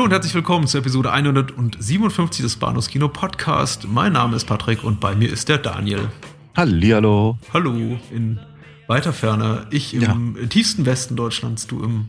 Hallo 0.00 0.06
und 0.06 0.12
herzlich 0.12 0.32
willkommen 0.32 0.66
zur 0.66 0.80
Episode 0.80 1.12
157 1.12 2.40
des 2.40 2.56
Bahnhofs 2.56 2.88
Kino 2.88 3.08
Podcast. 3.08 3.86
Mein 3.86 4.14
Name 4.14 4.34
ist 4.34 4.46
Patrick 4.46 4.82
und 4.82 4.98
bei 4.98 5.14
mir 5.14 5.30
ist 5.30 5.50
der 5.50 5.58
Daniel. 5.58 6.08
Hallihallo. 6.56 7.38
Hallo 7.52 7.98
in 8.10 8.40
weiter 8.86 9.12
Ferne. 9.12 9.66
Ich 9.70 9.92
im 9.92 10.38
ja. 10.40 10.46
tiefsten 10.46 10.86
Westen 10.86 11.16
Deutschlands, 11.16 11.66
du 11.66 11.84
im, 11.84 12.08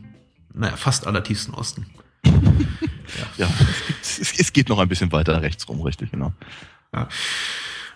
naja, 0.54 0.74
fast 0.76 1.06
allertiefsten 1.06 1.52
Osten. 1.52 1.84
ja, 2.24 2.32
ja 3.36 3.48
es, 4.00 4.18
es, 4.20 4.40
es, 4.40 4.54
geht 4.54 4.70
noch 4.70 4.78
ein 4.78 4.88
bisschen 4.88 5.12
weiter 5.12 5.42
rechts 5.42 5.68
rum, 5.68 5.82
richtig, 5.82 6.12
genau. 6.12 6.32
Ja. 6.94 7.08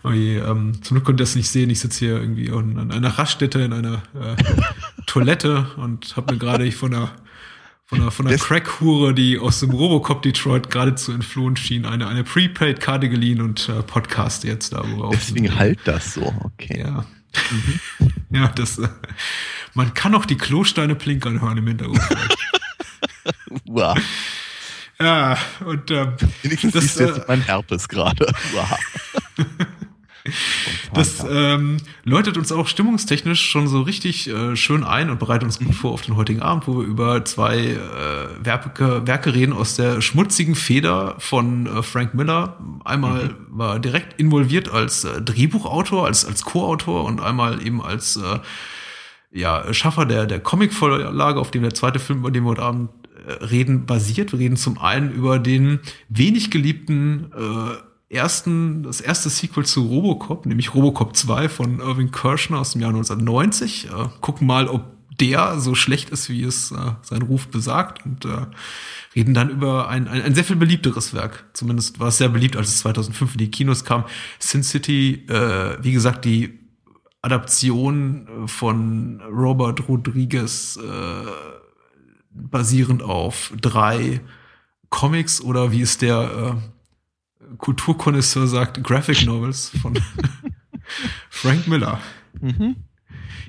Oh 0.05 0.11
je, 0.11 0.37
ähm, 0.41 0.83
zum 0.83 0.97
Glück 0.97 1.07
könnt 1.07 1.21
ihr 1.21 1.25
das 1.25 1.37
nicht 1.37 1.49
sehen. 1.49 1.71
Ich 1.71 1.81
sitze 1.81 2.01
hier 2.01 2.21
irgendwie 2.21 2.51
an 2.51 2.91
einer 2.93 3.19
Raststätte 3.19 3.61
in 3.61 3.73
einer 3.73 4.03
äh, 4.13 4.37
Toilette 5.07 5.69
und 5.79 6.15
habe 6.19 6.35
mir 6.35 6.39
gerade 6.39 6.71
von 6.71 6.91
der 6.91 7.13
von 7.87 8.01
einer, 8.01 8.11
von 8.11 8.27
einer 8.27 8.37
Crack-Hure, 8.37 9.15
die 9.15 9.39
aus 9.39 9.61
dem 9.61 9.71
Robocop 9.71 10.21
Detroit 10.23 10.71
geradezu 10.71 11.13
entflohen 11.13 11.57
schien, 11.57 11.87
eine, 11.87 12.09
eine 12.09 12.25
Prepaid-Karte 12.25 13.09
geliehen 13.09 13.41
und 13.41 13.69
äh, 13.69 13.83
Podcast 13.83 14.43
jetzt 14.43 14.73
darüber. 14.73 15.11
Deswegen 15.13 15.55
halt 15.57 15.79
das 15.85 16.15
so, 16.15 16.35
okay. 16.43 16.81
Ja. 16.81 17.07
Mhm. 17.51 17.81
ja, 18.31 18.49
das, 18.49 18.79
äh, 18.79 18.89
man 19.75 19.95
kann 19.95 20.17
auch 20.17 20.27
die 20.27 20.37
Klosteine 20.37 20.97
plinkern 20.97 21.41
hören 21.41 21.59
im 21.59 21.67
Hintergrund. 21.69 22.01
wow. 23.67 23.97
Ja, 24.99 25.39
und 25.65 25.91
ähm, 25.93 26.15
Wenigstens 26.43 26.73
das, 26.73 26.95
du 26.95 27.05
jetzt 27.05 27.19
äh, 27.19 27.25
mein 27.29 27.43
Herpes 27.43 27.89
gerade. 27.89 28.27
Wow. 28.53 28.79
Das 30.97 31.25
ähm, 31.29 31.77
läutet 32.05 32.37
uns 32.37 32.51
auch 32.53 32.67
stimmungstechnisch 32.67 33.41
schon 33.41 33.69
so 33.69 33.83
richtig 33.83 34.29
äh, 34.29 34.57
schön 34.57 34.83
ein 34.85 35.11
und 35.11 35.19
bereitet 35.19 35.45
uns 35.45 35.59
gut 35.59 35.75
vor 35.75 35.93
auf 35.93 36.03
den 36.03 36.17
heutigen 36.17 36.43
Abend, 36.43 36.67
wo 36.67 36.79
wir 36.79 36.87
über 36.87 37.25
zwei 37.25 37.59
äh, 37.59 37.79
Werke, 38.45 39.07
Werke 39.07 39.35
reden 39.35 39.53
aus 39.53 39.77
der 39.77 40.01
schmutzigen 40.01 40.55
Feder 40.55 41.17
von 41.19 41.67
äh, 41.67 41.83
Frank 41.83 42.15
Miller. 42.15 42.59
Einmal 42.85 43.25
mhm. 43.25 43.35
war 43.51 43.79
direkt 43.79 44.19
involviert 44.19 44.71
als 44.71 45.05
äh, 45.05 45.21
Drehbuchautor, 45.21 46.07
als, 46.07 46.25
als 46.25 46.45
Co-Autor 46.45 47.05
und 47.05 47.21
einmal 47.21 47.65
eben 47.65 47.83
als 47.83 48.17
äh, 48.17 48.39
ja, 49.33 49.73
Schaffer 49.75 50.07
der, 50.07 50.27
der 50.27 50.41
Comic-Vorlage, 50.41 51.41
auf 51.41 51.51
dem 51.51 51.63
der 51.63 51.75
zweite 51.75 51.99
Film, 51.99 52.21
über 52.21 52.31
den 52.31 52.45
wir 52.45 52.51
heute 52.51 52.63
Abend 52.63 52.91
äh, 53.27 53.45
reden, 53.45 53.87
basiert. 53.87 54.33
Wir 54.33 54.39
reden 54.39 54.57
zum 54.57 54.79
einen 54.79 55.13
über 55.13 55.39
den 55.39 55.81
wenig 56.09 56.51
geliebten 56.51 57.33
äh, 57.37 57.86
ersten, 58.09 58.83
das 58.83 59.01
erste 59.01 59.31
Sequel 59.31 59.65
zu 59.65 59.87
Robocop, 59.87 60.47
nämlich 60.47 60.75
Robocop 60.75 61.17
2 61.17 61.49
von 61.49 61.81
Irving 61.81 62.11
Kirschner 62.11 62.61
aus 62.61 62.73
dem 62.73 62.81
Jahr 62.83 62.91
1990. 62.91 63.87
Äh, 63.87 64.09
gucken 64.21 64.47
mal, 64.47 64.69
ob 64.69 64.97
der 65.21 65.61
so 65.61 65.75
schlecht 65.75 66.11
ist, 66.11 66.29
wie 66.29 66.43
es 66.43 66.73
äh, 66.73 66.77
sein 67.03 67.23
Ruf 67.23 67.49
besagt 67.49 68.05
und 68.05 68.25
äh, 68.25 68.47
reden 69.15 69.35
dann 69.35 69.51
über 69.51 69.89
ein, 69.89 70.09
ein, 70.09 70.23
ein 70.23 70.35
sehr 70.35 70.45
viel 70.45 70.57
beliebteres 70.57 71.15
Werk. 71.15 71.47
Zumindest 71.55 71.99
war 71.99 72.09
es 72.09 72.19
sehr 72.19 72.29
beliebt, 72.29 72.57
als 72.57 72.69
es 72.69 72.79
2005 72.81 73.33
in 73.33 73.39
die 73.39 73.51
Kinos 73.51 73.85
kam. 73.85 74.05
Sin 74.39 74.63
City, 74.63 75.27
äh, 75.29 75.83
wie 75.83 75.93
gesagt, 75.93 76.25
die 76.25 76.59
Adaption 77.23 78.29
äh, 78.45 78.49
von 78.49 79.21
Robert 79.23 79.89
Rodriguez 79.89 80.77
äh, 80.77 81.31
basierend 82.31 83.03
auf 83.03 83.53
drei 83.61 84.21
Comics 84.91 85.41
oder 85.41 85.73
wie 85.73 85.81
ist 85.81 86.03
der 86.03 86.57
äh, 86.57 86.76
Kulturkonnoisseur 87.59 88.47
sagt, 88.47 88.83
Graphic 88.83 89.25
Novels 89.27 89.71
von 89.81 89.99
Frank 91.31 91.67
Miller. 91.67 92.01
Mhm. 92.41 92.77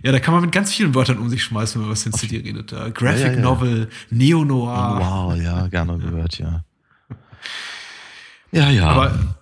Ja, 0.03 0.11
da 0.11 0.19
kann 0.19 0.33
man 0.33 0.43
mit 0.43 0.51
ganz 0.51 0.73
vielen 0.73 0.93
Wörtern 0.93 1.17
um 1.17 1.29
sich 1.29 1.43
schmeißen, 1.43 1.75
wenn 1.75 1.81
man 1.81 1.89
über 1.89 1.95
Sin 1.95 2.13
City 2.13 2.37
redet. 2.37 2.71
Uh, 2.71 2.91
Graphic 2.91 3.19
ja, 3.19 3.27
ja, 3.27 3.33
ja. 3.33 3.39
Novel, 3.39 3.89
Neo-Noir. 4.09 4.99
Wow, 4.99 5.35
ja, 5.35 5.67
gerne 5.67 5.97
gehört, 5.97 6.37
ja. 6.37 6.63
Ja, 8.51 8.69
ja. 8.69 8.87
Aber 8.87 9.35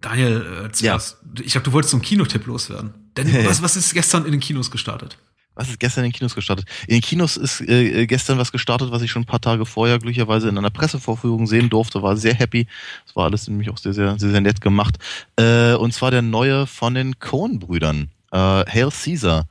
Daniel, 0.00 0.66
äh, 0.66 0.72
zuerst, 0.72 1.18
ich 1.40 1.52
glaube, 1.52 1.64
du 1.64 1.72
wolltest 1.72 1.90
zum 1.90 2.02
Kinotipp 2.02 2.46
loswerden. 2.46 2.94
Denn 3.16 3.46
was, 3.46 3.62
was 3.62 3.76
ist 3.76 3.94
gestern 3.94 4.24
in 4.26 4.32
den 4.32 4.40
Kinos 4.40 4.70
gestartet? 4.70 5.18
Was 5.58 5.68
ist 5.68 5.80
gestern 5.80 6.04
in 6.04 6.12
den 6.12 6.16
Kinos 6.16 6.36
gestartet? 6.36 6.68
In 6.86 6.94
den 6.94 7.00
Kinos 7.00 7.36
ist 7.36 7.60
äh, 7.62 8.06
gestern 8.06 8.38
was 8.38 8.52
gestartet, 8.52 8.92
was 8.92 9.02
ich 9.02 9.10
schon 9.10 9.22
ein 9.22 9.26
paar 9.26 9.40
Tage 9.40 9.66
vorher 9.66 9.98
glücklicherweise 9.98 10.48
in 10.48 10.56
einer 10.56 10.70
Pressevorführung 10.70 11.48
sehen 11.48 11.68
durfte. 11.68 12.00
War 12.00 12.16
sehr 12.16 12.32
happy. 12.32 12.68
Das 13.04 13.16
war 13.16 13.24
alles 13.24 13.48
nämlich 13.48 13.68
auch 13.68 13.76
sehr, 13.76 13.92
sehr, 13.92 14.16
sehr, 14.20 14.30
sehr 14.30 14.40
nett 14.40 14.60
gemacht. 14.60 14.98
Äh, 15.34 15.74
und 15.74 15.92
zwar 15.92 16.12
der 16.12 16.22
neue 16.22 16.68
von 16.68 16.94
den 16.94 17.18
Coen-Brüdern. 17.18 18.08
Äh, 18.30 18.36
Hail 18.36 18.90
Caesar. 18.90 19.48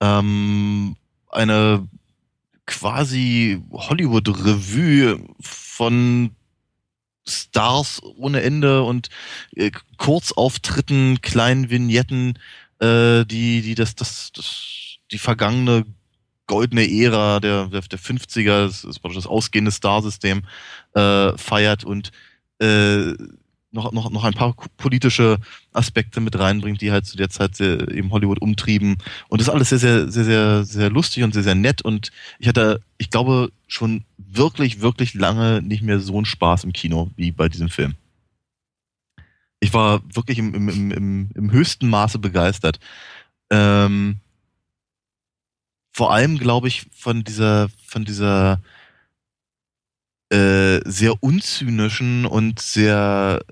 Ähm, 0.00 0.94
eine 1.30 1.88
quasi 2.64 3.60
Hollywood-Revue 3.72 5.20
von 5.40 6.30
Stars 7.26 8.00
ohne 8.18 8.42
Ende 8.42 8.84
und 8.84 9.08
äh, 9.56 9.72
Kurzauftritten, 9.96 11.22
kleinen 11.22 11.70
Vignetten, 11.70 12.38
äh, 12.78 13.24
die, 13.24 13.62
die 13.62 13.74
das, 13.74 13.96
das, 13.96 14.30
das 14.32 14.89
die 15.12 15.18
vergangene 15.18 15.84
goldene 16.46 16.90
Ära 16.90 17.38
der, 17.38 17.66
der, 17.66 17.80
der 17.80 17.98
50er, 17.98 18.66
das, 18.66 18.82
ist 18.82 19.00
das 19.04 19.26
ausgehende 19.26 19.70
Starsystem, 19.70 20.42
äh, 20.94 21.36
feiert 21.38 21.84
und 21.84 22.10
äh, 22.58 23.14
noch, 23.72 23.92
noch, 23.92 24.10
noch 24.10 24.24
ein 24.24 24.34
paar 24.34 24.54
politische 24.76 25.38
Aspekte 25.72 26.20
mit 26.20 26.36
reinbringt, 26.36 26.80
die 26.80 26.90
halt 26.90 27.06
zu 27.06 27.16
der 27.16 27.30
Zeit 27.30 27.54
sehr, 27.54 27.88
eben 27.88 28.10
Hollywood 28.10 28.42
umtrieben. 28.42 28.96
Und 29.28 29.40
das 29.40 29.46
ist 29.46 29.54
alles 29.54 29.68
sehr, 29.68 29.78
sehr, 29.78 30.10
sehr, 30.10 30.24
sehr, 30.24 30.64
sehr 30.64 30.90
lustig 30.90 31.22
und 31.22 31.32
sehr, 31.32 31.44
sehr 31.44 31.54
nett. 31.54 31.82
Und 31.82 32.10
ich 32.40 32.48
hatte, 32.48 32.80
ich 32.98 33.10
glaube, 33.10 33.52
schon 33.68 34.04
wirklich, 34.18 34.80
wirklich 34.80 35.14
lange 35.14 35.62
nicht 35.62 35.82
mehr 35.82 36.00
so 36.00 36.16
einen 36.16 36.24
Spaß 36.24 36.64
im 36.64 36.72
Kino 36.72 37.10
wie 37.14 37.30
bei 37.30 37.48
diesem 37.48 37.68
Film. 37.68 37.94
Ich 39.60 39.72
war 39.72 40.02
wirklich 40.12 40.38
im, 40.38 40.54
im, 40.54 40.90
im, 40.90 41.30
im 41.32 41.52
höchsten 41.52 41.88
Maße 41.88 42.18
begeistert. 42.18 42.80
Ähm, 43.50 44.16
vor 46.00 46.14
allem, 46.14 46.38
glaube 46.38 46.66
ich, 46.66 46.86
von 46.96 47.24
dieser, 47.24 47.68
von 47.84 48.06
dieser 48.06 48.58
äh, 50.30 50.80
sehr 50.86 51.22
unzynischen 51.22 52.24
und 52.24 52.58
sehr 52.58 53.44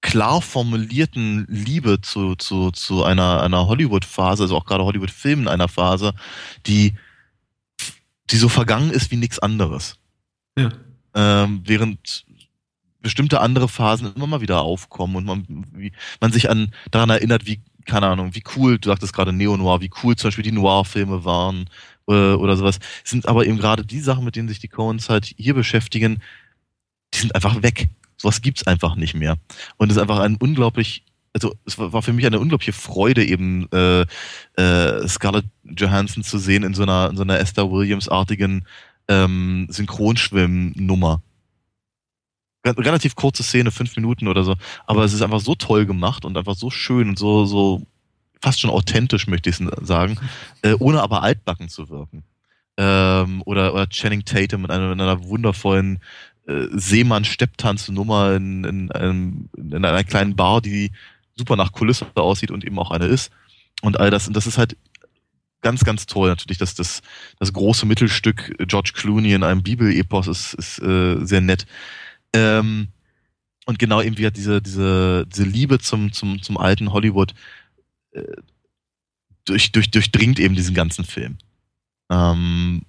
klar 0.00 0.40
formulierten 0.40 1.44
Liebe 1.48 2.00
zu, 2.00 2.36
zu, 2.36 2.70
zu 2.70 3.02
einer, 3.02 3.42
einer 3.42 3.66
Hollywood-Phase, 3.66 4.44
also 4.44 4.56
auch 4.56 4.64
gerade 4.64 4.84
Hollywood-Filmen 4.84 5.48
einer 5.48 5.66
Phase, 5.66 6.14
die, 6.68 6.94
die 8.30 8.36
so 8.36 8.48
vergangen 8.48 8.92
ist 8.92 9.10
wie 9.10 9.16
nichts 9.16 9.40
anderes. 9.40 9.96
Ja. 10.56 10.68
Ähm, 11.14 11.62
während 11.64 12.26
bestimmte 13.00 13.40
andere 13.40 13.68
Phasen 13.68 14.14
immer 14.14 14.28
mal 14.28 14.40
wieder 14.40 14.60
aufkommen 14.60 15.16
und 15.16 15.24
man, 15.24 15.66
wie, 15.72 15.90
man 16.20 16.30
sich 16.30 16.48
an 16.48 16.72
daran 16.92 17.10
erinnert, 17.10 17.44
wie 17.44 17.60
keine 17.84 18.06
Ahnung, 18.06 18.34
wie 18.34 18.42
cool, 18.56 18.78
du 18.78 18.88
sagtest 18.88 19.12
gerade 19.12 19.32
Neo-Noir, 19.32 19.80
wie 19.80 19.90
cool 20.02 20.16
zum 20.16 20.28
Beispiel 20.28 20.44
die 20.44 20.52
Noir-Filme 20.52 21.24
waren 21.24 21.66
äh, 22.08 22.32
oder 22.32 22.56
sowas. 22.56 22.78
Sind 23.04 23.26
aber 23.28 23.46
eben 23.46 23.58
gerade 23.58 23.84
die 23.84 24.00
Sachen, 24.00 24.24
mit 24.24 24.36
denen 24.36 24.48
sich 24.48 24.58
die 24.58 24.68
Coens 24.68 25.08
halt 25.08 25.26
hier 25.36 25.54
beschäftigen, 25.54 26.22
die 27.12 27.18
sind 27.18 27.34
einfach 27.34 27.62
weg. 27.62 27.88
Sowas 28.16 28.42
gibt's 28.42 28.66
einfach 28.66 28.96
nicht 28.96 29.14
mehr. 29.14 29.36
Und 29.76 29.90
es 29.90 29.96
ist 29.96 30.02
einfach 30.02 30.20
ein 30.20 30.36
unglaublich, 30.36 31.04
also 31.32 31.54
es 31.66 31.78
war 31.78 32.02
für 32.02 32.12
mich 32.12 32.26
eine 32.26 32.40
unglaubliche 32.40 32.72
Freude, 32.72 33.24
eben 33.24 33.68
äh, 33.72 34.06
äh, 34.56 35.08
Scarlett 35.08 35.46
Johansson 35.64 36.22
zu 36.22 36.38
sehen 36.38 36.62
in 36.62 36.74
so 36.74 36.82
einer, 36.82 37.10
in 37.10 37.16
so 37.16 37.22
einer 37.22 37.38
Esther 37.38 37.70
Williams-artigen 37.70 38.64
ähm, 39.08 39.66
Synchronschwimm-Nummer 39.70 41.22
relativ 42.64 43.14
kurze 43.14 43.42
Szene, 43.42 43.70
fünf 43.70 43.94
Minuten 43.96 44.28
oder 44.28 44.44
so, 44.44 44.54
aber 44.86 45.04
es 45.04 45.12
ist 45.12 45.22
einfach 45.22 45.40
so 45.40 45.54
toll 45.54 45.86
gemacht 45.86 46.24
und 46.24 46.36
einfach 46.36 46.54
so 46.54 46.70
schön 46.70 47.08
und 47.08 47.18
so, 47.18 47.44
so 47.44 47.82
fast 48.40 48.60
schon 48.60 48.70
authentisch, 48.70 49.26
möchte 49.26 49.50
ich 49.50 49.56
sagen, 49.82 50.18
äh, 50.62 50.74
ohne 50.78 51.02
aber 51.02 51.22
altbacken 51.22 51.68
zu 51.68 51.88
wirken. 51.88 52.24
Ähm, 52.76 53.42
oder, 53.46 53.72
oder 53.72 53.88
Channing 53.88 54.24
Tatum 54.24 54.62
mit 54.62 54.70
einer, 54.70 54.88
mit 54.88 55.00
einer 55.00 55.24
wundervollen 55.24 56.00
äh, 56.46 56.66
Seemann-Stepptanz-Nummer 56.72 58.34
in, 58.34 58.64
in, 58.64 58.92
einem, 58.92 59.48
in 59.56 59.84
einer 59.84 60.04
kleinen 60.04 60.36
Bar, 60.36 60.60
die 60.60 60.90
super 61.36 61.56
nach 61.56 61.72
Kulisse 61.72 62.06
aussieht 62.14 62.50
und 62.50 62.64
eben 62.64 62.78
auch 62.78 62.90
eine 62.90 63.06
ist. 63.06 63.30
Und 63.82 63.98
all 63.98 64.10
das, 64.10 64.26
und 64.28 64.36
das 64.36 64.46
ist 64.46 64.58
halt 64.58 64.76
ganz, 65.62 65.84
ganz 65.84 66.06
toll. 66.06 66.28
Natürlich, 66.28 66.58
dass 66.58 66.74
das, 66.74 67.02
das 67.38 67.52
große 67.52 67.86
Mittelstück 67.86 68.54
George 68.68 68.92
Clooney 68.94 69.32
in 69.32 69.42
einem 69.42 69.62
Bibelepos 69.62 70.28
ist, 70.28 70.54
ist 70.54 70.78
äh, 70.80 71.24
sehr 71.24 71.40
nett. 71.40 71.66
Ähm, 72.34 72.88
und 73.66 73.78
genau 73.78 74.02
eben 74.02 74.18
wie 74.18 74.30
diese, 74.30 74.60
diese, 74.60 75.26
diese 75.26 75.44
Liebe 75.44 75.78
zum, 75.78 76.12
zum, 76.12 76.42
zum 76.42 76.58
alten 76.58 76.92
Hollywood 76.92 77.34
äh, 78.12 78.22
durch, 79.44 79.72
durch, 79.72 79.90
durchdringt 79.90 80.38
eben 80.38 80.54
diesen 80.54 80.74
ganzen 80.74 81.04
Film. 81.04 81.38
Ähm, 82.10 82.82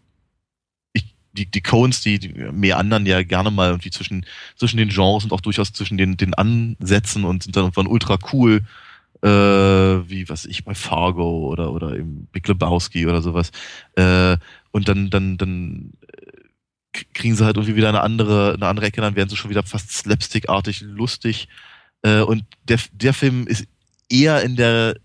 ich, 0.94 1.16
die, 1.34 1.50
die 1.50 1.62
Coens, 1.62 2.02
die, 2.02 2.20
die 2.20 2.30
mehr 2.30 2.78
anderen 2.78 3.06
ja 3.06 3.24
gerne 3.24 3.52
mal 3.52 3.70
irgendwie 3.70 3.92
zwischen, 3.92 4.26
zwischen 4.58 4.78
den 4.78 4.90
Genres 4.90 5.24
und 5.24 5.32
auch 5.32 5.42
durchaus 5.42 5.72
zwischen 5.72 5.98
den, 5.98 6.18
den 6.18 6.34
Ansätzen 6.34 7.24
und 7.24 7.44
sind 7.44 7.56
dann 7.56 7.66
irgendwann 7.66 7.88
ultra 7.88 8.18
cool, 8.34 8.62
äh, 9.22 9.28
wie 9.28 10.28
was 10.28 10.46
ich 10.46 10.66
bei 10.66 10.76
Fargo 10.76 11.48
oder, 11.48 11.72
oder 11.72 11.96
im 11.96 12.28
Big 12.32 12.48
Lebowski 12.48 13.06
oder 13.08 13.22
sowas. 13.22 13.52
Äh, 13.96 14.38
und 14.72 14.90
dann, 14.90 15.10
dann, 15.10 15.38
dann 15.38 15.94
kriegen 17.14 17.36
sie 17.36 17.46
halt 17.46 17.58
irgendwie 17.58 17.76
wieder 17.76 17.90
eine 17.90 18.02
andere, 18.02 18.54
eine 18.54 18.68
andere 18.68 18.88
Ecke, 18.88 19.02
dann 19.02 19.16
werden 19.16 19.30
sie 19.30 19.36
schon 19.36 19.50
wieder 19.50 19.64
fast 19.64 19.92
slapstickartig 19.92 20.82
lustig. 20.82 21.48
Äh, 22.02 22.22
und 22.22 22.44
der, 22.64 22.80
der 22.94 23.14
Film 23.14 23.48
ist 23.48 23.68
eher 24.10 24.42
in 24.42 24.56
der 24.56 24.96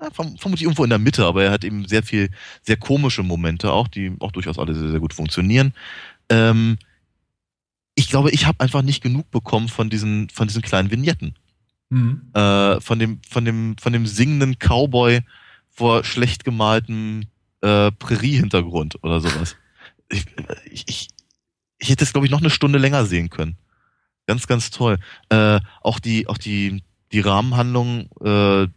ja, 0.00 0.10
vermutlich 0.10 0.62
irgendwo 0.62 0.84
in 0.84 0.90
der 0.90 0.98
Mitte, 0.98 1.24
aber 1.24 1.44
er 1.44 1.50
hat 1.50 1.64
eben 1.64 1.86
sehr 1.86 2.02
viel, 2.02 2.30
sehr 2.62 2.76
komische 2.76 3.22
Momente 3.22 3.72
auch, 3.72 3.88
die 3.88 4.14
auch 4.20 4.32
durchaus 4.32 4.58
alle 4.58 4.74
sehr, 4.74 4.90
sehr 4.90 5.00
gut 5.00 5.14
funktionieren. 5.14 5.72
Ähm, 6.28 6.76
ich 7.94 8.08
glaube, 8.08 8.30
ich 8.30 8.46
habe 8.46 8.60
einfach 8.60 8.82
nicht 8.82 9.02
genug 9.02 9.30
bekommen 9.30 9.68
von 9.68 9.88
diesen, 9.88 10.28
von 10.28 10.46
diesen 10.48 10.62
kleinen 10.62 10.90
Vignetten. 10.90 11.34
Mhm. 11.88 12.30
Äh, 12.34 12.80
von 12.80 12.98
dem, 12.98 13.20
von 13.28 13.44
dem, 13.44 13.76
von 13.78 13.92
dem 13.92 14.06
singenden 14.06 14.58
Cowboy 14.58 15.20
vor 15.70 16.04
schlecht 16.04 16.44
gemaltem 16.44 17.24
äh, 17.62 17.90
Prärie-Hintergrund 17.92 19.02
oder 19.02 19.20
sowas. 19.20 19.56
Ich, 20.08 20.26
ich, 20.86 21.08
ich, 21.78 21.88
hätte 21.88 22.04
es, 22.04 22.12
glaube 22.12 22.26
ich, 22.26 22.30
noch 22.30 22.40
eine 22.40 22.50
Stunde 22.50 22.78
länger 22.78 23.06
sehen 23.06 23.30
können. 23.30 23.56
Ganz, 24.26 24.46
ganz 24.46 24.70
toll. 24.70 24.98
Äh, 25.28 25.60
auch 25.82 25.98
die, 25.98 26.28
auch 26.28 26.38
die, 26.38 26.82
die 27.12 27.20
Rahmenhandlung, 27.20 28.08
äh, 28.24 28.68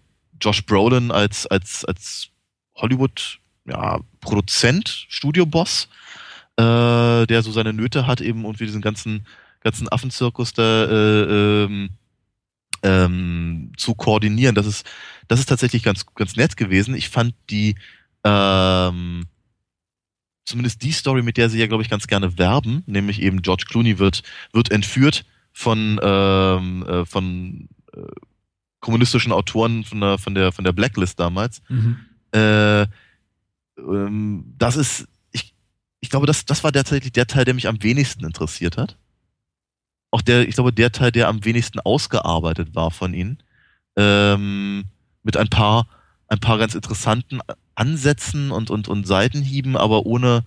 Josh 0.42 0.66
Brolin 0.66 1.12
als, 1.12 1.48
als, 1.48 1.86
als 1.86 2.30
Hollywood, 2.76 3.40
ja, 3.66 4.00
Produzent, 4.22 5.06
Studioboss, 5.10 5.90
äh, 6.58 7.26
der 7.26 7.42
so 7.42 7.52
seine 7.52 7.74
Nöte 7.74 8.08
hat, 8.08 8.22
eben 8.22 8.46
und 8.46 8.60
wie 8.60 8.66
diesen 8.66 8.82
ganzen, 8.82 9.26
ganzen 9.62 9.90
Affenzirkus 9.90 10.54
da 10.54 10.86
äh, 10.86 11.64
ähm, 11.64 11.90
ähm, 12.84 13.72
zu 13.78 13.96
koordinieren. 13.96 14.56
Das 14.56 14.66
ist, 14.66 14.86
das 15.28 15.40
ist 15.40 15.48
tatsächlich 15.48 15.84
ganz, 15.84 16.06
ganz 16.16 16.36
nett 16.36 16.58
gewesen. 16.58 16.96
Ich 16.96 17.10
fand 17.10 17.34
die, 17.50 17.76
ähm, 18.24 19.26
zumindest 20.50 20.82
die 20.82 20.92
Story, 20.92 21.22
mit 21.22 21.38
der 21.38 21.50
sie 21.50 21.60
ja, 21.60 21.68
glaube 21.68 21.84
ich, 21.84 21.90
ganz 21.90 22.08
gerne 22.08 22.38
werben, 22.38 22.84
nämlich 22.88 23.22
eben 23.22 23.42
George 23.42 23.66
Clooney 23.68 24.00
wird, 24.00 24.24
wird 24.52 24.72
entführt 24.72 25.26
von, 25.54 26.00
ähm, 26.02 26.86
äh, 26.88 27.06
von 27.06 27.70
äh, 27.94 28.02
kommunistischen 28.80 29.32
Autoren 29.32 29.84
von 29.84 30.02
der, 30.02 30.18
von 30.18 30.36
der, 30.36 30.52
von 30.52 30.64
der 30.64 30.72
Blacklist 30.72 31.20
damals. 31.20 31.62
Mhm. 31.70 31.98
Äh, 32.34 32.82
ähm, 33.78 34.56
das 34.58 34.76
ist, 34.76 35.08
ich, 35.32 35.54
ich 36.00 36.10
glaube, 36.10 36.26
das, 36.26 36.46
das 36.46 36.64
war 36.64 36.72
tatsächlich 36.72 37.12
der 37.12 37.28
Teil, 37.28 37.46
der 37.46 37.54
mich 37.54 37.68
am 37.68 37.82
wenigsten 37.84 38.26
interessiert 38.26 38.78
hat. 38.78 38.98
Auch 40.12 40.22
der, 40.22 40.48
ich 40.48 40.56
glaube, 40.56 40.74
der 40.74 40.92
Teil, 40.92 41.12
der 41.12 41.28
am 41.28 41.46
wenigsten 41.46 41.80
ausgearbeitet 41.80 42.74
war 42.74 42.90
von 42.90 43.14
ihnen. 43.14 43.44
Ähm, 43.96 44.86
mit 45.22 45.38
ein 45.38 45.50
paar, 45.50 45.88
ein 46.28 46.40
paar 46.40 46.58
ganz 46.58 46.74
interessanten 46.74 47.40
Ansätzen 47.80 48.52
und, 48.52 48.70
und, 48.70 48.88
und 48.88 49.08
Seitenhieben, 49.08 49.78
aber 49.78 50.06
ohne, 50.06 50.44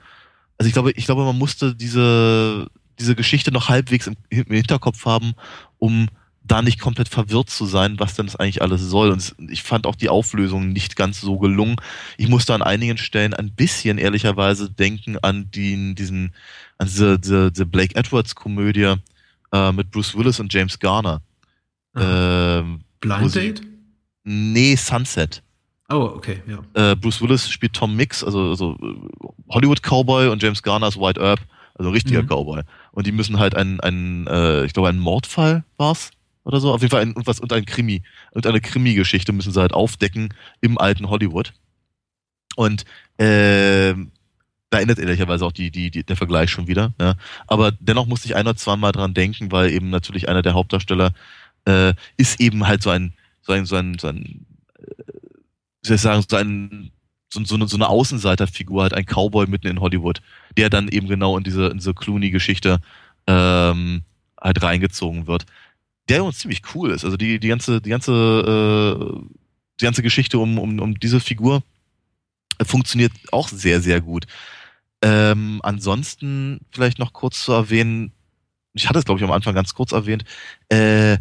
also 0.58 0.68
ich 0.68 0.72
glaube, 0.72 0.92
ich 0.92 1.06
glaube, 1.06 1.24
man 1.24 1.38
musste 1.38 1.74
diese, 1.74 2.68
diese 2.98 3.14
Geschichte 3.14 3.52
noch 3.52 3.68
halbwegs 3.68 4.06
im, 4.06 4.16
im 4.28 4.44
Hinterkopf 4.46 5.04
haben, 5.04 5.34
um 5.78 6.08
da 6.44 6.60
nicht 6.60 6.80
komplett 6.80 7.08
verwirrt 7.08 7.50
zu 7.50 7.66
sein, 7.66 7.98
was 7.98 8.14
denn 8.14 8.26
das 8.26 8.36
eigentlich 8.36 8.62
alles 8.62 8.82
soll. 8.82 9.10
Und 9.10 9.34
ich 9.48 9.62
fand 9.62 9.86
auch 9.86 9.94
die 9.94 10.08
Auflösung 10.08 10.70
nicht 10.70 10.96
ganz 10.96 11.20
so 11.20 11.38
gelungen. 11.38 11.76
Ich 12.16 12.28
musste 12.28 12.54
an 12.54 12.62
einigen 12.62 12.98
Stellen 12.98 13.32
ein 13.32 13.52
bisschen 13.52 13.98
ehrlicherweise 13.98 14.70
denken 14.70 15.18
an 15.18 15.50
den, 15.50 15.94
diesen, 15.94 16.34
an 16.78 16.88
diese, 16.88 17.18
diese, 17.18 17.52
diese 17.52 17.66
Blake 17.66 17.94
Edwards 17.94 18.34
Komödie 18.34 18.94
äh, 19.52 19.72
mit 19.72 19.90
Bruce 19.90 20.16
Willis 20.16 20.40
und 20.40 20.52
James 20.52 20.78
Garner. 20.78 21.22
Ähm, 21.96 22.80
Blind 23.00 23.34
Date? 23.34 23.62
Nee, 24.24 24.76
Sunset. 24.76 25.42
Oh, 25.92 26.12
okay, 26.16 26.42
ja. 26.46 26.92
Äh, 26.92 26.96
Bruce 26.96 27.20
Willis 27.20 27.50
spielt 27.50 27.74
Tom 27.74 27.94
Mix, 27.94 28.24
also, 28.24 28.50
also 28.50 28.76
Hollywood 29.48 29.82
Cowboy 29.82 30.28
und 30.28 30.42
James 30.42 30.62
Garner 30.62 30.88
ist 30.88 30.98
White 30.98 31.20
Earp, 31.20 31.40
also 31.74 31.90
ein 31.90 31.94
richtiger 31.94 32.22
mhm. 32.22 32.28
Cowboy. 32.28 32.62
Und 32.92 33.06
die 33.06 33.12
müssen 33.12 33.38
halt 33.38 33.54
einen, 33.54 33.80
einen 33.80 34.26
äh, 34.26 34.64
ich 34.64 34.72
glaube, 34.72 34.88
einen 34.88 34.98
Mordfall 34.98 35.64
war's 35.76 36.10
oder 36.44 36.60
so. 36.60 36.72
Auf 36.72 36.80
jeden 36.80 36.90
Fall 36.90 37.02
ein, 37.02 37.14
was 37.16 37.40
und 37.40 37.52
ein 37.52 37.66
Krimi 37.66 38.02
und 38.32 38.46
eine 38.46 38.60
Krimi-Geschichte 38.60 39.32
müssen 39.32 39.52
sie 39.52 39.60
halt 39.60 39.74
aufdecken 39.74 40.32
im 40.60 40.78
alten 40.78 41.10
Hollywood. 41.10 41.52
Und 42.56 42.84
äh, 43.18 43.94
da 44.70 44.80
endet 44.80 44.98
ehrlicherweise 44.98 45.44
auch 45.44 45.52
die, 45.52 45.70
die, 45.70 45.90
die, 45.90 46.04
der 46.04 46.16
Vergleich 46.16 46.50
schon 46.50 46.66
wieder. 46.66 46.94
Ja. 47.00 47.14
Aber 47.46 47.72
dennoch 47.72 48.06
musste 48.06 48.26
ich 48.26 48.36
ein 48.36 48.46
oder 48.46 48.56
zwei 48.56 48.76
Mal 48.76 48.92
dran 48.92 49.14
denken, 49.14 49.52
weil 49.52 49.70
eben 49.70 49.90
natürlich 49.90 50.28
einer 50.28 50.42
der 50.42 50.54
Hauptdarsteller 50.54 51.12
äh, 51.66 51.92
ist 52.16 52.40
eben 52.40 52.66
halt 52.66 52.82
so 52.82 52.90
ein, 52.90 53.12
so 53.42 53.52
ein, 53.52 53.66
so 53.66 53.76
ein, 53.76 53.98
so 53.98 54.08
ein 54.08 54.46
äh, 54.50 54.51
soll 55.82 55.96
ich 55.96 56.02
sagen, 56.02 56.24
so 56.28 56.36
ein 56.36 56.92
so, 57.32 57.42
so, 57.44 57.54
eine, 57.54 57.66
so 57.66 57.76
eine 57.76 57.88
Außenseiterfigur, 57.88 58.82
halt 58.82 58.92
ein 58.94 59.06
Cowboy 59.06 59.46
mitten 59.46 59.66
in 59.66 59.80
Hollywood, 59.80 60.20
der 60.58 60.68
dann 60.68 60.88
eben 60.88 61.08
genau 61.08 61.38
in 61.38 61.44
diese, 61.44 61.68
in 61.68 61.78
diese 61.78 61.94
Clooney-Geschichte 61.94 62.80
ähm, 63.26 64.02
halt 64.38 64.62
reingezogen 64.62 65.26
wird 65.26 65.46
der 66.08 66.24
uns 66.24 66.38
ziemlich 66.38 66.62
cool 66.74 66.90
ist. 66.90 67.04
Also 67.04 67.16
die, 67.16 67.38
die 67.38 67.48
ganze, 67.48 67.80
die 67.80 67.90
ganze, 67.90 68.12
äh, 68.12 69.28
die 69.80 69.84
ganze 69.84 70.02
Geschichte 70.02 70.38
um, 70.38 70.58
um, 70.58 70.78
um 70.80 70.98
diese 70.98 71.20
Figur 71.20 71.62
funktioniert 72.62 73.12
auch 73.30 73.48
sehr, 73.48 73.80
sehr 73.80 74.00
gut. 74.00 74.26
Ähm, 75.02 75.60
ansonsten 75.62 76.60
vielleicht 76.70 76.98
noch 76.98 77.12
kurz 77.12 77.44
zu 77.44 77.52
erwähnen, 77.52 78.12
ich 78.74 78.88
hatte 78.88 78.98
es 78.98 79.04
glaube 79.04 79.20
ich 79.20 79.24
am 79.24 79.32
Anfang 79.32 79.54
ganz 79.54 79.74
kurz 79.74 79.92
erwähnt, 79.92 80.24
äh, 80.68 81.18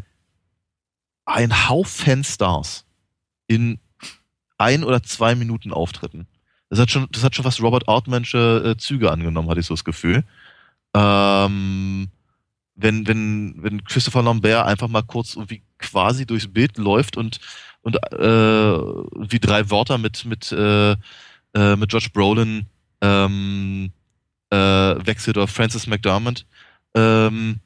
ein 1.25 1.69
Haufen 1.69 2.23
Stars 2.23 2.85
in 3.47 3.79
ein 4.61 4.83
oder 4.83 5.03
zwei 5.03 5.35
Minuten 5.35 5.73
Auftritten. 5.73 6.27
Das 6.69 6.79
hat 6.79 6.91
schon, 6.91 7.07
das 7.11 7.23
hat 7.23 7.35
schon 7.35 7.43
fast 7.43 7.61
Robert 7.61 7.89
Altmansche 7.89 8.63
äh, 8.65 8.77
Züge 8.77 9.11
angenommen, 9.11 9.49
hatte 9.49 9.59
ich 9.59 9.65
so 9.65 9.73
das 9.73 9.83
Gefühl. 9.83 10.23
Ähm, 10.93 12.09
wenn, 12.75 13.07
wenn, 13.07 13.55
wenn 13.57 13.83
Christopher 13.83 14.23
Lambert 14.23 14.65
einfach 14.65 14.87
mal 14.87 15.03
kurz 15.03 15.35
irgendwie 15.35 15.63
quasi 15.77 16.25
durchs 16.25 16.47
Bild 16.47 16.77
läuft 16.77 17.17
und, 17.17 17.39
und 17.81 17.95
äh, 18.13 18.17
wie 18.19 19.39
drei 19.39 19.69
Wörter 19.69 19.97
mit, 19.97 20.25
mit, 20.25 20.51
äh, 20.51 20.91
äh, 21.53 21.75
mit 21.75 21.89
George 21.89 22.09
Brolin 22.13 22.67
ähm, 23.01 23.91
äh, 24.49 24.57
wechselt 24.57 25.37
oder 25.37 25.47
Francis 25.47 25.87
McDermott 25.87 26.45
ähm, 26.95 27.59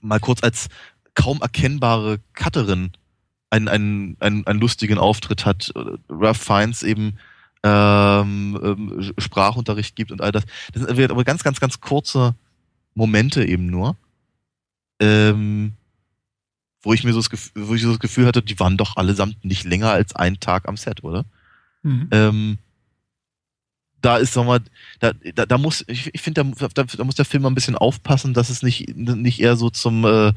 mal 0.00 0.20
kurz 0.20 0.42
als 0.42 0.68
kaum 1.14 1.40
erkennbare 1.42 2.20
Cutterin 2.34 2.92
einen, 3.50 3.68
einen, 3.68 4.16
einen, 4.20 4.46
einen 4.46 4.60
lustigen 4.60 4.98
Auftritt 4.98 5.44
hat. 5.44 5.72
Ralph 6.08 6.40
Fiennes 6.40 6.82
eben 6.82 7.18
ähm, 7.62 8.58
ähm, 8.62 9.12
Sprachunterricht 9.18 9.96
gibt 9.96 10.12
und 10.12 10.22
all 10.22 10.32
das. 10.32 10.44
Das 10.72 10.82
sind 10.84 11.10
aber 11.10 11.24
ganz, 11.24 11.42
ganz, 11.42 11.60
ganz 11.60 11.80
kurze 11.80 12.34
Momente 12.94 13.44
eben 13.44 13.66
nur 13.66 13.96
ähm, 15.00 15.72
wo 16.82 16.92
ich 16.92 17.02
mir 17.04 17.12
so 17.12 17.18
das 17.18 17.30
Gefühl, 17.30 17.68
wo 17.68 17.74
ich 17.74 17.82
so 17.82 17.88
das 17.88 17.98
Gefühl 17.98 18.26
hatte, 18.26 18.42
die 18.42 18.58
waren 18.60 18.76
doch 18.76 18.96
allesamt 18.96 19.44
nicht 19.44 19.64
länger 19.64 19.90
als 19.90 20.14
einen 20.14 20.40
Tag 20.40 20.68
am 20.68 20.76
Set, 20.76 21.02
oder? 21.02 21.24
Mhm. 21.82 22.08
Ähm, 22.10 22.58
da 24.02 24.16
ist 24.16 24.32
sag 24.32 24.46
mal, 24.46 24.60
da, 24.98 25.12
da, 25.34 25.44
da 25.44 25.58
muss, 25.58 25.84
ich, 25.88 26.14
ich 26.14 26.22
finde, 26.22 26.44
da, 26.44 26.84
da, 26.84 27.04
muss 27.04 27.16
der 27.16 27.24
Film 27.26 27.42
mal 27.42 27.50
ein 27.50 27.54
bisschen 27.54 27.76
aufpassen, 27.76 28.32
dass 28.32 28.48
es 28.48 28.62
nicht, 28.62 28.96
nicht 28.96 29.40
eher 29.40 29.56
so 29.56 29.68
zum, 29.68 30.04
äh, 30.04 30.32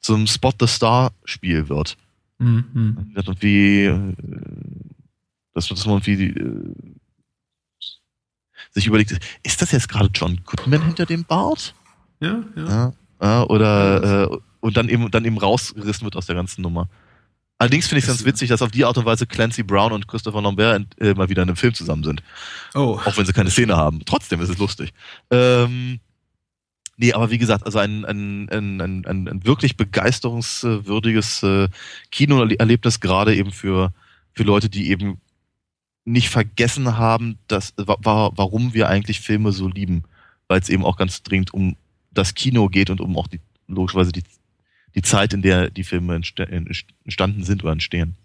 zum 0.00 0.26
Spot 0.26 0.52
the 0.60 0.66
Star 0.66 1.12
Spiel 1.24 1.68
wird. 1.70 1.96
Mhm. 2.38 3.12
Und 3.14 3.42
wie, 3.42 3.84
äh, 3.84 4.14
dass, 5.54 5.68
dass 5.68 5.86
man 5.86 5.96
irgendwie 5.96 6.28
äh, 6.28 6.74
sich 8.70 8.86
überlegt, 8.86 9.18
ist 9.42 9.60
das 9.60 9.72
jetzt 9.72 9.88
gerade 9.88 10.10
John 10.14 10.40
Goodman 10.44 10.82
hinter 10.82 11.06
dem 11.06 11.24
Bart? 11.24 11.74
Ja, 12.20 12.44
ja. 12.56 12.68
ja 12.68 12.92
ja, 13.20 13.42
oder 13.44 14.30
äh, 14.30 14.38
und 14.60 14.76
dann 14.76 14.88
eben 14.88 15.10
dann 15.10 15.24
eben 15.24 15.38
rausgerissen 15.38 16.04
wird 16.04 16.16
aus 16.16 16.26
der 16.26 16.36
ganzen 16.36 16.62
Nummer. 16.62 16.88
Allerdings 17.58 17.88
finde 17.88 17.98
ich 17.98 18.04
es 18.04 18.08
ganz 18.08 18.24
witzig, 18.24 18.48
dass 18.50 18.62
auf 18.62 18.70
die 18.70 18.84
Art 18.84 18.96
und 18.98 19.04
Weise 19.04 19.26
Clancy 19.26 19.64
Brown 19.64 19.92
und 19.92 20.06
Christopher 20.06 20.40
Lambert 20.40 20.86
äh, 21.00 21.14
mal 21.14 21.28
wieder 21.28 21.42
in 21.42 21.48
einem 21.48 21.56
Film 21.56 21.74
zusammen 21.74 22.04
sind. 22.04 22.22
Oh. 22.74 23.00
Auch 23.04 23.16
wenn 23.16 23.26
sie 23.26 23.32
keine 23.32 23.50
Szene 23.50 23.76
haben. 23.76 24.04
Trotzdem 24.04 24.40
ist 24.40 24.48
es 24.48 24.58
lustig. 24.58 24.92
Ähm, 25.30 25.98
nee, 26.98 27.12
aber 27.14 27.30
wie 27.30 27.38
gesagt, 27.38 27.64
also 27.64 27.78
ein, 27.78 28.04
ein, 28.04 28.48
ein, 28.50 28.80
ein, 28.80 29.06
ein, 29.06 29.44
wirklich 29.46 29.76
begeisterungswürdiges 29.76 31.42
äh, 31.42 31.68
Kinoerlebnis, 32.10 33.00
gerade 33.00 33.34
eben 33.34 33.50
für, 33.50 33.94
für 34.32 34.42
Leute, 34.42 34.68
die 34.68 34.90
eben 34.90 35.18
nicht 36.04 36.28
vergessen 36.28 36.98
haben, 36.98 37.38
dass, 37.48 37.74
wa 37.76 38.30
warum 38.34 38.74
wir 38.74 38.88
eigentlich 38.88 39.20
Filme 39.20 39.52
so 39.52 39.68
lieben. 39.68 40.04
Weil 40.48 40.60
es 40.60 40.70
eben 40.70 40.84
auch 40.84 40.96
ganz 40.96 41.22
dringend 41.22 41.52
um 41.52 41.76
das 42.10 42.34
Kino 42.34 42.68
geht 42.68 42.88
und 42.90 43.00
um 43.00 43.16
auch 43.16 43.26
die, 43.26 43.40
logischerweise 43.66 44.12
die, 44.12 44.22
die 44.94 45.02
Zeit, 45.02 45.34
in 45.34 45.42
der 45.42 45.70
die 45.70 45.84
Filme 45.84 46.14
entstanden 46.14 47.44
sind 47.44 47.62
oder 47.62 47.72
entstehen. 47.72 48.16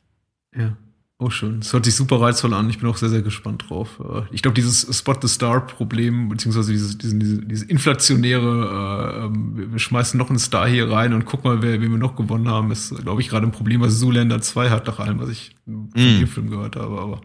Ja. 0.56 0.77
Oh, 1.24 1.30
schön. 1.30 1.62
Das 1.62 1.72
hört 1.72 1.86
sich 1.86 1.96
super 1.96 2.20
reizvoll 2.20 2.53
an. 2.53 2.70
Ich 2.70 2.80
bin 2.80 2.89
auch 2.89 2.98
sehr, 2.98 3.08
sehr 3.08 3.22
gespannt 3.22 3.70
drauf. 3.70 4.01
Äh, 4.01 4.24
ich 4.32 4.42
glaube, 4.42 4.56
dieses 4.56 4.86
Spot 4.98 5.15
the 5.22 5.30
Star-Problem, 5.30 6.27
beziehungsweise 6.27 6.74
dieses, 6.74 6.98
dieses, 6.98 7.39
dieses 7.48 7.63
inflationäre, 7.63 9.22
äh, 9.22 9.25
ähm, 9.25 9.72
wir 9.72 9.80
schmeißen 9.80 10.18
noch 10.18 10.30
einen 10.30 10.39
Star 10.39 10.68
hier 10.68 10.92
rein 10.92 11.13
und 11.13 11.24
guck 11.24 11.46
mal, 11.46 11.62
wer, 11.62 11.80
wen 11.80 11.92
wir 11.92 11.98
noch 11.98 12.18
gewonnen 12.18 12.50
haben, 12.50 12.72
ist, 12.72 12.94
glaube 13.03 13.22
ich, 13.22 13.30
gerade 13.30 13.48
ein 13.48 13.53
Problem, 13.53 13.80
was 13.80 14.00
Zoolander 14.00 14.42
2 14.42 14.70
hat, 14.70 14.86
nach 14.86 15.00
allem, 15.00 15.22
was 15.22 15.30
ich 15.30 15.56
von 15.65 15.88
mm. 15.94 16.20
dem 16.20 16.27
Film 16.27 16.50
gehört 16.50 16.75
habe. 16.75 17.00
Aber 17.00 17.22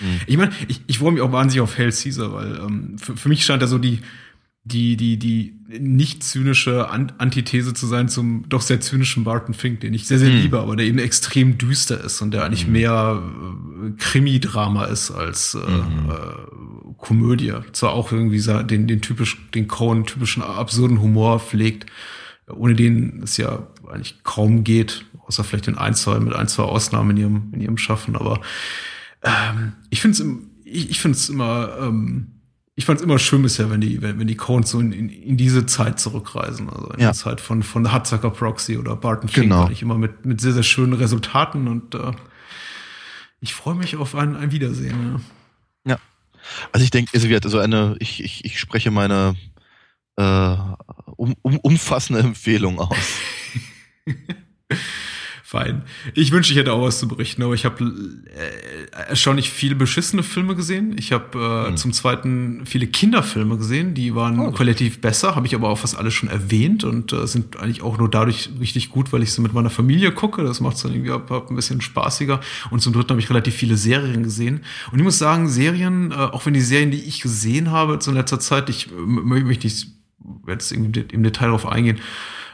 mm. 0.00 0.22
ich 0.26 0.36
meine, 0.36 0.50
ich, 0.66 0.80
ich 0.88 0.98
freue 0.98 1.12
mich 1.12 1.22
auch 1.22 1.30
wahnsinnig 1.30 1.60
auf 1.60 1.78
Hell 1.78 1.92
Caesar, 1.92 2.32
weil 2.32 2.56
ähm, 2.56 2.98
für, 2.98 3.16
für 3.16 3.28
mich 3.28 3.44
scheint 3.44 3.62
er 3.62 3.68
so 3.68 3.78
die, 3.78 4.00
die, 4.66 4.96
die, 4.96 5.16
die 5.16 5.54
nicht 5.78 6.24
zynische 6.24 6.88
Antithese 6.90 7.72
zu 7.72 7.86
sein 7.86 8.08
zum 8.08 8.48
doch 8.48 8.60
sehr 8.60 8.80
zynischen 8.80 9.22
Barton 9.22 9.54
Fink, 9.54 9.80
den 9.80 9.94
ich 9.94 10.08
sehr, 10.08 10.18
sehr 10.18 10.30
hm. 10.30 10.40
liebe, 10.40 10.58
aber 10.58 10.74
der 10.74 10.86
eben 10.86 10.98
extrem 10.98 11.56
düster 11.56 12.02
ist 12.02 12.20
und 12.20 12.32
der 12.32 12.44
eigentlich 12.44 12.64
hm. 12.64 12.72
mehr 12.72 13.22
äh, 13.22 13.90
Krimi-Drama 13.96 14.86
ist 14.86 15.12
als 15.12 15.54
äh, 15.54 15.58
mhm. 15.58 16.10
äh, 16.10 16.94
Komödie. 16.98 17.52
Zwar 17.72 17.92
auch 17.92 18.10
irgendwie 18.10 18.40
den, 18.64 18.88
den 18.88 19.00
typisch, 19.00 19.38
den 19.54 19.68
Cohen 19.68 20.04
typischen 20.04 20.42
absurden 20.42 21.00
Humor 21.00 21.38
pflegt, 21.38 21.86
ohne 22.48 22.74
den 22.74 23.22
es 23.22 23.36
ja 23.36 23.68
eigentlich 23.88 24.18
kaum 24.24 24.64
geht, 24.64 25.04
außer 25.26 25.44
vielleicht 25.44 25.68
in 25.68 25.78
ein, 25.78 25.94
zwei, 25.94 26.18
mit 26.18 26.34
ein, 26.34 26.48
zwei 26.48 26.64
Ausnahmen 26.64 27.10
in 27.10 27.16
ihrem, 27.16 27.52
in 27.52 27.60
ihrem 27.60 27.78
Schaffen, 27.78 28.16
aber 28.16 28.40
ähm, 29.22 29.74
ich 29.90 30.00
finde 30.00 30.22
es 30.22 30.26
ich, 30.64 30.90
ich 30.90 31.00
finde 31.00 31.16
es 31.16 31.28
immer 31.28 31.70
ähm, 31.80 32.35
ich 32.78 32.84
fand 32.84 33.00
es 33.00 33.04
immer 33.04 33.18
schön 33.18 33.40
bisher, 33.40 33.70
wenn 33.70 33.80
die, 33.80 34.02
wenn, 34.02 34.18
wenn 34.18 34.26
die 34.26 34.36
Cones 34.36 34.70
so 34.70 34.78
in, 34.78 34.92
in, 34.92 35.08
in 35.08 35.38
diese 35.38 35.64
Zeit 35.64 35.98
zurückreisen. 35.98 36.68
Also 36.68 36.90
in 36.90 37.00
ja. 37.00 37.12
die 37.12 37.16
Zeit 37.16 37.40
von, 37.40 37.62
von 37.62 37.92
Hudsucker 37.92 38.30
Proxy 38.30 38.76
oder 38.76 38.94
Barton 38.96 39.30
Fink. 39.30 39.44
Genau. 39.44 39.70
Ich 39.70 39.80
immer 39.80 39.96
mit, 39.96 40.26
mit 40.26 40.42
sehr, 40.42 40.52
sehr 40.52 40.62
schönen 40.62 40.92
Resultaten 40.92 41.68
und 41.68 41.94
äh, 41.94 42.12
ich 43.40 43.54
freue 43.54 43.74
mich 43.74 43.96
auf 43.96 44.14
ein, 44.14 44.36
ein 44.36 44.52
Wiedersehen. 44.52 45.22
Ja. 45.86 45.92
ja. 45.92 45.98
Also 46.70 46.84
ich 46.84 46.90
denke, 46.90 47.12
also 47.42 47.58
eine, 47.58 47.96
ich, 47.98 48.22
ich, 48.22 48.44
ich 48.44 48.60
spreche 48.60 48.90
meine 48.90 49.36
äh, 50.16 50.56
um, 51.16 51.34
um, 51.40 51.58
umfassende 51.58 52.20
Empfehlung 52.20 52.78
aus. 52.78 53.20
Fein. 55.56 55.82
Ich 56.14 56.32
wünsche, 56.32 56.52
ich 56.52 56.58
hätte 56.58 56.72
auch 56.72 56.82
was 56.82 56.98
zu 56.98 57.08
berichten, 57.08 57.42
aber 57.42 57.54
ich 57.54 57.64
habe 57.64 57.84
äh, 57.84 59.08
erstaunlich 59.08 59.50
viele 59.50 59.74
beschissene 59.74 60.22
Filme 60.22 60.54
gesehen. 60.54 60.94
Ich 60.98 61.12
habe 61.12 61.66
äh, 61.66 61.70
mhm. 61.70 61.76
zum 61.76 61.92
zweiten 61.92 62.66
viele 62.66 62.86
Kinderfilme 62.86 63.56
gesehen, 63.56 63.94
die 63.94 64.14
waren 64.14 64.38
oh. 64.38 64.52
qualitativ 64.52 65.00
besser, 65.00 65.34
habe 65.34 65.46
ich 65.46 65.54
aber 65.54 65.70
auch 65.70 65.78
fast 65.78 65.96
alles 65.96 66.12
schon 66.12 66.28
erwähnt 66.28 66.84
und 66.84 67.12
äh, 67.12 67.26
sind 67.26 67.56
eigentlich 67.58 67.82
auch 67.82 67.96
nur 67.96 68.10
dadurch 68.10 68.50
richtig 68.60 68.90
gut, 68.90 69.12
weil 69.12 69.22
ich 69.22 69.32
sie 69.32 69.40
mit 69.40 69.54
meiner 69.54 69.70
Familie 69.70 70.12
gucke. 70.12 70.44
Das 70.44 70.60
macht 70.60 70.76
es 70.76 70.82
dann 70.82 70.92
irgendwie 70.92 71.12
ab, 71.12 71.30
ab 71.32 71.50
ein 71.50 71.56
bisschen 71.56 71.80
spaßiger. 71.80 72.40
Und 72.70 72.80
zum 72.80 72.92
dritten 72.92 73.10
habe 73.10 73.20
ich 73.20 73.30
relativ 73.30 73.54
viele 73.54 73.76
Serien 73.76 74.22
gesehen. 74.22 74.60
Und 74.92 74.98
ich 74.98 75.04
muss 75.04 75.18
sagen, 75.18 75.48
Serien, 75.48 76.12
äh, 76.12 76.16
auch 76.16 76.44
wenn 76.44 76.54
die 76.54 76.60
Serien, 76.60 76.90
die 76.90 77.02
ich 77.02 77.22
gesehen 77.22 77.70
habe 77.70 77.98
zu 77.98 78.12
letzter 78.12 78.40
Zeit, 78.40 78.68
ich 78.68 78.90
möchte 78.92 79.66
nicht 79.66 79.88
jetzt 80.46 80.72
im 80.72 80.92
Detail 80.92 81.46
darauf 81.46 81.66
eingehen, 81.66 81.98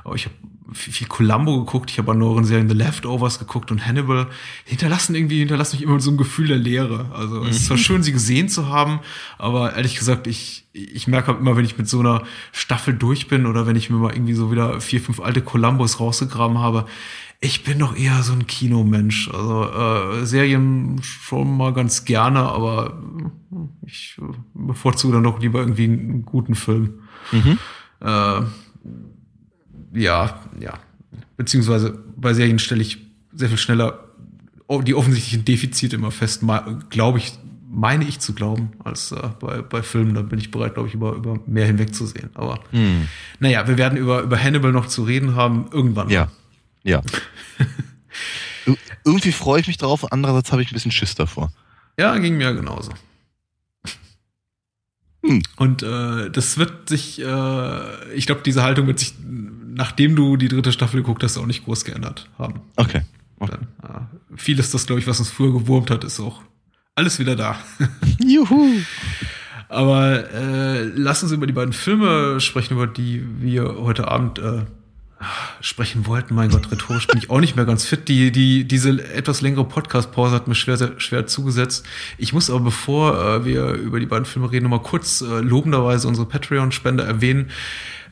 aber 0.04 0.14
ich 0.14 0.26
habe 0.26 0.34
viel 0.74 1.06
Columbo 1.06 1.64
geguckt, 1.64 1.90
ich 1.90 1.98
habe 1.98 2.12
an 2.12 2.18
neueren 2.18 2.44
Serien 2.44 2.68
The 2.68 2.74
Leftovers 2.74 3.38
geguckt 3.38 3.70
und 3.70 3.86
Hannibal, 3.86 4.28
hinterlassen 4.64 5.14
irgendwie, 5.14 5.38
hinterlassen 5.38 5.76
mich 5.76 5.84
immer 5.84 6.00
so 6.00 6.10
ein 6.10 6.16
Gefühl 6.16 6.48
der 6.48 6.56
Leere. 6.56 7.06
Also 7.12 7.40
mhm. 7.40 7.48
es 7.48 7.56
ist 7.56 7.66
zwar 7.66 7.76
mhm. 7.76 7.82
schön, 7.82 8.02
sie 8.02 8.12
gesehen 8.12 8.48
zu 8.48 8.68
haben, 8.68 9.00
aber 9.38 9.74
ehrlich 9.74 9.96
gesagt, 9.96 10.26
ich, 10.26 10.66
ich 10.72 11.06
merke 11.06 11.28
halt 11.28 11.40
immer, 11.40 11.56
wenn 11.56 11.64
ich 11.64 11.78
mit 11.78 11.88
so 11.88 12.00
einer 12.00 12.22
Staffel 12.52 12.94
durch 12.94 13.28
bin 13.28 13.46
oder 13.46 13.66
wenn 13.66 13.76
ich 13.76 13.90
mir 13.90 13.96
mal 13.96 14.12
irgendwie 14.12 14.34
so 14.34 14.50
wieder 14.50 14.80
vier, 14.80 15.00
fünf 15.00 15.20
alte 15.20 15.42
Columbos 15.42 16.00
rausgegraben 16.00 16.58
habe, 16.58 16.86
ich 17.44 17.64
bin 17.64 17.80
doch 17.80 17.96
eher 17.96 18.22
so 18.22 18.32
ein 18.32 18.46
Kinomensch. 18.46 19.28
Also 19.28 19.64
äh, 19.64 20.24
Serien 20.24 21.00
schon 21.02 21.56
mal 21.56 21.72
ganz 21.72 22.04
gerne, 22.04 22.38
aber 22.38 23.02
ich 23.84 24.16
bevorzuge 24.54 25.14
dann 25.14 25.24
doch 25.24 25.40
lieber 25.40 25.58
irgendwie 25.58 25.84
einen 25.84 26.24
guten 26.24 26.54
Film. 26.54 27.00
Mhm. 27.32 27.58
Äh, 28.00 28.42
ja, 29.92 30.40
ja. 30.60 30.78
Beziehungsweise 31.36 31.98
bei 32.16 32.34
Serien 32.34 32.58
stelle 32.58 32.82
ich 32.82 32.98
sehr 33.32 33.48
viel 33.48 33.58
schneller 33.58 34.12
die 34.80 34.94
offensichtlichen 34.94 35.44
Defizite 35.44 35.96
immer 35.96 36.10
fest, 36.10 36.42
glaube 36.88 37.18
ich, 37.18 37.32
meine 37.68 38.04
ich 38.04 38.20
zu 38.20 38.34
glauben, 38.34 38.72
als 38.84 39.12
äh, 39.12 39.28
bei, 39.40 39.62
bei 39.62 39.82
Filmen. 39.82 40.14
Da 40.14 40.22
bin 40.22 40.38
ich 40.38 40.50
bereit, 40.50 40.74
glaube 40.74 40.88
ich, 40.88 40.94
über, 40.94 41.12
über 41.12 41.38
mehr 41.46 41.66
hinwegzusehen. 41.66 42.30
Aber 42.34 42.60
hm. 42.70 43.08
naja, 43.38 43.66
wir 43.66 43.78
werden 43.78 43.98
über, 43.98 44.22
über 44.22 44.38
Hannibal 44.38 44.72
noch 44.72 44.86
zu 44.86 45.04
reden 45.04 45.34
haben, 45.34 45.66
irgendwann. 45.72 46.08
Ja. 46.10 46.28
Ja. 46.82 47.02
Irgendwie 49.04 49.32
freue 49.32 49.60
ich 49.60 49.66
mich 49.66 49.78
drauf, 49.78 50.12
andererseits 50.12 50.52
habe 50.52 50.62
ich 50.62 50.70
ein 50.70 50.74
bisschen 50.74 50.92
Schiss 50.92 51.14
davor. 51.14 51.52
Ja, 51.98 52.16
ging 52.18 52.36
mir 52.36 52.54
genauso. 52.54 52.92
Hm. 55.24 55.42
Und 55.56 55.82
äh, 55.82 56.30
das 56.30 56.58
wird 56.58 56.88
sich, 56.88 57.20
äh, 57.20 58.14
ich 58.14 58.26
glaube, 58.26 58.42
diese 58.44 58.62
Haltung 58.62 58.86
wird 58.86 58.98
sich 58.98 59.14
nachdem 59.74 60.16
du 60.16 60.36
die 60.36 60.48
dritte 60.48 60.72
Staffel 60.72 61.00
geguckt 61.00 61.22
hast, 61.22 61.38
auch 61.38 61.46
nicht 61.46 61.64
groß 61.64 61.84
geändert 61.84 62.28
haben. 62.38 62.60
Okay. 62.76 63.02
okay. 63.38 63.52
Dann, 63.52 63.68
ja, 63.82 64.10
vieles, 64.36 64.70
das, 64.70 64.86
glaube 64.86 65.00
ich, 65.00 65.06
was 65.06 65.18
uns 65.18 65.30
früher 65.30 65.52
gewurmt 65.52 65.90
hat, 65.90 66.04
ist 66.04 66.20
auch 66.20 66.42
alles 66.94 67.18
wieder 67.18 67.36
da. 67.36 67.56
Juhu. 68.24 68.80
Aber 69.68 70.30
äh, 70.32 70.82
lass 70.84 71.22
uns 71.22 71.32
über 71.32 71.46
die 71.46 71.54
beiden 71.54 71.72
Filme 71.72 72.40
sprechen, 72.40 72.74
über 72.74 72.86
die 72.86 73.24
wir 73.40 73.76
heute 73.78 74.08
Abend 74.08 74.38
äh, 74.38 74.64
sprechen 75.62 76.06
wollten. 76.06 76.34
Mein 76.34 76.50
Gott, 76.50 76.70
rhetorisch 76.70 77.06
bin 77.06 77.16
ich 77.16 77.30
auch 77.30 77.40
nicht 77.40 77.56
mehr 77.56 77.64
ganz 77.64 77.86
fit. 77.86 78.08
Die, 78.08 78.32
die, 78.32 78.64
diese 78.64 78.90
etwas 79.14 79.40
längere 79.40 79.64
Podcast-Pause 79.64 80.34
hat 80.34 80.48
mir 80.48 80.54
schwer, 80.54 80.76
sehr 80.76 81.00
schwer 81.00 81.26
zugesetzt. 81.26 81.86
Ich 82.18 82.34
muss 82.34 82.50
aber, 82.50 82.60
bevor 82.60 83.18
äh, 83.18 83.44
wir 83.46 83.72
über 83.72 83.98
die 83.98 84.06
beiden 84.06 84.26
Filme 84.26 84.52
reden, 84.52 84.64
nochmal 84.64 84.82
kurz 84.82 85.22
äh, 85.22 85.40
lobenderweise 85.40 86.06
unsere 86.06 86.28
Patreon-Spende 86.28 87.04
erwähnen 87.04 87.50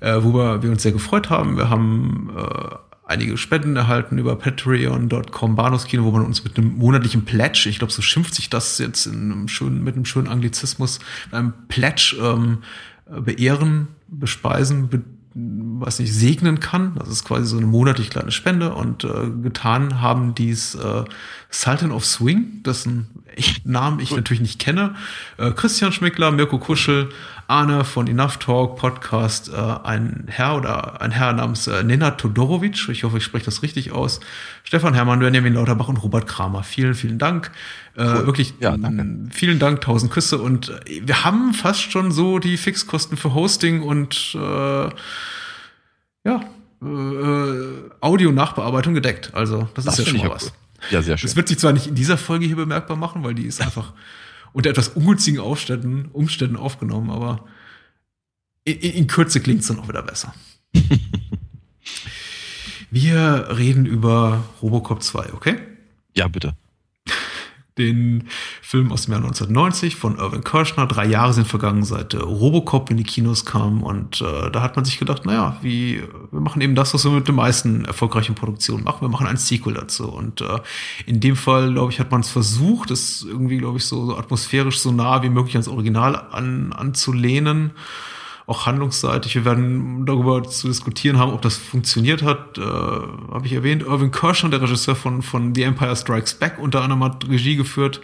äh, 0.00 0.14
worüber 0.22 0.62
wir 0.62 0.70
uns 0.70 0.82
sehr 0.82 0.92
gefreut 0.92 1.30
haben. 1.30 1.56
Wir 1.56 1.70
haben 1.70 2.30
äh, 2.36 2.74
einige 3.04 3.36
Spenden 3.36 3.76
erhalten 3.76 4.18
über 4.18 4.36
patreon.com 4.36 5.56
Bahnhofskino, 5.56 6.04
wo 6.04 6.10
man 6.12 6.24
uns 6.24 6.44
mit 6.44 6.56
einem 6.56 6.78
monatlichen 6.78 7.24
Pledge, 7.24 7.66
ich 7.68 7.78
glaube, 7.78 7.92
so 7.92 8.02
schimpft 8.02 8.34
sich 8.34 8.50
das 8.50 8.78
jetzt 8.78 9.06
in 9.06 9.32
einem 9.32 9.48
schönen, 9.48 9.82
mit 9.82 9.96
einem 9.96 10.04
schönen 10.04 10.28
Anglizismus, 10.28 11.00
einem 11.32 11.52
Pledge 11.68 12.16
ähm, 12.20 12.58
beehren, 13.06 13.88
bespeisen, 14.08 14.88
be 14.88 15.02
was 15.32 16.00
nicht, 16.00 16.12
segnen 16.12 16.58
kann. 16.58 16.96
Das 16.98 17.08
ist 17.08 17.24
quasi 17.24 17.46
so 17.46 17.56
eine 17.56 17.66
monatlich 17.66 18.10
kleine 18.10 18.32
Spende 18.32 18.74
und 18.74 19.04
äh, 19.04 19.30
getan 19.42 20.00
haben 20.00 20.34
dies 20.34 20.74
äh, 20.74 21.04
Sultan 21.50 21.92
of 21.92 22.04
Swing, 22.04 22.62
dessen 22.64 23.06
Namen 23.64 24.00
ich 24.00 24.10
natürlich 24.14 24.40
nicht 24.40 24.58
kenne, 24.58 24.96
äh, 25.38 25.52
Christian 25.52 25.92
Schmickler, 25.92 26.32
Mirko 26.32 26.58
Kuschel, 26.58 27.10
Arne 27.50 27.84
von 27.84 28.06
Enough 28.06 28.36
Talk 28.36 28.76
Podcast, 28.76 29.50
äh, 29.52 29.56
ein 29.56 30.26
Herr 30.28 30.56
oder 30.56 31.00
ein 31.00 31.10
Herr 31.10 31.32
namens 31.32 31.66
äh, 31.66 31.82
Nenad 31.82 32.18
Todorovic, 32.18 32.88
ich 32.88 33.02
hoffe, 33.02 33.18
ich 33.18 33.24
spreche 33.24 33.44
das 33.44 33.62
richtig 33.62 33.90
aus, 33.90 34.20
Stefan 34.62 34.94
Hermann, 34.94 35.18
Benjamin 35.18 35.54
Lauterbach 35.54 35.88
und 35.88 35.96
Robert 35.96 36.28
Kramer. 36.28 36.62
Vielen, 36.62 36.94
vielen 36.94 37.18
Dank. 37.18 37.50
Äh, 37.96 38.04
cool. 38.04 38.26
Wirklich 38.26 38.54
ja, 38.60 38.76
danke. 38.76 39.34
vielen 39.34 39.58
Dank, 39.58 39.80
tausend 39.80 40.12
Küsse 40.12 40.38
und 40.38 40.68
äh, 40.86 41.02
wir 41.04 41.24
haben 41.24 41.52
fast 41.52 41.90
schon 41.90 42.12
so 42.12 42.38
die 42.38 42.56
Fixkosten 42.56 43.16
für 43.16 43.34
Hosting 43.34 43.82
und 43.82 44.36
äh, 44.36 44.88
ja, 46.24 46.40
äh, 46.82 47.64
Audio-Nachbearbeitung 48.00 48.94
gedeckt. 48.94 49.34
Also 49.34 49.68
das, 49.74 49.86
das 49.86 49.98
ist 49.98 50.06
ja 50.06 50.12
schon 50.12 50.28
mal 50.28 50.34
was. 50.36 50.44
Cool. 50.44 50.52
Ja, 50.90 51.02
sehr 51.02 51.18
schön. 51.18 51.26
Das 51.26 51.36
wird 51.36 51.48
sich 51.48 51.58
zwar 51.58 51.72
nicht 51.72 51.88
in 51.88 51.94
dieser 51.94 52.16
Folge 52.16 52.46
hier 52.46 52.56
bemerkbar 52.56 52.96
machen, 52.96 53.24
weil 53.24 53.34
die 53.34 53.46
ist 53.46 53.60
einfach 53.60 53.92
unter 54.52 54.70
etwas 54.70 54.88
ungünstigen 54.88 55.40
Aufständen, 55.40 56.06
Umständen 56.06 56.56
aufgenommen, 56.56 57.10
aber 57.10 57.44
in, 58.64 58.78
in 58.78 59.06
Kürze 59.06 59.40
klingt 59.40 59.60
es 59.62 59.68
dann 59.68 59.78
auch 59.78 59.88
wieder 59.88 60.02
besser. 60.02 60.34
Wir 62.90 63.56
reden 63.56 63.86
über 63.86 64.44
Robocop 64.60 65.02
2, 65.02 65.32
okay? 65.32 65.56
Ja, 66.14 66.26
bitte 66.28 66.54
den 67.80 68.28
Film 68.62 68.92
aus 68.92 69.06
dem 69.06 69.12
Jahr 69.12 69.22
1990 69.22 69.96
von 69.96 70.18
Irvin 70.18 70.44
Kershner. 70.44 70.86
Drei 70.86 71.06
Jahre 71.06 71.32
sind 71.32 71.46
vergangen, 71.46 71.82
seit 71.82 72.14
äh, 72.14 72.18
Robocop 72.18 72.90
in 72.90 72.96
die 72.96 73.04
Kinos 73.04 73.44
kam. 73.44 73.82
Und 73.82 74.20
äh, 74.20 74.50
da 74.50 74.62
hat 74.62 74.76
man 74.76 74.84
sich 74.84 74.98
gedacht, 74.98 75.26
naja, 75.26 75.56
wie, 75.62 76.02
wir 76.30 76.40
machen 76.40 76.60
eben 76.62 76.74
das, 76.74 76.94
was 76.94 77.04
wir 77.04 77.10
mit 77.10 77.28
den 77.28 77.34
meisten 77.34 77.84
erfolgreichen 77.84 78.34
Produktionen 78.34 78.84
machen. 78.84 79.00
Wir 79.00 79.08
machen 79.08 79.26
ein 79.26 79.36
Sequel 79.36 79.74
dazu. 79.74 80.08
Und 80.08 80.40
äh, 80.40 80.58
in 81.06 81.20
dem 81.20 81.36
Fall, 81.36 81.72
glaube 81.72 81.92
ich, 81.92 82.00
hat 82.00 82.10
man 82.10 82.20
es 82.20 82.30
versucht, 82.30 82.90
es 82.90 83.22
irgendwie, 83.22 83.58
glaube 83.58 83.78
ich, 83.78 83.84
so, 83.84 84.06
so 84.06 84.16
atmosphärisch 84.16 84.78
so 84.78 84.92
nah 84.92 85.22
wie 85.22 85.30
möglich 85.30 85.54
ans 85.54 85.68
Original 85.68 86.16
an, 86.30 86.72
anzulehnen 86.72 87.72
auch 88.50 88.66
handlungsseitig. 88.66 89.34
Wir 89.36 89.44
werden 89.44 90.04
darüber 90.06 90.42
zu 90.42 90.66
diskutieren 90.68 91.18
haben, 91.18 91.32
ob 91.32 91.40
das 91.42 91.56
funktioniert 91.56 92.22
hat. 92.22 92.58
Äh, 92.58 92.62
Habe 92.62 93.42
ich 93.44 93.52
erwähnt. 93.52 93.82
Irvin 93.84 94.10
Kershon, 94.10 94.50
der 94.50 94.60
Regisseur 94.60 94.96
von, 94.96 95.22
von 95.22 95.54
The 95.54 95.62
Empire 95.62 95.94
Strikes 95.96 96.34
Back, 96.34 96.58
unter 96.58 96.82
anderem 96.82 97.04
hat 97.04 97.28
Regie 97.28 97.56
geführt. 97.56 98.00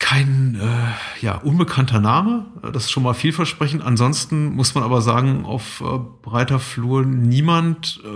kein 0.00 0.60
äh, 0.60 1.24
ja, 1.24 1.36
unbekannter 1.38 2.00
Name. 2.00 2.46
Das 2.72 2.84
ist 2.84 2.90
schon 2.90 3.04
mal 3.04 3.14
vielversprechend. 3.14 3.82
Ansonsten 3.82 4.54
muss 4.54 4.74
man 4.74 4.84
aber 4.84 5.00
sagen, 5.00 5.44
auf 5.46 5.80
äh, 5.80 5.98
breiter 6.22 6.58
Flur 6.58 7.04
niemand 7.06 8.00
äh, 8.04 8.08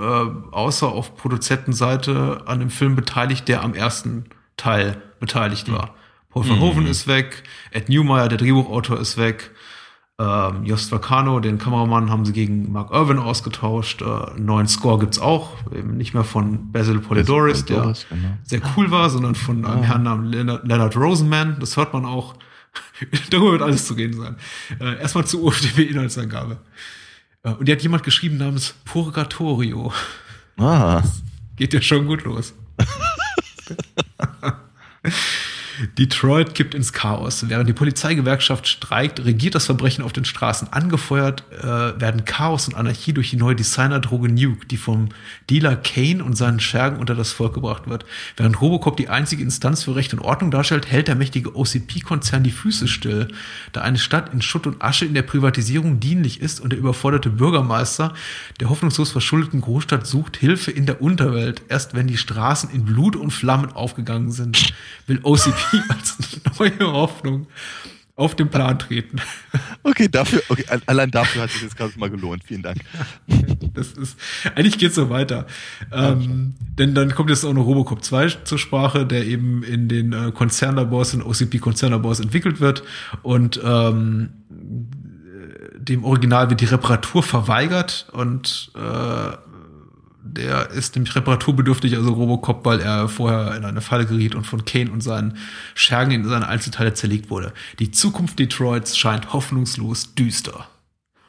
außer 0.50 0.88
auf 0.88 1.16
Produzentenseite 1.16 2.42
an 2.46 2.58
dem 2.60 2.70
Film 2.70 2.94
beteiligt, 2.94 3.48
der 3.48 3.62
am 3.62 3.72
ersten 3.74 4.24
Teil 4.56 5.00
beteiligt 5.20 5.70
war. 5.72 5.94
Paul 6.30 6.44
Verhoeven 6.44 6.84
Mhm. 6.84 6.90
ist 6.90 7.06
weg, 7.06 7.42
Ed 7.70 7.88
Newmeyer, 7.88 8.28
der 8.28 8.36
Drehbuchautor, 8.38 8.98
ist 9.00 9.16
weg. 9.16 9.50
Ähm, 10.20 10.64
Jost 10.64 10.90
Vacano, 10.90 11.38
den 11.38 11.58
Kameramann, 11.58 12.10
haben 12.10 12.24
sie 12.24 12.32
gegen 12.32 12.72
Mark 12.72 12.90
Irwin 12.90 13.18
ausgetauscht. 13.18 14.02
Äh, 14.02 14.04
einen 14.04 14.46
neuen 14.46 14.66
Score 14.66 14.98
gibt's 14.98 15.20
auch, 15.20 15.52
eben 15.72 15.96
nicht 15.96 16.12
mehr 16.12 16.24
von 16.24 16.72
Basil 16.72 16.98
Polidoris, 16.98 17.64
der 17.64 17.74
Polidoris, 17.74 18.06
genau. 18.08 18.28
sehr 18.42 18.60
cool 18.76 18.90
war, 18.90 19.10
sondern 19.10 19.36
von 19.36 19.64
einem 19.64 19.84
Herrn 19.84 20.02
namens 20.02 20.34
Leonard, 20.34 20.96
Rosenman. 20.96 21.58
Das 21.60 21.76
hört 21.76 21.92
man 21.92 22.04
auch. 22.04 22.34
Darüber 23.30 23.52
wird 23.52 23.62
alles 23.62 23.86
zu 23.86 23.94
reden 23.94 24.20
sein. 24.20 24.36
Äh, 24.80 24.98
erstmal 25.00 25.24
zur 25.24 25.44
UFDB-Inhaltsangabe. 25.44 26.58
Äh, 27.44 27.50
und 27.52 27.68
die 27.68 27.72
hat 27.72 27.82
jemand 27.82 28.02
geschrieben 28.02 28.38
namens 28.38 28.74
Purgatorio. 28.84 29.92
Ah, 30.56 31.00
Geht 31.54 31.74
ja 31.74 31.80
schon 31.80 32.06
gut 32.06 32.24
los. 32.24 32.54
Detroit 35.98 36.54
kippt 36.54 36.74
ins 36.74 36.92
Chaos. 36.92 37.48
Während 37.48 37.68
die 37.68 37.72
Polizeigewerkschaft 37.72 38.66
streikt, 38.66 39.24
regiert 39.24 39.54
das 39.54 39.66
Verbrechen 39.66 40.04
auf 40.04 40.12
den 40.12 40.24
Straßen. 40.24 40.72
Angefeuert 40.72 41.44
äh, 41.52 41.64
werden 41.64 42.24
Chaos 42.24 42.68
und 42.68 42.74
Anarchie 42.74 43.12
durch 43.12 43.30
die 43.30 43.36
neue 43.36 43.54
Designerdroge 43.54 44.28
Nuke, 44.28 44.66
die 44.66 44.76
vom 44.76 45.08
Dealer 45.48 45.76
Kane 45.76 46.24
und 46.24 46.36
seinen 46.36 46.60
Schergen 46.60 46.98
unter 46.98 47.14
das 47.14 47.32
Volk 47.32 47.54
gebracht 47.54 47.88
wird. 47.88 48.04
Während 48.36 48.60
Robocop 48.60 48.96
die 48.96 49.08
einzige 49.08 49.42
Instanz 49.42 49.84
für 49.84 49.94
Recht 49.94 50.12
und 50.12 50.20
Ordnung 50.20 50.50
darstellt, 50.50 50.90
hält 50.90 51.08
der 51.08 51.14
mächtige 51.14 51.56
OCP-Konzern 51.56 52.42
die 52.42 52.50
Füße 52.50 52.88
still, 52.88 53.28
da 53.72 53.82
eine 53.82 53.98
Stadt 53.98 54.32
in 54.32 54.42
Schutt 54.42 54.66
und 54.66 54.82
Asche 54.82 55.04
in 55.04 55.14
der 55.14 55.22
Privatisierung 55.22 56.00
dienlich 56.00 56.40
ist 56.40 56.60
und 56.60 56.70
der 56.70 56.78
überforderte 56.78 57.30
Bürgermeister 57.30 58.14
der 58.60 58.70
hoffnungslos 58.70 59.10
verschuldeten 59.10 59.60
Großstadt 59.60 60.06
sucht 60.06 60.36
Hilfe 60.36 60.70
in 60.70 60.86
der 60.86 61.00
Unterwelt. 61.00 61.62
Erst 61.68 61.94
wenn 61.94 62.06
die 62.06 62.16
Straßen 62.16 62.70
in 62.70 62.84
Blut 62.84 63.16
und 63.16 63.30
Flammen 63.30 63.72
aufgegangen 63.72 64.32
sind, 64.32 64.72
will 65.06 65.20
OCP 65.22 65.67
als 65.88 66.16
neue 66.58 66.80
Hoffnung 66.92 67.46
auf 68.16 68.34
den 68.34 68.48
Plan 68.50 68.76
treten. 68.80 69.20
okay, 69.84 70.08
dafür, 70.08 70.42
okay, 70.48 70.64
al- 70.68 70.82
allein 70.86 71.10
dafür 71.12 71.42
hat 71.42 71.50
sich 71.50 71.62
das 71.62 71.76
Ganze 71.76 72.00
mal 72.00 72.10
gelohnt. 72.10 72.42
Vielen 72.44 72.62
Dank. 72.62 72.78
Das 73.74 73.92
ist, 73.92 74.18
eigentlich 74.56 74.76
geht's 74.78 74.96
so 74.96 75.08
weiter. 75.08 75.46
Ähm, 75.92 76.54
denn 76.60 76.94
dann 76.96 77.14
kommt 77.14 77.30
jetzt 77.30 77.44
auch 77.44 77.52
noch 77.54 77.64
Robocop 77.64 78.02
2 78.02 78.28
zur 78.42 78.58
Sprache, 78.58 79.06
der 79.06 79.24
eben 79.24 79.62
in 79.62 79.88
den 79.88 80.12
äh, 80.12 80.32
Konzernlabors, 80.32 81.14
in 81.14 81.22
OCP-Konzernlabors 81.22 82.18
entwickelt 82.18 82.58
wird 82.60 82.82
und 83.22 83.60
ähm, 83.62 84.30
dem 85.76 86.04
Original 86.04 86.50
wird 86.50 86.60
die 86.60 86.64
Reparatur 86.66 87.22
verweigert 87.22 88.08
und 88.12 88.72
äh, 88.74 89.36
der 90.32 90.70
ist 90.70 90.94
nämlich 90.94 91.14
reparaturbedürftig, 91.14 91.96
also 91.96 92.12
Robocop, 92.12 92.64
weil 92.64 92.80
er 92.80 93.08
vorher 93.08 93.54
in 93.56 93.64
eine 93.64 93.80
Falle 93.80 94.06
geriet 94.06 94.34
und 94.34 94.44
von 94.46 94.64
Kane 94.64 94.90
und 94.90 95.00
seinen 95.00 95.36
Schergen 95.74 96.12
in 96.12 96.28
seine 96.28 96.48
Einzelteile 96.48 96.94
zerlegt 96.94 97.30
wurde. 97.30 97.52
Die 97.78 97.90
Zukunft 97.90 98.38
Detroits 98.38 98.96
scheint 98.96 99.32
hoffnungslos 99.32 100.14
düster. 100.14 100.68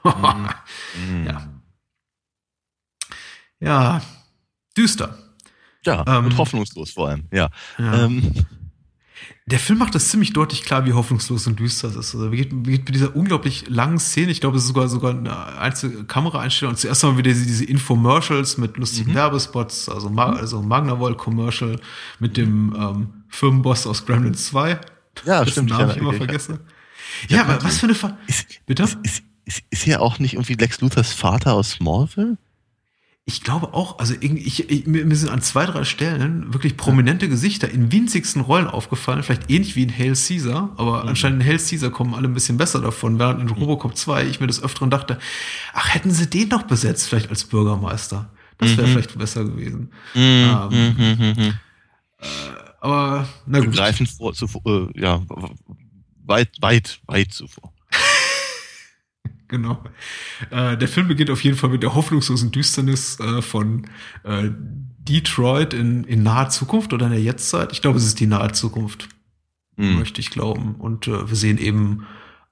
Ja. 1.25 1.47
Ja, 3.59 4.01
düster. 4.77 5.17
Ja, 5.85 6.03
Ähm, 6.07 6.25
und 6.25 6.37
hoffnungslos 6.37 6.91
vor 6.91 7.09
allem. 7.09 7.25
Ja. 7.31 7.49
Ja. 7.77 8.05
Ähm, 8.05 8.31
Der 9.49 9.59
Film 9.59 9.79
macht 9.79 9.95
das 9.95 10.09
ziemlich 10.09 10.33
deutlich 10.33 10.61
klar, 10.63 10.85
wie 10.85 10.93
hoffnungslos 10.93 11.47
und 11.47 11.59
düster 11.59 11.87
es 11.87 11.95
ist. 11.95 12.13
Also, 12.13 12.31
wie 12.31 12.37
geht, 12.37 12.49
geht 12.51 12.85
mit 12.85 12.93
dieser 12.95 13.15
unglaublich 13.15 13.67
langen 13.67 13.97
Szene, 13.97 14.31
ich 14.31 14.41
glaube, 14.41 14.57
es 14.57 14.63
ist 14.63 14.67
sogar, 14.67 14.87
sogar 14.87 15.11
eine 15.11 15.57
einzelne 15.57 16.03
Kameraeinstellung. 16.03 16.73
Und 16.73 16.77
zuerst 16.77 17.03
mal 17.03 17.17
wieder 17.17 17.31
diese, 17.31 17.45
diese 17.47 17.65
Infomercials 17.65 18.57
mit 18.57 18.77
lustigen 18.77 19.13
Werbespots, 19.15 19.89
also, 19.89 20.09
Ma 20.09 20.33
also 20.33 20.61
Magnavolt-Commercial 20.61 21.79
mit 22.19 22.37
dem 22.37 22.75
ähm, 22.77 23.09
Firmenboss 23.29 23.87
aus 23.87 24.05
Gremlins 24.05 24.45
2. 24.47 24.79
Ja, 25.25 25.39
dessen 25.43 25.51
stimmt, 25.51 25.71
ich 25.71 25.77
Namen 25.77 25.89
ich 25.89 25.95
erinnere- 25.97 25.99
immer 25.99 26.11
ich- 26.11 26.17
vergesse. 26.17 26.59
Ja, 27.27 27.41
aber 27.41 27.63
was 27.63 27.79
für 27.79 27.87
eine 27.87 27.95
Ver 27.95 28.17
ist, 28.27 28.45
Bitte? 28.67 28.83
Ist, 28.83 29.23
ist, 29.45 29.63
ist 29.71 29.83
hier 29.83 30.01
auch 30.01 30.19
nicht 30.19 30.33
irgendwie 30.35 30.53
Lex 30.53 30.79
Luthers 30.81 31.11
Vater 31.11 31.53
aus 31.53 31.71
Smallville? 31.71 32.37
Ich 33.29 33.43
glaube 33.43 33.75
auch, 33.75 33.99
also 33.99 34.15
irgendwie, 34.19 34.41
ich, 34.41 34.71
ich, 34.71 34.87
mir 34.87 35.15
sind 35.15 35.29
an 35.29 35.39
zwei, 35.41 35.67
drei 35.67 35.83
Stellen 35.83 36.51
wirklich 36.51 36.75
prominente 36.77 37.29
Gesichter 37.29 37.69
in 37.69 37.91
winzigsten 37.91 38.41
Rollen 38.41 38.65
aufgefallen, 38.65 39.21
vielleicht 39.21 39.51
ähnlich 39.51 39.75
wie 39.75 39.83
in 39.83 39.95
Hail 39.95 40.13
Caesar, 40.15 40.73
aber 40.77 41.05
anscheinend 41.05 41.43
in 41.43 41.47
Hail 41.47 41.59
Caesar 41.59 41.91
kommen 41.91 42.15
alle 42.15 42.27
ein 42.27 42.33
bisschen 42.33 42.57
besser 42.57 42.81
davon, 42.81 43.19
während 43.19 43.39
in 43.39 43.49
Robocop 43.49 43.95
2 43.95 44.25
ich 44.25 44.39
mir 44.39 44.47
das 44.47 44.63
öfteren 44.63 44.89
dachte, 44.89 45.19
ach, 45.73 45.93
hätten 45.93 46.09
sie 46.09 46.27
den 46.27 46.47
noch 46.49 46.63
besetzt, 46.63 47.07
vielleicht 47.07 47.29
als 47.29 47.43
Bürgermeister. 47.43 48.31
Das 48.57 48.75
wäre 48.75 48.87
Mhm. 48.87 48.91
vielleicht 48.93 49.17
besser 49.17 49.45
gewesen. 49.45 49.91
Mhm, 50.15 50.21
Ähm, 50.71 50.95
mhm, 50.97 51.33
mhm. 51.37 51.53
Aber, 52.81 53.27
na 53.45 53.59
gut. 53.59 53.75
Greifen 53.75 54.07
vor, 54.07 54.33
zuvor, 54.33 54.61
äh, 54.65 54.99
ja, 54.99 55.21
weit, 56.25 56.49
weit, 56.61 56.99
weit 57.05 57.31
zuvor. 57.31 57.71
Genau. 59.49 59.83
Äh, 60.51 60.77
der 60.77 60.87
Film 60.87 61.07
beginnt 61.07 61.29
auf 61.29 61.43
jeden 61.43 61.57
Fall 61.57 61.69
mit 61.69 61.83
der 61.83 61.95
hoffnungslosen 61.95 62.51
Düsternis 62.51 63.19
äh, 63.19 63.41
von 63.41 63.87
äh, 64.23 64.49
Detroit 64.99 65.73
in, 65.73 66.03
in 66.05 66.23
naher 66.23 66.49
Zukunft 66.49 66.93
oder 66.93 67.07
in 67.07 67.11
der 67.11 67.21
Jetztzeit. 67.21 67.71
Ich 67.73 67.81
glaube, 67.81 67.97
es 67.97 68.05
ist 68.05 68.19
die 68.19 68.27
nahe 68.27 68.51
Zukunft. 68.51 69.09
Mhm. 69.79 69.97
möchte 69.97 70.19
ich 70.19 70.29
glauben. 70.29 70.75
Und 70.75 71.07
äh, 71.07 71.29
wir 71.29 71.35
sehen 71.35 71.57
eben 71.57 72.05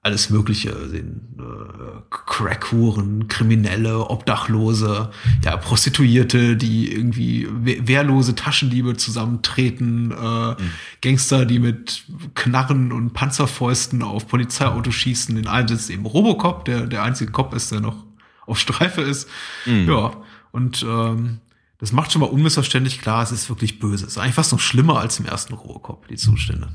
alles 0.08 0.30
Mögliche, 0.30 0.74
sehen 0.88 1.36
äh, 1.38 2.00
Crackhuren, 2.10 3.28
Kriminelle, 3.28 4.08
Obdachlose, 4.08 5.10
ja, 5.44 5.56
Prostituierte, 5.58 6.56
die 6.56 6.90
irgendwie 6.92 7.46
we- 7.50 7.86
wehrlose 7.86 8.34
Taschendiebe 8.34 8.96
zusammentreten, 8.96 10.10
äh, 10.10 10.56
Gangster, 11.02 11.44
die 11.44 11.58
mit 11.58 12.04
Knarren 12.34 12.90
und 12.90 13.12
Panzerfäusten 13.12 14.02
auf 14.02 14.26
Polizeiautos 14.26 14.94
schießen. 14.94 15.36
In 15.36 15.46
einem 15.46 15.68
sitzt 15.68 15.90
eben 15.90 16.06
Robocop, 16.06 16.64
der 16.64 16.86
der 16.86 17.02
einzige 17.02 17.30
Cop 17.30 17.54
ist, 17.54 17.70
der 17.70 17.80
noch 17.80 18.04
auf 18.46 18.58
Streife 18.58 19.02
ist. 19.02 19.28
Mhm. 19.66 19.88
Ja, 19.88 20.12
und 20.52 20.84
ähm, 20.88 21.38
das 21.78 21.92
macht 21.92 22.10
schon 22.12 22.20
mal 22.20 22.30
unmissverständlich 22.30 23.00
klar, 23.00 23.22
es 23.22 23.30
ist 23.30 23.48
wirklich 23.50 23.78
böse. 23.78 24.06
Es 24.06 24.12
ist 24.12 24.18
eigentlich 24.18 24.34
fast 24.34 24.52
noch 24.52 24.60
schlimmer 24.60 24.98
als 24.98 25.20
im 25.20 25.26
ersten 25.26 25.52
Robocop, 25.54 26.08
die 26.08 26.16
Zustände. 26.16 26.68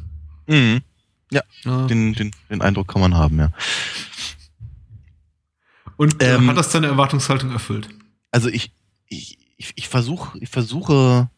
Mhm. 0.47 0.81
Ja. 1.33 1.87
Den, 1.87 2.13
den, 2.13 2.31
den 2.49 2.61
Eindruck 2.61 2.87
kann 2.87 3.01
man 3.01 3.15
haben, 3.15 3.39
ja. 3.39 3.49
Und 5.97 6.21
äh, 6.21 6.35
Ähm, 6.35 6.47
hat 6.47 6.57
das 6.57 6.69
deine 6.71 6.87
Erwartungshaltung 6.87 7.51
erfüllt? 7.51 7.89
Also 8.31 8.49
ich, 8.49 8.71
ich, 9.07 9.37
ich, 9.57 9.73
ich 9.75 9.87
versuche, 9.89 10.37
ich 10.39 10.49
versuche, 10.49 11.29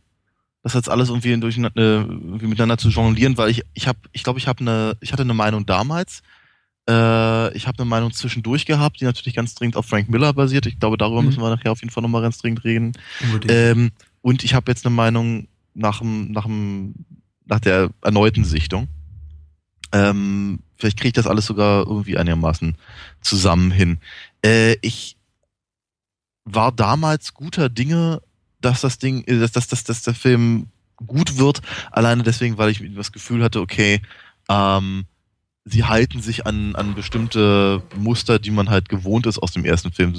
das 0.63 0.73
jetzt 0.73 0.89
alles 0.89 1.09
irgendwie, 1.09 1.37
durch, 1.39 1.57
äh, 1.57 1.61
irgendwie 1.75 2.47
miteinander 2.47 2.77
zu 2.77 2.89
jonglieren, 2.89 3.37
weil 3.37 3.49
ich, 3.49 3.63
ich 3.73 3.87
habe, 3.87 3.99
ich 4.13 4.23
glaube, 4.23 4.39
ich 4.39 4.47
habe 4.47 4.61
eine, 4.61 4.97
ich 5.01 5.11
hatte 5.13 5.23
eine 5.23 5.33
Meinung 5.33 5.65
damals. 5.65 6.21
Äh, 6.89 7.55
ich 7.55 7.67
habe 7.67 7.79
eine 7.79 7.89
Meinung 7.89 8.11
zwischendurch 8.13 8.65
gehabt, 8.65 8.99
die 8.99 9.05
natürlich 9.05 9.35
ganz 9.35 9.55
dringend 9.55 9.75
auf 9.75 9.85
Frank 9.87 10.09
Miller 10.09 10.33
basiert. 10.33 10.65
Ich 10.65 10.79
glaube, 10.79 10.97
darüber 10.97 11.21
Mhm. 11.21 11.27
müssen 11.27 11.41
wir 11.41 11.49
nachher 11.49 11.71
auf 11.71 11.81
jeden 11.81 11.91
Fall 11.91 12.01
nochmal 12.03 12.21
ganz 12.21 12.37
dringend 12.37 12.63
reden. 12.63 12.93
Ähm, 13.47 13.91
und 14.21 14.43
ich 14.43 14.53
habe 14.53 14.71
jetzt 14.71 14.85
eine 14.85 14.95
Meinung 14.95 15.47
nach, 15.73 15.99
dem, 15.99 16.31
nach, 16.31 16.45
dem, 16.45 16.95
nach 17.45 17.59
der 17.59 17.89
erneuten 18.01 18.45
Sichtung. 18.45 18.87
Ähm, 19.91 20.59
vielleicht 20.77 20.97
kriege 20.97 21.09
ich 21.09 21.13
das 21.13 21.27
alles 21.27 21.45
sogar 21.45 21.85
irgendwie 21.87 22.17
einigermaßen 22.17 22.75
zusammen 23.21 23.71
hin. 23.71 23.99
Äh, 24.43 24.75
ich 24.81 25.17
war 26.43 26.71
damals 26.71 27.33
guter 27.33 27.69
Dinge, 27.69 28.21
dass 28.61 28.81
das 28.81 28.97
Ding, 28.97 29.23
äh, 29.25 29.39
dass, 29.39 29.51
dass, 29.51 29.67
dass, 29.67 29.83
dass 29.83 30.03
der 30.03 30.13
Film 30.13 30.67
gut 31.05 31.37
wird, 31.37 31.61
alleine 31.91 32.23
deswegen, 32.23 32.57
weil 32.57 32.69
ich 32.69 32.81
das 32.95 33.11
Gefühl 33.11 33.43
hatte, 33.43 33.61
okay, 33.61 34.01
ähm, 34.49 35.05
sie 35.65 35.83
halten 35.83 36.21
sich 36.21 36.45
an, 36.45 36.75
an 36.75 36.95
bestimmte 36.95 37.81
Muster, 37.97 38.39
die 38.39 38.51
man 38.51 38.69
halt 38.69 38.87
gewohnt 38.89 39.25
ist 39.25 39.39
aus 39.39 39.51
dem 39.51 39.65
ersten 39.65 39.91
Film. 39.91 40.13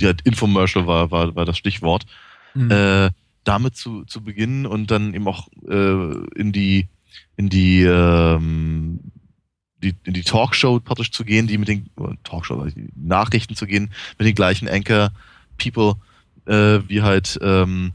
Die 0.00 0.06
halt 0.06 0.22
Infomercial 0.22 0.86
war, 0.86 1.10
war, 1.10 1.34
war 1.34 1.44
das 1.44 1.58
Stichwort 1.58 2.06
Mhm. 2.54 2.70
äh, 2.70 3.10
damit 3.44 3.76
zu, 3.76 4.04
zu 4.04 4.22
beginnen 4.22 4.66
und 4.66 4.90
dann 4.90 5.14
eben 5.14 5.26
auch 5.26 5.48
äh, 5.68 6.12
in 6.34 6.52
die 6.52 6.88
in 7.38 7.48
die 7.48 7.82
ähm, 7.84 9.00
die, 9.82 9.94
in 10.04 10.12
die 10.12 10.24
Talkshow 10.24 10.80
praktisch 10.80 11.12
zu 11.12 11.24
gehen, 11.24 11.46
die 11.46 11.56
mit 11.56 11.68
den 11.68 11.88
Talkshow, 12.24 12.66
die 12.66 12.90
Nachrichten 12.96 13.54
zu 13.54 13.64
gehen, 13.64 13.92
mit 14.18 14.26
den 14.26 14.34
gleichen 14.34 14.68
Anchor 14.68 15.12
People 15.56 15.94
äh, 16.46 16.80
wie 16.88 17.02
halt 17.02 17.38
ähm, 17.40 17.92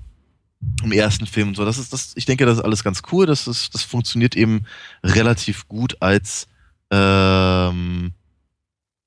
im 0.82 0.92
ersten 0.94 1.26
Film 1.26 1.50
und 1.50 1.56
so. 1.56 1.66
Das 1.66 1.78
ist 1.78 1.92
das, 1.92 2.14
ich 2.16 2.26
denke, 2.26 2.46
das 2.46 2.58
ist 2.60 2.64
alles 2.64 2.86
ganz 2.86 3.02
cool. 3.12 3.26
Das 3.26 3.48
ist, 3.48 3.74
das 3.76 3.84
funktioniert 3.84 4.36
eben 4.38 4.66
relativ 5.04 5.68
gut 5.68 5.98
als 6.02 6.48
ähm, 6.90 8.14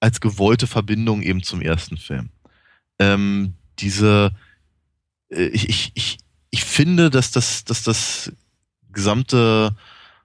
als 0.00 0.20
gewollte 0.20 0.66
Verbindung 0.66 1.22
eben 1.22 1.42
zum 1.42 1.62
ersten 1.62 1.96
Film. 1.96 2.28
Ähm, 2.98 3.54
diese 3.78 4.32
äh, 5.30 5.46
ich, 5.46 5.70
ich, 5.70 5.92
ich, 5.94 6.18
ich 6.50 6.64
finde, 6.64 7.08
dass 7.08 7.30
das, 7.30 7.64
dass 7.64 7.82
das 7.82 8.32
gesamte 8.92 9.74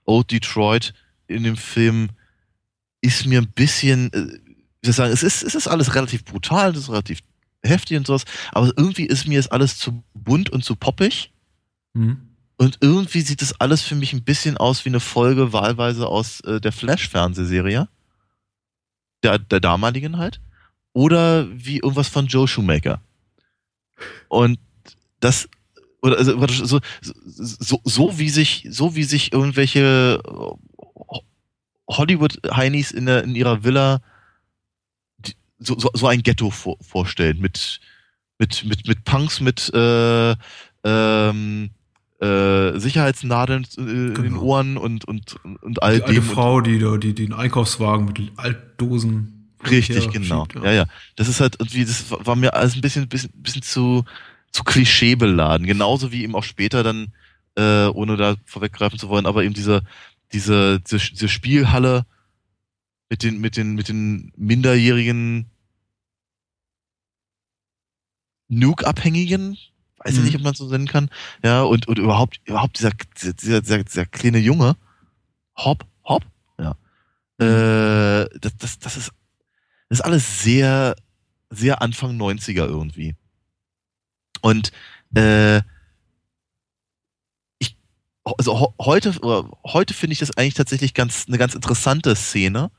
Old 0.06 0.32
Detroit 0.32 0.94
in 1.28 1.44
dem 1.44 1.58
Film 1.58 2.10
ist 3.02 3.26
mir 3.26 3.42
ein 3.42 3.52
bisschen, 3.52 4.12
äh, 4.14 4.40
wie 4.82 4.92
soll 4.92 4.92
ich 4.92 4.96
sagen, 4.96 5.14
es 5.14 5.24
ist, 5.24 5.44
es 5.44 5.56
ist 5.56 5.68
alles 5.68 5.96
relativ 5.96 6.26
brutal, 6.26 6.72
es 6.72 6.80
ist 6.80 6.90
relativ 6.90 7.20
heftig 7.64 7.98
und 7.98 8.08
sowas, 8.08 8.26
aber 8.52 8.72
irgendwie 8.78 9.06
ist 9.06 9.28
mir 9.28 9.40
es 9.40 9.48
alles 9.48 9.78
zu 9.78 10.04
bunt 10.14 10.50
und 10.50 10.64
zu 10.64 10.76
poppig. 10.76 11.32
Mhm. 11.94 12.28
Und 12.58 12.78
irgendwie 12.82 13.22
sieht 13.22 13.42
das 13.42 13.60
alles 13.60 13.82
für 13.82 13.96
mich 13.96 14.14
ein 14.14 14.24
bisschen 14.24 14.56
aus 14.56 14.86
wie 14.86 14.90
eine 14.90 15.00
Folge 15.00 15.52
wahlweise 15.52 16.08
aus 16.08 16.42
äh, 16.42 16.62
der 16.62 16.72
Flash-Fernsehserie. 16.72 17.88
Der, 19.24 19.40
der 19.40 19.60
damaligen 19.60 20.18
halt. 20.18 20.42
Oder 20.94 21.48
wie 21.52 21.78
irgendwas 21.78 22.08
von 22.08 22.28
Joe 22.28 22.48
Shoemaker. 22.48 23.02
Und 24.30 24.60
das, 25.20 25.50
oder 26.02 26.18
also, 26.18 26.40
so, 26.66 26.80
so, 27.24 27.82
so 27.84 28.20
wie 28.20 28.30
sich, 28.30 28.68
so 28.70 28.96
wie 28.96 29.04
sich 29.04 29.32
irgendwelche 29.34 30.22
Hollywood-Heinis 31.88 32.92
in, 32.92 33.08
in 33.08 33.36
ihrer 33.36 33.64
Villa 33.64 34.02
die, 35.20 35.36
so, 35.60 35.78
so, 35.78 35.90
so 35.94 36.08
ein 36.08 36.24
Ghetto 36.24 36.50
vor, 36.50 36.78
vorstellen. 36.82 37.40
Mit, 37.40 37.80
mit, 38.40 38.66
mit, 38.66 38.88
mit 38.88 39.04
Punks, 39.04 39.42
mit 39.42 39.72
äh, 39.74 40.36
ähm, 40.84 41.70
äh, 42.20 42.80
Sicherheitsnadeln 42.80 43.64
äh, 43.64 43.76
genau. 43.76 43.90
in 43.90 44.14
den 44.14 44.24
genau. 44.24 44.42
Ohren 44.42 44.78
und, 44.78 45.06
und, 45.06 45.36
und 45.44 45.84
all 45.84 45.98
die 45.98 46.04
alte 46.04 46.22
Frau, 46.22 46.62
die, 46.62 46.80
die, 46.80 47.00
die 47.00 47.14
den 47.14 47.34
Einkaufswagen 47.34 48.06
mit 48.06 48.20
Altdosen. 48.38 49.50
Richtig, 49.70 50.10
genau. 50.10 50.46
Schiebt, 50.46 50.64
ja. 50.64 50.72
ja, 50.72 50.72
ja. 50.72 50.86
Das 51.16 51.28
ist 51.28 51.40
halt 51.40 51.58
irgendwie, 51.60 51.86
das 51.86 52.06
war 52.10 52.36
mir 52.36 52.56
alles 52.56 52.76
ein 52.76 52.82
bisschen, 52.82 53.08
bisschen, 53.08 53.32
bisschen 53.36 53.62
zu, 53.62 54.04
zu 54.52 54.64
klischeebeladen. 54.64 55.66
Genauso 55.66 56.12
wie 56.12 56.24
eben 56.24 56.36
auch 56.36 56.44
später 56.44 56.84
dann, 56.84 57.14
äh, 57.56 57.88
ohne 57.88 58.18
da 58.18 58.36
vorweggreifen 58.46 59.00
zu 59.00 59.10
wollen, 59.10 59.26
aber 59.26 59.44
eben 59.44 59.54
diese, 59.54 59.84
diese, 60.34 60.80
diese, 60.80 60.98
diese 61.12 61.30
Spielhalle 61.30 62.06
mit 63.10 63.24
den, 63.24 63.40
mit 63.40 63.58
den, 63.58 63.76
mit 63.76 63.90
den 63.90 64.32
minderjährigen 64.36 65.50
Nuke-Abhängigen, 68.48 69.58
weiß 69.98 70.14
ich 70.14 70.20
mhm. 70.20 70.26
nicht, 70.26 70.36
ob 70.36 70.42
man 70.42 70.54
so 70.54 70.68
nennen 70.68 70.88
kann. 70.88 71.10
Ja, 71.44 71.64
und, 71.64 71.88
und 71.88 72.00
überhaupt, 72.00 72.42
überhaupt 72.46 72.80
dieser, 72.80 72.92
dieser, 73.22 73.62
dieser, 73.62 73.84
dieser 73.84 74.06
kleine 74.06 74.40
Junge, 74.40 74.76
hopp, 75.58 75.86
hopp, 76.04 76.24
ja. 76.60 76.76
Mhm. 77.38 77.46
Äh, 77.46 78.40
das, 78.40 78.58
das, 78.58 78.80
das 78.80 78.98
ist, 78.98 79.12
das 79.90 80.00
ist 80.00 80.02
alles 80.02 80.42
sehr, 80.42 80.96
sehr 81.50 81.82
Anfang 81.82 82.18
90er 82.18 82.66
irgendwie. 82.66 83.16
Und 84.42 84.72
äh, 85.16 85.62
ich, 87.60 87.78
also 88.24 88.74
heute, 88.80 89.14
heute 89.66 89.94
finde 89.94 90.14
ich 90.14 90.20
das 90.20 90.36
eigentlich 90.38 90.56
tatsächlich 90.56 90.94
ganz 90.94 91.26
eine 91.28 91.38
ganz 91.38 91.56
interessante 91.56 92.16
Szene, 92.16 92.72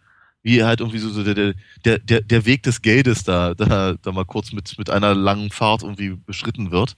wie 0.42 0.64
halt 0.64 0.80
irgendwie 0.80 0.98
so, 0.98 1.22
der, 1.22 1.54
der, 1.84 1.98
der, 1.98 2.20
der 2.20 2.46
Weg 2.46 2.62
des 2.64 2.82
Geldes 2.82 3.24
da, 3.24 3.54
da, 3.54 3.94
da 3.94 4.12
mal 4.12 4.24
kurz 4.24 4.52
mit, 4.52 4.76
mit 4.76 4.90
einer 4.90 5.14
langen 5.14 5.50
Fahrt 5.50 5.82
irgendwie 5.82 6.10
beschritten 6.10 6.70
wird. 6.70 6.96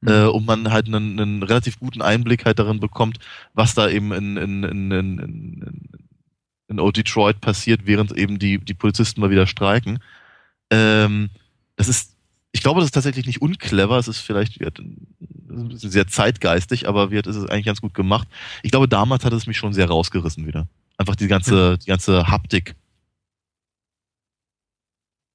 Mhm. 0.00 0.08
Äh, 0.08 0.26
und 0.26 0.46
man 0.46 0.70
halt 0.70 0.86
einen, 0.86 1.18
einen 1.18 1.42
relativ 1.42 1.78
guten 1.78 2.02
Einblick 2.02 2.44
halt 2.44 2.58
darin 2.58 2.80
bekommt, 2.80 3.18
was 3.52 3.74
da 3.74 3.88
eben 3.88 4.12
in, 4.12 4.36
in, 4.36 4.62
in, 4.62 4.90
in, 4.90 5.18
in, 5.18 5.88
in 6.68 6.80
Old 6.80 6.96
Detroit 6.96 7.40
passiert, 7.40 7.86
während 7.86 8.12
eben 8.12 8.38
die, 8.38 8.58
die 8.58 8.74
Polizisten 8.74 9.20
mal 9.20 9.30
wieder 9.30 9.46
streiken. 9.46 9.98
Ähm, 10.70 11.30
das 11.76 11.88
ist 11.88 12.13
ich 12.54 12.62
glaube, 12.62 12.78
das 12.78 12.86
ist 12.86 12.92
tatsächlich 12.92 13.26
nicht 13.26 13.42
unclever. 13.42 13.98
Es 13.98 14.06
ist 14.06 14.20
vielleicht 14.20 14.60
wird, 14.60 14.80
sehr 15.72 16.06
zeitgeistig, 16.06 16.88
aber 16.88 17.10
wird, 17.10 17.26
ist 17.26 17.34
es 17.34 17.46
eigentlich 17.46 17.66
ganz 17.66 17.80
gut 17.80 17.94
gemacht. 17.94 18.28
Ich 18.62 18.70
glaube, 18.70 18.86
damals 18.86 19.24
hat 19.24 19.32
es 19.32 19.48
mich 19.48 19.58
schon 19.58 19.72
sehr 19.72 19.88
rausgerissen 19.88 20.46
wieder. 20.46 20.68
Einfach 20.96 21.16
die 21.16 21.26
ganze, 21.26 21.70
ja. 21.70 21.76
die 21.76 21.86
ganze 21.86 22.28
Haptik. 22.28 22.76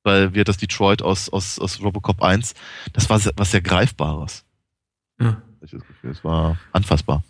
Weil 0.03 0.33
wir 0.33 0.45
das 0.45 0.55
Detroit 0.55 1.01
aus, 1.01 1.27
aus, 1.27 1.59
aus 1.59 1.81
Robocop 1.81 2.21
1, 2.21 2.53
das 2.93 3.09
war 3.09 3.19
was 3.35 3.51
sehr 3.51 3.61
Greifbares. 3.61 4.45
Ja. 5.19 5.41
Es 6.03 6.23
war 6.23 6.57
anfassbar. 6.71 7.21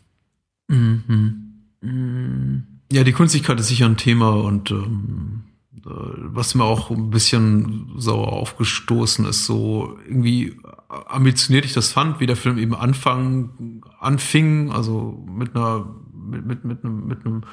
Mhm. 0.67 1.63
Ja, 2.91 3.03
die 3.03 3.11
Kunstigkeit 3.11 3.59
ist 3.59 3.69
sicher 3.69 3.87
ein 3.87 3.97
Thema 3.97 4.35
und 4.35 4.69
ähm, 4.69 5.45
äh, 5.47 5.48
was 5.85 6.55
mir 6.55 6.63
auch 6.63 6.89
ein 6.91 7.09
bisschen 7.09 7.91
sauer 7.97 8.33
aufgestoßen 8.33 9.25
ist, 9.25 9.45
so 9.45 9.97
irgendwie 10.05 10.57
ambitioniert 10.87 11.65
ich 11.65 11.73
das 11.73 11.91
fand, 11.91 12.19
wie 12.19 12.25
der 12.25 12.35
Film 12.35 12.57
eben 12.57 12.75
anfangen, 12.75 13.81
anfing, 13.99 14.71
also 14.71 15.23
mit 15.27 15.55
einer, 15.55 15.87
mit, 16.13 16.45
mit, 16.45 16.65
mit 16.65 16.83
einem, 16.83 17.07
mit 17.07 17.25
einem 17.25 17.43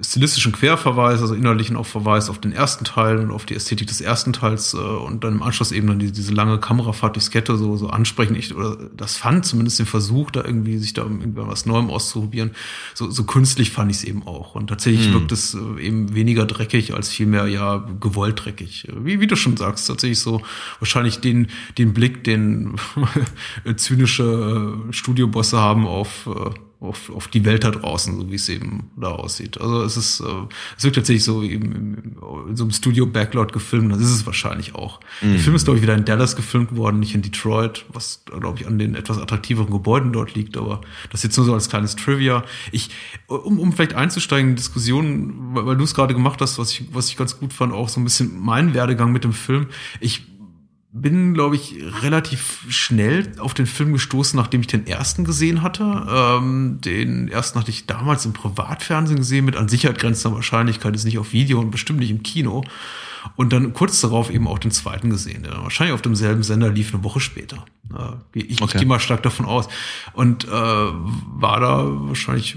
stilistischen 0.00 0.50
Querverweis, 0.52 1.20
also 1.20 1.34
innerlichen 1.34 1.76
auch 1.76 1.86
Verweis 1.86 2.28
auf 2.28 2.40
den 2.40 2.52
ersten 2.52 2.84
Teil 2.84 3.18
und 3.18 3.30
auf 3.30 3.46
die 3.46 3.54
Ästhetik 3.54 3.86
des 3.86 4.00
ersten 4.00 4.32
Teils 4.32 4.74
äh, 4.74 4.78
und 4.78 5.22
dann 5.22 5.34
im 5.34 5.42
Anschluss 5.42 5.70
eben 5.70 5.86
dann 5.86 6.00
die, 6.00 6.10
diese 6.10 6.32
lange 6.32 6.58
Kamerafahrt 6.58 7.14
durchs 7.14 7.30
Ghetto 7.30 7.56
so, 7.56 7.76
so 7.76 7.88
ansprechen. 7.88 8.34
Ich, 8.34 8.54
oder 8.54 8.76
das 8.96 9.16
fand 9.16 9.46
zumindest 9.46 9.78
den 9.78 9.86
Versuch, 9.86 10.32
da 10.32 10.44
irgendwie 10.44 10.78
sich 10.78 10.94
da 10.94 11.02
irgendwie 11.02 11.30
was 11.34 11.64
Neuem 11.64 11.90
auszuprobieren. 11.90 12.50
So, 12.94 13.08
so 13.10 13.24
künstlich 13.24 13.70
fand 13.70 13.90
ich 13.90 13.98
es 13.98 14.04
eben 14.04 14.26
auch. 14.26 14.56
Und 14.56 14.66
tatsächlich 14.66 15.06
hm. 15.06 15.14
wirkt 15.14 15.32
es 15.32 15.54
äh, 15.54 15.80
eben 15.80 16.14
weniger 16.14 16.44
dreckig 16.44 16.92
als 16.92 17.10
vielmehr 17.10 17.46
ja 17.46 17.86
gewollt 18.00 18.44
dreckig. 18.44 18.88
Wie, 18.98 19.20
wie 19.20 19.28
du 19.28 19.36
schon 19.36 19.56
sagst, 19.56 19.86
tatsächlich 19.86 20.18
so 20.18 20.42
wahrscheinlich 20.80 21.20
den, 21.20 21.48
den 21.78 21.94
Blick, 21.94 22.24
den 22.24 22.74
zynische 23.76 24.24
äh, 24.88 24.92
Studiobosse 24.92 25.58
haben 25.58 25.86
auf 25.86 26.26
äh, 26.26 26.50
auf, 26.84 27.10
auf 27.10 27.28
die 27.28 27.44
Welt 27.44 27.64
da 27.64 27.70
draußen, 27.70 28.16
so 28.16 28.30
wie 28.30 28.34
es 28.34 28.48
eben 28.48 28.90
da 28.96 29.08
aussieht. 29.08 29.60
Also 29.60 29.82
es 29.82 29.96
ist, 29.96 30.20
äh, 30.20 30.24
es 30.76 30.84
wird 30.84 30.94
tatsächlich 30.94 31.24
so 31.24 31.42
eben 31.42 32.16
in 32.48 32.56
so 32.56 32.64
einem 32.64 32.72
Studio 32.72 33.06
Backlot 33.06 33.52
gefilmt, 33.52 33.92
das 33.92 34.00
ist 34.00 34.10
es 34.10 34.26
wahrscheinlich 34.26 34.74
auch. 34.74 35.00
Mhm. 35.20 35.32
Der 35.32 35.40
Film 35.40 35.56
ist, 35.56 35.64
glaube 35.64 35.78
ich, 35.78 35.82
wieder 35.82 35.94
in 35.94 36.04
Dallas 36.04 36.36
gefilmt 36.36 36.76
worden, 36.76 37.00
nicht 37.00 37.14
in 37.14 37.22
Detroit, 37.22 37.84
was, 37.88 38.24
glaube 38.24 38.60
ich, 38.60 38.66
an 38.66 38.78
den 38.78 38.94
etwas 38.94 39.18
attraktiveren 39.18 39.70
Gebäuden 39.70 40.12
dort 40.12 40.34
liegt, 40.34 40.56
aber 40.56 40.80
das 41.10 41.22
jetzt 41.22 41.36
nur 41.36 41.46
so 41.46 41.54
als 41.54 41.68
kleines 41.68 41.96
Trivia. 41.96 42.44
Ich, 42.72 42.90
um, 43.26 43.58
um 43.58 43.72
vielleicht 43.72 43.94
einzusteigen 43.94 44.50
in 44.50 44.56
Diskussionen, 44.56 45.54
weil, 45.54 45.66
weil 45.66 45.76
du 45.76 45.84
es 45.84 45.94
gerade 45.94 46.14
gemacht 46.14 46.40
hast, 46.40 46.58
was 46.58 46.70
ich, 46.72 46.84
was 46.92 47.08
ich 47.08 47.16
ganz 47.16 47.38
gut 47.38 47.52
fand, 47.52 47.72
auch 47.72 47.88
so 47.88 48.00
ein 48.00 48.04
bisschen 48.04 48.38
mein 48.40 48.74
Werdegang 48.74 49.12
mit 49.12 49.24
dem 49.24 49.32
Film. 49.32 49.66
Ich 50.00 50.22
bin, 50.96 51.34
glaube 51.34 51.56
ich, 51.56 51.74
relativ 52.02 52.66
schnell 52.68 53.32
auf 53.38 53.52
den 53.52 53.66
Film 53.66 53.92
gestoßen, 53.92 54.36
nachdem 54.36 54.60
ich 54.60 54.68
den 54.68 54.86
ersten 54.86 55.24
gesehen 55.24 55.60
hatte. 55.60 56.06
Ähm, 56.08 56.78
den 56.84 57.26
ersten 57.26 57.58
hatte 57.58 57.72
ich 57.72 57.86
damals 57.86 58.24
im 58.24 58.32
Privatfernsehen 58.32 59.18
gesehen, 59.18 59.44
mit 59.44 59.56
an 59.56 59.68
Sicherheit 59.68 59.98
grenzender 59.98 60.36
Wahrscheinlichkeit, 60.36 60.94
ist 60.94 61.04
nicht 61.04 61.18
auf 61.18 61.32
Video 61.32 61.58
und 61.58 61.72
bestimmt 61.72 61.98
nicht 61.98 62.12
im 62.12 62.22
Kino. 62.22 62.62
Und 63.34 63.52
dann 63.52 63.72
kurz 63.72 64.00
darauf 64.02 64.30
eben 64.30 64.46
auch 64.46 64.60
den 64.60 64.70
zweiten 64.70 65.10
gesehen, 65.10 65.42
der 65.42 65.60
wahrscheinlich 65.62 65.94
auf 65.94 66.02
demselben 66.02 66.44
Sender 66.44 66.70
lief 66.70 66.94
eine 66.94 67.02
Woche 67.02 67.18
später. 67.18 67.64
Äh, 67.90 68.38
ich, 68.38 68.62
okay. 68.62 68.74
ich 68.74 68.78
gehe 68.78 68.86
mal 68.86 69.00
stark 69.00 69.24
davon 69.24 69.46
aus. 69.46 69.66
Und 70.12 70.44
äh, 70.44 70.48
war 70.48 71.58
da 71.58 71.86
wahrscheinlich 71.88 72.56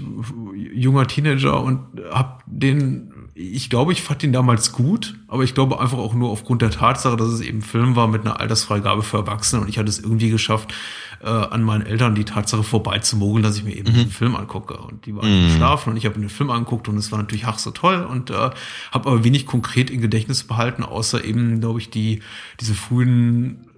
junger 0.54 1.08
Teenager 1.08 1.60
und 1.60 1.80
hab 2.12 2.44
den 2.46 3.17
ich 3.40 3.70
glaube, 3.70 3.92
ich 3.92 4.02
fand 4.02 4.24
ihn 4.24 4.32
damals 4.32 4.72
gut, 4.72 5.14
aber 5.28 5.44
ich 5.44 5.54
glaube 5.54 5.78
einfach 5.78 5.98
auch 5.98 6.12
nur 6.12 6.30
aufgrund 6.30 6.60
der 6.60 6.70
Tatsache, 6.70 7.16
dass 7.16 7.28
es 7.28 7.40
eben 7.40 7.62
Film 7.62 7.94
war 7.94 8.08
mit 8.08 8.22
einer 8.22 8.40
Altersfreigabe 8.40 9.04
für 9.04 9.18
Erwachsene 9.18 9.62
und 9.62 9.68
ich 9.68 9.78
hatte 9.78 9.88
es 9.88 10.00
irgendwie 10.00 10.28
geschafft, 10.28 10.74
äh, 11.22 11.28
an 11.28 11.62
meinen 11.62 11.86
Eltern 11.86 12.16
die 12.16 12.24
Tatsache 12.24 12.64
vorbeizumogeln, 12.64 13.44
dass 13.44 13.56
ich 13.56 13.62
mir 13.62 13.76
eben 13.76 13.90
mhm. 13.90 13.94
diesen 13.94 14.10
Film 14.10 14.34
angucke. 14.34 14.76
Und 14.78 15.06
die 15.06 15.14
waren 15.14 15.44
mhm. 15.44 15.54
schlafen 15.54 15.90
und 15.90 15.96
ich 15.96 16.04
habe 16.04 16.16
mir 16.16 16.26
den 16.26 16.30
Film 16.30 16.50
angeguckt 16.50 16.88
und 16.88 16.96
es 16.96 17.12
war 17.12 17.18
natürlich 17.20 17.46
ach 17.46 17.60
so 17.60 17.70
toll 17.70 18.02
und 18.02 18.30
äh, 18.30 18.34
habe 18.34 18.56
aber 18.92 19.22
wenig 19.22 19.46
konkret 19.46 19.88
in 19.88 20.00
Gedächtnis 20.00 20.42
behalten, 20.42 20.82
außer 20.82 21.24
eben, 21.24 21.60
glaube 21.60 21.78
ich, 21.78 21.90
die 21.90 22.22
diese 22.58 22.74
frühen 22.74 23.68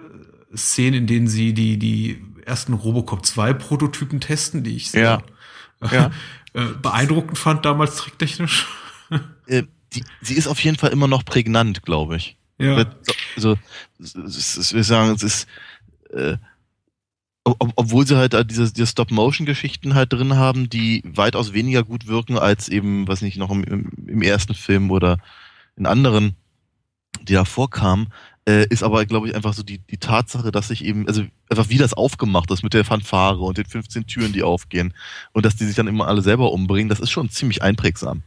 äh, 0.53 0.57
Szenen, 0.57 1.01
in 1.01 1.07
denen 1.07 1.29
sie 1.29 1.53
die 1.53 1.79
die 1.79 2.25
ersten 2.47 2.73
Robocop 2.73 3.27
2 3.27 3.53
Prototypen 3.53 4.21
testen, 4.21 4.65
die 4.65 4.77
ich 4.77 4.91
sehr 4.91 5.23
ja. 5.83 5.91
Ja. 5.93 6.11
Äh, 6.53 6.65
beeindruckend 6.83 7.39
fand 7.39 7.65
damals 7.65 7.95
tricktechnisch. 7.95 8.67
Äh, 9.51 9.65
die, 9.93 10.05
sie 10.23 10.35
ist 10.35 10.47
auf 10.47 10.61
jeden 10.61 10.79
Fall 10.79 10.91
immer 10.91 11.09
noch 11.09 11.25
prägnant, 11.25 11.83
glaube 11.83 12.17
ich. 12.17 12.37
Ja. 12.59 12.87
Also, 13.35 13.57
wir 13.99 14.85
sagen, 14.85 15.15
es 15.15 15.23
ist, 15.23 15.49
äh, 16.11 16.37
ob, 17.45 17.73
obwohl 17.75 18.07
sie 18.07 18.17
halt 18.17 18.35
diese, 18.51 18.73
diese 18.73 18.87
Stop-Motion-Geschichten 18.87 19.95
halt 19.95 20.13
drin 20.13 20.37
haben, 20.37 20.69
die 20.69 21.03
weitaus 21.05 21.53
weniger 21.53 21.83
gut 21.83 22.07
wirken 22.07 22.39
als 22.39 22.69
eben, 22.69 23.09
was 23.09 23.23
nicht, 23.23 23.39
noch 23.39 23.51
im, 23.51 23.65
im 24.07 24.23
ersten 24.23 24.55
Film 24.55 24.91
oder 24.91 25.19
in 25.77 25.87
anderen, 25.87 26.37
die 27.23 27.33
da 27.33 27.45
vorkamen, 27.45 28.13
äh, 28.47 28.67
ist 28.69 28.83
aber, 28.83 29.05
glaube 29.07 29.29
ich, 29.29 29.35
einfach 29.35 29.55
so 29.55 29.63
die, 29.63 29.79
die 29.79 29.99
Tatsache, 29.99 30.53
dass 30.53 30.69
sich 30.69 30.85
eben, 30.85 31.09
also 31.09 31.25
einfach 31.49 31.69
wie 31.71 31.79
das 31.79 31.95
aufgemacht 31.95 32.51
ist 32.51 32.63
mit 32.63 32.75
der 32.75 32.85
Fanfare 32.85 33.41
und 33.41 33.59
den 33.59 33.67
15 33.67 34.07
Türen, 34.07 34.33
die 34.33 34.43
aufgehen 34.43 34.95
und 35.33 35.45
dass 35.45 35.57
die 35.57 35.65
sich 35.65 35.77
dann 35.77 35.89
immer 35.89 36.07
alle 36.07 36.23
selber 36.23 36.53
umbringen, 36.53 36.89
das 36.89 37.01
ist 37.01 37.11
schon 37.11 37.31
ziemlich 37.31 37.63
einprägsam. 37.63 38.23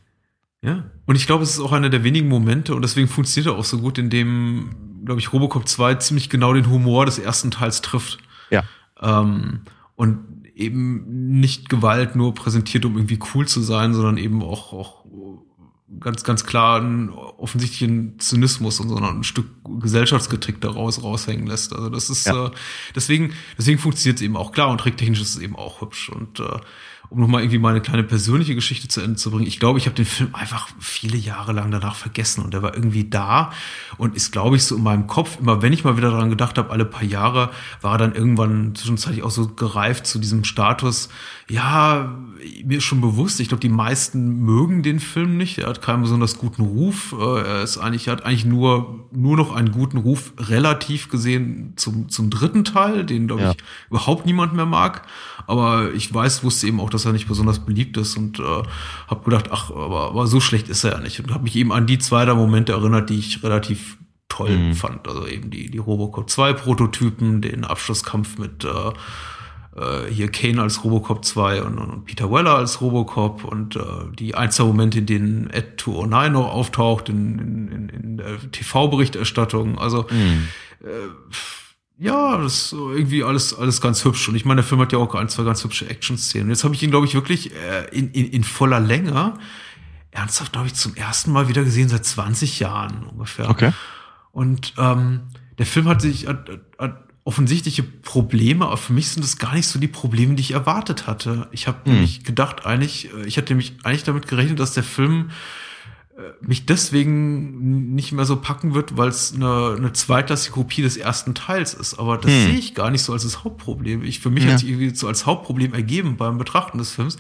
Ja. 0.64 0.86
Und 1.06 1.16
ich 1.16 1.28
glaube, 1.28 1.44
es 1.44 1.52
ist 1.52 1.60
auch 1.60 1.74
einer 1.74 1.90
der 1.90 2.04
wenigen 2.04 2.30
Momente 2.30 2.74
und 2.74 2.82
deswegen 2.82 3.08
funktioniert 3.08 3.54
er 3.54 3.60
auch 3.60 3.66
so 3.66 3.80
gut, 3.80 3.98
in 3.98 4.10
dem, 4.10 5.04
glaube 5.06 5.20
ich, 5.20 5.34
Robocop 5.34 5.68
2 5.68 5.96
ziemlich 5.96 6.30
genau 6.30 6.54
den 6.54 6.70
Humor 6.70 7.06
des 7.06 7.20
ersten 7.20 7.52
Teils 7.52 7.82
trifft. 7.82 8.20
Ja. 8.50 8.64
Ähm, 9.02 9.62
und 9.96 10.44
eben 10.56 11.40
nicht 11.40 11.68
Gewalt 11.70 12.16
nur 12.16 12.34
präsentiert, 12.34 12.86
um 12.86 12.96
irgendwie 12.96 13.20
cool 13.34 13.48
zu 13.48 13.62
sein, 13.62 13.94
sondern 13.94 14.18
eben 14.18 14.42
auch, 14.42 14.72
auch 14.72 15.04
ganz, 16.00 16.24
ganz 16.24 16.46
klar 16.46 16.80
einen 16.80 17.10
offensichtlichen 17.10 18.20
Zynismus 18.20 18.80
und 18.80 18.90
so 18.90 18.96
ein 18.96 19.24
Stück 19.24 19.48
Gesellschaftskritik 19.80 20.62
daraus 20.62 21.04
raushängen 21.04 21.48
lässt. 21.48 21.74
Also 21.74 21.90
das 21.90 22.10
ist 22.10 22.26
ja. 22.26 22.48
äh, 22.48 22.52
deswegen, 22.96 23.34
deswegen 23.58 23.80
funktioniert 23.80 24.18
es 24.18 24.22
eben 24.24 24.38
auch 24.38 24.52
klar 24.52 24.70
und 24.70 24.80
tricktechnisch 24.80 25.22
ist 25.22 25.36
es 25.36 25.42
eben 25.42 25.56
auch 25.56 25.82
hübsch. 25.82 26.10
Und 26.10 26.40
äh, 26.40 26.60
um 27.14 27.20
nochmal 27.20 27.42
irgendwie 27.42 27.60
meine 27.60 27.80
kleine 27.80 28.04
persönliche 28.04 28.56
Geschichte 28.56 28.88
zu 28.88 29.00
Ende 29.00 29.18
zu 29.18 29.30
bringen, 29.30 29.46
ich 29.46 29.60
glaube, 29.60 29.78
ich 29.78 29.86
habe 29.86 29.96
den 29.96 30.06
Film 30.06 30.34
einfach 30.34 30.68
viele 30.80 31.16
Jahre 31.16 31.54
lang 31.54 31.70
danach 31.70 31.96
vergessen 31.96 32.44
und 32.44 32.54
der 32.56 32.64
war 32.64 32.74
irgendwie 32.74 33.08
da 33.08 33.52
und 33.98 34.16
ist, 34.16 34.32
glaube 34.32 34.56
ich, 34.56 34.64
so 34.64 34.76
in 34.76 34.84
meinem 34.84 35.06
Kopf, 35.06 35.38
immer 35.40 35.62
wenn 35.62 35.74
ich 35.74 35.84
mal 35.84 35.96
wieder 35.96 36.10
daran 36.10 36.32
gedacht 36.32 36.58
habe, 36.58 36.72
alle 36.72 36.86
paar 36.86 37.04
Jahre, 37.04 37.52
war 37.82 37.94
er 37.94 37.98
dann 38.00 38.16
irgendwann 38.16 38.74
zwischenzeitlich 38.74 39.24
auch 39.24 39.30
so 39.30 39.48
gereift 39.48 40.08
zu 40.08 40.18
diesem 40.18 40.44
Status, 40.44 41.10
ja, 41.50 42.18
mir 42.66 42.80
ist 42.80 42.84
schon 42.84 43.02
bewusst, 43.02 43.40
ich 43.40 43.50
glaube, 43.50 43.62
die 43.62 43.70
meisten 43.70 44.40
mögen 44.40 44.82
den 44.82 45.00
Film 45.00 45.38
nicht, 45.38 45.60
er 45.60 45.68
hat 45.68 45.84
keinen 45.84 46.02
besonders 46.02 46.40
guten 46.40 46.64
Ruf, 46.64 47.14
äh, 47.18 47.42
er 47.42 47.62
ist 47.62 47.78
eigentlich, 47.78 48.08
er 48.08 48.14
hat 48.14 48.26
eigentlich 48.26 48.46
nur, 48.46 49.08
nur 49.12 49.38
noch 49.38 49.54
einen 49.54 49.72
guten 49.72 49.98
Ruf 49.98 50.34
relativ 50.40 51.10
gesehen 51.10 51.74
zum, 51.76 52.10
zum 52.10 52.32
dritten 52.32 52.64
Teil, 52.64 53.06
den, 53.06 53.28
glaube 53.28 53.44
ja. 53.44 53.52
ich, 53.52 53.58
überhaupt 53.90 54.26
niemand 54.26 54.54
mehr 54.54 54.66
mag, 54.66 55.04
aber 55.46 55.94
ich 55.94 56.12
weiß, 56.12 56.44
wusste 56.44 56.66
eben 56.68 56.80
auch, 56.80 56.90
dass 56.90 57.03
er 57.06 57.14
nicht 57.14 57.28
besonders 57.28 57.60
beliebt 57.60 57.98
ist 57.98 58.18
und 58.18 58.40
äh, 58.40 58.64
habe 59.08 59.24
gedacht, 59.24 59.50
ach, 59.52 59.70
aber, 59.72 60.10
aber 60.10 60.28
so 60.28 60.40
schlecht 60.40 60.70
ist 60.70 60.84
er 60.84 60.94
ja 60.94 61.00
nicht. 61.00 61.20
Und 61.20 61.34
habe 61.34 61.44
mich 61.44 61.56
eben 61.56 61.72
an 61.72 61.88
die 61.88 62.00
zwei 62.00 62.26
der 62.26 62.36
Momente 62.36 62.74
erinnert, 62.74 63.10
die 63.10 63.20
ich 63.20 63.44
relativ 63.44 63.98
toll 64.30 64.58
mhm. 64.58 64.74
fand. 64.74 65.08
Also 65.08 65.28
eben 65.28 65.52
die, 65.52 65.70
die 65.70 65.78
Robocop 65.78 66.30
2 66.30 66.54
Prototypen, 66.54 67.42
den 67.42 67.64
Abschlusskampf 67.64 68.38
mit 68.38 68.64
äh, 68.64 68.70
äh, 69.76 70.12
hier 70.12 70.30
Kane 70.30 70.62
als 70.62 70.84
Robocop 70.84 71.24
2 71.26 71.64
und, 71.64 71.78
und 71.78 72.06
Peter 72.06 72.32
Weller 72.32 72.56
als 72.56 72.82
Robocop 72.82 73.44
und 73.44 73.76
äh, 73.76 73.80
die 74.18 74.36
Einzelmomente, 74.36 75.00
in 75.00 75.06
denen 75.06 75.50
Ed 75.50 75.80
209 75.82 76.32
noch 76.32 76.52
auftaucht 76.54 77.10
in, 77.10 77.40
in, 77.40 77.68
in, 77.68 77.90
in 77.90 78.18
der 78.18 78.52
TV-Berichterstattung. 78.52 79.78
Also 79.78 80.06
mhm. 80.10 80.48
äh, 80.82 80.88
ja, 81.98 82.38
das 82.38 82.54
ist 82.54 82.74
irgendwie 82.74 83.24
alles, 83.24 83.54
alles 83.54 83.80
ganz 83.80 84.04
hübsch. 84.04 84.28
Und 84.28 84.36
ich 84.36 84.46
meine, 84.46 84.62
der 84.62 84.68
Film 84.68 84.82
hat 84.82 84.92
ja 84.92 85.00
auch 85.00 85.14
ein, 85.16 85.30
zwei 85.30 85.44
ganz 85.44 85.64
hübsche 85.64 85.90
Action-Szenen. 85.90 86.50
Jetzt 86.50 86.64
habe 86.64 86.74
ich 86.74 86.84
ihn, 86.84 86.90
glaube 86.90 87.06
ich, 87.06 87.14
wirklich 87.14 87.54
äh, 87.54 87.88
in, 87.92 88.12
in, 88.12 88.26
in 88.30 88.44
voller 88.44 88.80
Länge 88.80 89.36
ernsthaft, 90.12 90.54
glaube 90.54 90.68
ich, 90.68 90.74
zum 90.74 90.96
ersten 90.96 91.32
Mal 91.32 91.48
wieder 91.48 91.64
gesehen 91.64 91.90
seit 91.90 92.06
20 92.06 92.60
Jahren 92.60 93.04
ungefähr. 93.04 93.50
Okay. 93.50 93.72
Und 94.32 94.74
ähm, 94.78 95.22
der 95.58 95.66
Film 95.66 95.88
hat 95.88 96.02
sich 96.02 96.28
hat, 96.28 96.50
hat 96.80 97.04
offensichtliche 97.24 97.84
Probleme, 97.84 98.66
aber 98.66 98.78
für 98.78 98.94
mich 98.94 99.10
sind 99.10 99.24
das 99.24 99.38
gar 99.38 99.54
nicht 99.54 99.68
so 99.68 99.80
die 99.80 99.88
Probleme, 99.88 100.36
die 100.36 100.42
ich 100.42 100.52
erwartet 100.52 101.08
hatte. 101.08 101.48
Ich 101.52 101.68
habe 101.68 101.86
hm. 101.86 101.94
nämlich 101.94 102.24
gedacht, 102.24 102.66
eigentlich, 102.66 103.14
äh, 103.14 103.26
ich 103.26 103.38
hatte 103.38 103.54
nämlich 103.54 103.78
eigentlich 103.84 104.04
damit 104.04 104.28
gerechnet, 104.28 104.60
dass 104.60 104.74
der 104.74 104.84
Film 104.84 105.30
mich 106.42 106.66
deswegen 106.66 107.96
nicht 107.96 108.12
mehr 108.12 108.26
so 108.26 108.36
packen 108.36 108.74
wird, 108.74 108.98
weil 108.98 109.10
es 109.10 109.34
eine, 109.34 109.76
eine 109.78 109.94
zweitklassige 109.94 110.54
Kopie 110.54 110.82
des 110.82 110.98
ersten 110.98 111.34
Teils 111.34 111.74
ist. 111.74 111.96
Aber 111.96 112.18
das 112.18 112.32
hm. 112.32 112.42
sehe 112.42 112.60
ich 112.60 112.76
gar 112.76 112.92
nicht 112.92 113.02
so 113.02 113.14
als 113.14 113.24
das 113.24 113.44
Hauptproblem. 113.44 114.04
Ich, 114.04 114.20
für 114.20 114.30
mich 114.30 114.44
ja. 114.44 114.52
hat 114.52 114.60
sich 114.60 114.70
irgendwie 114.70 114.94
so 114.96 115.08
als 115.08 115.26
Hauptproblem 115.26 115.74
ergeben 115.74 116.18
beim 116.18 116.38
Betrachten 116.38 116.78
des 116.78 116.92
Films, 116.92 117.18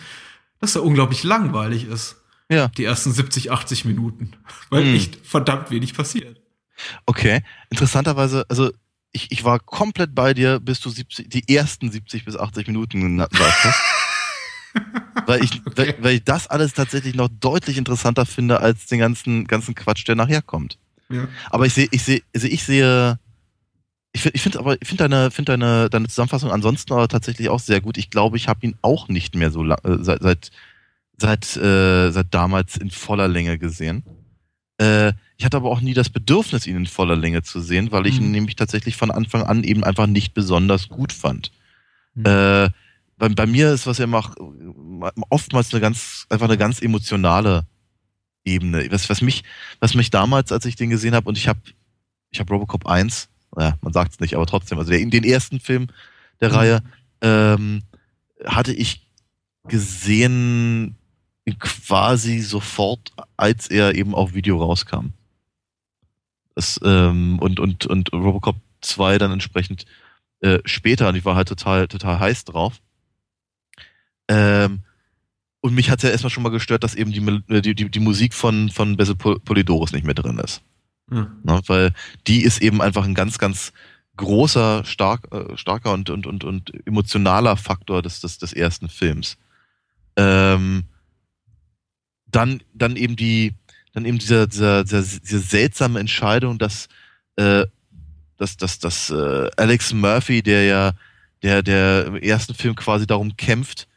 dass 0.59 0.75
er 0.75 0.83
unglaublich 0.83 1.23
langweilig 1.23 1.87
ist. 1.87 2.17
Ja. 2.49 2.67
Die 2.69 2.83
ersten 2.83 3.11
70, 3.11 3.51
80 3.51 3.85
Minuten. 3.85 4.33
Weil 4.69 4.83
hm. 4.83 4.95
echt 4.95 5.25
verdammt 5.25 5.71
wenig 5.71 5.95
passiert. 5.95 6.41
Okay. 7.05 7.41
Interessanterweise, 7.69 8.45
also 8.49 8.71
ich, 9.11 9.31
ich 9.31 9.43
war 9.43 9.59
komplett 9.59 10.13
bei 10.13 10.33
dir, 10.33 10.59
bis 10.59 10.79
du 10.81 10.89
70, 10.89 11.29
die 11.29 11.55
ersten 11.55 11.91
70 11.91 12.25
bis 12.25 12.35
80 12.35 12.67
Minuten 12.67 13.19
warst. 13.19 13.67
weil 15.25 15.43
ich, 15.43 15.61
okay. 15.65 15.73
weil, 15.75 15.95
weil, 16.03 16.15
ich 16.15 16.23
das 16.23 16.47
alles 16.47 16.73
tatsächlich 16.73 17.15
noch 17.15 17.29
deutlich 17.39 17.77
interessanter 17.77 18.25
finde 18.25 18.59
als 18.59 18.85
den 18.87 18.99
ganzen, 18.99 19.45
ganzen 19.45 19.75
Quatsch, 19.75 20.07
der 20.07 20.15
nachher 20.15 20.41
kommt. 20.41 20.77
Ja. 21.09 21.27
Aber 21.49 21.65
ich 21.65 21.73
sehe, 21.73 21.87
ich 21.91 22.03
sehe, 22.03 22.21
also 22.33 22.47
ich 22.47 22.63
sehe, 22.63 23.19
ich, 24.13 24.25
ich 24.25 24.41
finde 24.41 24.59
aber, 24.59 24.81
ich 24.81 24.87
finde 24.87 25.07
deine, 25.07 25.31
finde 25.31 25.53
deine, 25.53 25.89
deine 25.89 26.07
Zusammenfassung 26.07 26.51
ansonsten 26.51 26.93
aber 26.93 27.07
tatsächlich 27.07 27.49
auch 27.49 27.59
sehr 27.59 27.81
gut. 27.81 27.97
Ich 27.97 28.09
glaube, 28.09 28.37
ich 28.37 28.47
habe 28.47 28.65
ihn 28.65 28.75
auch 28.81 29.07
nicht 29.07 29.35
mehr 29.35 29.51
so 29.51 29.63
lang, 29.63 29.79
äh, 29.83 30.03
seit, 30.03 30.21
seit, 30.21 30.51
seit, 31.17 31.57
äh, 31.57 32.11
seit 32.11 32.33
damals 32.33 32.77
in 32.77 32.91
voller 32.91 33.27
Länge 33.27 33.57
gesehen. 33.57 34.03
Äh, 34.77 35.13
ich 35.37 35.45
hatte 35.45 35.57
aber 35.57 35.69
auch 35.69 35.81
nie 35.81 35.93
das 35.93 36.09
Bedürfnis, 36.09 36.67
ihn 36.67 36.77
in 36.77 36.85
voller 36.85 37.15
Länge 37.15 37.43
zu 37.43 37.59
sehen, 37.59 37.91
weil 37.91 38.07
ich 38.07 38.19
mhm. 38.19 38.27
ihn 38.27 38.31
nämlich 38.31 38.55
tatsächlich 38.55 38.95
von 38.95 39.11
Anfang 39.11 39.43
an 39.43 39.63
eben 39.63 39.83
einfach 39.83 40.07
nicht 40.07 40.33
besonders 40.33 40.89
gut 40.89 41.11
fand. 41.11 41.51
Mhm. 42.15 42.25
Äh, 42.25 42.69
bei, 43.17 43.29
bei 43.29 43.45
mir 43.45 43.71
ist 43.71 43.87
was 43.87 43.97
ja 43.97 44.05
immer 44.05 44.33
oftmals 45.29 45.73
eine 45.73 45.81
ganz, 45.81 46.25
einfach 46.29 46.47
eine 46.47 46.57
ganz 46.57 46.81
emotionale 46.81 47.65
Ebene. 48.45 48.91
Was, 48.91 49.09
was 49.09 49.21
mich, 49.21 49.43
was 49.79 49.93
mich 49.93 50.09
damals, 50.09 50.51
als 50.51 50.65
ich 50.65 50.75
den 50.75 50.89
gesehen 50.89 51.15
habe, 51.15 51.29
und 51.29 51.37
ich 51.37 51.47
habe, 51.47 51.61
ich 52.31 52.39
habe 52.39 52.53
Robocop 52.53 52.85
1, 52.85 53.29
naja, 53.55 53.77
man 53.81 53.93
sagt 53.93 54.13
es 54.13 54.19
nicht, 54.19 54.35
aber 54.35 54.45
trotzdem, 54.45 54.77
also 54.79 54.91
der, 54.91 55.05
den 55.05 55.23
ersten 55.23 55.59
Film 55.59 55.87
der 56.41 56.49
mhm. 56.49 56.55
Reihe, 56.55 56.83
ähm, 57.21 57.83
hatte 58.45 58.73
ich 58.73 59.07
gesehen 59.67 60.97
quasi 61.59 62.39
sofort, 62.39 63.11
als 63.37 63.67
er 63.67 63.95
eben 63.95 64.15
auf 64.15 64.33
Video 64.33 64.57
rauskam. 64.57 65.07
Das, 66.55 66.79
ähm, 66.83 67.39
und, 67.39 67.59
und, 67.59 67.85
und 67.85 68.13
Robocop 68.13 68.55
2 68.81 69.17
dann 69.17 69.31
entsprechend 69.31 69.85
äh, 70.41 70.59
später, 70.65 71.09
und 71.09 71.15
ich 71.15 71.25
war 71.25 71.35
halt 71.35 71.47
total, 71.47 71.87
total 71.87 72.19
heiß 72.19 72.45
drauf. 72.45 72.81
Ähm, 74.33 74.79
und 75.61 75.75
mich 75.75 75.89
hat 75.89 75.99
es 75.99 76.03
ja 76.03 76.09
erstmal 76.09 76.29
schon 76.29 76.43
mal 76.43 76.49
gestört, 76.49 76.83
dass 76.83 76.95
eben 76.95 77.11
die, 77.11 77.61
die, 77.61 77.75
die, 77.75 77.89
die 77.89 77.99
Musik 77.99 78.33
von, 78.33 78.69
von 78.69 78.97
Basil 78.97 79.15
Polidoris 79.15 79.93
nicht 79.93 80.05
mehr 80.05 80.15
drin 80.15 80.39
ist. 80.39 80.61
Mhm. 81.07 81.27
Na, 81.43 81.61
weil 81.67 81.93
die 82.27 82.43
ist 82.43 82.61
eben 82.61 82.81
einfach 82.81 83.05
ein 83.05 83.13
ganz, 83.13 83.37
ganz 83.37 83.71
großer, 84.17 84.83
stark, 84.83 85.27
äh, 85.31 85.55
starker 85.57 85.93
und, 85.93 86.09
und, 86.09 86.27
und, 86.27 86.43
und 86.43 86.71
emotionaler 86.85 87.55
Faktor 87.55 88.01
des, 88.01 88.19
des, 88.19 88.37
des 88.39 88.53
ersten 88.53 88.89
Films. 88.89 89.37
Ähm, 90.17 90.83
dann, 92.27 92.61
dann 92.73 92.95
eben 92.95 93.15
die, 93.15 93.53
dann 93.93 94.05
eben 94.05 94.19
dieser, 94.19 94.47
dieser, 94.47 94.83
dieser, 94.83 95.01
diese 95.01 95.39
seltsame 95.39 95.99
Entscheidung, 95.99 96.57
dass, 96.57 96.89
äh, 97.37 97.65
dass, 98.37 98.57
dass, 98.57 98.79
dass 98.79 99.09
äh, 99.11 99.49
Alex 99.55 99.93
Murphy, 99.93 100.41
der 100.41 100.65
ja, 100.65 100.91
der, 101.41 101.61
der 101.61 102.07
im 102.07 102.15
ersten 102.15 102.53
Film 102.53 102.75
quasi 102.75 103.05
darum 103.05 103.37
kämpft, 103.37 103.87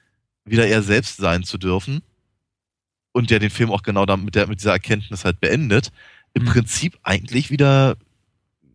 wieder 0.46 0.66
er 0.66 0.82
selbst 0.82 1.16
sein 1.18 1.44
zu 1.44 1.58
dürfen 1.58 2.02
und 3.12 3.30
der 3.30 3.38
den 3.38 3.50
Film 3.50 3.70
auch 3.70 3.82
genau 3.82 4.06
damit, 4.06 4.34
der, 4.34 4.46
mit 4.46 4.60
dieser 4.60 4.72
Erkenntnis 4.72 5.24
halt 5.24 5.40
beendet, 5.40 5.92
im 6.34 6.44
mhm. 6.44 6.48
Prinzip 6.48 6.98
eigentlich 7.02 7.50
wieder 7.50 7.96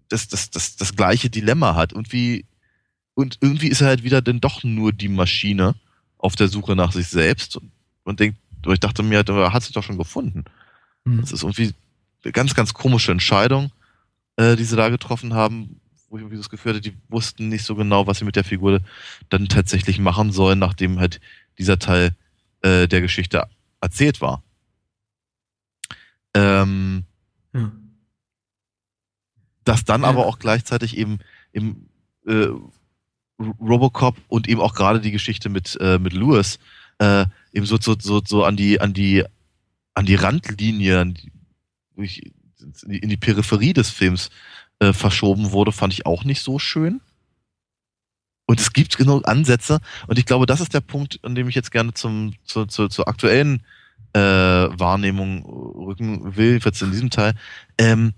das, 0.10 0.28
das, 0.28 0.50
das, 0.50 0.76
das 0.76 0.96
gleiche 0.96 1.30
Dilemma 1.30 1.76
hat. 1.76 1.94
Und 1.94 2.12
wie, 2.12 2.46
und 3.14 3.38
irgendwie 3.42 3.68
ist 3.68 3.82
er 3.82 3.88
halt 3.88 4.04
wieder 4.04 4.22
denn 4.22 4.42
doch 4.42 4.64
nur 4.64 4.92
die 4.92 5.08
Maschine 5.08 5.76
auf 6.18 6.36
der 6.36 6.48
Suche 6.48 6.76
nach 6.76 6.92
sich 6.92 7.08
selbst 7.08 7.58
und, 7.58 7.72
und 8.04 8.20
denkt, 8.20 8.38
ich 8.68 8.80
dachte 8.80 9.04
mir, 9.04 9.24
er 9.28 9.54
hat 9.54 9.64
sich 9.64 9.74
doch 9.74 9.84
schon 9.84 9.98
gefunden. 9.98 10.44
Mhm. 11.04 11.22
Das 11.22 11.32
ist 11.32 11.44
irgendwie 11.44 11.74
eine 12.24 12.32
ganz, 12.32 12.54
ganz 12.54 12.74
komische 12.74 13.12
Entscheidung, 13.12 13.72
äh, 14.36 14.56
die 14.56 14.64
sie 14.64 14.76
da 14.76 14.90
getroffen 14.90 15.34
haben, 15.34 15.80
wo 16.10 16.18
ich 16.18 16.22
irgendwie 16.22 16.38
das 16.38 16.50
Gefühl 16.50 16.74
hatte, 16.74 16.82
die 16.82 16.98
wussten 17.10 17.48
nicht 17.50 17.64
so 17.64 17.76
genau, 17.76 18.06
was 18.06 18.20
sie 18.20 18.26
mit 18.26 18.36
der 18.36 18.44
Figur 18.44 18.82
dann 19.30 19.48
tatsächlich 19.48 19.98
machen 19.98 20.32
sollen, 20.32 20.60
nachdem 20.60 21.00
halt 21.00 21.22
dieser 21.62 21.80
Teil 21.80 22.16
äh, 22.62 22.88
der 22.88 23.02
Geschichte 23.02 23.48
erzählt 23.80 24.20
war. 24.20 24.44
Ähm, 26.34 27.04
ja. 27.54 27.72
Dass 29.64 29.86
dann 29.86 30.02
ja. 30.02 30.08
aber 30.08 30.26
auch 30.26 30.40
gleichzeitig 30.40 30.98
eben 30.98 31.20
im 31.52 31.88
äh, 32.26 32.48
Robocop 33.60 34.18
und 34.28 34.50
eben 34.50 34.60
auch 34.60 34.74
gerade 34.74 35.02
die 35.02 35.12
Geschichte 35.12 35.50
mit, 35.50 35.78
äh, 35.80 36.00
mit 36.00 36.14
Lewis 36.14 36.58
äh, 37.00 37.26
eben 37.54 37.66
so, 37.66 37.78
so, 37.80 37.96
so, 38.00 38.22
so 38.26 38.44
an 38.44 38.56
die, 38.56 38.82
an 38.82 38.94
die, 38.94 39.24
an 39.94 40.06
die 40.06 40.16
Randlinie, 40.16 41.00
an 41.00 41.14
die, 41.96 42.34
in 42.88 43.10
die 43.10 43.18
Peripherie 43.18 43.74
des 43.74 43.90
Films 43.90 44.30
äh, 44.80 44.94
verschoben 44.94 45.52
wurde, 45.52 45.72
fand 45.72 45.94
ich 45.94 46.06
auch 46.06 46.24
nicht 46.24 46.42
so 46.42 46.60
schön. 46.60 47.02
Und 48.52 48.60
es 48.60 48.74
gibt 48.74 48.98
genug 48.98 49.26
Ansätze. 49.30 49.80
Und 50.08 50.20
ich 50.20 50.26
glaube, 50.26 50.46
das 50.46 50.60
ist 50.60 50.74
der 50.74 50.82
Punkt, 50.82 51.22
an 51.24 51.36
dem 51.36 51.48
ich 51.48 51.56
jetzt 51.56 51.72
gerne 51.72 51.94
zum, 51.94 52.34
zu, 52.44 52.66
zu, 52.66 52.90
zur 52.90 53.08
aktuellen 53.08 53.64
äh, 54.12 54.20
Wahrnehmung 54.20 55.46
rücken 55.46 56.36
will, 56.36 56.60
jetzt 56.62 56.82
in 56.82 56.92
diesem 56.92 57.10
Teil. 57.10 57.34
Ähm, 57.78 58.14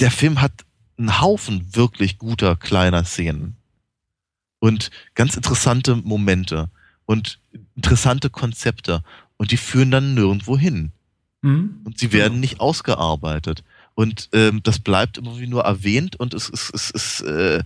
der 0.00 0.10
Film 0.10 0.40
hat 0.40 0.50
einen 0.98 1.20
Haufen 1.20 1.76
wirklich 1.76 2.18
guter 2.18 2.56
kleiner 2.56 3.04
Szenen 3.04 3.54
und 4.58 4.90
ganz 5.14 5.36
interessante 5.36 5.94
Momente 5.94 6.68
und 7.06 7.38
interessante 7.76 8.30
Konzepte 8.30 9.04
und 9.36 9.52
die 9.52 9.58
führen 9.58 9.92
dann 9.92 10.14
nirgendwo 10.14 10.58
hin. 10.58 10.90
Mhm. 11.42 11.82
Und 11.84 12.00
sie 12.00 12.12
werden 12.12 12.40
nicht 12.40 12.58
ausgearbeitet. 12.58 13.62
Und 13.94 14.28
ähm, 14.32 14.60
das 14.64 14.80
bleibt 14.80 15.18
irgendwie 15.18 15.46
nur 15.46 15.62
erwähnt 15.62 16.16
und 16.16 16.34
es 16.34 16.48
ist, 16.48 16.74
es, 16.74 16.90
es, 16.90 17.20
äh, 17.20 17.62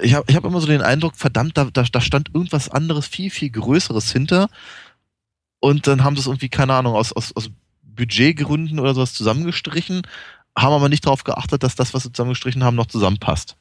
ich 0.00 0.14
habe 0.14 0.24
ich 0.28 0.36
hab 0.36 0.44
immer 0.44 0.60
so 0.60 0.66
den 0.66 0.82
Eindruck, 0.82 1.16
verdammt, 1.16 1.56
da, 1.58 1.64
da, 1.64 1.82
da 1.82 2.00
stand 2.00 2.34
irgendwas 2.34 2.70
anderes, 2.70 3.06
viel, 3.06 3.30
viel 3.30 3.50
Größeres 3.50 4.10
hinter. 4.12 4.48
und 5.60 5.86
dann 5.86 6.04
haben 6.04 6.16
sie 6.16 6.20
es 6.20 6.26
irgendwie, 6.26 6.48
keine 6.48 6.74
Ahnung, 6.74 6.94
aus, 6.94 7.12
aus, 7.12 7.34
aus 7.36 7.50
Budgetgründen 7.82 8.78
oder 8.78 8.94
sowas 8.94 9.14
zusammengestrichen, 9.14 10.02
haben 10.56 10.72
aber 10.72 10.88
nicht 10.88 11.04
darauf 11.06 11.24
geachtet, 11.24 11.62
dass 11.62 11.74
das, 11.74 11.94
was 11.94 12.04
sie 12.04 12.12
zusammengestrichen 12.12 12.64
haben, 12.64 12.76
noch 12.76 12.86
zusammenpasst. 12.86 13.56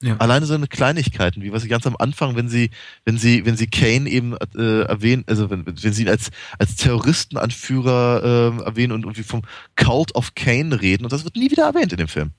Ja. 0.00 0.16
Alleine 0.18 0.46
so 0.46 0.54
eine 0.54 0.68
Kleinigkeiten, 0.68 1.42
wie 1.42 1.52
was 1.52 1.62
sie 1.62 1.68
ganz 1.68 1.84
am 1.86 1.96
Anfang, 1.98 2.36
wenn 2.36 2.48
sie, 2.48 2.70
wenn 3.04 3.18
sie, 3.18 3.44
wenn 3.44 3.56
sie 3.56 3.66
Kane 3.66 4.08
eben 4.08 4.36
äh, 4.56 4.82
erwähnen, 4.82 5.24
also 5.26 5.50
wenn, 5.50 5.66
wenn 5.66 5.92
sie 5.92 6.02
ihn 6.02 6.08
als 6.08 6.30
als 6.56 6.76
Terroristenanführer 6.76 8.60
äh, 8.60 8.64
erwähnen 8.64 8.92
und 8.92 9.02
irgendwie 9.02 9.24
vom 9.24 9.42
Cult 9.74 10.14
of 10.14 10.36
Kane 10.36 10.80
reden 10.80 11.04
und 11.04 11.12
das 11.12 11.24
wird 11.24 11.34
nie 11.34 11.50
wieder 11.50 11.64
erwähnt 11.64 11.92
in 11.92 11.98
dem 11.98 12.08
Film. 12.08 12.30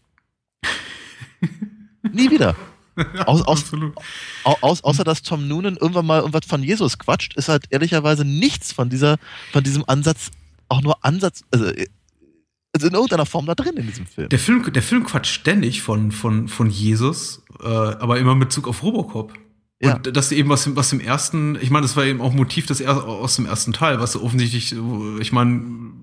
nie 2.04 2.30
wieder. 2.32 2.56
Aus, 3.26 3.42
aus, 3.44 3.64
aus, 4.44 4.84
außer 4.84 5.06
dass 5.06 5.22
Tom 5.22 5.48
Noonan 5.48 5.78
irgendwann 5.78 6.06
mal 6.06 6.20
irgendwas 6.20 6.46
von 6.46 6.62
Jesus 6.62 7.00
quatscht, 7.00 7.34
ist 7.36 7.48
halt 7.48 7.64
ehrlicherweise 7.70 8.26
nichts 8.26 8.74
von 8.74 8.90
dieser, 8.90 9.16
von 9.54 9.64
diesem 9.64 9.86
Ansatz, 9.88 10.32
auch 10.68 10.82
nur 10.82 11.06
Ansatz, 11.06 11.46
also, 11.50 11.68
also 12.74 12.88
in 12.88 12.94
irgendeiner 12.94 13.26
Form 13.26 13.46
da 13.46 13.56
drin 13.56 13.78
in 13.78 13.88
diesem 13.88 14.06
Film. 14.06 14.28
Der 14.28 14.40
Film, 14.40 14.74
der 14.74 14.84
Film 14.84 15.06
quatscht 15.06 15.34
ständig 15.34 15.82
von, 15.82 16.12
von, 16.12 16.50
von 16.50 16.70
Jesus, 16.70 17.42
äh, 17.62 17.68
aber 17.68 18.20
immer 18.20 18.36
mit 18.36 18.50
Bezug 18.50 18.68
auf 18.68 18.84
Robocop. 18.84 19.32
Und 19.82 19.88
ja. 19.88 19.98
das 19.98 20.34
eben 20.34 20.50
was, 20.50 20.76
was 20.76 20.92
im 20.92 21.00
ersten, 21.00 21.58
ich 21.62 21.70
meine, 21.70 21.86
das 21.86 21.96
war 21.96 22.04
eben 22.04 22.20
auch 22.20 22.34
Motiv 22.34 22.66
des 22.66 22.86
aus 22.86 23.38
dem 23.38 23.46
ersten 23.46 23.72
Teil, 23.72 24.02
was 24.02 24.18
offensichtlich, 24.18 24.76
ich 25.22 25.32
meine, 25.32 25.56
äh, 25.58 25.99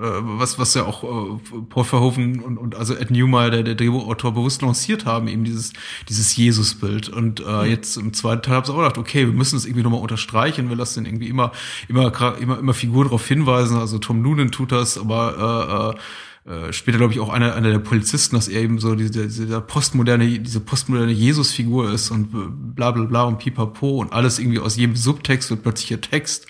was, 0.00 0.58
was 0.58 0.74
ja 0.74 0.84
auch 0.84 1.02
äh, 1.02 1.38
Paul 1.68 1.84
Verhoeven 1.84 2.40
und, 2.40 2.58
und 2.58 2.74
also 2.76 2.94
Ed 2.94 3.10
Newmeyer, 3.10 3.50
der, 3.50 3.62
der 3.62 3.74
Drehbuchautor, 3.74 4.32
bewusst 4.32 4.62
lanciert 4.62 5.06
haben, 5.06 5.28
eben 5.28 5.44
dieses, 5.44 5.72
dieses 6.08 6.36
Jesus-Bild. 6.36 7.08
Und 7.08 7.40
äh, 7.40 7.44
mhm. 7.44 7.70
jetzt 7.70 7.96
im 7.96 8.12
zweiten 8.12 8.42
Teil 8.42 8.56
habe 8.56 8.66
ich 8.66 8.72
auch 8.72 8.76
gedacht, 8.76 8.98
okay, 8.98 9.26
wir 9.26 9.34
müssen 9.34 9.56
es 9.56 9.64
irgendwie 9.64 9.82
nochmal 9.82 10.00
unterstreichen, 10.00 10.68
wir 10.68 10.76
lassen 10.76 11.04
irgendwie 11.06 11.28
immer, 11.28 11.52
immer, 11.88 12.12
immer, 12.40 12.58
immer 12.58 12.74
Figuren 12.74 13.04
darauf 13.04 13.26
hinweisen. 13.26 13.78
Also 13.78 13.98
Tom 13.98 14.22
Noonan 14.22 14.50
tut 14.50 14.72
das, 14.72 14.98
aber 14.98 15.94
äh, 15.96 15.98
äh, 15.98 16.00
äh, 16.48 16.72
später 16.72 16.96
glaube 16.96 17.12
ich 17.12 17.20
auch 17.20 17.28
einer, 17.28 17.54
einer 17.54 17.70
der 17.70 17.78
Polizisten, 17.78 18.34
dass 18.34 18.48
er 18.48 18.62
eben 18.62 18.78
so 18.78 18.94
diese, 18.94 19.28
diese 19.28 19.60
postmoderne, 19.60 20.38
diese 20.38 20.60
postmoderne 20.60 21.12
Jesus-Figur 21.12 21.92
ist 21.92 22.10
und 22.10 22.74
bla 22.74 22.90
bla 22.90 23.04
bla 23.04 23.24
und 23.24 23.38
pipapo 23.38 23.98
und 23.98 24.14
alles 24.14 24.38
irgendwie 24.38 24.58
aus 24.58 24.76
jedem 24.76 24.96
Subtext 24.96 25.50
wird 25.50 25.62
plötzlich 25.62 25.88
hier 25.88 26.00
Text. 26.00 26.46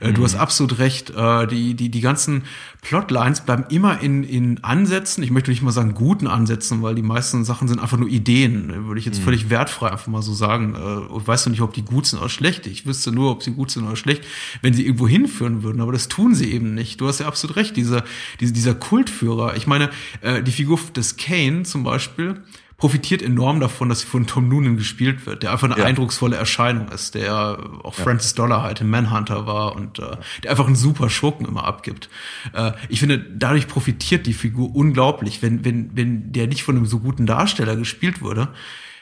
Äh, 0.00 0.08
mhm. 0.08 0.14
Du 0.14 0.24
hast 0.24 0.34
absolut 0.34 0.78
recht. 0.78 1.10
Äh, 1.10 1.46
die, 1.46 1.74
die, 1.74 1.90
die 1.90 2.00
ganzen 2.00 2.42
Plotlines 2.86 3.40
bleiben 3.40 3.64
immer 3.68 4.00
in, 4.00 4.22
in 4.22 4.62
Ansätzen, 4.62 5.24
ich 5.24 5.32
möchte 5.32 5.50
nicht 5.50 5.60
mal 5.60 5.72
sagen 5.72 5.94
guten 5.94 6.28
Ansätzen, 6.28 6.82
weil 6.82 6.94
die 6.94 7.02
meisten 7.02 7.44
Sachen 7.44 7.66
sind 7.66 7.80
einfach 7.80 7.98
nur 7.98 8.08
Ideen, 8.08 8.86
würde 8.86 9.00
ich 9.00 9.06
jetzt 9.06 9.18
mhm. 9.18 9.24
völlig 9.24 9.50
wertfrei 9.50 9.90
einfach 9.90 10.06
mal 10.06 10.22
so 10.22 10.32
sagen. 10.32 10.76
Äh, 10.76 11.18
ich 11.18 11.26
weiß 11.26 11.46
noch 11.46 11.50
nicht, 11.50 11.62
ob 11.62 11.74
die 11.74 11.82
gut 11.82 12.06
sind 12.06 12.20
oder 12.20 12.28
schlecht. 12.28 12.64
Ich 12.68 12.86
wüsste 12.86 13.10
nur, 13.10 13.32
ob 13.32 13.42
sie 13.42 13.50
gut 13.50 13.72
sind 13.72 13.86
oder 13.86 13.96
schlecht, 13.96 14.22
wenn 14.62 14.72
sie 14.72 14.86
irgendwo 14.86 15.08
hinführen 15.08 15.64
würden, 15.64 15.80
aber 15.80 15.90
das 15.90 16.06
tun 16.06 16.36
sie 16.36 16.52
eben 16.52 16.74
nicht. 16.74 17.00
Du 17.00 17.08
hast 17.08 17.18
ja 17.18 17.26
absolut 17.26 17.56
recht, 17.56 17.76
dieser, 17.76 18.04
dieser, 18.38 18.52
dieser 18.52 18.74
Kultführer. 18.76 19.56
Ich 19.56 19.66
meine, 19.66 19.90
äh, 20.20 20.44
die 20.44 20.52
Figur 20.52 20.78
des 20.94 21.16
Kane 21.16 21.64
zum 21.64 21.82
Beispiel, 21.82 22.40
profitiert 22.76 23.22
enorm 23.22 23.60
davon, 23.60 23.88
dass 23.88 24.00
sie 24.00 24.06
von 24.06 24.26
Tom 24.26 24.48
Noonan 24.48 24.76
gespielt 24.76 25.24
wird, 25.24 25.42
der 25.42 25.52
einfach 25.52 25.70
eine 25.70 25.78
ja. 25.78 25.86
eindrucksvolle 25.86 26.36
Erscheinung 26.36 26.88
ist, 26.88 27.14
der 27.14 27.58
auch 27.82 27.96
ja. 27.96 28.04
Francis 28.04 28.34
Dollar 28.34 28.62
halt 28.62 28.80
im 28.82 28.90
Manhunter 28.90 29.46
war 29.46 29.74
und 29.74 29.98
äh, 29.98 30.16
der 30.42 30.50
einfach 30.50 30.66
einen 30.66 30.76
super 30.76 31.08
Schurken 31.08 31.46
immer 31.46 31.64
abgibt. 31.64 32.10
Äh, 32.52 32.72
ich 32.88 33.00
finde, 33.00 33.18
dadurch 33.18 33.66
profitiert 33.66 34.26
die 34.26 34.34
Figur 34.34 34.74
unglaublich, 34.74 35.40
wenn, 35.40 35.64
wenn, 35.64 35.96
wenn 35.96 36.32
der 36.32 36.46
nicht 36.48 36.64
von 36.64 36.76
einem 36.76 36.86
so 36.86 36.98
guten 36.98 37.24
Darsteller 37.24 37.76
gespielt 37.76 38.20
würde. 38.20 38.48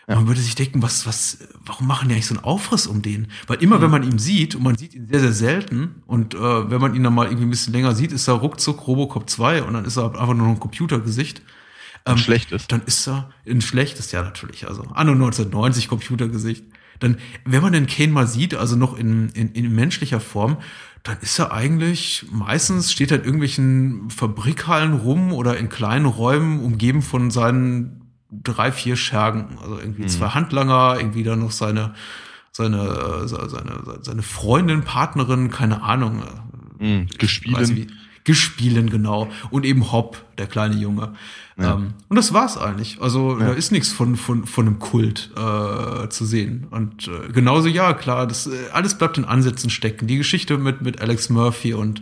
Ja. 0.07 0.17
Man 0.17 0.29
würde 0.29 0.41
sich 0.41 0.55
denken, 0.55 0.83
was, 0.83 1.07
was, 1.07 1.39
warum 1.65 1.87
machen 1.87 2.09
die 2.09 2.15
eigentlich 2.15 2.27
so 2.27 2.35
einen 2.35 2.45
Aufriss 2.45 2.87
um 2.87 3.01
den? 3.01 3.29
Weil 3.47 3.63
immer, 3.63 3.79
mhm. 3.79 3.83
wenn 3.83 3.91
man 3.91 4.03
ihn 4.03 4.19
sieht, 4.19 4.55
und 4.55 4.63
man 4.63 4.77
sieht 4.77 4.95
ihn 4.95 5.09
sehr, 5.09 5.21
sehr 5.21 5.33
selten, 5.33 6.03
und 6.07 6.35
äh, 6.35 6.71
wenn 6.71 6.81
man 6.81 6.95
ihn 6.95 7.03
dann 7.03 7.15
mal 7.15 7.27
irgendwie 7.27 7.47
ein 7.47 7.51
bisschen 7.51 7.73
länger 7.73 7.95
sieht, 7.95 8.13
ist 8.13 8.29
er 8.29 8.35
ruckzuck 8.35 8.87
Robocop 8.87 9.29
2 9.29 9.63
und 9.63 9.73
dann 9.73 9.85
ist 9.85 9.97
er 9.97 10.05
einfach 10.05 10.35
nur 10.35 10.47
noch 10.47 10.55
ein 10.55 10.61
Computergesicht. 10.61 11.43
Ähm, 12.07 12.19
schlechtes. 12.19 12.67
Dann 12.67 12.83
ist 12.83 13.07
er 13.09 13.31
ein 13.49 13.61
schlechtes, 13.61 14.13
ja 14.13 14.23
natürlich. 14.23 14.67
Also 14.69 14.83
anno 14.95 15.13
1990 15.13 15.89
Computergesicht. 15.89 16.65
Dann, 17.01 17.19
wenn 17.45 17.63
man 17.63 17.73
den 17.73 17.87
Kane 17.87 18.13
mal 18.13 18.27
sieht, 18.27 18.55
also 18.55 18.77
noch 18.77 18.97
in, 18.97 19.31
in, 19.31 19.53
in 19.53 19.75
menschlicher 19.75 20.21
Form, 20.21 20.59
dann 21.03 21.19
ist 21.21 21.39
er 21.39 21.53
eigentlich 21.53 22.27
meistens 22.31 22.93
steht 22.93 23.11
er 23.11 23.19
in 23.19 23.25
irgendwelchen 23.25 24.11
Fabrikhallen 24.11 24.95
rum 24.95 25.33
oder 25.33 25.57
in 25.59 25.69
kleinen 25.69 26.07
Räumen 26.07 26.61
umgeben 26.61 27.03
von 27.03 27.31
seinen 27.31 28.13
drei, 28.31 28.73
vier 28.73 28.97
Schergen. 28.97 29.59
Also 29.61 29.79
irgendwie 29.79 30.03
mhm. 30.03 30.09
zwei 30.09 30.29
Handlanger, 30.29 30.97
irgendwie 30.99 31.23
dann 31.23 31.41
noch 31.41 31.51
seine, 31.51 31.95
seine, 32.53 33.29
seine, 33.29 33.99
seine 34.01 34.23
Freundin, 34.23 34.83
Partnerin, 34.83 35.51
keine 35.51 35.83
Ahnung. 35.83 36.23
Mhm. 36.79 37.07
Gespielen. 37.19 37.93
Gespielen, 38.25 38.89
genau. 38.89 39.29
Und 39.51 39.67
eben 39.67 39.93
Hopp, 39.93 40.25
der 40.39 40.47
kleine 40.47 40.77
Junge. 40.77 41.13
Ja. 41.59 41.75
Ähm, 41.75 41.93
und 42.09 42.17
das 42.17 42.33
war's 42.33 42.57
eigentlich. 42.57 43.01
Also 43.01 43.39
ja. 43.39 43.49
da 43.49 43.53
ist 43.53 43.71
nichts 43.71 43.93
von, 43.93 44.17
von, 44.17 44.47
von 44.47 44.67
einem 44.67 44.79
Kult 44.79 45.31
äh, 45.37 46.09
zu 46.09 46.25
sehen. 46.25 46.67
Und 46.71 47.07
äh, 47.09 47.33
genauso, 47.33 47.69
ja, 47.69 47.93
klar, 47.93 48.27
das 48.27 48.47
äh, 48.47 48.71
alles 48.73 48.97
bleibt 48.97 49.19
in 49.19 49.25
Ansätzen 49.25 49.69
stecken. 49.69 50.07
Die 50.07 50.17
Geschichte 50.17 50.57
mit, 50.57 50.81
mit 50.81 51.01
Alex 51.01 51.29
Murphy 51.29 51.75
und 51.75 52.01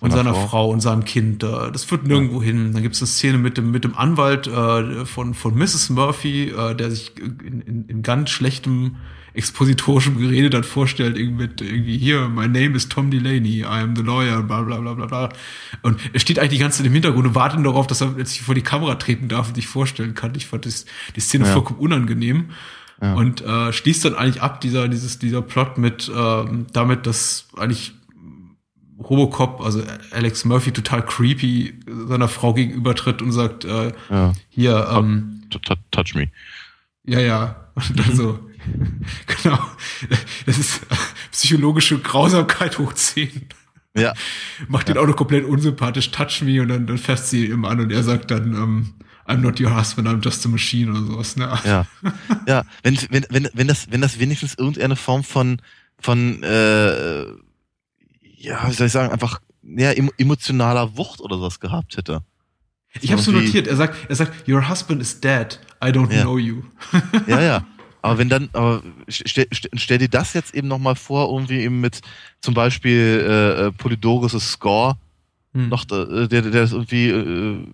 und 0.00 0.10
seiner 0.10 0.34
Frau. 0.34 0.48
Frau. 0.48 0.70
und 0.70 0.80
seinem 0.80 1.04
Kind. 1.04 1.42
Äh, 1.42 1.72
das 1.72 1.84
führt 1.84 2.06
nirgendwo 2.06 2.40
ja. 2.40 2.48
hin. 2.48 2.72
Dann 2.72 2.82
gibt 2.82 2.94
es 2.94 3.00
eine 3.00 3.06
Szene 3.06 3.38
mit 3.38 3.56
dem, 3.56 3.70
mit 3.70 3.84
dem 3.84 3.96
Anwalt 3.96 4.46
äh, 4.46 5.06
von, 5.06 5.32
von 5.32 5.56
Mrs. 5.56 5.90
Murphy, 5.90 6.50
äh, 6.50 6.74
der 6.74 6.90
sich 6.90 7.12
in, 7.18 7.62
in, 7.62 7.84
in 7.86 8.02
ganz 8.02 8.28
schlechtem 8.28 8.96
expositorischem 9.34 10.16
Gerede 10.16 10.48
dann 10.48 10.64
vorstellt, 10.64 11.18
irgendwie 11.18 11.42
mit 11.42 11.60
irgendwie 11.60 11.98
hier, 11.98 12.28
my 12.28 12.46
name 12.46 12.76
is 12.76 12.88
Tom 12.88 13.10
Delaney, 13.10 13.60
I 13.60 13.64
am 13.64 13.96
the 13.96 14.02
lawyer, 14.02 14.42
bla 14.42 14.62
bla 14.62 14.78
bla 14.78 14.94
bla 14.94 15.06
bla. 15.06 15.28
Und 15.82 15.98
er 16.12 16.20
steht 16.20 16.38
eigentlich 16.38 16.52
die 16.52 16.58
ganze 16.58 16.78
Zeit 16.78 16.86
im 16.86 16.92
Hintergrund 16.92 17.26
und 17.26 17.34
wartet 17.34 17.64
darauf, 17.66 17.86
dass 17.86 18.00
er 18.00 18.14
sich 18.24 18.42
vor 18.42 18.54
die 18.54 18.62
Kamera 18.62 18.94
treten 18.94 19.28
darf 19.28 19.48
und 19.48 19.56
sich 19.56 19.66
vorstellen 19.66 20.14
kann. 20.14 20.34
Ich 20.36 20.46
fand 20.46 20.66
das, 20.66 20.86
die 21.16 21.20
Szene 21.20 21.46
ja. 21.46 21.52
vollkommen 21.52 21.80
unangenehm. 21.80 22.50
Ja. 23.02 23.14
Und 23.14 23.42
äh, 23.42 23.72
schließt 23.72 24.04
dann 24.04 24.14
eigentlich 24.14 24.40
ab, 24.40 24.60
dieser, 24.60 24.86
dieses, 24.88 25.18
dieser 25.18 25.42
Plot 25.42 25.78
mit 25.78 26.08
äh, 26.08 26.44
damit, 26.72 27.06
dass 27.06 27.48
eigentlich 27.56 27.92
Robocop, 28.98 29.60
also 29.60 29.82
Alex 30.12 30.44
Murphy, 30.44 30.70
total 30.70 31.04
creepy 31.04 31.74
seiner 32.06 32.28
Frau 32.28 32.54
gegenübertritt 32.54 33.20
und 33.20 33.32
sagt, 33.32 33.64
äh, 33.64 33.92
ja. 34.08 34.32
hier, 34.48 34.88
ähm, 34.92 35.42
touch 35.90 36.14
me. 36.14 36.30
Ja, 37.04 37.18
ja. 37.18 37.56
Und 37.74 37.98
dann 37.98 38.14
so, 38.14 38.38
genau. 39.42 39.58
Das 40.46 40.58
ist 40.58 40.80
psychologische 41.32 41.98
Grausamkeit 41.98 42.78
hoch 42.78 42.92
10. 42.92 43.48
Ja. 43.96 44.12
Macht 44.68 44.88
ja. 44.88 44.94
den 44.94 45.02
auch 45.02 45.06
noch 45.06 45.16
komplett 45.16 45.44
unsympathisch, 45.44 46.10
touch 46.10 46.42
me 46.42 46.60
und 46.60 46.68
dann, 46.68 46.86
dann 46.86 46.98
fässt 46.98 47.30
sie 47.30 47.46
ihm 47.46 47.64
an 47.64 47.80
und 47.80 47.92
er 47.92 48.02
sagt 48.02 48.30
dann, 48.30 48.54
ähm, 48.54 48.94
I'm 49.26 49.38
not 49.38 49.60
your 49.60 49.74
husband, 49.74 50.08
I'm 50.08 50.22
just 50.22 50.44
a 50.44 50.48
machine 50.48 50.90
oder 50.90 51.02
sowas, 51.02 51.36
ne? 51.36 51.58
Ja. 51.64 51.86
Ja, 52.46 52.64
wenn, 52.82 52.98
wenn, 53.10 53.26
wenn, 53.30 53.48
wenn 53.54 53.68
das, 53.68 53.90
wenn 53.90 54.00
das 54.00 54.18
wenigstens 54.18 54.54
irgendeine 54.54 54.96
Form 54.96 55.24
von, 55.24 55.62
von, 55.98 56.42
äh, 56.42 57.22
ja, 58.36 58.68
wie 58.68 58.72
soll 58.72 58.88
ich 58.88 58.92
sagen, 58.92 59.12
einfach, 59.12 59.40
ja, 59.62 59.92
emotionaler 59.92 60.96
Wucht 60.98 61.20
oder 61.20 61.36
sowas 61.36 61.58
gehabt 61.60 61.96
hätte. 61.96 62.22
Ich 63.00 63.10
habe 63.12 63.22
so 63.22 63.32
notiert. 63.32 63.66
Er 63.66 63.76
sagt, 63.76 63.96
er 64.08 64.14
sagt, 64.14 64.48
your 64.48 64.68
husband 64.68 65.00
is 65.00 65.20
dead. 65.20 65.58
I 65.82 65.88
don't 65.88 66.12
ja. 66.12 66.22
know 66.22 66.38
you. 66.38 66.62
ja, 67.26 67.40
ja. 67.40 67.66
Aber 68.04 68.18
wenn 68.18 68.28
dann, 68.28 68.50
aber 68.52 68.82
stell, 69.08 69.46
stell 69.50 69.96
dir 69.96 70.10
das 70.10 70.34
jetzt 70.34 70.54
eben 70.54 70.68
nochmal 70.68 70.94
vor, 70.94 71.32
irgendwie 71.32 71.60
eben 71.60 71.80
mit 71.80 72.02
zum 72.42 72.52
Beispiel 72.52 73.24
äh, 73.26 73.66
äh 73.68 73.72
Polydoris' 73.72 74.38
Score, 74.40 74.98
hm. 75.54 75.70
noch 75.70 75.84
äh, 75.90 76.28
der, 76.28 76.42
der, 76.42 76.64
ist 76.64 76.72
irgendwie 76.72 77.08
äh, 77.08 77.64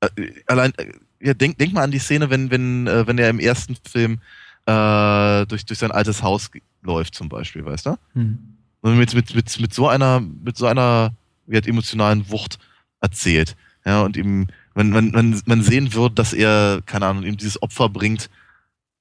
äh, 0.00 0.32
allein, 0.48 0.72
ja, 1.20 1.34
denk, 1.34 1.58
denk 1.58 1.72
mal 1.72 1.84
an 1.84 1.92
die 1.92 2.00
Szene, 2.00 2.30
wenn, 2.30 2.50
wenn, 2.50 2.88
äh, 2.88 3.06
wenn 3.06 3.16
er 3.16 3.30
im 3.30 3.38
ersten 3.38 3.76
Film 3.88 4.18
äh, 4.66 5.46
durch, 5.46 5.64
durch 5.64 5.78
sein 5.78 5.92
altes 5.92 6.20
Haus 6.20 6.50
läuft, 6.82 7.14
zum 7.14 7.28
Beispiel, 7.28 7.64
weißt 7.64 7.86
du? 7.86 7.96
Hm. 8.14 8.38
Und 8.80 8.98
mit, 8.98 9.14
mit, 9.14 9.36
mit, 9.36 9.60
mit 9.60 9.72
so 9.72 9.86
einer, 9.86 10.18
mit 10.20 10.56
so 10.56 10.66
einer 10.66 11.12
wie 11.46 11.58
hat, 11.58 11.68
emotionalen 11.68 12.28
Wucht 12.28 12.58
erzählt. 13.00 13.54
Ja, 13.84 14.02
und 14.02 14.16
ihm, 14.16 14.48
wenn, 14.74 14.92
wenn, 14.92 15.14
wenn 15.14 15.40
man 15.46 15.62
sehen 15.62 15.94
wird, 15.94 16.18
dass 16.18 16.32
er, 16.32 16.80
keine 16.86 17.06
Ahnung, 17.06 17.22
ihm 17.22 17.36
dieses 17.36 17.62
Opfer 17.62 17.88
bringt, 17.88 18.28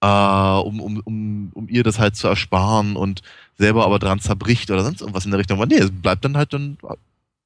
äh, 0.06 0.60
um, 0.62 0.80
um, 0.80 1.00
um, 1.00 1.52
um 1.54 1.70
ihr 1.70 1.84
das 1.84 2.00
halt 2.00 2.16
zu 2.16 2.28
ersparen 2.28 2.96
und 2.96 3.22
selber 3.58 3.86
aber 3.86 4.00
dran 4.00 4.20
zerbricht 4.20 4.70
oder 4.70 4.84
sonst 4.84 5.02
irgendwas 5.02 5.26
in 5.26 5.32
der 5.32 5.40
Richtung. 5.40 5.58
Aber 5.58 5.66
nee, 5.66 5.78
es 5.78 5.92
bleibt 5.92 6.24
dann 6.26 6.38
halt 6.38 6.54
dann 6.54 6.78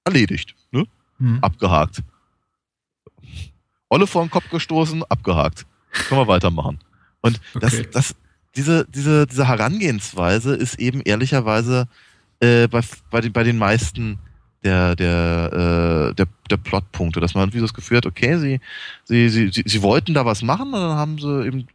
erledigt, 0.03 0.55
ne? 0.71 0.85
Hm. 1.19 1.39
Abgehakt. 1.41 2.01
Olle 3.89 4.07
vor 4.07 4.23
den 4.23 4.31
Kopf 4.31 4.49
gestoßen, 4.49 5.03
abgehakt. 5.03 5.65
Können 5.91 6.21
wir 6.21 6.27
weitermachen. 6.27 6.79
Und 7.21 7.39
okay. 7.55 7.59
das, 7.59 7.91
das, 7.91 8.15
diese, 8.55 8.85
diese, 8.85 9.27
diese 9.27 9.47
Herangehensweise 9.47 10.55
ist 10.55 10.79
eben 10.79 11.01
ehrlicherweise 11.01 11.87
äh, 12.39 12.67
bei, 12.67 12.81
bei, 13.09 13.21
den, 13.21 13.33
bei 13.33 13.43
den 13.43 13.57
meisten 13.57 14.19
der, 14.63 14.95
der, 14.95 16.09
äh, 16.11 16.15
der, 16.15 16.27
der 16.49 16.57
Plotpunkte, 16.57 17.19
dass 17.19 17.33
man 17.33 17.53
wie 17.53 17.59
so 17.59 17.65
das 17.65 17.73
Gefühl 17.73 17.97
hat, 17.97 18.05
okay, 18.05 18.37
sie, 18.37 18.59
sie, 19.05 19.29
sie, 19.29 19.49
sie, 19.51 19.63
sie 19.65 19.81
wollten 19.81 20.13
da 20.13 20.25
was 20.25 20.41
machen 20.41 20.73
und 20.73 20.79
dann 20.79 20.97
haben 20.97 21.17
sie 21.17 21.45
eben 21.45 21.67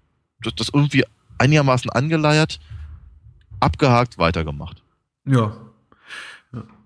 das, 0.52 0.70
irgendwie 0.72 1.04
einigermaßen 1.38 1.90
angeleiert, 1.90 2.60
abgehakt, 3.60 4.18
weitergemacht. 4.18 4.82
Ja. 5.26 5.56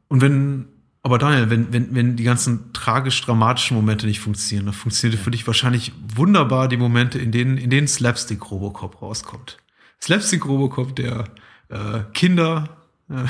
Und 0.09 0.21
wenn, 0.21 0.69
aber 1.03 1.19
Daniel, 1.19 1.51
wenn, 1.51 1.73
wenn, 1.73 1.95
wenn 1.95 2.17
die 2.17 2.25
ganzen 2.25 2.73
tragisch-dramatischen 2.73 3.77
Momente 3.77 4.07
nicht 4.07 4.21
funktionieren, 4.21 4.67
dann 4.67 4.75
funktioniert 4.75 5.21
für 5.21 5.31
dich 5.31 5.47
wahrscheinlich 5.47 5.93
wunderbar 6.15 6.69
die 6.69 6.77
Momente, 6.77 7.19
in 7.19 7.33
denen, 7.33 7.59
in 7.59 7.71
denen 7.71 7.89
Slapstick-Robocop 7.89 9.03
rauskommt. 9.03 9.59
Slapstick-Robocop, 10.01 10.97
der 10.97 11.25
äh, 11.69 12.01
Kinder, 12.15 12.79
äh, 13.11 13.25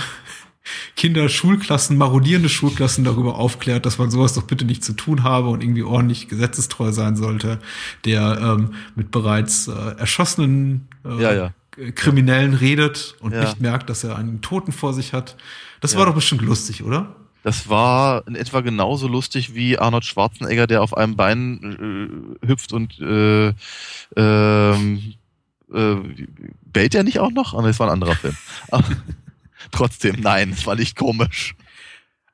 Kinder, 0.96 1.28
Schulklassen, 1.28 1.96
marodierende 1.96 2.48
Schulklassen 2.48 3.04
darüber 3.04 3.36
aufklärt, 3.36 3.86
dass 3.86 3.98
man 3.98 4.10
sowas 4.10 4.34
doch 4.34 4.42
bitte 4.44 4.64
nicht 4.64 4.84
zu 4.84 4.92
tun 4.92 5.22
habe 5.22 5.48
und 5.48 5.62
irgendwie 5.62 5.82
ordentlich 5.82 6.28
gesetzestreu 6.28 6.92
sein 6.92 7.16
sollte, 7.16 7.58
der 8.04 8.38
ähm, 8.40 8.74
mit 8.94 9.10
bereits 9.10 9.68
äh, 9.68 9.72
erschossenen 9.98 10.88
äh, 11.04 11.22
Ja, 11.22 11.32
ja. 11.32 11.50
Kriminellen 11.94 12.54
redet 12.54 13.14
und 13.20 13.32
Ja. 13.32 13.40
nicht 13.42 13.60
merkt, 13.60 13.88
dass 13.88 14.02
er 14.04 14.16
einen 14.16 14.40
Toten 14.40 14.72
vor 14.72 14.92
sich 14.94 15.12
hat. 15.12 15.36
Das 15.80 15.96
war 15.96 16.06
doch 16.06 16.14
bestimmt 16.14 16.42
lustig, 16.42 16.82
oder? 16.82 17.14
Das 17.44 17.68
war 17.68 18.26
in 18.26 18.34
etwa 18.34 18.60
genauso 18.62 19.06
lustig 19.06 19.54
wie 19.54 19.78
Arnold 19.78 20.04
Schwarzenegger, 20.04 20.66
der 20.66 20.82
auf 20.82 20.96
einem 20.96 21.14
Bein 21.14 22.36
äh, 22.42 22.46
hüpft 22.48 22.72
und 22.72 22.98
äh, 22.98 23.52
ähm, 24.16 25.14
äh, 25.72 25.94
bellt 26.66 26.94
er 26.96 27.04
nicht 27.04 27.20
auch 27.20 27.30
noch? 27.30 27.54
Ah, 27.54 27.62
Das 27.62 27.78
war 27.78 27.86
ein 27.86 27.92
anderer 27.92 28.16
Film. 28.16 28.36
Trotzdem, 29.70 30.16
nein, 30.20 30.50
es 30.52 30.66
war 30.66 30.76
nicht 30.76 30.96
komisch. 30.96 31.54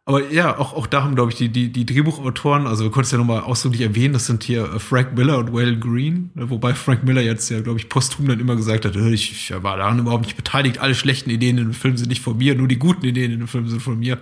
Aber 0.06 0.30
ja, 0.30 0.58
auch, 0.58 0.74
auch 0.74 0.86
da 0.86 1.02
haben, 1.02 1.14
glaube 1.14 1.30
ich, 1.30 1.38
die, 1.38 1.48
die, 1.48 1.72
die 1.72 1.86
Drehbuchautoren, 1.86 2.66
also 2.66 2.84
wir 2.84 2.90
konnten 2.90 3.06
es 3.06 3.12
ja 3.12 3.16
nochmal 3.18 3.40
ausdrücklich 3.40 3.80
erwähnen, 3.80 4.12
das 4.12 4.26
sind 4.26 4.44
hier 4.44 4.64
äh, 4.64 4.78
Frank 4.78 5.16
Miller 5.16 5.38
und 5.38 5.54
Waylon 5.54 5.80
Green, 5.80 6.30
ne, 6.34 6.50
wobei 6.50 6.74
Frank 6.74 7.04
Miller 7.04 7.22
jetzt 7.22 7.48
ja, 7.48 7.60
glaube 7.62 7.78
ich, 7.78 7.88
posthum 7.88 8.28
dann 8.28 8.38
immer 8.38 8.54
gesagt 8.54 8.84
hat, 8.84 8.96
ich, 8.96 9.32
ich 9.32 9.62
war 9.62 9.78
daran 9.78 9.98
überhaupt 9.98 10.24
nicht 10.24 10.36
beteiligt, 10.36 10.78
alle 10.78 10.94
schlechten 10.94 11.30
Ideen 11.30 11.56
in 11.56 11.64
dem 11.64 11.72
Film 11.72 11.96
sind 11.96 12.10
nicht 12.10 12.20
von 12.20 12.36
mir, 12.36 12.54
nur 12.54 12.68
die 12.68 12.78
guten 12.78 13.06
Ideen 13.06 13.32
in 13.32 13.38
dem 13.38 13.48
Film 13.48 13.66
sind 13.66 13.80
von 13.80 13.98
mir. 13.98 14.20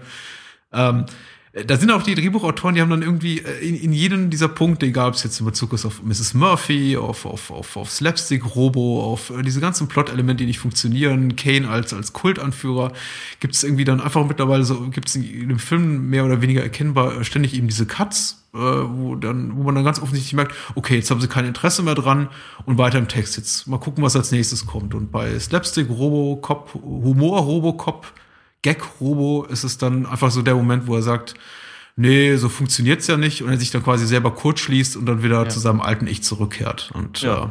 Ähm, 0.72 1.00
äh, 1.00 1.12
da 1.52 1.76
sind 1.76 1.90
auch 1.90 2.02
die 2.02 2.14
Drehbuchautoren, 2.14 2.74
die 2.74 2.80
haben 2.80 2.88
dann 2.88 3.02
irgendwie 3.02 3.40
äh, 3.40 3.68
in, 3.68 3.76
in 3.76 3.92
jedem 3.92 4.30
dieser 4.30 4.48
Punkte, 4.48 4.86
egal 4.86 5.08
ob 5.08 5.14
es 5.14 5.22
jetzt 5.22 5.38
in 5.38 5.44
Bezug 5.44 5.74
auf 5.74 6.02
Mrs. 6.02 6.32
Murphy, 6.32 6.96
auf, 6.96 7.26
auf, 7.26 7.50
auf, 7.50 7.76
auf 7.76 7.90
Slapstick, 7.90 8.56
Robo, 8.56 9.02
auf 9.04 9.28
äh, 9.28 9.42
diese 9.42 9.60
ganzen 9.60 9.86
Plot-Elemente, 9.86 10.38
die 10.38 10.46
nicht 10.46 10.58
funktionieren, 10.58 11.36
Kane 11.36 11.68
als, 11.68 11.92
als 11.92 12.14
Kultanführer, 12.14 12.92
gibt 13.40 13.54
es 13.54 13.64
irgendwie 13.64 13.84
dann 13.84 14.00
einfach 14.00 14.26
mittlerweile 14.26 14.64
so, 14.64 14.80
gibt 14.88 15.08
es 15.08 15.14
in, 15.16 15.50
dem 15.50 15.58
Film 15.58 16.08
mehr 16.08 16.24
oder 16.24 16.40
weniger 16.40 16.62
erkennbar 16.62 17.20
äh, 17.20 17.24
ständig 17.24 17.52
eben 17.54 17.68
diese 17.68 17.84
Cuts, 17.84 18.46
äh, 18.54 18.58
wo, 18.58 19.14
dann, 19.16 19.54
wo 19.54 19.62
man 19.62 19.74
dann 19.74 19.84
ganz 19.84 20.00
offensichtlich 20.00 20.32
merkt, 20.32 20.54
okay, 20.74 20.96
jetzt 20.96 21.10
haben 21.10 21.20
sie 21.20 21.28
kein 21.28 21.44
Interesse 21.44 21.82
mehr 21.82 21.94
dran 21.94 22.30
und 22.64 22.78
weiter 22.78 22.96
im 22.96 23.08
Text. 23.08 23.36
Jetzt 23.36 23.66
mal 23.66 23.78
gucken, 23.78 24.02
was 24.02 24.16
als 24.16 24.32
nächstes 24.32 24.64
kommt. 24.64 24.94
Und 24.94 25.12
bei 25.12 25.38
Slapstick, 25.38 25.90
Robocop, 25.90 26.72
Humor, 26.72 27.40
Robocop, 27.40 28.10
Gag-Robo 28.62 29.44
ist 29.44 29.64
es 29.64 29.78
dann 29.78 30.06
einfach 30.06 30.30
so 30.30 30.42
der 30.42 30.54
Moment, 30.54 30.86
wo 30.86 30.96
er 30.96 31.02
sagt, 31.02 31.34
nee, 31.96 32.36
so 32.36 32.48
funktioniert's 32.48 33.06
ja 33.06 33.16
nicht 33.16 33.42
und 33.42 33.50
er 33.50 33.58
sich 33.58 33.70
dann 33.70 33.82
quasi 33.82 34.06
selber 34.06 34.30
kurz 34.34 34.60
schließt 34.60 34.96
und 34.96 35.06
dann 35.06 35.22
wieder 35.22 35.42
Ja. 35.44 35.48
zu 35.48 35.60
seinem 35.60 35.80
alten 35.80 36.06
Ich 36.06 36.22
zurückkehrt. 36.22 36.90
Und 36.94 37.20
Ja. 37.22 37.44
äh, 37.44 37.48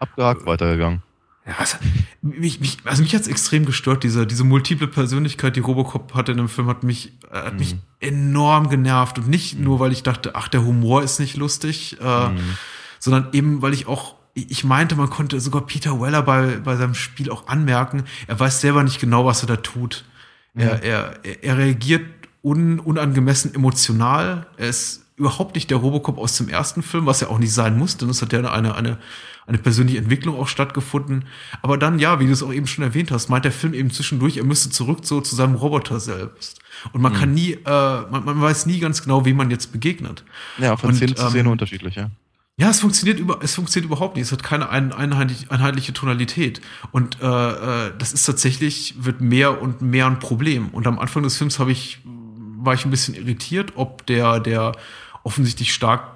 Abgehakt, 0.00 0.44
weitergegangen. 0.46 1.02
ja, 1.46 1.54
es, 1.62 1.76
mich, 2.22 2.60
mich, 2.60 2.78
also 2.84 3.02
mich 3.02 3.14
hat's 3.14 3.28
extrem 3.28 3.64
gestört, 3.64 4.02
diese, 4.02 4.26
diese 4.26 4.42
multiple 4.44 4.88
Persönlichkeit, 4.88 5.54
die 5.56 5.60
Robocop 5.60 6.14
hatte 6.14 6.32
in 6.32 6.38
dem 6.38 6.48
Film, 6.48 6.66
hat 6.68 6.82
mich, 6.82 7.12
äh, 7.30 7.36
hat 7.36 7.58
mich 7.58 7.76
enorm 8.00 8.68
genervt. 8.68 9.18
Und 9.18 9.28
nicht 9.28 9.58
nur, 9.58 9.78
weil 9.80 9.92
ich 9.92 10.02
dachte, 10.02 10.34
ach, 10.34 10.48
der 10.48 10.64
Humor 10.64 11.02
ist 11.04 11.20
nicht 11.20 11.36
lustig, 11.36 11.98
äh, 12.00 12.30
sondern 12.98 13.28
eben, 13.32 13.62
weil 13.62 13.72
ich 13.74 13.86
auch, 13.86 14.16
ich 14.34 14.64
meinte, 14.64 14.94
man 14.96 15.10
konnte 15.10 15.40
sogar 15.40 15.66
Peter 15.66 16.00
Weller 16.00 16.22
bei, 16.22 16.56
bei 16.58 16.76
seinem 16.76 16.94
Spiel 16.94 17.30
auch 17.30 17.48
anmerken, 17.48 18.04
er 18.26 18.38
weiß 18.40 18.60
selber 18.60 18.82
nicht 18.82 19.00
genau, 19.00 19.26
was 19.26 19.42
er 19.42 19.46
da 19.48 19.56
tut. 19.56 20.04
Er, 20.54 20.82
er, 20.82 21.24
er- 21.24 21.44
er 21.44 21.58
reagiert 21.58 22.02
un, 22.42 22.78
unangemessen 22.78 23.54
emotional. 23.54 24.46
Er 24.56 24.68
ist 24.68 25.04
überhaupt 25.16 25.54
nicht 25.54 25.70
der 25.70 25.78
Robocop 25.78 26.18
aus 26.18 26.36
dem 26.36 26.48
ersten 26.48 26.82
Film, 26.82 27.06
was 27.06 27.22
er 27.22 27.30
auch 27.30 27.38
nicht 27.38 27.52
sein 27.52 27.78
muss, 27.78 27.96
denn 27.96 28.08
es 28.10 28.20
hat 28.22 28.32
ja 28.32 28.40
eine, 28.40 28.74
eine, 28.74 28.98
eine 29.46 29.58
persönliche 29.58 29.98
Entwicklung 29.98 30.38
auch 30.38 30.48
stattgefunden. 30.48 31.26
Aber 31.62 31.78
dann, 31.78 31.98
ja, 31.98 32.18
wie 32.20 32.26
du 32.26 32.32
es 32.32 32.42
auch 32.42 32.52
eben 32.52 32.66
schon 32.66 32.84
erwähnt 32.84 33.10
hast, 33.10 33.28
meint 33.28 33.44
der 33.44 33.52
Film 33.52 33.72
eben 33.74 33.90
zwischendurch, 33.90 34.36
er 34.38 34.44
müsste 34.44 34.70
zurück 34.70 35.00
so 35.02 35.20
zu 35.20 35.36
seinem 35.36 35.54
Roboter 35.54 36.00
selbst. 36.00 36.58
Und 36.92 37.00
man 37.02 37.12
kann 37.12 37.32
nie, 37.32 37.52
äh, 37.52 38.00
man, 38.10 38.24
man 38.24 38.40
weiß 38.40 38.66
nie 38.66 38.78
ganz 38.80 39.02
genau, 39.02 39.24
wem 39.24 39.36
man 39.36 39.50
jetzt 39.50 39.72
begegnet. 39.72 40.24
Ja, 40.58 40.76
von 40.76 40.90
Und, 40.90 40.96
Szene 40.96 41.14
zu 41.14 41.24
ähm, 41.24 41.30
Szene 41.30 41.50
unterschiedlich, 41.50 41.94
ja. 41.94 42.10
Ja, 42.58 42.68
es 42.68 42.80
funktioniert 42.80 43.18
über, 43.18 43.38
es 43.42 43.54
funktioniert 43.54 43.90
überhaupt 43.90 44.16
nicht. 44.16 44.26
Es 44.26 44.32
hat 44.32 44.42
keine 44.42 44.68
ein, 44.68 44.92
einheitlich, 44.92 45.50
einheitliche 45.50 45.92
Tonalität. 45.92 46.60
Und 46.90 47.20
äh, 47.20 47.26
äh, 47.26 47.92
das 47.98 48.12
ist 48.12 48.24
tatsächlich, 48.24 48.94
wird 48.98 49.20
mehr 49.20 49.62
und 49.62 49.80
mehr 49.80 50.06
ein 50.06 50.18
Problem. 50.18 50.68
Und 50.68 50.86
am 50.86 50.98
Anfang 50.98 51.22
des 51.22 51.36
Films 51.36 51.58
habe 51.58 51.72
ich, 51.72 52.00
war 52.04 52.74
ich 52.74 52.84
ein 52.84 52.90
bisschen 52.90 53.14
irritiert, 53.14 53.72
ob 53.76 54.06
der, 54.06 54.38
der 54.38 54.72
offensichtlich 55.24 55.72
stark 55.72 56.14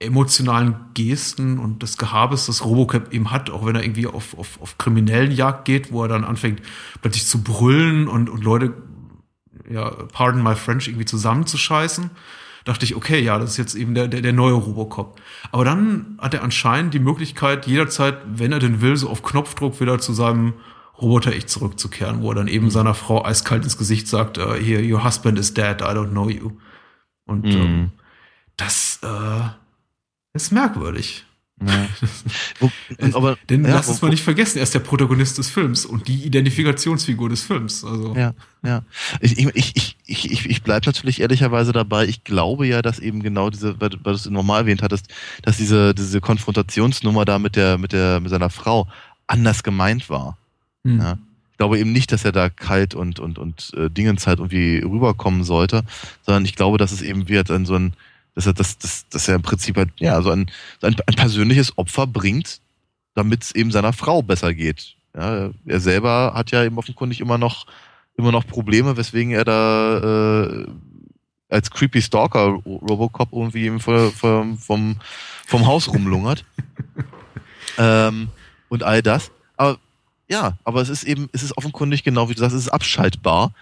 emotionalen 0.00 0.76
Gesten 0.94 1.58
und 1.58 1.82
des 1.82 1.98
Gehabes, 1.98 2.46
das 2.46 2.64
Robocop 2.64 3.12
eben 3.12 3.30
hat, 3.30 3.50
auch 3.50 3.66
wenn 3.66 3.76
er 3.76 3.82
irgendwie 3.82 4.06
auf, 4.06 4.36
auf, 4.38 4.60
auf 4.60 4.78
kriminellen 4.78 5.30
Jagd 5.30 5.66
geht, 5.66 5.92
wo 5.92 6.02
er 6.02 6.08
dann 6.08 6.24
anfängt, 6.24 6.62
plötzlich 7.02 7.26
zu 7.26 7.42
brüllen 7.42 8.08
und, 8.08 8.30
und 8.30 8.42
Leute, 8.42 8.74
ja, 9.68 9.90
pardon 10.12 10.42
my 10.42 10.54
French, 10.54 10.88
irgendwie 10.88 11.04
zusammenzuscheißen 11.04 12.10
dachte 12.64 12.84
ich, 12.84 12.94
okay, 12.96 13.20
ja, 13.20 13.38
das 13.38 13.50
ist 13.52 13.56
jetzt 13.56 13.74
eben 13.74 13.94
der, 13.94 14.08
der, 14.08 14.20
der 14.20 14.32
neue 14.32 14.54
Robocop. 14.54 15.20
Aber 15.52 15.64
dann 15.64 16.18
hat 16.20 16.34
er 16.34 16.42
anscheinend 16.42 16.94
die 16.94 16.98
Möglichkeit, 16.98 17.66
jederzeit, 17.66 18.18
wenn 18.26 18.52
er 18.52 18.58
denn 18.58 18.80
will, 18.80 18.96
so 18.96 19.08
auf 19.08 19.22
Knopfdruck 19.22 19.80
wieder 19.80 19.98
zu 19.98 20.12
seinem 20.12 20.54
Roboter-Ich 21.00 21.46
zurückzukehren, 21.46 22.20
wo 22.22 22.30
er 22.30 22.34
dann 22.34 22.48
eben 22.48 22.70
seiner 22.70 22.94
Frau 22.94 23.24
eiskalt 23.24 23.64
ins 23.64 23.78
Gesicht 23.78 24.06
sagt, 24.06 24.36
äh, 24.38 24.54
hier, 24.62 24.80
your 24.82 25.02
husband 25.04 25.38
is 25.38 25.54
dead, 25.54 25.80
I 25.80 25.84
don't 25.94 26.10
know 26.10 26.28
you. 26.28 26.52
Und 27.24 27.46
Mhm. 27.46 27.52
ähm, 27.52 27.90
das 28.56 29.00
äh, 29.02 29.48
ist 30.34 30.52
merkwürdig. 30.52 31.24
Ja. 31.66 31.88
Und 32.98 33.14
aber, 33.14 33.36
Denn 33.48 33.64
ja, 33.64 33.74
lass 33.74 33.88
uns 33.88 34.00
mal 34.02 34.08
nicht 34.08 34.22
vergessen, 34.22 34.58
er 34.58 34.62
ist 34.64 34.74
der 34.74 34.80
Protagonist 34.80 35.38
des 35.38 35.48
Films 35.50 35.84
und 35.86 36.08
die 36.08 36.24
Identifikationsfigur 36.24 37.28
des 37.28 37.42
Films. 37.42 37.84
Also 37.84 38.14
Ja, 38.16 38.32
ja. 38.62 38.82
Ich, 39.20 39.38
ich, 39.38 39.46
ich, 39.54 39.96
ich, 40.06 40.46
ich, 40.46 40.62
bleibe 40.62 40.86
natürlich 40.86 41.20
ehrlicherweise 41.20 41.72
dabei. 41.72 42.06
Ich 42.06 42.24
glaube 42.24 42.66
ja, 42.66 42.82
dass 42.82 42.98
eben 42.98 43.22
genau 43.22 43.50
diese, 43.50 43.80
weil, 43.80 43.90
du- 43.90 44.10
es 44.10 44.28
normal 44.28 44.62
erwähnt 44.62 44.82
hattest, 44.82 45.08
dass 45.42 45.56
diese, 45.58 45.94
diese 45.94 46.20
Konfrontationsnummer 46.20 47.24
da 47.24 47.38
mit 47.38 47.56
der, 47.56 47.78
mit 47.78 47.92
der, 47.92 48.20
mit 48.20 48.30
seiner 48.30 48.50
Frau 48.50 48.88
anders 49.26 49.62
gemeint 49.62 50.08
war. 50.10 50.36
hm. 50.84 50.98
Ja. 50.98 51.18
Ich 51.52 51.58
glaube 51.62 51.78
eben 51.78 51.92
nicht, 51.92 52.10
dass 52.10 52.24
er 52.24 52.32
da 52.32 52.48
kalt 52.48 52.94
und, 52.94 53.20
und, 53.20 53.38
und 53.38 53.72
äh, 53.76 53.90
Dingenszeit 53.90 54.38
irgendwie 54.38 54.78
rüberkommen 54.78 55.44
sollte, 55.44 55.82
sondern 56.24 56.46
ich 56.46 56.56
glaube, 56.56 56.78
dass 56.78 56.90
es 56.90 57.02
eben 57.02 57.28
wird 57.28 57.50
in 57.50 57.66
so 57.66 57.74
ein, 57.74 57.92
dass 58.40 58.46
er, 58.46 58.54
dass, 58.54 58.78
dass, 58.78 59.08
dass 59.08 59.28
er 59.28 59.34
im 59.36 59.42
Prinzip 59.42 59.76
halt, 59.76 59.90
ja, 59.98 60.20
so 60.22 60.30
ein, 60.30 60.50
ein, 60.80 60.96
ein 61.06 61.14
persönliches 61.14 61.76
Opfer 61.76 62.06
bringt, 62.06 62.60
damit 63.14 63.42
es 63.42 63.54
eben 63.54 63.70
seiner 63.70 63.92
Frau 63.92 64.22
besser 64.22 64.54
geht. 64.54 64.96
Ja, 65.14 65.50
er 65.66 65.80
selber 65.80 66.32
hat 66.34 66.50
ja 66.50 66.64
eben 66.64 66.78
offenkundig 66.78 67.20
immer 67.20 67.36
noch, 67.36 67.66
immer 68.16 68.32
noch 68.32 68.46
Probleme, 68.46 68.96
weswegen 68.96 69.32
er 69.32 69.44
da 69.44 70.44
äh, 70.44 70.66
als 71.48 71.70
creepy 71.70 72.00
Stalker 72.00 72.60
Robocop 72.64 73.32
irgendwie 73.32 73.66
eben 73.66 73.80
vor, 73.80 74.10
vor, 74.12 74.46
vom, 74.58 74.96
vom 75.46 75.66
Haus 75.66 75.88
rumlungert. 75.88 76.44
ähm, 77.78 78.28
und 78.68 78.82
all 78.84 79.02
das. 79.02 79.30
Aber 79.56 79.78
ja, 80.28 80.56
aber 80.64 80.80
es 80.80 80.88
ist 80.88 81.02
eben, 81.04 81.28
es 81.32 81.42
ist 81.42 81.56
offenkundig 81.58 82.04
genau 82.04 82.28
wie 82.28 82.34
du 82.34 82.40
sagst, 82.40 82.54
es 82.54 82.62
ist 82.62 82.72
abschaltbar. 82.72 83.52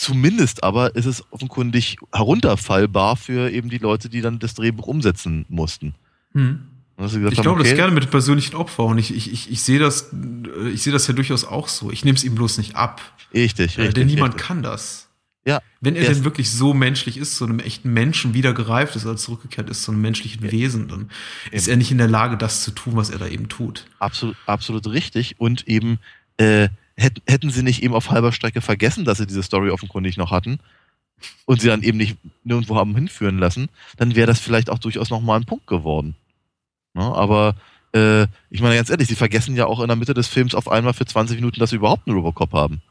Zumindest 0.00 0.64
aber 0.64 0.96
ist 0.96 1.04
es 1.04 1.22
offenkundig 1.30 1.98
herunterfallbar 2.10 3.16
für 3.16 3.50
eben 3.50 3.68
die 3.68 3.76
Leute, 3.76 4.08
die 4.08 4.22
dann 4.22 4.38
das 4.38 4.54
Drehbuch 4.54 4.86
umsetzen 4.86 5.44
mussten. 5.50 5.94
Hm. 6.32 6.60
Gesagt 6.96 7.34
Ich 7.34 7.42
glaube 7.42 7.58
das 7.58 7.68
okay, 7.68 7.76
gerne 7.76 7.92
mit 7.92 8.10
persönlichen 8.10 8.56
Opfer 8.56 8.84
und 8.84 8.96
ich, 8.96 9.14
ich, 9.14 9.30
ich, 9.30 9.50
ich 9.50 9.60
sehe 9.60 9.78
das, 9.78 10.10
äh, 10.14 10.70
ich 10.70 10.82
sehe 10.82 10.92
das 10.94 11.06
ja 11.06 11.12
durchaus 11.12 11.44
auch 11.44 11.68
so. 11.68 11.90
Ich 11.90 12.02
nehme 12.02 12.16
es 12.16 12.24
ihm 12.24 12.34
bloß 12.34 12.56
nicht 12.56 12.76
ab. 12.76 13.02
Richtig, 13.34 13.76
Äh, 13.76 13.82
richtig. 13.82 13.94
denn 13.96 14.06
niemand 14.06 14.36
richtig. 14.36 14.48
kann 14.48 14.62
das. 14.62 15.10
Ja, 15.44 15.60
Wenn 15.82 15.96
er 15.96 16.04
Der 16.04 16.14
denn 16.14 16.24
wirklich 16.24 16.50
so 16.50 16.72
menschlich 16.72 17.18
ist, 17.18 17.36
zu 17.36 17.44
einem 17.44 17.58
echten 17.58 17.92
Menschen 17.92 18.32
wieder 18.32 18.54
gereift 18.54 18.96
ist, 18.96 19.04
als 19.04 19.24
zurückgekehrt 19.24 19.68
ist, 19.68 19.82
zu 19.82 19.90
einem 19.92 20.00
menschlichen 20.00 20.50
Wesen, 20.50 20.88
dann 20.88 21.10
ist 21.50 21.68
er 21.68 21.76
nicht 21.76 21.90
in 21.90 21.98
der 21.98 22.08
Lage, 22.08 22.38
das 22.38 22.62
zu 22.62 22.70
tun, 22.70 22.96
was 22.96 23.10
er 23.10 23.18
da 23.18 23.26
eben 23.26 23.50
tut. 23.50 23.84
absolut, 23.98 24.36
absolut 24.46 24.86
richtig. 24.86 25.34
Und 25.38 25.68
eben, 25.68 25.98
äh, 26.38 26.70
hätten, 27.00 27.22
hätten 27.26 27.50
sie 27.50 27.62
nicht 27.62 27.82
eben 27.82 27.94
auf 27.94 28.10
halber 28.10 28.32
Strecke 28.32 28.60
vergessen, 28.60 29.04
dass 29.04 29.18
sie 29.18 29.26
diese 29.26 29.42
Story 29.42 29.70
offenkundig 29.70 30.16
noch 30.16 30.30
hatten 30.30 30.60
und 31.46 31.60
sie 31.60 31.68
dann 31.68 31.82
eben 31.82 31.98
nicht 31.98 32.16
nirgendwo 32.44 32.76
haben 32.76 32.94
hinführen 32.94 33.38
lassen, 33.38 33.68
dann 33.96 34.14
wäre 34.14 34.26
das 34.26 34.40
vielleicht 34.40 34.70
auch 34.70 34.78
durchaus 34.78 35.10
nochmal 35.10 35.38
ein 35.38 35.46
Punkt 35.46 35.66
geworden. 35.66 36.14
Ne? 36.94 37.02
Aber 37.02 37.54
äh, 37.92 38.22
ich 38.50 38.60
meine 38.60 38.76
ganz 38.76 38.90
ehrlich, 38.90 39.08
sie 39.08 39.16
vergessen 39.16 39.56
ja 39.56 39.66
auch 39.66 39.80
in 39.80 39.88
der 39.88 39.96
Mitte 39.96 40.14
des 40.14 40.28
Films 40.28 40.54
auf 40.54 40.70
einmal 40.70 40.94
für 40.94 41.06
20 41.06 41.36
Minuten, 41.36 41.60
dass 41.60 41.70
sie 41.70 41.76
überhaupt 41.76 42.06
einen 42.06 42.16
Robocop 42.16 42.52
haben. 42.52 42.82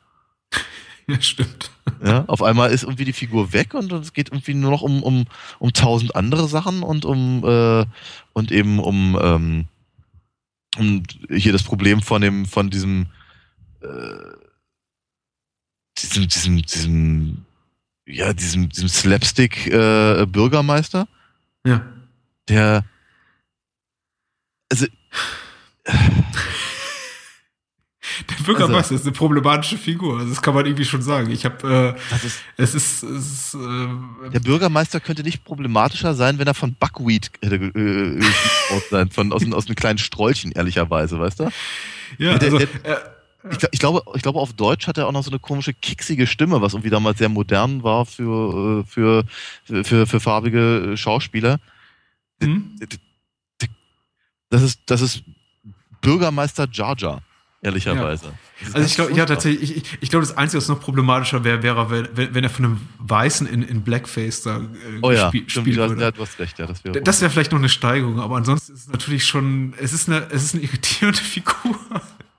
Ja, 1.08 1.20
stimmt. 1.22 1.72
Ja, 2.06 2.26
auf 2.28 2.44
einmal 2.44 2.70
ist 2.70 2.84
irgendwie 2.84 3.06
die 3.06 3.14
Figur 3.14 3.52
weg 3.52 3.74
und 3.74 3.92
es 3.92 4.14
geht 4.14 4.30
irgendwie 4.30 4.54
nur 4.54 4.70
noch 4.70 4.84
um, 4.84 5.02
um, 5.02 5.26
um 5.58 5.74
tausend 5.74 6.16
andere 6.16 6.48
Sachen 6.48 6.84
und 6.84 7.04
um 7.04 7.44
äh, 7.44 7.84
und 8.34 8.52
eben 8.52 8.78
um, 8.78 9.18
ähm, 9.20 9.66
um 10.78 11.02
hier 11.32 11.52
das 11.52 11.64
Problem 11.64 12.04
von 12.04 12.22
dem, 12.22 12.46
von 12.46 12.70
diesem 12.70 13.08
äh, 13.82 14.36
diesem, 15.98 16.28
diesem, 16.28 16.62
diesem, 16.62 17.46
ja, 18.06 18.32
diesem, 18.34 18.70
diesem 18.70 18.90
Slapstick-Bürgermeister, 18.90 21.08
Ja. 21.66 21.84
der, 22.48 22.86
also, 24.72 24.86
Der 28.30 28.36
Bürgermeister 28.44 28.96
ist 28.96 29.04
eine 29.04 29.12
problematische 29.12 29.78
Figur, 29.78 30.18
also 30.20 30.30
das 30.30 30.42
kann 30.42 30.54
man 30.56 30.66
irgendwie 30.66 30.86
schon 30.86 31.02
sagen. 31.02 31.30
Ich 31.32 31.46
habe, 31.46 31.96
äh, 32.12 32.16
ist, 32.26 32.40
es 32.58 32.74
ist, 32.76 33.04
es 33.04 33.32
ist 33.32 33.54
äh, 33.56 34.30
der 34.30 34.40
Bürgermeister 34.40 35.00
könnte 35.00 35.24
nicht 35.24 35.44
problematischer 35.46 36.14
sein, 36.16 36.38
wenn 36.40 36.48
er 36.48 36.54
von 36.54 36.76
Buckwheat 36.76 37.32
hätte 37.42 37.56
äh, 37.56 38.20
äh, 38.20 38.24
sein, 38.90 39.10
von, 39.12 39.32
aus, 39.32 39.44
aus 39.54 39.68
einem 39.68 39.76
kleinen 39.76 40.00
Strollchen, 40.00 40.52
ehrlicherweise, 40.52 41.20
weißt 41.20 41.40
du? 41.42 41.50
ja, 42.18 42.38
der- 42.38 42.54
also, 42.54 42.58
der- 42.58 42.86
äh, 42.86 42.98
Ich, 43.52 43.58
ich, 43.72 43.80
glaube, 43.80 44.02
ich 44.16 44.22
glaube, 44.22 44.40
auf 44.40 44.52
Deutsch 44.54 44.86
hat 44.88 44.98
er 44.98 45.08
auch 45.08 45.12
noch 45.14 45.24
so 45.24 45.32
eine 45.32 45.40
komische, 45.40 45.74
kicksige 45.74 46.28
Stimme, 46.28 46.62
was 46.62 46.74
irgendwie 46.74 46.90
damals 46.90 47.20
sehr 47.20 47.30
modern 47.30 47.84
war 47.84 48.06
für, 48.06 48.82
äh, 48.82 48.84
für, 48.86 49.24
für, 49.84 50.06
für 50.08 50.20
farbige 50.20 50.96
Schauspieler. 50.98 51.60
hm? 52.42 52.78
Das 54.50 54.64
ist, 54.64 54.82
das 54.88 55.02
ist 55.02 55.24
Bürgermeister 56.02 56.68
Jar 56.72 56.96
Jar, 56.98 57.22
ehrlicherweise. 57.62 58.34
Ist 58.62 58.76
Also 58.76 58.88
ich 58.88 58.96
glaube, 58.96 59.14
ja, 59.14 59.26
tatsächlich, 59.28 59.78
ich, 59.78 59.98
ich 60.02 60.10
glaube, 60.10 60.26
das 60.26 60.36
Einzige, 60.36 60.58
was 60.58 60.68
noch 60.70 60.80
problematischer 60.80 61.44
wäre, 61.44 61.62
wäre, 61.62 61.90
wenn- 61.92 62.34
wenn, 62.34 62.44
er 62.44 62.50
von 62.50 62.66
einem 62.66 62.82
Weißen 62.98 63.46
in, 63.48 63.62
in 63.62 63.84
Blackface 63.84 64.42
da 64.42 64.58
äh, 64.58 64.64
Oh 65.04 65.12
ja, 65.12 65.26
gespielt, 65.30 65.52
stimmt, 65.52 65.68
würde. 65.76 66.02
ja, 66.02 66.12
du 66.12 66.22
hast 66.22 66.40
recht, 66.40 66.58
ja, 66.58 66.66
das 66.66 66.84
wäre. 66.84 67.00
Das 67.02 67.22
wäre 67.22 67.30
vielleicht 67.30 67.52
noch 67.52 67.60
eine 67.60 67.70
Steigerung, 67.70 68.20
aber 68.20 68.38
ansonsten 68.38 68.74
ist 68.74 68.82
es 68.82 68.88
natürlich 68.88 69.26
schon, 69.26 69.74
es 69.80 69.94
ist 69.94 70.10
eine, 70.10 70.28
es 70.32 70.44
ist 70.44 70.56
eine 70.56 70.64
irritierende 70.64 71.20
Figur. 71.22 71.54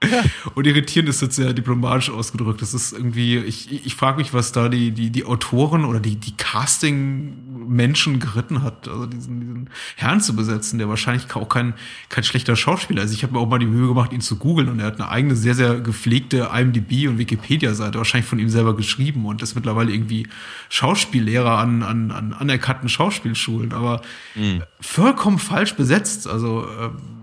Und 0.55 0.67
irritierend 0.67 1.11
ist 1.11 1.21
jetzt 1.21 1.37
sehr 1.37 1.53
diplomatisch 1.53 2.11
ausgedrückt. 2.11 2.63
Das 2.63 2.73
ist 2.73 2.93
irgendwie, 2.93 3.37
ich, 3.37 3.85
ich, 3.85 3.95
frage 3.95 4.17
mich, 4.17 4.33
was 4.33 4.53
da 4.53 4.69
die, 4.69 4.93
die, 4.93 5.11
die 5.11 5.25
Autoren 5.25 5.85
oder 5.85 6.01
die, 6.01 6.17
die 6.17 6.35
Casting-Menschen 6.37 8.19
geritten 8.19 8.63
hat, 8.63 8.89
also 8.89 9.05
diesen, 9.05 9.41
diesen 9.41 9.71
Herrn 9.97 10.21
zu 10.21 10.35
besetzen, 10.35 10.79
der 10.79 10.89
wahrscheinlich 10.89 11.35
auch 11.35 11.49
kein, 11.49 11.75
kein 12.09 12.25
schlechter 12.25 12.57
Schauspieler 12.57 13.03
ist. 13.03 13.13
Ich 13.13 13.23
habe 13.23 13.35
mir 13.35 13.41
auch 13.41 13.49
mal 13.49 13.59
die 13.59 13.67
Mühe 13.67 13.89
gemacht, 13.89 14.13
ihn 14.13 14.23
zu 14.23 14.37
googeln 14.37 14.71
und 14.71 14.81
er 14.81 14.87
hat 14.87 15.01
eine 15.01 15.11
eigene, 15.11 15.37
sehr, 15.37 15.55
sehr 15.55 15.81
gepflegte 15.81 16.51
IMDb- 16.53 17.09
und 17.09 17.19
Wikipedia-Seite, 17.19 17.99
wahrscheinlich 17.99 18.29
von 18.29 18.39
ihm 18.39 18.49
selber 18.49 18.75
geschrieben 18.75 19.27
und 19.27 19.43
ist 19.43 19.55
mittlerweile 19.55 19.93
irgendwie 19.93 20.27
Schauspiellehrer 20.71 21.59
an, 21.59 21.83
an, 21.83 22.11
an 22.11 22.33
anerkannten 22.33 22.89
Schauspielschulen, 22.89 23.73
aber 23.73 24.01
Hm. 24.35 24.63
vollkommen 24.81 25.39
falsch 25.39 25.75
besetzt. 25.75 26.27
Also 26.27 26.67
ähm, 26.81 27.20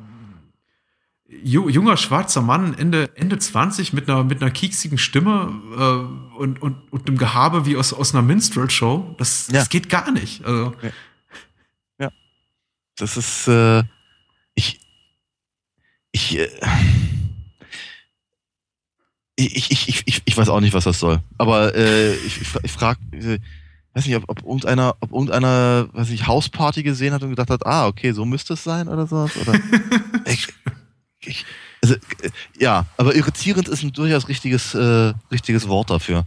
junger 1.29 1.97
schwarzer 1.97 2.41
Mann, 2.41 2.73
Ende, 2.73 3.09
Ende 3.15 3.37
20 3.37 3.93
mit 3.93 4.09
einer, 4.09 4.23
mit 4.23 4.41
einer 4.41 4.51
kieksigen 4.51 4.97
Stimme 4.97 5.51
äh, 5.77 6.37
und, 6.37 6.61
und, 6.61 6.91
und 6.91 7.07
einem 7.07 7.17
Gehabe 7.17 7.65
wie 7.65 7.75
aus, 7.75 7.93
aus 7.93 8.13
einer 8.13 8.21
Minstrel-Show. 8.21 9.15
Das, 9.17 9.47
Ja. 9.47 9.59
das 9.59 9.69
geht 9.69 9.89
gar 9.89 10.11
nicht. 10.11 10.43
Also, 10.45 10.73
Das 12.99 13.15
ist, 13.15 13.47
äh, 13.47 13.83
ich, 14.55 14.79
ich, 16.11 16.39
äh, 16.39 16.49
ich, 19.35 19.71
ich, 19.71 19.87
ich, 19.89 20.03
ich, 20.07 20.21
ich 20.25 20.37
weiß 20.37 20.49
auch 20.49 20.59
nicht, 20.61 20.73
was 20.73 20.85
das 20.85 20.99
soll. 20.99 21.21
Aber 21.37 21.75
äh, 21.75 22.15
ich, 22.15 22.41
ich, 22.41 22.47
ich 22.63 22.71
frage, 22.71 22.99
äh, 23.11 23.37
weiß 23.93 24.07
nicht, 24.07 24.15
ob, 24.15 24.23
ob 24.27 24.41
irgendeiner, 24.41 24.95
ob 24.99 25.11
irgendeiner, 25.11 25.89
weiß 25.93 26.09
nicht, 26.09 26.25
Hausparty 26.25 26.81
gesehen 26.81 27.13
hat 27.13 27.21
und 27.21 27.29
gedacht 27.29 27.51
hat, 27.51 27.67
ah, 27.67 27.85
okay, 27.85 28.13
so 28.13 28.25
müsste 28.25 28.53
es 28.53 28.63
sein 28.63 28.87
oder 28.87 29.05
sowas. 29.05 29.37
Oder 29.37 29.53
ich, 30.25 30.47
ich, 30.47 30.47
also, 31.87 31.95
äh, 32.21 32.29
ja, 32.59 32.85
aber 32.97 33.15
irritierend 33.15 33.67
ist 33.67 33.83
ein 33.83 33.93
durchaus 33.93 34.27
richtiges, 34.27 34.73
äh, 34.73 35.13
richtiges 35.31 35.67
Wort 35.67 35.89
dafür. 35.89 36.25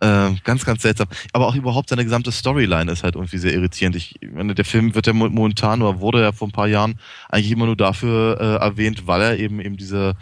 Ähm, 0.00 0.38
ganz, 0.44 0.64
ganz 0.64 0.82
seltsam. 0.82 1.08
Aber 1.32 1.46
auch 1.46 1.54
überhaupt 1.54 1.88
seine 1.88 2.04
gesamte 2.04 2.30
Storyline 2.30 2.92
ist 2.92 3.02
halt 3.02 3.14
irgendwie 3.14 3.38
sehr 3.38 3.54
irritierend. 3.54 3.96
Ich 3.96 4.18
meine, 4.30 4.54
der 4.54 4.66
Film 4.66 4.94
wird 4.94 5.06
ja 5.06 5.14
mo- 5.14 5.30
momentan 5.30 5.80
oder 5.80 6.00
wurde 6.00 6.20
ja 6.20 6.32
vor 6.32 6.48
ein 6.48 6.52
paar 6.52 6.68
Jahren 6.68 6.98
eigentlich 7.30 7.50
immer 7.50 7.64
nur 7.64 7.76
dafür 7.76 8.38
äh, 8.38 8.64
erwähnt, 8.64 9.06
weil 9.06 9.22
er 9.22 9.38
eben 9.38 9.58
eben 9.58 9.78
diese, 9.78 10.14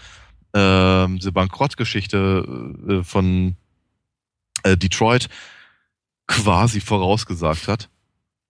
ähm, 0.52 1.18
diese 1.18 1.32
Bankrottgeschichte 1.32 2.46
äh, 2.88 3.02
von 3.02 3.56
äh, 4.62 4.76
Detroit 4.76 5.28
quasi 6.28 6.80
vorausgesagt 6.80 7.66
hat. 7.66 7.88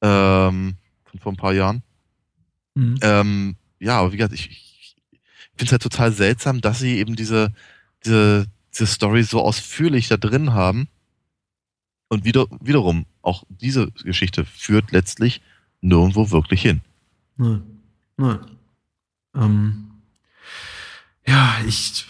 Ähm, 0.03 0.75
von 1.07 1.21
vor 1.21 1.33
ein 1.33 1.37
paar 1.37 1.55
Jahren. 1.55 1.83
mhm. 2.75 2.99
Ähm, 3.01 3.57
ja, 3.79 4.01
aber 4.01 4.13
wie 4.13 4.19
gesagt, 4.19 4.35
ich, 4.35 4.51
ich 4.51 4.74
finde 5.57 5.67
es 5.67 5.73
halt 5.73 5.83
total 5.83 6.13
seltsam, 6.13 6.61
dass 6.61 6.79
sie 6.79 6.99
eben 6.99 7.17
diese, 7.17 7.53
diese, 8.05 8.47
diese 8.73 8.87
Story 8.87 9.23
so 9.23 9.41
ausführlich 9.41 10.09
da 10.09 10.17
drin 10.17 10.53
haben. 10.53 10.89
Und 12.09 12.25
wieder, 12.25 12.47
wiederum, 12.61 13.07
auch 13.23 13.45
diese 13.49 13.91
Geschichte 13.91 14.45
führt 14.45 14.93
letztlich 14.93 15.41
nirgendwo 15.81 16.31
wirklich 16.31 16.63
hin. 16.63 16.81
Nein. 17.37 17.63
Nein. 18.17 18.39
Ähm, 19.35 19.91
ja, 21.27 21.57
ich, 21.67 22.05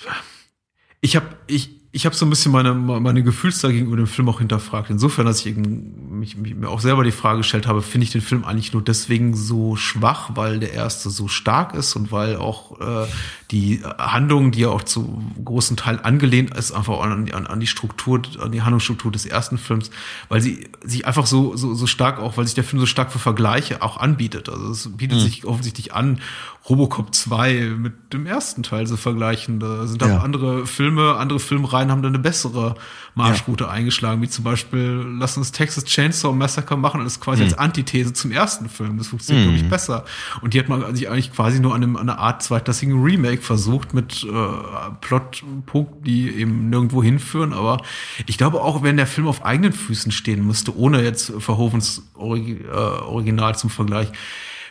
ich 1.00 1.16
habe 1.16 1.36
ich, 1.46 1.70
ich 1.94 2.06
hab 2.06 2.14
so 2.16 2.26
ein 2.26 2.30
bisschen 2.30 2.50
meine, 2.50 2.74
meine 2.74 3.22
Gefühlslage 3.22 3.74
gegenüber 3.74 3.96
dem 3.96 4.08
Film 4.08 4.28
auch 4.28 4.40
hinterfragt. 4.40 4.90
Insofern, 4.90 5.26
dass 5.26 5.38
ich 5.40 5.46
eben 5.46 6.18
mich, 6.18 6.36
mich, 6.36 6.56
mir 6.56 6.68
auch 6.68 6.80
selber 6.80 7.04
die 7.04 7.12
Frage 7.12 7.38
gestellt 7.38 7.68
habe, 7.68 7.82
finde 7.82 8.04
ich 8.04 8.10
den 8.10 8.20
Film 8.20 8.44
eigentlich 8.44 8.72
nur 8.72 8.82
deswegen 8.82 9.36
so 9.36 9.76
schwach, 9.76 10.30
weil 10.34 10.58
der 10.58 10.72
erste 10.72 11.08
so 11.08 11.28
stark 11.28 11.72
ist 11.72 11.94
und 11.94 12.10
weil 12.10 12.34
auch 12.34 12.80
äh, 12.80 13.06
die 13.52 13.80
Handlung, 13.96 14.50
die 14.50 14.60
ja 14.62 14.70
auch 14.70 14.82
zu 14.82 15.22
großen 15.44 15.76
Teilen 15.76 16.00
angelehnt 16.00 16.52
ist, 16.56 16.72
einfach 16.72 16.98
an, 16.98 17.30
an, 17.30 17.46
an 17.46 17.60
die 17.60 17.68
Struktur, 17.68 18.22
an 18.40 18.50
die 18.50 18.62
Handlungsstruktur 18.62 19.12
des 19.12 19.24
ersten 19.24 19.56
Films, 19.56 19.90
weil 20.28 20.40
sie 20.40 20.68
sich 20.82 21.06
einfach 21.06 21.26
so, 21.26 21.54
so, 21.54 21.74
so 21.74 21.86
stark 21.86 22.18
auch, 22.18 22.36
weil 22.36 22.44
sich 22.44 22.56
der 22.56 22.64
Film 22.64 22.80
so 22.80 22.86
stark 22.86 23.12
für 23.12 23.20
Vergleiche 23.20 23.82
auch 23.82 23.98
anbietet. 23.98 24.48
Also 24.48 24.68
es 24.72 24.96
bietet 24.96 25.18
Mhm. 25.18 25.22
sich 25.22 25.44
offensichtlich 25.44 25.94
an, 25.94 26.18
Robocop 26.68 27.14
2 27.14 27.74
mit 27.76 28.14
dem 28.14 28.24
ersten 28.24 28.62
Teil 28.62 28.86
zu 28.86 28.96
vergleichen. 28.96 29.60
Da 29.60 29.86
sind 29.86 30.02
auch 30.02 30.08
Ja. 30.08 30.18
andere 30.20 30.66
Filme, 30.66 31.16
andere 31.16 31.38
Filmreihen 31.38 31.90
haben 31.90 32.00
da 32.00 32.08
eine 32.08 32.18
bessere 32.18 32.76
Marschroute 33.14 33.68
eingeschlagen, 33.68 34.22
wie 34.22 34.30
zum 34.30 34.44
Beispiel 34.44 35.04
Lass 35.18 35.36
uns 35.36 35.52
Texas 35.52 35.84
Chainsaw 35.84 36.32
Massacre 36.34 36.78
machen, 36.78 37.02
das 37.04 37.14
ist 37.14 37.20
quasi 37.20 37.42
Mhm. 37.42 37.48
als 37.50 37.58
Antithese 37.58 38.14
zum 38.14 38.30
ersten 38.32 38.70
Film. 38.70 38.96
Das 38.96 39.08
funktioniert, 39.08 39.44
Mhm. 39.46 39.50
glaube 39.50 39.64
ich, 39.66 39.70
besser. 39.70 40.04
Und 40.40 40.54
die 40.54 40.58
hat 40.58 40.70
man 40.70 40.96
sich 40.96 41.08
eigentlich 41.10 41.32
quasi 41.34 41.60
nur 41.60 41.74
an, 41.74 41.82
einem, 41.82 41.96
an 41.96 42.08
einer 42.08 42.18
Art 42.18 42.42
zweitklassigen 42.42 43.02
Remake 43.02 43.42
versucht 43.42 43.92
mit 43.92 44.24
äh, 44.24 44.36
Plotpunkten, 45.02 46.02
die 46.02 46.30
eben 46.30 46.70
nirgendwo 46.70 47.02
hinführen. 47.02 47.52
Aber 47.52 47.82
ich 48.26 48.38
glaube 48.38 48.62
auch, 48.62 48.82
wenn 48.82 48.96
der 48.96 49.06
Film 49.06 49.26
auf 49.28 49.44
eigenen 49.44 49.72
Füßen 49.74 50.12
stehen 50.12 50.46
müsste, 50.46 50.74
ohne 50.76 51.02
jetzt 51.02 51.30
Verhovens 51.40 52.02
Origi 52.14 52.60
äh, 52.64 52.74
Original 52.74 53.54
zum 53.56 53.68
Vergleich, 53.70 54.08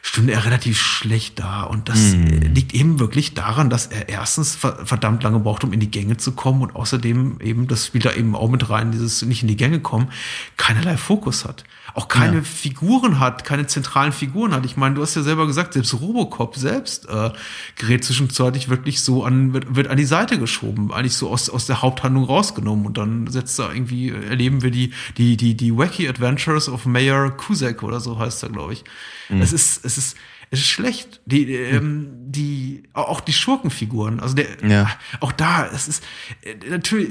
stünde 0.06 0.34
er 0.34 0.46
relativ 0.46 0.80
schlecht 0.80 1.40
da. 1.40 1.64
Und 1.64 1.88
das 1.88 2.14
äh, 2.14 2.18
liegt 2.18 2.74
eben 2.74 3.00
wirklich 3.00 3.34
daran, 3.34 3.70
dass 3.70 3.88
er 3.88 4.10
erstens 4.10 4.54
ver- 4.54 4.86
verdammt 4.86 5.24
lange 5.24 5.40
braucht, 5.40 5.64
um 5.64 5.72
in 5.72 5.80
die 5.80 5.90
Gänge 5.90 6.18
zu 6.18 6.34
kommen 6.34 6.62
und 6.62 6.76
außerdem 6.76 7.40
eben, 7.42 7.68
das 7.68 7.88
spielt 7.88 8.06
da 8.06 8.14
eben 8.14 8.36
auch 8.36 8.50
mit 8.50 8.70
rein, 8.70 8.92
dieses 8.92 9.22
nicht 9.24 9.42
in 9.42 9.48
die 9.48 9.56
Gänge 9.56 9.80
kommen, 9.80 10.10
keinerlei 10.58 10.98
Fokus 10.98 11.46
hat. 11.46 11.64
Auch 11.96 12.08
keine 12.08 12.38
Ja. 12.38 12.44
Figuren 12.44 13.20
hat, 13.20 13.44
keine 13.46 13.68
zentralen 13.68 14.12
Figuren 14.14 14.54
hat. 14.54 14.66
Ich 14.66 14.78
meine, 14.78 14.96
du 14.96 15.02
hast 15.04 15.14
ja 15.16 15.22
selber 15.22 15.46
gesagt, 15.46 15.74
selbst 15.74 15.94
Robocop 16.02 16.56
selbst 16.56 17.08
äh, 17.08 17.32
gerät 17.76 18.04
zwischenzeitlich 18.04 18.68
wirklich 18.70 19.02
so 19.02 19.24
an, 19.24 19.54
wird, 19.54 19.76
wird 19.76 19.88
an 19.88 19.98
die 19.98 20.06
Seite 20.06 20.40
geschoben, 20.40 20.92
eigentlich 20.92 21.16
so 21.16 21.30
aus, 21.30 21.50
aus 21.52 21.68
der 21.68 21.82
Haupthandlung 21.84 22.24
rausgenommen 22.24 22.86
und 22.88 22.98
dann 22.98 23.28
setzt 23.28 23.60
da 23.60 23.72
irgendwie, 23.72 24.10
erleben 24.10 24.64
wir 24.64 24.72
die, 24.72 24.92
die, 25.18 25.38
die, 25.38 25.56
die 25.56 25.78
Wacky 25.78 26.10
Adventures 26.10 26.68
of 26.68 26.86
Mayor 26.86 27.30
Kuzek 27.38 27.84
oder 27.84 28.00
so 28.00 28.18
heißt 28.18 28.42
er, 28.44 28.50
glaube 28.50 28.74
ich. 28.74 28.84
Es 29.30 29.54
ist, 29.54 29.86
es 29.86 29.98
ist, 29.98 30.18
es 30.52 30.60
ist 30.60 30.68
schlecht. 30.68 31.22
Die, 31.26 31.52
ähm, 31.54 32.08
die, 32.26 32.84
auch 32.94 33.22
die 33.22 33.34
Schurkenfiguren, 33.34 34.20
also 34.20 34.36
der, 34.36 34.48
Ja. 34.68 34.90
auch 35.20 35.32
da, 35.32 35.68
es 35.68 35.88
ist 35.88 36.04
äh, 36.42 36.56
natürlich. 36.70 37.10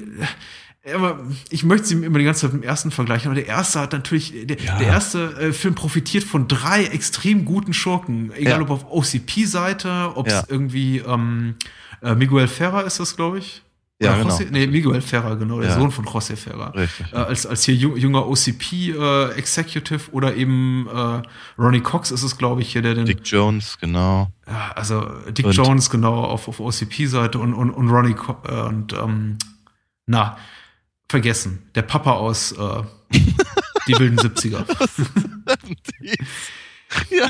Äh, 0.82 0.92
Aber 0.92 1.20
ich 1.50 1.64
möchte 1.64 1.86
sie 1.86 1.94
immer 2.04 2.18
die 2.18 2.24
ganze 2.24 2.42
Zeit 2.42 2.52
mit 2.52 2.62
dem 2.62 2.68
ersten 2.68 2.90
vergleichen. 2.90 3.30
Aber 3.30 3.34
der 3.40 3.46
erste 3.48 3.80
hat 3.80 3.92
natürlich, 3.92 4.32
der, 4.46 4.58
Ja. 4.58 4.78
der 4.78 4.86
erste 4.88 5.24
äh, 5.40 5.52
Film 5.52 5.74
profitiert 5.74 6.24
von 6.24 6.48
drei 6.48 6.84
extrem 6.84 7.44
guten 7.44 7.72
Schurken. 7.72 8.32
Egal 8.34 8.58
Ja. 8.58 8.60
ob 8.62 8.70
auf 8.70 8.90
OCP-Seite, 8.90 10.12
ob 10.14 10.26
es 10.26 10.32
Ja. 10.34 10.44
irgendwie 10.48 10.98
ähm, 10.98 11.54
äh, 12.02 12.14
Miguel 12.14 12.48
Ferrer 12.48 12.84
ist 12.84 13.00
das, 13.00 13.16
glaube 13.16 13.38
ich. 13.38 13.62
Ja, 14.00 14.16
genau. 14.16 14.34
José, 14.34 14.48
nee, 14.50 14.66
Miguel 14.66 15.00
Ferrer, 15.00 15.36
genau, 15.36 15.60
der. 15.60 15.74
Sohn 15.78 15.92
von 15.92 16.04
José 16.04 16.34
Ferrer. 16.34 16.74
Richtig. 16.74 17.12
Äh, 17.12 17.16
als, 17.18 17.46
als 17.46 17.62
hier 17.62 17.76
ju- 17.76 17.96
junger 17.96 18.26
OCP-Executive 18.26 20.10
oder 20.12 20.34
eben 20.34 20.88
äh, 20.92 21.22
Ronnie 21.56 21.80
Cox 21.80 22.10
ist 22.10 22.22
es, 22.24 22.36
glaube 22.36 22.62
ich, 22.62 22.72
hier, 22.72 22.82
der 22.82 22.94
den 22.94 23.06
Dick 23.06 23.20
Jones, 23.24 23.78
genau. 23.80 24.32
also 24.74 25.02
Dick 25.30 25.46
Und- 25.46 25.52
Jones 25.52 25.88
genau 25.90 26.24
auf, 26.24 26.48
auf 26.48 26.60
OCP-Seite 26.60 27.38
und, 27.38 27.54
und, 27.54 27.70
und 27.70 27.88
Ronnie 27.90 28.14
Co 28.14 28.36
äh, 28.48 28.62
und 28.62 28.92
ähm, 28.92 29.38
na, 30.06 30.36
vergessen. 31.12 31.62
Der 31.76 31.82
Papa 31.82 32.12
aus 32.14 32.50
äh, 32.52 32.82
die 33.86 33.96
wilden 33.98 34.18
70er. 34.18 34.64
ja, 37.10 37.28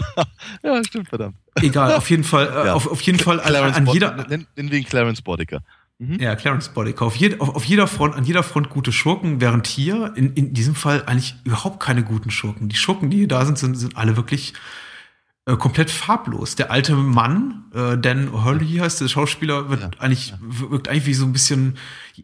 ja, 0.63 0.85
stimmt, 0.85 1.09
verdammt. 1.09 1.37
Egal, 1.57 1.95
auf 1.95 2.09
jeden 2.11 2.25
Fall, 2.25 2.49
äh, 2.49 2.67
Ja. 2.67 2.75
auf, 2.75 2.87
auf 2.91 3.01
jeden 3.03 3.19
Fall 3.19 3.41
an, 3.41 3.47
Clarence 3.47 3.77
an 3.77 3.85
Bod- 3.85 3.95
jeder. 3.95 4.27
Nenn, 4.29 4.47
nenn 4.57 4.71
wegen 4.71 4.87
Clarence 4.87 5.23
Bodicker. 5.23 5.63
Mhm. 5.99 6.19
Ja, 6.19 6.35
Clarence 6.35 6.69
Boddicker. 6.71 7.05
Auf, 7.05 7.17
jed, 7.17 7.41
auf, 7.41 7.55
auf, 7.55 7.65
jeder 7.65 7.87
Front, 7.87 8.15
an 8.15 8.25
jeder 8.25 8.43
Front 8.43 8.71
gute 8.71 8.93
Schurken, 8.93 9.41
während 9.41 9.67
hier 9.67 10.13
in, 10.17 10.33
in 10.35 10.55
diesem 10.55 10.75
Fall 10.75 11.05
eigentlich 11.07 11.35
überhaupt 11.45 11.81
keine 11.81 12.03
guten 12.03 12.31
Schurken. 12.31 12.69
Die 12.69 12.77
Schurken, 12.77 13.11
die 13.11 13.19
hier 13.19 13.29
da 13.29 13.45
sind, 13.45 13.59
sind, 13.59 13.77
sind 13.77 13.97
alle 13.97 14.17
wirklich 14.17 14.55
äh, 15.45 15.57
komplett 15.57 15.91
farblos. 15.91 16.55
Der 16.55 16.71
alte 16.71 16.95
Mann, 16.95 17.65
äh, 17.75 17.99
Dan 17.99 18.33
Hurley 18.45 18.77
heißt 18.79 19.01
der 19.01 19.09
Schauspieler, 19.09 19.71
wird 19.71 19.81
ja, 19.81 19.91
eigentlich, 19.99 20.31
ja. 20.31 20.39
wirkt 20.41 20.89
eigentlich 20.89 21.07
wie 21.07 21.15
so 21.15 21.25
ein 21.25 21.33
bisschen, 21.33 21.79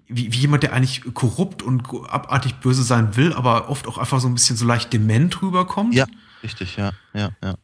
wie, 0.06 0.32
wie 0.32 0.38
jemand, 0.38 0.62
der 0.62 0.72
eigentlich 0.72 1.02
korrupt 1.14 1.62
und 1.62 1.82
abartig 2.08 2.54
böse 2.56 2.82
sein 2.82 3.16
will, 3.16 3.32
aber 3.32 3.70
oft 3.70 3.88
auch 3.88 3.98
einfach 3.98 4.20
so 4.20 4.28
ein 4.28 4.34
bisschen 4.34 4.56
so 4.56 4.64
leicht 4.64 4.92
dement 4.92 5.42
rüberkommt. 5.42 5.94
Ja, 5.94 6.06
richtig, 6.42 6.76
ja, 6.76 6.92
ja, 7.12 7.30
ja. 7.42 7.54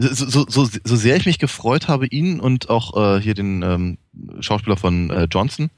So, 0.00 0.26
so, 0.26 0.46
so, 0.48 0.70
so 0.84 0.96
sehr 0.96 1.16
ich 1.16 1.26
mich 1.26 1.40
gefreut 1.40 1.88
habe, 1.88 2.06
ihn 2.06 2.38
und 2.38 2.70
auch 2.70 2.96
äh, 2.96 3.20
hier 3.20 3.34
den 3.34 3.62
ähm, 3.62 3.98
Schauspieler 4.40 4.76
von 4.76 5.10
äh, 5.10 5.26
Johnson, 5.30 5.70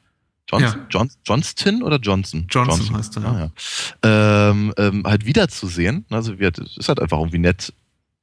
Johnson, 0.51 0.81
ja. 0.81 0.87
John, 0.91 1.11
Johnston 1.25 1.83
oder 1.83 1.97
Johnson? 1.99 2.47
Johnson, 2.51 2.79
Johnson. 2.79 2.97
heißt 2.97 3.17
er. 3.17 3.23
Ja. 3.23 3.51
ja. 4.05 4.51
Ähm, 4.51 4.75
ähm, 4.77 5.05
halt 5.07 5.25
wiederzusehen. 5.25 6.05
Also 6.11 6.35
es 6.35 6.77
ist 6.77 6.89
halt 6.89 7.01
einfach 7.01 7.19
irgendwie 7.19 7.39
nett, 7.39 7.73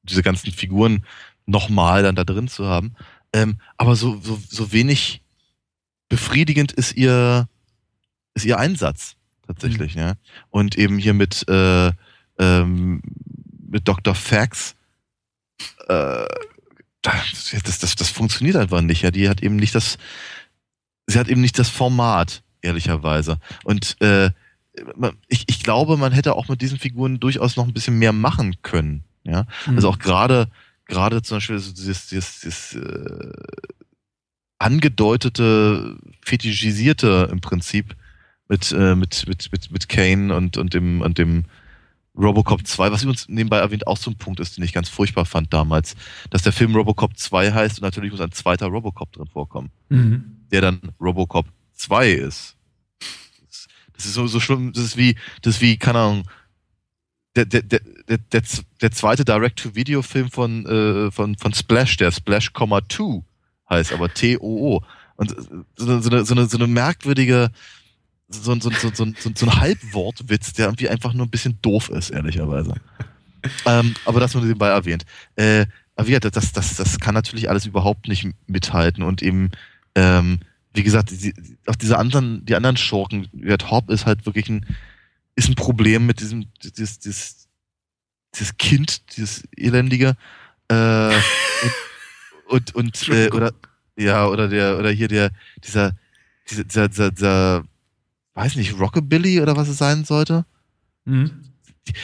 diese 0.09 0.23
ganzen 0.23 0.51
Figuren 0.51 1.05
nochmal 1.45 2.03
dann 2.03 2.15
da 2.15 2.23
drin 2.23 2.47
zu 2.47 2.65
haben. 2.65 2.93
Ähm, 3.33 3.59
aber 3.77 3.95
so, 3.95 4.19
so, 4.21 4.39
so 4.49 4.71
wenig 4.71 5.21
befriedigend 6.09 6.71
ist 6.71 6.95
ihr, 6.95 7.47
ist 8.33 8.45
ihr 8.45 8.57
Einsatz 8.57 9.17
tatsächlich, 9.47 9.95
mhm. 9.95 10.01
ja. 10.01 10.13
Und 10.49 10.77
eben 10.77 10.97
hier 10.97 11.13
mit, 11.13 11.47
äh, 11.49 11.91
ähm, 12.37 13.01
mit 13.67 13.87
Dr. 13.87 14.13
Fax, 14.13 14.75
äh, 15.87 16.25
das, 17.01 17.79
das, 17.79 17.95
das 17.95 18.09
funktioniert 18.09 18.57
einfach 18.57 18.81
nicht, 18.81 19.01
ja. 19.01 19.11
Die 19.11 19.29
hat 19.29 19.41
eben 19.41 19.55
nicht 19.55 19.73
das, 19.73 19.97
sie 21.07 21.17
hat 21.17 21.29
eben 21.29 21.41
nicht 21.41 21.57
das 21.57 21.69
Format, 21.69 22.43
ehrlicherweise. 22.61 23.39
Und 23.63 23.99
äh, 24.01 24.31
ich, 25.27 25.45
ich 25.47 25.63
glaube, 25.63 25.97
man 25.97 26.11
hätte 26.11 26.35
auch 26.35 26.49
mit 26.49 26.61
diesen 26.61 26.77
Figuren 26.77 27.19
durchaus 27.19 27.55
noch 27.55 27.65
ein 27.65 27.73
bisschen 27.73 27.97
mehr 27.97 28.13
machen 28.13 28.61
können. 28.61 29.03
Ja, 29.27 29.45
mhm. 29.67 29.75
also 29.75 29.89
auch 29.89 29.99
gerade 29.99 30.49
gerade 30.85 31.21
zum 31.21 31.37
Beispiel 31.37 31.59
so 31.59 31.73
dieses, 31.73 32.07
dieses, 32.07 32.39
dieses 32.39 32.75
äh, 32.75 33.31
angedeutete, 34.57 35.97
fetischisierte 36.21 37.29
im 37.31 37.41
Prinzip 37.41 37.95
mit 38.47 38.71
äh, 38.71 38.95
mit 38.95 39.27
mit 39.27 39.51
mit 39.51 39.71
mit 39.71 39.89
Kane 39.89 40.33
und 40.33 40.57
und 40.57 40.73
dem 40.73 41.01
und 41.01 41.17
dem 41.17 41.45
Robocop 42.17 42.65
2, 42.65 42.91
was 42.91 43.03
übrigens 43.03 43.29
nebenbei 43.29 43.59
erwähnt 43.59 43.85
auch 43.85 43.97
so 43.97 44.09
ein 44.09 44.17
Punkt 44.17 44.39
ist, 44.39 44.57
den 44.57 44.63
ich 44.63 44.73
ganz 44.73 44.89
furchtbar 44.89 45.25
fand 45.25 45.53
damals, 45.53 45.95
dass 46.31 46.41
der 46.41 46.51
Film 46.51 46.75
Robocop 46.75 47.15
2 47.15 47.51
heißt 47.51 47.77
und 47.77 47.83
natürlich 47.83 48.11
muss 48.11 48.21
ein 48.21 48.31
zweiter 48.31 48.67
Robocop 48.67 49.11
drin 49.11 49.27
vorkommen, 49.27 49.69
mhm. 49.89 50.37
der 50.51 50.61
dann 50.61 50.81
Robocop 50.99 51.45
2 51.73 52.11
ist. 52.11 52.55
Das 53.93 54.05
ist 54.05 54.13
so, 54.13 54.25
so 54.25 54.39
schlimm, 54.39 54.73
das 54.73 54.83
ist 54.83 54.97
wie, 54.97 55.15
das 55.43 55.55
ist 55.55 55.61
wie, 55.61 55.77
keine 55.77 55.99
Ahnung, 55.99 56.23
der, 57.45 57.61
der, 57.61 57.79
der, 58.09 58.17
der, 58.17 58.41
der 58.81 58.91
zweite 58.91 59.25
Direct-to-Video-Film 59.25 60.31
von, 60.31 60.65
äh, 60.65 61.11
von, 61.11 61.37
von 61.37 61.53
Splash, 61.53 61.97
der 61.97 62.11
Splash, 62.11 62.51
2 62.53 63.21
heißt, 63.69 63.93
aber 63.93 64.13
T-O-O. 64.13 64.81
Und 65.15 65.35
so, 65.75 65.99
so, 66.01 66.09
eine, 66.09 66.25
so, 66.25 66.33
eine, 66.33 66.47
so 66.47 66.57
eine 66.57 66.67
merkwürdige, 66.67 67.49
so, 68.29 68.55
so, 68.59 68.69
so, 68.69 68.89
so, 68.93 69.05
so, 69.05 69.31
so 69.35 69.45
ein 69.45 69.59
Halbwortwitz, 69.59 70.53
der 70.53 70.67
irgendwie 70.67 70.89
einfach 70.89 71.13
nur 71.13 71.25
ein 71.25 71.31
bisschen 71.31 71.59
doof 71.61 71.89
ist, 71.89 72.09
ehrlicherweise. 72.09 72.75
ähm, 73.65 73.95
aber 74.05 74.19
das 74.19 74.33
nur 74.33 74.43
nebenbei 74.43 74.69
erwähnt. 74.69 75.05
Äh, 75.35 75.65
aber 75.95 76.09
ja, 76.09 76.19
das, 76.19 76.51
das, 76.51 76.75
das 76.75 76.99
kann 76.99 77.15
natürlich 77.15 77.49
alles 77.49 77.65
überhaupt 77.65 78.07
nicht 78.07 78.27
mithalten 78.45 79.03
und 79.03 79.21
eben, 79.23 79.51
ähm, 79.95 80.39
wie 80.73 80.83
gesagt, 80.83 81.09
die, 81.11 81.33
auch 81.65 81.75
diese 81.75 81.97
anderen, 81.97 82.45
die 82.45 82.55
anderen 82.55 82.77
Schurken, 82.77 83.27
Hop 83.71 83.89
ist 83.89 84.05
halt 84.05 84.25
wirklich 84.25 84.47
ein, 84.49 84.65
ist 85.37 85.47
ein 85.47 85.55
Problem 85.55 86.05
mit 86.05 86.19
diesem, 86.19 86.47
dieses, 86.63 86.99
dieses, 86.99 87.47
dieses 88.33 88.57
Kind, 88.57 89.15
dieses 89.15 89.43
elendige, 89.55 90.17
äh, 90.67 91.15
und, 92.49 92.75
und, 92.75 92.75
und 92.75 93.09
äh, 93.09 93.29
oder, 93.29 93.53
ja, 93.95 94.27
oder 94.27 94.49
der, 94.49 94.77
oder 94.77 94.89
hier 94.89 95.07
der, 95.07 95.31
dieser, 95.63 95.95
dieser, 96.49 96.63
dieser, 96.63 96.89
dieser, 96.89 97.11
dieser 97.11 97.63
weiß 98.33 98.55
nicht, 98.55 98.79
Rockabilly 98.79 99.41
oder 99.41 99.55
was 99.55 99.67
es 99.67 99.77
sein 99.77 100.05
sollte. 100.05 100.45
Mhm. 101.05 101.31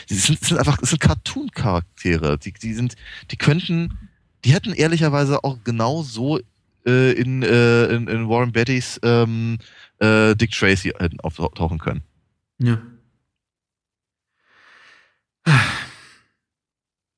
Die 0.10 0.16
sind, 0.16 0.40
sind 0.40 0.58
einfach, 0.58 0.78
das 0.78 0.92
sind 0.92 1.02
Cartoon-Charaktere. 1.02 2.38
Die, 2.38 2.54
die 2.54 2.74
sind, 2.74 2.96
die 3.32 3.38
könnten, 3.38 3.98
die 4.46 4.54
hätten 4.54 4.74
ehrlicherweise 4.74 5.44
auch 5.44 5.58
genau 5.64 6.04
so 6.04 6.40
äh, 6.86 7.12
in, 7.14 7.44
äh, 7.44 7.86
in, 7.86 8.08
in 8.08 8.30
Warren 8.30 8.52
Bettys 8.52 9.00
ähm, 9.04 9.58
äh, 10.00 10.36
Dick 10.36 10.52
Tracy 10.52 10.94
auftauchen 11.22 11.80
können. 11.80 12.02
Ja. 12.60 12.82
唉。 15.46 15.93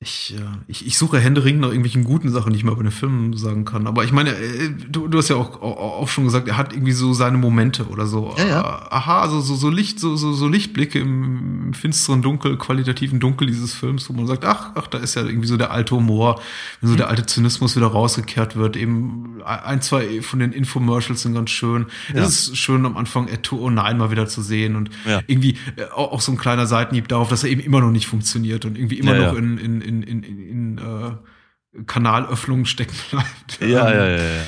Ich, 0.05 0.35
äh, 0.37 0.41
ich, 0.67 0.85
ich 0.85 0.99
suche 0.99 1.19
händeringend 1.19 1.61
nach 1.61 1.69
irgendwelchen 1.69 2.03
guten 2.03 2.29
Sachen, 2.29 2.53
die 2.53 2.59
ich 2.59 2.63
mal 2.63 2.75
bei 2.75 2.83
den 2.83 2.91
Filmen 2.91 3.35
sagen 3.35 3.65
kann. 3.65 3.87
Aber 3.87 4.03
ich 4.03 4.11
meine, 4.11 4.35
äh, 4.35 4.69
du, 4.87 5.07
du 5.07 5.17
hast 5.17 5.29
ja 5.29 5.35
auch, 5.35 5.59
auch 5.63 6.07
schon 6.07 6.25
gesagt, 6.25 6.47
er 6.47 6.57
hat 6.57 6.73
irgendwie 6.73 6.91
so 6.91 7.13
seine 7.13 7.39
Momente 7.39 7.87
oder 7.87 8.05
so. 8.05 8.35
Ja, 8.37 8.45
ja. 8.45 8.61
Äh, 8.61 8.93
aha, 8.93 9.21
also 9.21 9.41
so, 9.41 9.55
so 9.55 9.69
Licht, 9.71 9.99
so, 9.99 10.15
so, 10.15 10.31
so 10.33 10.47
Lichtblicke 10.47 10.99
im 10.99 11.73
finsteren 11.73 12.21
Dunkel, 12.21 12.57
qualitativen 12.57 13.19
Dunkel 13.19 13.47
dieses 13.47 13.73
Films, 13.73 14.07
wo 14.07 14.13
man 14.13 14.27
sagt, 14.27 14.45
ach, 14.45 14.73
ach, 14.75 14.85
da 14.85 14.99
ist 14.99 15.15
ja 15.15 15.23
irgendwie 15.23 15.47
so 15.47 15.57
der 15.57 15.71
alte 15.71 15.95
Humor, 15.95 16.39
wenn 16.81 16.89
so 16.89 16.93
mhm. 16.93 16.97
der 16.99 17.09
alte 17.09 17.25
Zynismus 17.25 17.75
wieder 17.75 17.87
rausgekehrt 17.87 18.55
wird. 18.55 18.77
Eben 18.77 19.41
ein, 19.43 19.81
zwei 19.81 20.21
von 20.21 20.37
den 20.37 20.51
Infomercials 20.51 21.23
sind 21.23 21.33
ganz 21.33 21.49
schön. 21.49 21.87
Ja. 22.13 22.21
Es 22.21 22.49
ist 22.49 22.57
schön 22.57 22.85
am 22.85 22.95
Anfang 22.95 23.27
Eto 23.27 23.57
oh 23.57 23.71
nein 23.71 23.97
mal 23.97 24.11
wieder 24.11 24.27
zu 24.27 24.43
sehen 24.43 24.75
und 24.75 24.91
irgendwie 25.25 25.57
auch, 25.95 26.11
auch 26.11 26.21
so 26.21 26.31
ein 26.31 26.37
kleiner 26.37 26.67
Seitenhieb 26.67 27.07
darauf, 27.07 27.29
dass 27.29 27.43
er 27.43 27.49
eben 27.49 27.61
immer 27.61 27.81
noch 27.81 27.91
nicht 27.91 28.05
funktioniert 28.05 28.65
und 28.65 28.77
irgendwie 28.77 28.99
immer 28.99 29.15
noch 29.15 29.33
in, 29.33 29.57
in, 29.57 29.81
in 29.81 29.94
in, 30.03 30.23
in, 30.23 30.39
in 30.39 30.77
äh, 30.77 31.83
Kanalöffnungen 31.85 32.65
stecken 32.65 32.95
bleibt. 33.11 33.59
Ja, 33.61 33.91
ja, 33.91 34.07
ja, 34.07 34.17
ja. 34.17 34.43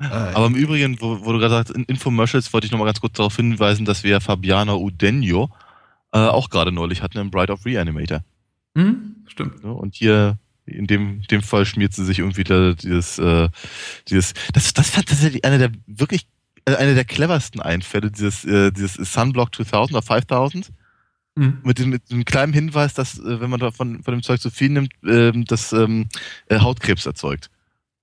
Äh, 0.00 0.34
Aber 0.34 0.46
im 0.46 0.54
Übrigen, 0.54 1.00
wo, 1.00 1.24
wo 1.24 1.32
du 1.32 1.38
gerade 1.38 1.54
sagst, 1.54 1.70
in 1.70 1.84
Infomercials 1.84 2.52
wollte 2.52 2.66
ich 2.66 2.72
nochmal 2.72 2.86
ganz 2.86 3.00
kurz 3.00 3.14
darauf 3.14 3.36
hinweisen, 3.36 3.84
dass 3.84 4.02
wir 4.02 4.20
Fabiana 4.20 4.74
Udenio 4.74 5.50
äh, 6.12 6.18
auch 6.18 6.50
gerade 6.50 6.72
neulich 6.72 7.02
hatten 7.02 7.18
im 7.18 7.30
Bride 7.30 7.52
of 7.52 7.64
Reanimator. 7.64 8.24
Mhm, 8.74 9.24
stimmt. 9.26 9.64
Und 9.64 9.94
hier 9.94 10.38
in 10.66 10.86
dem, 10.86 11.22
dem 11.22 11.42
Fall 11.42 11.66
schmiert 11.66 11.92
sie 11.92 12.04
sich 12.04 12.20
irgendwie 12.20 12.44
da 12.44 12.72
dieses, 12.72 13.18
äh, 13.18 13.48
dieses, 14.08 14.34
das, 14.52 14.72
das 14.74 14.90
fand 14.90 15.08
tatsächlich 15.08 15.44
einer 15.44 15.58
der 15.58 15.72
wirklich, 15.86 16.26
äh, 16.64 16.74
einer 16.76 16.94
der 16.94 17.04
cleversten 17.04 17.60
Einfälle, 17.60 18.10
dieses, 18.10 18.44
äh, 18.44 18.70
dieses 18.72 19.12
Sunblock 19.12 19.54
2000 19.54 19.96
oder 19.96 20.02
5000 20.02 20.72
Mhm. 21.34 21.60
Mit, 21.64 21.78
dem, 21.78 21.90
mit 21.90 22.10
dem 22.10 22.24
kleinen 22.24 22.52
Hinweis, 22.52 22.94
dass, 22.94 23.18
äh, 23.18 23.40
wenn 23.40 23.50
man 23.50 23.60
davon 23.60 24.02
von 24.02 24.12
dem 24.12 24.22
Zeug 24.22 24.40
zu 24.40 24.50
viel 24.50 24.68
nimmt, 24.68 24.92
ähm, 25.06 25.44
das 25.46 25.72
ähm, 25.72 26.08
äh, 26.48 26.58
Hautkrebs 26.58 27.06
erzeugt. 27.06 27.50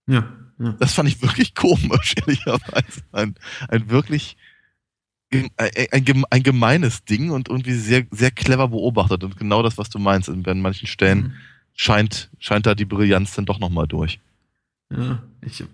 Ja, 0.08 0.28
ja. 0.58 0.76
Das 0.80 0.94
fand 0.94 1.08
ich 1.10 1.22
wirklich 1.22 1.54
komisch, 1.54 2.16
ehrlicherweise. 2.18 3.02
Ein, 3.12 3.36
ein 3.68 3.90
wirklich 3.90 4.36
ein, 5.32 5.50
ein, 5.58 6.24
ein 6.30 6.44
gemeines 6.44 7.06
Ding 7.06 7.30
und 7.30 7.50
irgendwie 7.50 7.74
sehr, 7.74 8.08
sehr 8.10 8.32
clever 8.32 8.70
beobachtet. 8.70 9.24
Und 9.24 9.38
genau 9.38 9.62
das, 9.62 9.78
was 9.78 9.90
du 9.90 10.00
meinst. 10.00 10.28
Und 10.28 10.48
an 10.48 10.62
manchen 10.62 10.88
Stellen 10.88 11.20
mhm. 11.20 11.34
scheint, 11.76 12.32
scheint 12.40 12.66
da 12.66 12.74
die 12.74 12.86
Brillanz 12.86 13.36
dann 13.36 13.46
doch 13.46 13.60
nochmal 13.60 13.88
durch. 13.88 14.20
Ja, 14.92 15.22
ich, 15.42 15.62
äh, 15.62 15.66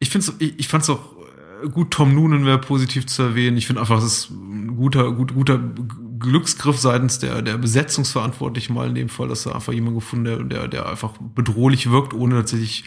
ich, 0.00 0.10
find's, 0.10 0.32
ich, 0.40 0.58
ich 0.58 0.66
fand's 0.66 0.90
auch 0.90 1.14
gut, 1.68 1.90
Tom 1.90 2.14
Noonan 2.14 2.46
wäre 2.46 2.58
positiv 2.58 3.06
zu 3.06 3.22
erwähnen. 3.22 3.56
Ich 3.56 3.66
finde 3.66 3.80
einfach, 3.80 3.98
es 3.98 4.04
ist 4.04 4.30
ein 4.30 4.76
guter, 4.76 5.12
gut, 5.12 5.34
guter 5.34 5.60
Glücksgriff 6.18 6.78
seitens 6.78 7.18
der, 7.18 7.42
der 7.42 7.58
Besetzungsverantwortlichen 7.58 8.74
mal 8.74 8.88
in 8.88 8.94
dem 8.94 9.08
Fall, 9.08 9.28
dass 9.28 9.46
er 9.46 9.54
einfach 9.54 9.72
jemand 9.72 9.96
gefunden, 9.96 10.24
der, 10.24 10.44
der, 10.44 10.68
der 10.68 10.88
einfach 10.88 11.12
bedrohlich 11.34 11.90
wirkt, 11.90 12.14
ohne 12.14 12.36
tatsächlich 12.36 12.84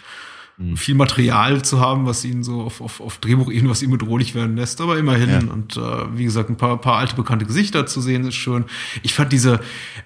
mhm. 0.57 0.77
viel 0.77 0.95
Material 0.95 1.63
zu 1.63 1.79
haben, 1.79 2.05
was 2.05 2.23
ihn 2.25 2.43
so 2.43 2.61
auf, 2.61 2.81
auf, 2.81 3.01
auf 3.01 3.17
Drehbuchebene, 3.17 3.69
was 3.69 3.81
ihn 3.81 3.91
bedrohlich 3.91 4.35
werden 4.35 4.55
lässt, 4.55 4.81
aber 4.81 4.97
immerhin. 4.97 5.29
Ja. 5.29 5.39
Und 5.39 5.77
äh, 5.77 6.17
wie 6.17 6.23
gesagt, 6.23 6.49
ein 6.49 6.57
paar, 6.57 6.79
paar 6.79 6.97
alte 6.97 7.15
bekannte 7.15 7.45
Gesichter 7.45 7.85
zu 7.85 8.01
sehen, 8.01 8.25
ist 8.25 8.35
schön. 8.35 8.65
Ich 9.01 9.13
fand 9.13 9.31
diese, 9.31 9.59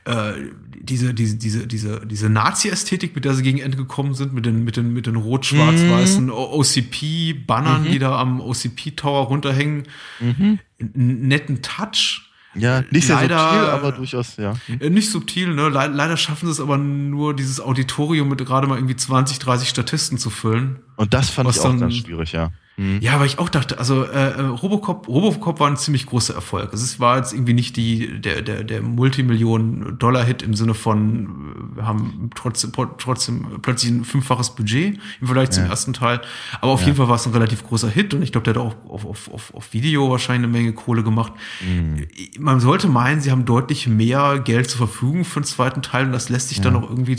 äh, 0.05 0.33
diese, 0.79 1.13
diese, 1.13 1.37
diese, 1.37 1.67
diese, 1.67 2.05
diese 2.05 2.29
Nazi-Ästhetik, 2.29 3.15
mit 3.15 3.25
der 3.25 3.33
sie 3.33 3.43
gegen 3.43 3.59
Ende 3.59 3.77
gekommen 3.77 4.13
sind, 4.13 4.33
mit 4.33 4.45
den, 4.45 4.63
mit 4.63 4.77
den, 4.77 4.93
mit 4.93 5.07
den 5.07 5.15
rot-schwarz-weißen 5.15 6.25
mhm. 6.25 6.31
OCP-Bannern, 6.31 7.83
mhm. 7.83 7.91
die 7.91 7.99
da 7.99 8.17
am 8.17 8.39
OCP-Tower 8.39 9.27
runterhängen, 9.27 9.83
mhm. 10.19 10.59
netten 10.79 11.61
Touch 11.61 12.26
ja, 12.57 12.83
nicht 12.91 13.07
sehr 13.07 13.15
leider, 13.15 13.39
subtil, 13.39 13.69
aber 13.69 13.91
durchaus, 13.91 14.37
ja. 14.37 14.53
Hm. 14.65 14.93
Nicht 14.93 15.09
subtil, 15.09 15.53
ne? 15.53 15.69
Le 15.69 15.87
leider 15.87 16.17
schaffen 16.17 16.45
sie 16.47 16.51
es 16.51 16.59
aber 16.59 16.77
nur, 16.77 17.35
dieses 17.35 17.59
Auditorium 17.61 18.29
mit 18.29 18.39
gerade 18.45 18.67
mal 18.67 18.77
irgendwie 18.77 18.95
20, 18.95 19.39
30 19.39 19.69
Statisten 19.69 20.17
zu 20.17 20.29
füllen. 20.29 20.79
Und 20.97 21.13
das 21.13 21.29
fand 21.29 21.49
ich 21.49 21.59
auch 21.59 21.63
dann, 21.63 21.79
ganz 21.79 21.95
schwierig, 21.95 22.33
ja. 22.33 22.51
Mhm. 22.77 22.99
Ja, 23.01 23.19
weil 23.19 23.25
ich 23.25 23.39
auch 23.39 23.49
dachte, 23.49 23.79
also 23.79 24.03
äh, 24.03 24.33
äh, 24.33 24.41
Robocop, 24.41 25.07
Robocop 25.07 25.59
war 25.59 25.67
ein 25.67 25.77
ziemlich 25.77 26.05
großer 26.05 26.35
Erfolg. 26.35 26.71
Also 26.71 26.83
es 26.83 26.99
war 26.99 27.17
jetzt 27.17 27.33
irgendwie 27.33 27.53
nicht 27.53 27.75
die 27.75 28.21
der 28.21 28.43
der 28.43 28.63
der 28.63 28.83
Multimillionen-Dollar-Hit 28.83 30.43
im 30.43 30.53
Sinne 30.53 30.75
von 30.75 31.73
wir 31.75 31.87
haben 31.87 32.29
trotzdem 32.35 32.71
trotzdem 32.99 33.59
plötzlich 33.63 33.91
ein 33.91 34.05
fünffaches 34.05 34.51
Budget 34.51 34.99
im 35.19 35.27
Vergleich 35.27 35.47
ja. 35.47 35.53
zum 35.53 35.65
ersten 35.65 35.93
Teil. 35.93 36.21
Aber 36.61 36.71
auf 36.71 36.81
ja. 36.81 36.87
jeden 36.87 36.97
Fall 36.97 37.07
war 37.07 37.15
es 37.15 37.25
ein 37.25 37.33
relativ 37.33 37.63
großer 37.63 37.89
Hit 37.89 38.13
und 38.13 38.21
ich 38.21 38.31
glaube, 38.31 38.51
der 38.51 38.53
hat 38.53 38.61
auch 38.61 38.75
auf, 38.87 39.05
auf, 39.05 39.33
auf, 39.33 39.53
auf 39.55 39.73
Video 39.73 40.11
wahrscheinlich 40.11 40.47
eine 40.47 40.53
Menge 40.59 40.73
Kohle 40.73 41.01
gemacht. 41.01 41.33
Mhm. 41.61 42.05
Man 42.39 42.59
sollte 42.59 42.87
meinen, 42.87 43.21
sie 43.21 43.31
haben 43.31 43.45
deutlich 43.45 43.87
mehr 43.87 44.39
Geld 44.39 44.69
zur 44.69 44.77
Verfügung 44.77 45.25
für 45.25 45.39
den 45.39 45.45
zweiten 45.45 45.81
Teil 45.81 46.05
und 46.05 46.11
das 46.11 46.29
lässt 46.29 46.49
sich 46.49 46.59
ja. 46.59 46.65
dann 46.65 46.75
auch 46.75 46.87
irgendwie 46.89 47.15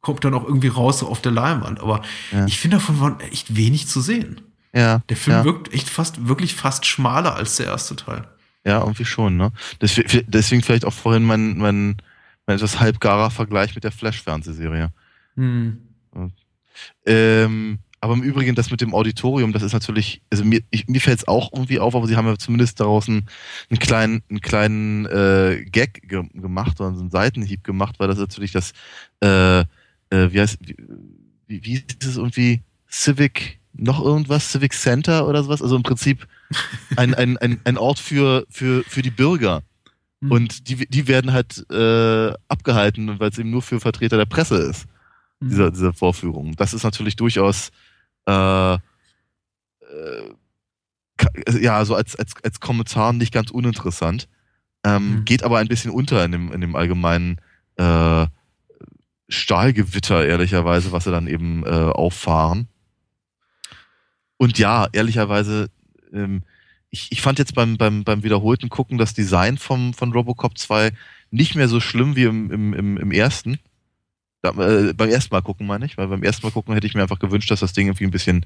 kommt 0.00 0.24
dann 0.24 0.34
auch 0.34 0.44
irgendwie 0.44 0.68
raus 0.68 1.00
so 1.00 1.08
auf 1.08 1.20
der 1.20 1.32
Leinwand. 1.32 1.80
Aber 1.80 2.02
ja. 2.32 2.46
ich 2.46 2.58
finde 2.58 2.78
davon 2.78 3.00
war 3.00 3.20
echt 3.30 3.56
wenig 3.56 3.86
zu 3.86 4.00
sehen. 4.00 4.40
Ja. 4.72 5.02
Der 5.08 5.16
Film 5.16 5.38
ja. 5.38 5.44
wirkt 5.44 5.72
echt 5.74 5.88
fast, 5.88 6.28
wirklich 6.28 6.54
fast 6.54 6.86
schmaler 6.86 7.34
als 7.34 7.56
der 7.56 7.66
erste 7.66 7.96
Teil. 7.96 8.28
Ja, 8.64 8.80
irgendwie 8.80 9.04
schon, 9.04 9.36
ne? 9.36 9.52
Deswegen, 9.80 10.62
vielleicht 10.62 10.84
auch 10.84 10.92
vorhin 10.92 11.24
mein, 11.24 11.56
mein, 11.56 11.96
mein 12.46 12.56
etwas 12.56 12.78
halbgarer 12.78 13.30
Vergleich 13.30 13.74
mit 13.74 13.84
der 13.84 13.92
Flash-Fernsehserie. 13.92 14.90
Hm. 15.34 15.78
Ähm, 17.06 17.78
aber 18.02 18.14
im 18.14 18.22
Übrigen, 18.22 18.54
das 18.54 18.70
mit 18.70 18.80
dem 18.80 18.94
Auditorium, 18.94 19.52
das 19.52 19.62
ist 19.62 19.72
natürlich, 19.72 20.22
also 20.30 20.44
mir, 20.44 20.60
ich, 20.70 20.88
mir 20.88 21.00
fällt 21.00 21.18
es 21.18 21.28
auch 21.28 21.52
irgendwie 21.52 21.80
auf, 21.80 21.94
aber 21.94 22.06
sie 22.06 22.16
haben 22.16 22.26
ja 22.26 22.38
zumindest 22.38 22.80
daraus 22.80 23.08
einen, 23.08 23.26
einen 23.68 23.78
kleinen, 23.78 24.22
einen 24.28 24.40
kleinen 24.40 25.06
äh, 25.06 25.64
Gag 25.70 26.08
ge 26.08 26.22
gemacht 26.34 26.80
oder 26.80 26.90
einen 26.90 27.10
Seitenhieb 27.10 27.64
gemacht, 27.64 27.96
weil 27.98 28.08
das 28.08 28.18
natürlich 28.18 28.52
das 28.52 28.72
äh, 29.20 29.64
äh, 30.10 30.28
wie 30.30 30.40
heißt, 30.40 30.58
wie, 31.46 31.64
wie 31.64 31.74
ist 31.74 32.04
es 32.04 32.16
irgendwie 32.16 32.62
Civic, 32.90 33.60
noch 33.72 34.04
irgendwas, 34.04 34.50
Civic 34.50 34.72
Center 34.72 35.26
oder 35.26 35.42
sowas? 35.42 35.62
Also 35.62 35.76
im 35.76 35.82
Prinzip 35.82 36.26
ein, 36.96 37.14
ein, 37.14 37.36
ein, 37.38 37.60
ein 37.64 37.78
Ort 37.78 37.98
für, 37.98 38.46
für, 38.50 38.82
für 38.84 39.02
die 39.02 39.10
Bürger. 39.10 39.62
Mhm. 40.20 40.32
Und 40.32 40.68
die, 40.68 40.86
die 40.86 41.08
werden 41.08 41.32
halt 41.32 41.64
äh, 41.70 42.32
abgehalten, 42.48 43.18
weil 43.18 43.30
es 43.30 43.38
eben 43.38 43.50
nur 43.50 43.62
für 43.62 43.80
Vertreter 43.80 44.16
der 44.16 44.26
Presse 44.26 44.56
ist, 44.56 44.86
mhm. 45.40 45.50
dieser, 45.50 45.70
dieser 45.70 45.92
Vorführung. 45.92 46.56
Das 46.56 46.74
ist 46.74 46.84
natürlich 46.84 47.16
durchaus 47.16 47.70
äh, 48.26 48.74
äh, 48.74 48.78
ja, 51.60 51.84
so 51.84 51.94
als, 51.94 52.16
als, 52.16 52.32
als 52.42 52.60
Kommentar 52.60 53.12
nicht 53.12 53.32
ganz 53.32 53.50
uninteressant. 53.50 54.28
Ähm, 54.84 55.16
mhm. 55.16 55.24
Geht 55.24 55.42
aber 55.42 55.58
ein 55.58 55.68
bisschen 55.68 55.90
unter 55.90 56.24
in 56.24 56.32
dem, 56.32 56.52
in 56.52 56.60
dem 56.60 56.76
allgemeinen 56.76 57.40
äh, 57.76 58.26
Stahlgewitter, 59.30 60.26
ehrlicherweise, 60.26 60.92
was 60.92 61.04
sie 61.04 61.10
dann 61.10 61.26
eben 61.26 61.64
äh, 61.64 61.68
auffahren. 61.68 62.68
Und 64.36 64.58
ja, 64.58 64.88
ehrlicherweise, 64.92 65.70
ähm, 66.12 66.42
ich, 66.90 67.12
ich 67.12 67.22
fand 67.22 67.38
jetzt 67.38 67.54
beim, 67.54 67.76
beim, 67.76 68.04
beim 68.04 68.22
wiederholten 68.24 68.68
Gucken 68.68 68.98
das 68.98 69.14
Design 69.14 69.56
vom, 69.56 69.94
von 69.94 70.12
Robocop 70.12 70.58
2 70.58 70.90
nicht 71.30 71.54
mehr 71.54 71.68
so 71.68 71.78
schlimm 71.78 72.16
wie 72.16 72.24
im, 72.24 72.50
im, 72.50 72.74
im, 72.74 72.96
im 72.96 73.12
ersten. 73.12 73.60
Da, 74.42 74.50
äh, 74.50 74.92
beim 74.94 75.10
ersten 75.10 75.34
Mal 75.34 75.42
gucken 75.42 75.66
meine 75.66 75.84
ich, 75.84 75.96
weil 75.96 76.08
beim 76.08 76.24
ersten 76.24 76.44
Mal 76.44 76.52
gucken 76.52 76.74
hätte 76.74 76.86
ich 76.86 76.94
mir 76.94 77.02
einfach 77.02 77.18
gewünscht, 77.20 77.50
dass 77.50 77.60
das 77.60 77.72
Ding 77.72 77.86
irgendwie 77.86 78.04
ein 78.04 78.10
bisschen, 78.10 78.44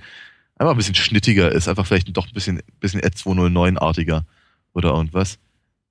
einfach 0.56 0.72
ein 0.72 0.76
bisschen 0.76 0.94
schnittiger 0.94 1.50
ist, 1.50 1.68
einfach 1.68 1.86
vielleicht 1.86 2.14
doch 2.14 2.26
ein 2.26 2.34
bisschen, 2.34 2.60
bisschen 2.80 3.02
Ad 3.02 3.16
209-artiger 3.16 4.26
oder 4.74 4.90
irgendwas. 4.90 5.38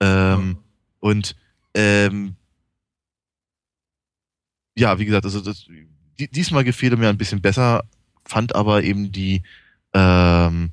Ähm, 0.02 0.58
ja. 0.58 0.64
Und 1.00 1.36
ähm, 1.74 2.36
ja, 4.76 5.00
wie 5.00 5.06
gesagt, 5.06 5.26
also 5.26 5.42
das, 5.42 5.66
diesmal 6.18 6.64
gefiel 6.64 6.92
er 6.92 6.98
mir 6.98 7.10
ein 7.10 7.18
bisschen 7.18 7.42
besser, 7.42 7.84
fand 8.26 8.56
aber 8.56 8.84
eben 8.84 9.12
die 9.12 9.44
ähm, 9.94 10.72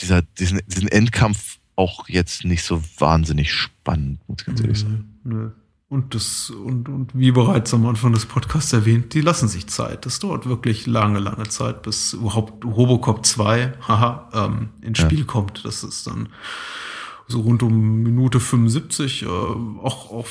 dieser 0.00 0.22
diesen, 0.22 0.60
diesen 0.66 0.88
Endkampf 0.88 1.58
auch 1.76 2.08
jetzt 2.08 2.44
nicht 2.44 2.64
so 2.64 2.82
wahnsinnig 2.98 3.52
spannend, 3.52 4.20
muss 4.28 4.38
ich 4.40 4.46
ganz 4.46 4.60
ehrlich 4.60 4.80
sagen. 4.80 5.18
Nö. 5.24 5.50
Und 5.88 6.16
das, 6.16 6.50
und, 6.50 6.88
und 6.88 7.14
wie 7.14 7.30
bereits 7.30 7.72
am 7.72 7.86
Anfang 7.86 8.12
des 8.12 8.26
Podcasts 8.26 8.72
erwähnt, 8.72 9.14
die 9.14 9.20
lassen 9.20 9.46
sich 9.46 9.68
Zeit. 9.68 10.04
Das 10.04 10.18
dauert 10.18 10.46
wirklich 10.46 10.86
lange, 10.86 11.20
lange 11.20 11.44
Zeit, 11.44 11.82
bis 11.82 12.12
überhaupt 12.12 12.64
Robocop 12.64 13.24
2, 13.24 13.74
haha, 13.86 14.28
ähm, 14.34 14.70
ins 14.80 14.98
Spiel 14.98 15.20
ja. 15.20 15.24
kommt. 15.26 15.64
Das 15.64 15.84
ist 15.84 16.08
dann 16.08 16.30
so 17.28 17.40
rund 17.40 17.62
um 17.62 18.02
Minute 18.02 18.40
75 18.40 19.22
äh, 19.22 19.26
auch, 19.26 20.10
auch 20.10 20.26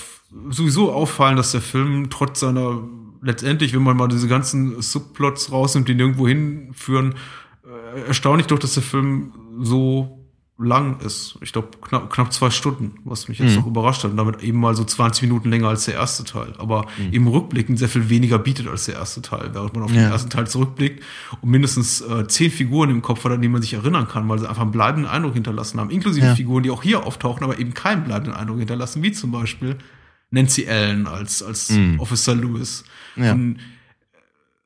sowieso 0.49 0.91
auffallen, 0.91 1.37
dass 1.37 1.53
der 1.53 1.61
Film 1.61 2.09
trotz 2.09 2.41
seiner 2.41 2.81
letztendlich, 3.25 3.73
wenn 3.73 3.83
man 3.83 3.97
mal 3.97 4.07
diese 4.07 4.27
ganzen 4.27 4.81
Subplots 4.81 5.51
rausnimmt, 5.51 5.89
die 5.89 5.95
nirgendwo 5.95 6.27
hinführen, 6.27 7.15
äh, 7.65 8.07
erstaunlich 8.07 8.47
doch, 8.47 8.59
dass 8.59 8.75
der 8.75 8.83
Film 8.83 9.33
so 9.59 10.21
lang 10.57 11.01
ist. 11.01 11.37
Ich 11.41 11.51
glaube, 11.51 11.69
knapp, 11.81 12.09
knapp 12.09 12.31
zwei 12.31 12.49
Stunden, 12.49 12.93
was 13.03 13.27
mich 13.27 13.39
jetzt 13.39 13.51
mhm. 13.51 13.55
noch 13.57 13.67
überrascht 13.67 14.05
hat. 14.05 14.11
Und 14.11 14.17
damit 14.17 14.41
eben 14.41 14.57
mal 14.57 14.73
so 14.73 14.85
20 14.85 15.23
Minuten 15.23 15.49
länger 15.49 15.67
als 15.67 15.83
der 15.85 15.95
erste 15.95 16.23
Teil. 16.23 16.53
Aber 16.59 16.85
mhm. 16.97 17.11
im 17.11 17.27
Rückblicken 17.27 17.75
sehr 17.75 17.89
viel 17.89 18.09
weniger 18.09 18.39
bietet 18.39 18.67
als 18.67 18.85
der 18.85 18.95
erste 18.95 19.21
Teil. 19.21 19.49
Während 19.51 19.73
man 19.73 19.83
auf 19.83 19.91
ja. 19.91 20.03
den 20.03 20.11
ersten 20.11 20.29
Teil 20.29 20.47
zurückblickt 20.47 21.03
und 21.41 21.49
mindestens 21.49 21.99
äh, 22.01 22.25
zehn 22.27 22.51
Figuren 22.51 22.89
im 22.89 23.01
Kopf 23.01 23.25
hat, 23.25 23.33
an 23.33 23.41
die 23.41 23.49
man 23.49 23.61
sich 23.61 23.73
erinnern 23.73 24.07
kann, 24.07 24.29
weil 24.29 24.39
sie 24.39 24.47
einfach 24.47 24.61
einen 24.61 24.71
bleibenden 24.71 25.11
Eindruck 25.11 25.33
hinterlassen 25.33 25.79
haben. 25.79 25.89
Inklusive 25.89 26.27
ja. 26.27 26.35
Figuren, 26.35 26.63
die 26.63 26.71
auch 26.71 26.83
hier 26.83 27.05
auftauchen, 27.05 27.43
aber 27.43 27.59
eben 27.59 27.73
keinen 27.73 28.05
bleibenden 28.05 28.33
Eindruck 28.33 28.59
hinterlassen, 28.59 29.03
wie 29.03 29.11
zum 29.11 29.31
Beispiel 29.31 29.77
Nancy 30.35 30.67
Allen 30.67 31.07
als, 31.07 31.41
als 31.41 31.71
mhm. 31.71 31.99
Officer 31.99 32.35
Lewis. 32.35 32.83
Ja. 33.15 33.31
Von, 33.31 33.59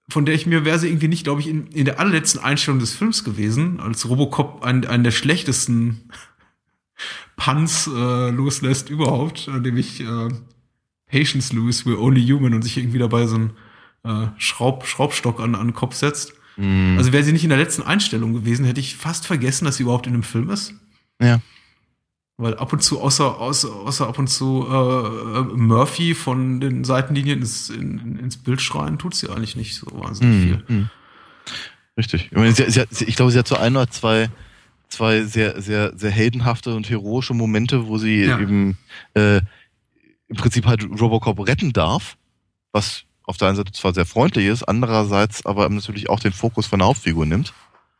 von 0.09 0.25
der 0.25 0.35
ich 0.35 0.45
mir 0.45 0.65
wäre 0.65 0.79
sie 0.79 0.89
irgendwie 0.89 1.07
nicht, 1.07 1.23
glaube 1.23 1.41
ich, 1.41 1.47
in, 1.47 1.67
in 1.67 1.85
der 1.85 1.99
allerletzten 1.99 2.41
Einstellung 2.41 2.79
des 2.79 2.93
Films 2.93 3.23
gewesen, 3.23 3.79
als 3.79 4.09
Robocop 4.09 4.63
einen, 4.63 4.85
einen 4.85 5.03
der 5.03 5.11
schlechtesten 5.11 6.09
Puns 7.37 7.87
äh, 7.87 8.29
loslässt 8.31 8.89
überhaupt, 8.89 9.47
äh, 9.47 9.59
nämlich 9.59 10.01
äh, 10.01 10.29
Patience 11.09 11.53
Lewis, 11.53 11.85
we're 11.85 11.99
only 11.99 12.25
human 12.27 12.53
und 12.53 12.63
sich 12.63 12.77
irgendwie 12.77 12.99
dabei 12.99 13.27
so 13.27 13.35
einen 13.35 13.51
äh, 14.03 14.27
Schraub, 14.37 14.85
Schraubstock 14.85 15.39
an, 15.39 15.55
an 15.55 15.67
den 15.67 15.73
Kopf 15.73 15.95
setzt. 15.95 16.33
Mm. 16.57 16.97
Also 16.97 17.13
wäre 17.13 17.23
sie 17.23 17.31
nicht 17.31 17.43
in 17.43 17.49
der 17.49 17.59
letzten 17.59 17.83
Einstellung 17.83 18.33
gewesen, 18.33 18.65
hätte 18.65 18.79
ich 18.79 18.97
fast 18.97 19.25
vergessen, 19.25 19.65
dass 19.65 19.77
sie 19.77 19.83
überhaupt 19.83 20.07
in 20.07 20.13
dem 20.13 20.23
Film 20.23 20.49
ist. 20.49 20.73
Ja. 21.21 21.39
Weil 22.41 22.55
ab 22.55 22.71
und 22.71 22.81
zu, 22.81 23.01
außer, 23.01 23.37
außer, 23.37 23.69
außer 23.69 24.07
ab 24.07 24.17
und 24.17 24.27
zu 24.27 24.65
äh, 24.65 25.41
Murphy 25.57 26.15
von 26.15 26.61
den 26.61 26.85
Seitenlinien 26.85 27.39
ins, 27.39 27.69
in, 27.69 28.17
ins 28.17 28.37
Bild 28.37 28.61
schreien, 28.61 28.97
tut 28.97 29.13
sie 29.13 29.29
eigentlich 29.29 29.57
nicht 29.57 29.75
so 29.75 29.87
wahnsinnig 29.91 30.37
mm, 30.37 30.41
viel. 30.41 30.63
Mm. 30.69 30.89
Richtig. 31.97 32.29
Ich, 32.31 32.37
meine, 32.37 32.53
sie, 32.53 32.63
sie, 32.69 33.03
ich 33.03 33.17
glaube, 33.17 33.31
sie 33.31 33.39
hat 33.39 33.47
so 33.49 33.57
ein 33.57 33.75
oder 33.75 33.89
zwei, 33.89 34.29
zwei 34.87 35.23
sehr, 35.23 35.61
sehr, 35.61 35.91
sehr 35.97 36.11
heldenhafte 36.11 36.73
und 36.75 36.89
heroische 36.89 37.33
Momente, 37.33 37.87
wo 37.87 37.97
sie 37.97 38.23
ja. 38.23 38.39
eben 38.39 38.77
äh, 39.15 39.41
im 40.29 40.37
Prinzip 40.37 40.65
halt 40.65 40.85
Robocop 40.97 41.45
retten 41.45 41.73
darf, 41.73 42.15
was 42.71 43.03
auf 43.23 43.35
der 43.35 43.49
einen 43.49 43.57
Seite 43.57 43.73
zwar 43.73 43.93
sehr 43.93 44.05
freundlich 44.05 44.45
ist, 44.45 44.63
andererseits 44.63 45.45
aber 45.45 45.67
natürlich 45.67 46.09
auch 46.09 46.21
den 46.21 46.31
Fokus 46.31 46.67
von 46.67 46.79
der 46.79 46.87
Hauptfigur 46.87 47.25
nimmt. 47.25 47.53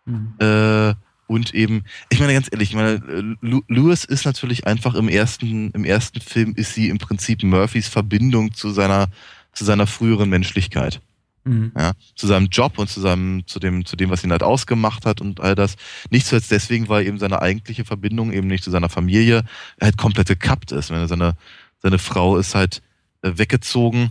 Mhm. 0.06 0.36
Äh, 0.40 0.96
und 1.30 1.54
eben, 1.54 1.84
ich 2.10 2.20
meine 2.20 2.34
ganz 2.34 2.50
ehrlich, 2.52 2.70
ich 2.70 2.76
meine, 2.76 3.38
Lewis 3.68 4.04
ist 4.04 4.26
natürlich 4.26 4.66
einfach 4.66 4.96
im 4.96 5.08
ersten, 5.08 5.70
im 5.72 5.86
ersten 5.86 6.22
Film 6.22 6.56
ist 6.56 6.74
sie 6.74 6.90
im 6.90 6.98
Prinzip 6.98 7.44
Murphys 7.44 7.88
Verbindung 7.88 8.52
zu 8.56 8.72
seiner, 8.72 9.10
zu 9.54 9.64
seiner 9.64 9.86
früheren 9.86 10.32
Menschlichkeit. 10.32 11.02
Mhm. 11.44 11.72
Ja, 11.78 11.92
zu 12.16 12.26
seinem 12.26 12.48
Job 12.48 12.80
und 12.80 12.90
zu 12.90 13.00
seinem, 13.00 13.46
zu 13.46 13.60
dem, 13.60 13.86
zu 13.86 13.96
dem, 13.96 14.10
was 14.10 14.24
ihn 14.24 14.32
halt 14.32 14.42
ausgemacht 14.42 15.06
hat 15.06 15.22
und 15.22 15.40
all 15.40 15.54
das. 15.54 15.76
Nicht 16.10 16.26
zuletzt 16.26 16.50
deswegen, 16.50 16.90
weil 16.90 17.06
eben 17.06 17.20
seine 17.20 17.44
eigentliche 17.44 17.86
Verbindung 17.86 18.34
eben 18.34 18.48
nicht 18.48 18.64
zu 18.64 18.72
seiner 18.72 18.90
Familie 18.90 19.44
halt 19.80 19.98
komplett 19.98 20.30
gekappt 20.30 20.72
ist. 20.72 20.90
Wenn 20.90 21.08
seine, 21.08 21.36
seine 21.78 22.00
Frau 22.00 22.38
ist 22.38 22.56
halt 22.56 22.82
äh, 23.22 23.34
weggezogen 23.36 24.10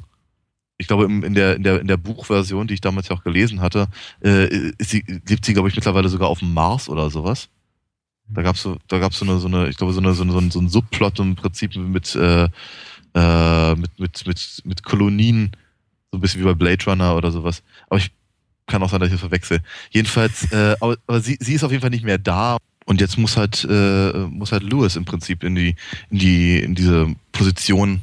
ich 0.78 0.86
glaube, 0.86 1.04
in 1.04 1.34
der, 1.34 1.56
in 1.56 1.64
der, 1.64 1.80
in 1.80 1.88
der 1.88 1.96
Buchversion, 1.96 2.68
die 2.68 2.74
ich 2.74 2.80
damals 2.80 3.08
ja 3.08 3.16
auch 3.16 3.24
gelesen 3.24 3.60
hatte, 3.60 3.88
äh, 4.20 4.72
sie, 4.78 5.04
lebt 5.28 5.44
sie, 5.44 5.52
glaube 5.52 5.68
ich, 5.68 5.74
mittlerweile 5.74 6.08
sogar 6.08 6.28
auf 6.28 6.38
dem 6.38 6.54
Mars 6.54 6.88
oder 6.88 7.10
sowas. 7.10 7.48
Da 8.28 8.42
gab's 8.42 8.62
so, 8.62 8.78
da 8.86 8.98
gab's 8.98 9.18
so 9.18 9.24
eine, 9.24 9.38
so 9.38 9.48
eine, 9.48 9.68
ich 9.68 9.76
glaube, 9.76 9.92
so 9.92 10.00
eine, 10.00 10.14
so, 10.14 10.22
eine, 10.22 10.50
so 10.50 10.60
ein 10.60 10.68
Subplot 10.68 11.18
im 11.18 11.34
Prinzip 11.34 11.74
mit, 11.74 12.14
äh, 12.14 12.48
äh, 13.14 13.74
mit, 13.74 13.98
mit, 13.98 14.26
mit, 14.26 14.62
mit 14.64 14.82
Kolonien, 14.84 15.50
so 16.12 16.18
ein 16.18 16.20
bisschen 16.20 16.42
wie 16.42 16.44
bei 16.44 16.54
Blade 16.54 16.84
Runner 16.86 17.16
oder 17.16 17.32
sowas. 17.32 17.62
Aber 17.88 17.98
ich 17.98 18.12
kann 18.66 18.82
auch 18.82 18.90
sein, 18.90 19.00
dass 19.00 19.08
ich 19.08 19.14
das 19.14 19.20
verwechsel. 19.20 19.60
Jedenfalls, 19.90 20.52
äh, 20.52 20.76
aber, 20.80 20.96
aber 21.08 21.20
sie, 21.20 21.38
sie 21.40 21.54
ist 21.54 21.64
auf 21.64 21.72
jeden 21.72 21.80
Fall 21.80 21.90
nicht 21.90 22.04
mehr 22.04 22.18
da. 22.18 22.58
Und 22.84 23.00
jetzt 23.00 23.18
muss 23.18 23.36
halt, 23.36 23.66
äh, 23.68 24.12
muss 24.30 24.52
halt 24.52 24.62
Lewis 24.62 24.96
im 24.96 25.04
Prinzip 25.04 25.42
in 25.42 25.54
die, 25.54 25.74
in 26.10 26.18
die, 26.18 26.60
in 26.60 26.74
diese 26.74 27.14
Position 27.32 28.00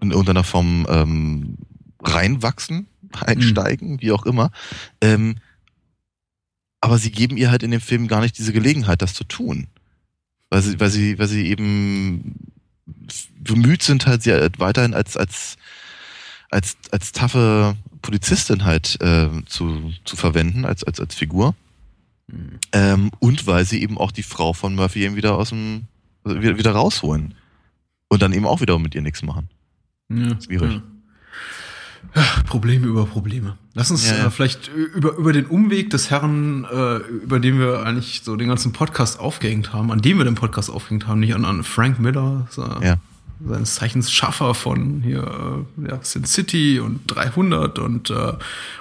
in 0.00 0.10
irgendeiner 0.10 0.42
Form 0.42 0.86
ähm, 0.88 1.56
reinwachsen, 2.02 2.86
einsteigen, 3.12 3.92
mhm. 3.92 4.00
wie 4.00 4.12
auch 4.12 4.26
immer. 4.26 4.50
Ähm, 5.00 5.36
aber 6.80 6.98
sie 6.98 7.12
geben 7.12 7.36
ihr 7.36 7.50
halt 7.50 7.62
in 7.62 7.70
dem 7.70 7.80
Film 7.80 8.08
gar 8.08 8.20
nicht 8.20 8.36
diese 8.36 8.52
Gelegenheit, 8.52 9.02
das 9.02 9.14
zu 9.14 9.24
tun. 9.24 9.68
Weil 10.50 10.62
sie, 10.62 10.80
weil 10.80 10.90
sie, 10.90 11.18
weil 11.18 11.28
sie 11.28 11.46
eben 11.46 12.34
bemüht 13.38 13.82
sind, 13.82 14.06
halt 14.06 14.22
sie 14.22 14.32
halt 14.32 14.58
weiterhin 14.58 14.92
als, 14.92 15.16
als, 15.16 15.56
als, 16.50 16.76
als 16.90 17.12
taffe 17.12 17.76
Polizistin 18.02 18.64
halt 18.64 19.00
äh, 19.00 19.30
zu, 19.46 19.92
zu 20.04 20.16
verwenden, 20.16 20.64
als, 20.64 20.82
als, 20.84 21.00
als 21.00 21.14
Figur. 21.14 21.54
Mhm. 22.26 22.58
Ähm, 22.72 23.10
und 23.20 23.46
weil 23.46 23.64
sie 23.64 23.80
eben 23.80 23.96
auch 23.96 24.10
die 24.10 24.24
Frau 24.24 24.52
von 24.52 24.74
Murphy 24.74 25.04
eben 25.04 25.16
wieder 25.16 25.36
aus 25.36 25.50
dem, 25.50 25.84
also 26.24 26.40
wieder, 26.40 26.58
wieder 26.58 26.72
rausholen. 26.72 27.34
Und 28.08 28.20
dann 28.20 28.32
eben 28.32 28.44
auch 28.44 28.60
wieder 28.60 28.78
mit 28.78 28.94
ihr 28.94 29.00
nichts 29.00 29.22
machen. 29.22 29.48
Ja, 30.10 30.38
Schwierig. 30.40 30.72
Ja. 30.72 30.82
Probleme 32.46 32.86
über 32.86 33.06
Probleme. 33.06 33.56
Lass 33.74 33.90
uns 33.90 34.08
ja, 34.08 34.16
ja. 34.16 34.26
Äh, 34.26 34.30
vielleicht 34.30 34.68
über, 34.68 35.16
über 35.16 35.32
den 35.32 35.46
Umweg 35.46 35.90
des 35.90 36.10
Herrn, 36.10 36.64
äh, 36.64 36.96
über 36.96 37.40
den 37.40 37.58
wir 37.58 37.84
eigentlich 37.84 38.22
so 38.22 38.36
den 38.36 38.48
ganzen 38.48 38.72
Podcast 38.72 39.18
aufgehängt 39.18 39.72
haben, 39.72 39.90
an 39.90 40.02
dem 40.02 40.18
wir 40.18 40.24
den 40.24 40.34
Podcast 40.34 40.70
aufgehängt 40.70 41.06
haben, 41.06 41.20
nicht 41.20 41.34
an, 41.34 41.44
an 41.44 41.62
Frank 41.62 41.98
Miller, 41.98 42.46
so, 42.50 42.62
ja. 42.82 42.96
seines 43.46 43.76
Zeichens 43.76 44.12
Schaffer 44.12 44.54
von 44.54 45.00
hier 45.02 45.64
äh, 45.78 45.90
ja, 45.90 45.98
Sin 46.02 46.24
City 46.24 46.80
und 46.80 47.00
300 47.06 47.78
und 47.78 48.10
äh, 48.10 48.32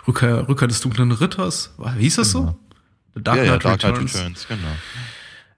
Rückkehr, 0.08 0.50
Rückkehr 0.50 0.68
des 0.68 0.82
dunklen 0.82 1.12
Ritters. 1.12 1.74
Wie 1.96 2.04
hieß 2.04 2.18
das 2.18 2.34
genau. 2.34 2.46
so? 2.48 2.60
The 3.16 3.24
Dark, 3.24 3.38
Knight, 3.38 3.48
ja, 3.48 3.58
Dark 3.58 3.84
Returns. 3.84 4.16
Returns. 4.16 4.48
Genau. 4.48 4.68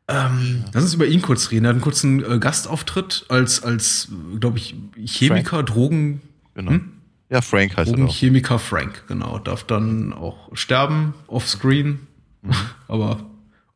Ähm, 0.07 0.66
lass 0.74 0.84
uns 0.84 0.93
über 0.93 1.05
ihn 1.05 1.22
kurz 1.22 1.49
reden. 1.51 1.66
Er 1.66 1.70
hat 1.70 1.76
einen 1.76 1.82
kurzen 1.82 2.24
äh, 2.24 2.38
Gastauftritt 2.38 3.26
als, 3.30 3.64
als 3.64 4.09
glaube 4.39 4.57
ich, 4.57 4.76
Chemiker, 5.05 5.49
Frank. 5.57 5.68
Drogen. 5.68 6.22
Genau. 6.55 6.72
Hm? 6.72 6.93
Ja, 7.34 7.41
Frank 7.41 7.75
heißt 7.75 7.97
er. 7.97 8.07
Chemiker 8.09 8.59
Frank, 8.59 9.05
genau. 9.07 9.39
Darf 9.39 9.63
dann 9.63 10.13
auch 10.13 10.55
sterben, 10.55 11.15
offscreen, 11.25 12.07
mhm. 12.43 12.53
aber 12.88 13.25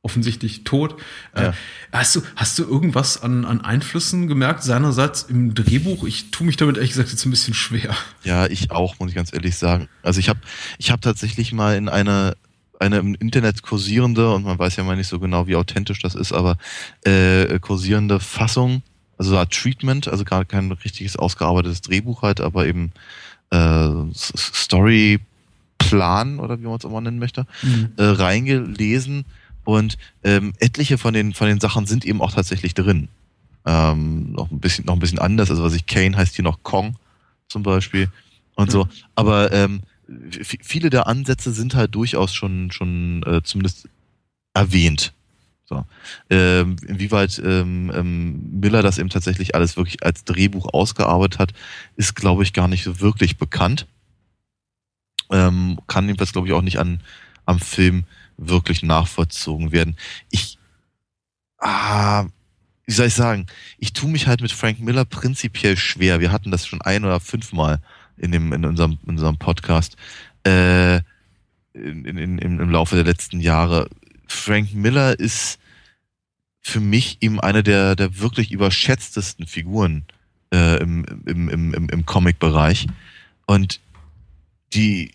offensichtlich 0.04 0.64
tot. 0.64 1.02
Äh, 1.34 1.42
ja. 1.42 1.50
Äh, 1.50 1.54
hast, 1.92 2.16
du, 2.16 2.22
hast 2.36 2.60
du 2.60 2.66
irgendwas 2.66 3.24
an, 3.24 3.46
an 3.46 3.62
Einflüssen 3.62 4.28
gemerkt 4.28 4.62
seinerseits 4.62 5.24
im 5.24 5.56
Drehbuch? 5.56 6.06
Ich 6.06 6.30
tue 6.30 6.46
mich 6.46 6.58
damit 6.58 6.78
ehrlich 6.78 6.92
gesagt 6.92 7.10
jetzt 7.10 7.26
ein 7.26 7.32
bisschen 7.32 7.56
schwer. 7.56 7.96
Ja, 8.24 8.46
ich 8.46 8.70
auch, 8.70 9.00
muss 9.00 9.10
ich 9.10 9.16
ganz 9.16 9.34
ehrlich 9.34 9.58
sagen. 9.58 9.90
Also 10.04 10.20
ich 10.20 10.30
habe 10.30 10.40
ich 10.78 10.92
hab 10.92 11.02
tatsächlich 11.02 11.52
mal 11.52 11.76
in 11.76 11.90
eine 11.90 12.38
eine 12.80 13.00
im 13.00 13.16
Internet 13.16 13.64
kursierende, 13.64 14.36
und 14.36 14.44
man 14.44 14.60
weiß 14.60 14.76
ja 14.76 14.84
mal 14.84 14.96
nicht 14.96 15.08
so 15.08 15.20
genau, 15.20 15.48
wie 15.48 15.56
authentisch 15.56 16.00
das 16.00 16.14
ist, 16.14 16.32
aber 16.32 16.58
äh, 17.06 17.58
kursierende 17.58 18.20
Fassung, 18.20 18.84
also 19.18 19.32
so 19.32 19.46
Treatment, 19.46 20.08
also 20.08 20.24
gar 20.24 20.46
kein 20.46 20.72
richtiges 20.72 21.16
ausgearbeitetes 21.16 21.82
Drehbuch 21.82 22.22
halt, 22.22 22.40
aber 22.40 22.68
eben 22.68 22.92
äh, 23.52 23.90
Storyplan 24.14 25.20
oder 26.40 26.60
wie 26.60 26.66
man 26.66 26.78
es 26.78 26.84
immer 26.84 27.02
nennen 27.02 27.20
möchte, 27.20 27.46
mhm. 27.62 27.92
äh, 27.98 28.04
reingelesen 28.04 29.26
und 29.64 29.98
ähm, 30.24 30.54
etliche 30.60 30.98
von 30.98 31.14
den 31.14 31.34
von 31.34 31.48
den 31.48 31.60
Sachen 31.60 31.86
sind 31.86 32.06
eben 32.06 32.22
auch 32.22 32.32
tatsächlich 32.32 32.74
drin. 32.74 33.10
Ähm, 33.66 34.32
noch 34.32 34.50
ein 34.50 34.60
bisschen 34.60 34.86
noch 34.86 34.94
ein 34.94 35.00
bisschen 35.00 35.20
anders. 35.20 35.50
Also 35.50 35.64
was 35.64 35.74
ich 35.74 35.86
Kane 35.86 36.16
heißt 36.16 36.36
hier 36.36 36.44
noch 36.44 36.64
Kong 36.64 36.96
zum 37.50 37.64
Beispiel 37.64 38.10
und 38.56 38.68
mhm. 38.68 38.72
so. 38.72 38.88
Aber 39.16 39.52
ähm, 39.52 39.82
viele 40.40 40.90
der 40.90 41.08
Ansätze 41.08 41.52
sind 41.52 41.76
halt 41.76 41.94
durchaus 41.96 42.34
schon 42.34 42.72
schon 42.72 43.24
äh, 43.24 43.42
zumindest 43.44 43.90
erwähnt. 44.54 45.14
So. 45.70 45.84
Ähm, 46.30 46.78
inwieweit 46.88 47.42
ähm, 47.44 47.92
ähm, 47.94 48.60
Miller 48.60 48.82
das 48.82 48.98
eben 48.98 49.10
tatsächlich 49.10 49.54
alles 49.54 49.76
wirklich 49.76 50.04
als 50.04 50.24
Drehbuch 50.24 50.74
ausgearbeitet 50.74 51.40
hat, 51.40 51.54
ist, 51.98 52.16
glaube 52.16 52.44
ich, 52.44 52.54
gar 52.54 52.70
nicht 52.70 52.86
so 52.86 53.02
wirklich 53.02 53.38
bekannt. 53.38 53.86
Ähm, 55.30 55.78
kann 55.88 56.06
jedenfalls, 56.06 56.32
glaube 56.32 56.48
ich, 56.48 56.54
auch 56.54 56.62
nicht 56.62 56.80
an, 56.80 57.02
am 57.46 57.60
Film 57.60 58.06
wirklich 58.38 58.82
nachvollzogen 58.82 59.74
werden. 59.74 59.98
Ich, 60.32 60.58
ah, 61.58 62.28
wie 62.86 62.94
soll 62.94 63.08
ich 63.08 63.14
sagen, 63.14 63.48
ich 63.78 63.92
tue 63.92 64.10
mich 64.10 64.28
halt 64.28 64.40
mit 64.40 64.54
Frank 64.54 64.80
Miller 64.80 65.04
prinzipiell 65.04 65.76
schwer. 65.76 66.22
Wir 66.22 66.32
hatten 66.32 66.52
das 66.52 66.66
schon 66.66 66.82
ein 66.82 67.04
oder 67.04 67.20
fünfmal 67.20 67.82
in, 68.16 68.32
dem, 68.32 68.54
in, 68.54 68.64
unserem, 68.64 69.00
in 69.04 69.10
unserem 69.10 69.38
Podcast 69.38 69.98
äh, 70.46 71.02
in, 71.74 72.06
in, 72.06 72.40
im 72.40 72.70
Laufe 72.70 72.96
der 72.96 73.04
letzten 73.04 73.42
Jahre 73.42 73.90
Frank 74.28 74.74
Miller 74.74 75.20
ist 75.20 75.60
für 76.62 76.80
mich 76.80 77.18
eben 77.22 77.40
eine 77.40 77.64
der, 77.64 77.96
der 77.96 78.20
wirklich 78.20 78.52
überschätztesten 78.52 79.48
Figuren 79.48 80.06
äh, 80.54 80.82
im, 80.82 81.06
im, 81.26 81.50
im, 81.50 81.90
im, 81.90 82.06
Comic-Bereich. 82.06 82.88
Und 83.46 83.80
die, 84.74 85.12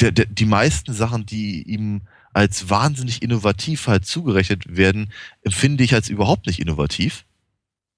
der, 0.00 0.12
der, 0.12 0.26
die 0.26 0.44
meisten 0.44 0.92
Sachen, 0.92 1.24
die 1.24 1.62
ihm 1.62 2.02
als 2.32 2.68
wahnsinnig 2.68 3.22
innovativ 3.22 3.86
halt 3.86 4.06
zugerechnet 4.06 4.76
werden, 4.76 5.10
empfinde 5.42 5.84
ich 5.84 5.94
als 5.94 6.08
überhaupt 6.08 6.46
nicht 6.46 6.60
innovativ, 6.60 7.24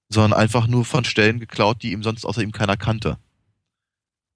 sondern 0.09 0.39
einfach 0.39 0.67
nur 0.67 0.85
von 0.85 1.05
Stellen 1.05 1.41
geklaut, 1.41 1.83
die 1.83 1.93
ihm 1.93 2.03
sonst 2.03 2.25
außer 2.25 2.43
ihm 2.43 2.53
keiner 2.53 2.77
kannte. 2.77 3.19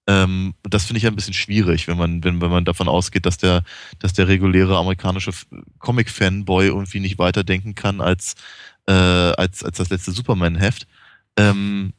Ähm, 0.07 0.53
das 0.63 0.85
finde 0.85 0.99
ich 0.99 1.05
ein 1.05 1.15
bisschen 1.15 1.33
schwierig, 1.33 1.87
wenn 1.87 1.97
man, 1.97 2.23
wenn, 2.23 2.39
wenn 2.39 2.49
man 2.49 2.63
davon 2.63 2.87
ausgeht, 2.87 3.25
dass 3.25 3.37
der, 3.37 3.63
dass 3.99 4.13
der 4.13 4.29
reguläre 4.29 4.77
amerikanische 4.77 5.31
Comic-Fanboy 5.79 6.67
irgendwie 6.67 7.01
nicht 7.01 7.19
weiterdenken 7.19 7.75
kann 7.75 7.99
als, 7.99 8.35
äh, 8.87 8.93
als, 8.93 9.63
als 9.63 9.77
das 9.77 9.89
letzte 9.89 10.11
Superman-Heft. 10.11 10.87
Ähm, 11.35 11.93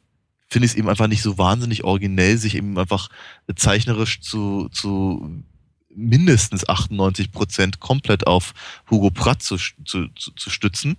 finde 0.49 0.65
ich 0.65 0.71
es 0.71 0.77
eben 0.77 0.89
einfach 0.89 1.07
nicht 1.07 1.21
so 1.21 1.37
wahnsinnig 1.37 1.83
originell, 1.83 2.37
sich 2.37 2.55
eben 2.55 2.79
einfach 2.79 3.09
zeichnerisch 3.55 4.21
zu, 4.21 4.69
zu 4.69 5.43
mindestens 5.95 6.67
98 6.67 7.31
Prozent 7.31 7.79
komplett 7.79 8.25
auf 8.25 8.53
Hugo 8.89 9.11
Pratt 9.11 9.43
zu, 9.43 9.57
zu, 9.57 10.07
zu, 10.15 10.31
zu 10.31 10.49
stützen 10.49 10.97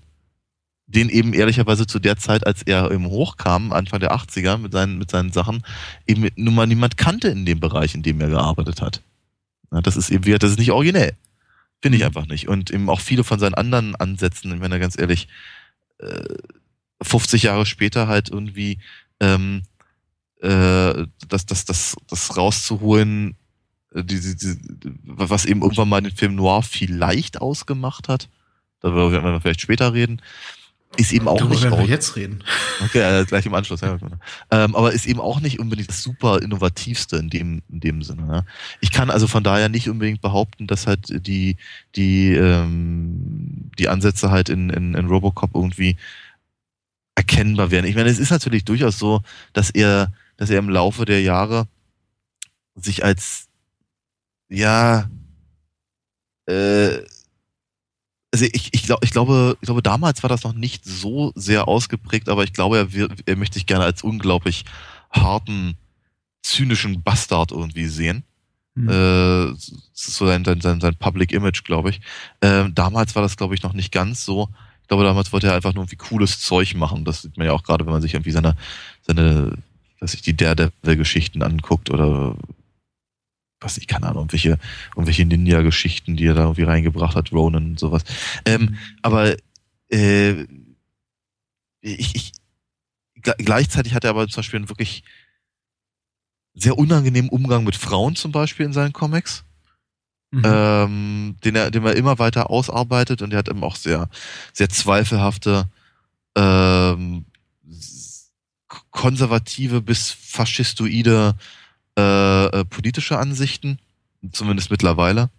den 0.95 1.09
eben 1.09 1.33
ehrlicherweise 1.33 1.87
zu 1.87 1.99
der 1.99 2.17
Zeit, 2.17 2.47
als 2.47 2.63
er 2.63 2.91
eben 2.91 3.07
hochkam, 3.07 3.73
Anfang 3.73 4.01
der 4.01 4.13
80er 4.13 4.59
mit 4.59 4.73
seinen, 4.73 4.99
mit 4.99 5.11
seinen 5.11 5.33
Sachen, 5.33 5.63
eben 6.07 6.29
nun 6.37 6.55
mal 6.55 6.67
niemand 6.67 6.97
kannte 6.97 7.29
in 7.29 7.47
dem 7.47 7.61
Bereich, 7.61 7.95
in 7.95 8.03
dem 8.03 8.21
er 8.21 8.29
gearbeitet 8.29 8.83
hat. 8.83 9.03
Ja, 9.71 9.81
das 9.81 9.97
ist 9.97 10.11
eben, 10.11 10.39
das 10.39 10.51
ist 10.51 10.59
nicht 10.59 10.73
originell. 10.73 11.13
Finde 11.81 11.97
ich 11.97 12.03
mhm. 12.03 12.09
einfach 12.09 12.27
nicht. 12.27 12.49
Und 12.49 12.71
eben 12.71 12.91
auch 12.91 13.01
viele 13.01 13.23
von 13.23 13.39
seinen 13.39 13.55
anderen 13.55 13.95
Ansätzen, 13.95 14.53
ich 14.53 14.61
meine 14.61 14.81
ganz 14.81 14.99
ehrlich, 14.99 15.29
50 17.03 17.45
äh, 17.45 17.47
Jahre 17.47 17.67
später 17.67 18.09
halt 18.09 18.29
irgendwie 18.29 18.79
ähm, 19.21 19.63
äh, 20.41 21.07
das, 21.29 21.47
das, 21.47 21.65
das, 21.67 21.97
das 22.09 22.37
rauszuholen, 22.37 23.37
äh, 23.95 24.03
die, 24.03 24.21
die, 24.21 24.37
die, 24.37 24.93
was 25.05 25.45
eben 25.45 25.63
irgendwann 25.63 25.89
mal 25.89 26.01
den 26.01 26.17
Film 26.17 26.35
Noir 26.35 26.63
vielleicht 26.63 27.41
ausgemacht 27.41 28.09
hat. 28.09 28.29
Darüber 28.81 29.13
werden 29.13 29.25
wir 29.25 29.41
vielleicht 29.41 29.61
später 29.61 29.93
reden 29.93 30.21
ist 30.97 31.13
eben 31.13 31.29
auch 31.29 31.39
Darüber 31.39 31.55
nicht. 31.55 31.65
Werden 31.65 31.79
wir 31.79 31.87
jetzt 31.87 32.17
reden. 32.17 32.45
Okay, 32.83 33.01
äh, 33.01 33.27
gleich 33.27 33.45
im 33.45 33.53
Anschluss. 33.53 33.83
Ja. 33.83 33.99
Ähm, 34.51 34.75
aber 34.75 34.93
ist 34.93 35.05
eben 35.05 35.21
auch 35.21 35.41
nicht 35.41 35.61
unbedingt 35.61 35.91
das 35.91 36.03
super 36.03 36.41
innovativste 36.41 37.17
in 37.17 37.29
dem 37.29 37.63
in 37.71 37.81
dem 37.81 38.03
Sinne. 38.03 38.27
Ja. 38.33 38.45
Ich 38.81 38.91
kann 38.91 39.11
also 39.11 39.27
von 39.27 39.45
daher 39.45 39.69
nicht 39.69 39.91
unbedingt 39.91 40.23
behaupten, 40.23 40.67
dass 40.67 40.87
halt 40.87 41.27
die 41.27 41.59
die 41.95 42.33
ähm, 42.33 43.71
die 43.79 43.89
Ansätze 43.89 44.31
halt 44.31 44.49
in, 44.49 44.71
in, 44.71 44.95
in 44.95 45.07
Robocop 45.07 45.51
irgendwie 45.55 45.99
erkennbar 47.15 47.71
werden. 47.71 47.85
Ich 47.85 47.97
meine, 47.97 48.09
es 48.09 48.19
ist 48.19 48.31
natürlich 48.31 48.65
durchaus 48.65 48.99
so, 48.99 49.21
dass 49.53 49.69
er 49.69 50.11
dass 50.39 50.49
er 50.49 50.59
im 50.59 50.71
Laufe 50.71 51.05
der 51.05 51.21
Jahre 51.21 51.69
sich 52.77 53.05
als 53.05 53.49
ja 54.49 55.11
äh, 56.47 57.01
also 58.33 58.45
ich, 58.45 58.73
ich, 58.73 58.85
glaub, 58.85 59.03
ich, 59.05 59.11
glaube, 59.11 59.57
ich 59.61 59.67
glaube, 59.67 59.83
damals 59.83 60.23
war 60.23 60.31
das 60.31 60.45
noch 60.45 60.53
nicht 60.53 60.85
so 60.85 61.33
sehr 61.35 61.67
ausgeprägt, 61.67 62.29
aber 62.29 62.45
ich 62.45 62.53
glaube, 62.53 62.79
er, 62.79 62.93
wird, 62.93 63.13
er 63.27 63.37
möchte 63.37 63.55
sich 63.55 63.67
gerne 63.67 63.85
als 63.85 64.03
unglaublich 64.03 64.65
harten, 65.11 65.75
zynischen 66.43 67.03
Bastard 67.03 67.51
irgendwie 67.51 67.87
sehen. 67.87 68.23
Mhm. 68.75 68.89
Äh, 68.89 69.55
so 69.93 70.27
sein, 70.27 70.45
sein, 70.45 70.61
sein, 70.61 70.81
sein 70.81 70.95
Public 70.97 71.33
Image, 71.33 71.65
glaube 71.65 71.91
ich. 71.91 72.01
Äh, 72.41 72.71
damals 72.73 73.15
war 73.17 73.23
das, 73.23 73.37
glaube 73.37 73.55
ich, 73.55 73.63
noch 73.63 73.73
nicht 73.73 73.93
ganz 73.93 74.25
so. 74.25 74.49
Ich 74.83 74.89
glaube, 74.89 75.05
damals 75.05 75.33
wollte 75.33 75.49
er 75.49 75.55
einfach 75.55 75.75
nur 75.75 75.83
irgendwie 75.83 75.97
cooles 75.97 76.41
Zeug 76.41 76.75
machen. 76.75 77.05
Das 77.05 77.23
sieht 77.23 77.37
man 77.37 77.47
ja 77.47 77.53
auch 77.53 77.65
gerade, 77.65 77.85
wenn 77.85 77.93
man 77.93 78.03
sich 78.03 78.15
irgendwie 78.15 78.33
seine, 78.33 78.57
seine, 79.03 79.53
was 79.99 80.15
ich 80.15 80.23
die 80.23 80.37
Daredevil-Geschichten 80.37 81.43
anguckt 81.43 81.91
oder 81.91 82.37
was 83.61 83.77
ich 83.77 83.87
keine 83.87 84.07
Ahnung, 84.07 84.23
irgendwelche, 84.23 84.59
irgendwelche 84.97 85.25
Ninja-Geschichten, 85.27 86.17
die 86.17 86.27
er 86.27 86.35
da 86.35 86.43
irgendwie 86.43 86.63
reingebracht 86.63 87.15
hat, 87.15 87.33
Ronan 87.33 87.67
und 87.67 87.81
sowas. 87.81 88.05
Ähm, 88.45 88.77
aber 89.03 89.37
äh, 89.91 90.47
ich, 91.83 92.15
ich 92.15 92.33
gleichzeitig 93.23 93.95
hat 93.95 94.05
er 94.05 94.11
aber 94.11 94.27
zum 94.29 94.41
Beispiel 94.41 94.59
einen 94.59 94.69
wirklich 94.69 95.03
sehr 96.55 96.79
unangenehmen 96.79 97.31
Umgang 97.31 97.65
mit 97.65 97.77
Frauen 97.77 98.17
zum 98.17 98.33
Beispiel 98.33 98.67
in 98.67 98.73
seinen 98.73 98.93
Comics. 98.93 99.45
Mhm. 100.33 100.43
Ähm, 100.45 101.37
den 101.45 101.57
er, 101.57 101.73
den 101.73 101.85
er 101.85 101.97
immer 101.97 102.21
weiter 102.21 102.51
ausarbeitet 102.51 103.21
und 103.21 103.33
er 103.33 103.41
hat 103.41 103.49
eben 103.49 103.65
auch 103.65 103.75
sehr, 103.75 104.09
sehr 104.53 104.69
zweifelhafte, 104.69 105.69
ähm, 106.37 107.25
konservative 108.93 109.81
bis 109.81 110.13
faschistoide 110.13 111.35
äh, 112.01 112.61
äh, 112.61 112.65
politische 112.65 113.19
Ansichten, 113.19 113.79
zumindest 114.33 114.71
mittlerweile, 114.71 115.31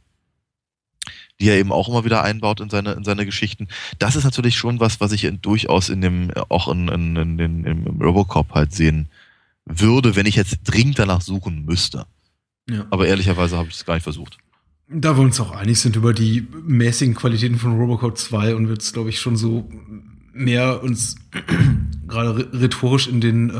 die 1.40 1.50
er 1.50 1.58
eben 1.58 1.72
auch 1.72 1.90
immer 1.90 2.06
wieder 2.06 2.24
einbaut 2.24 2.60
in 2.60 2.70
seine, 2.70 2.94
in 2.94 3.04
seine 3.04 3.26
Geschichten. 3.26 3.68
Das 4.00 4.16
ist 4.16 4.24
natürlich 4.24 4.56
schon 4.56 4.80
was, 4.80 5.00
was 5.00 5.12
ich 5.12 5.24
in, 5.24 5.42
durchaus 5.42 5.90
in 5.90 6.02
dem, 6.02 6.32
auch 6.50 6.72
in, 6.72 6.88
in, 6.88 7.16
in, 7.16 7.40
in, 7.40 7.66
im 7.66 8.02
Robocop 8.02 8.54
halt 8.54 8.74
sehen 8.74 9.10
würde, 9.66 10.16
wenn 10.16 10.26
ich 10.26 10.36
jetzt 10.36 10.60
dringend 10.64 11.00
danach 11.00 11.22
suchen 11.22 11.66
müsste. 11.66 12.06
Ja. 12.70 12.86
Aber 12.92 13.08
ehrlicherweise 13.08 13.58
habe 13.58 13.70
ich 13.70 13.76
es 13.76 13.86
gar 13.86 13.96
nicht 13.96 14.04
versucht. 14.04 14.38
Da 14.88 15.18
wir 15.18 15.24
uns 15.24 15.40
auch 15.40 15.52
einig 15.52 15.80
sind 15.80 15.96
über 15.96 16.14
die 16.14 16.48
mäßigen 16.64 17.16
Qualitäten 17.16 17.58
von 17.58 17.78
Robocop 17.78 18.18
2 18.18 18.56
und 18.56 18.68
wird 18.68 18.82
es, 18.82 18.94
glaube 18.94 19.10
ich, 19.10 19.20
schon 19.20 19.38
so 19.38 19.70
mehr 20.34 20.84
uns 20.84 21.16
gerade 22.12 22.48
rhetorisch 22.54 23.08
in 23.08 23.22
den 23.22 23.50
äh, 23.50 23.54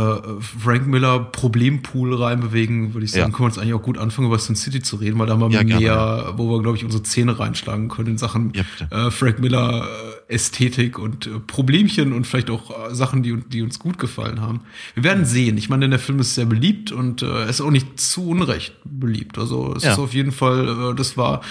Frank 0.60 0.88
Miller 0.88 1.20
Problempool 1.20 2.14
reinbewegen, 2.14 2.94
würde 2.94 3.06
ich 3.06 3.12
sagen, 3.12 3.32
ja. 3.32 3.38
können 3.38 3.40
wir 3.40 3.46
uns 3.46 3.58
eigentlich 3.58 3.74
auch 3.74 3.82
gut 3.82 3.98
anfangen, 3.98 4.28
über 4.28 4.38
Sin 4.38 4.56
City 4.56 4.82
zu 4.82 4.98
reden, 4.98 5.18
weil 5.18 5.28
da 5.28 5.34
haben 5.34 5.42
wir 5.42 5.50
ja, 5.50 5.64
mehr, 5.64 5.80
gerne. 5.80 6.34
wo 6.38 6.52
wir, 6.52 6.62
glaube 6.62 6.78
ich, 6.78 6.86
unsere 6.86 7.04
Zähne 7.04 7.40
reinschlagen 7.40 7.90
können 7.90 8.10
in 8.10 8.18
Sachen 8.18 8.54
ja, 8.54 9.08
äh, 9.08 9.12
Frank 9.12 9.40
Miller 9.40 9.88
äh, 10.30 10.34
Ästhetik 10.34 11.00
und 11.00 11.28
äh, 11.28 11.40
Problemchen 11.40 12.14
und 12.14 12.28
vielleicht 12.28 12.50
auch 12.50 12.70
äh, 12.70 12.94
Sachen, 12.94 13.24
die, 13.24 13.38
die 13.48 13.62
uns 13.62 13.80
gut 13.80 13.98
gefallen 13.98 14.42
haben. 14.42 14.62
Wir 14.94 15.04
werden 15.04 15.26
sehen. 15.26 15.58
Ich 15.58 15.70
meine, 15.70 15.90
der 15.90 16.00
Film 16.00 16.20
ist 16.20 16.36
sehr 16.36 16.46
beliebt 16.46 16.92
und 16.92 17.22
äh, 17.22 17.50
ist 17.50 17.62
auch 17.62 17.72
nicht 17.72 18.00
zu 18.00 18.30
Unrecht 18.30 18.76
beliebt. 18.84 19.38
Also 19.38 19.74
es 19.76 19.84
ist 19.84 20.00
auf 20.00 20.14
jeden 20.14 20.32
Fall, 20.32 20.92
äh, 20.92 20.96
das 20.96 21.18
war 21.18 21.42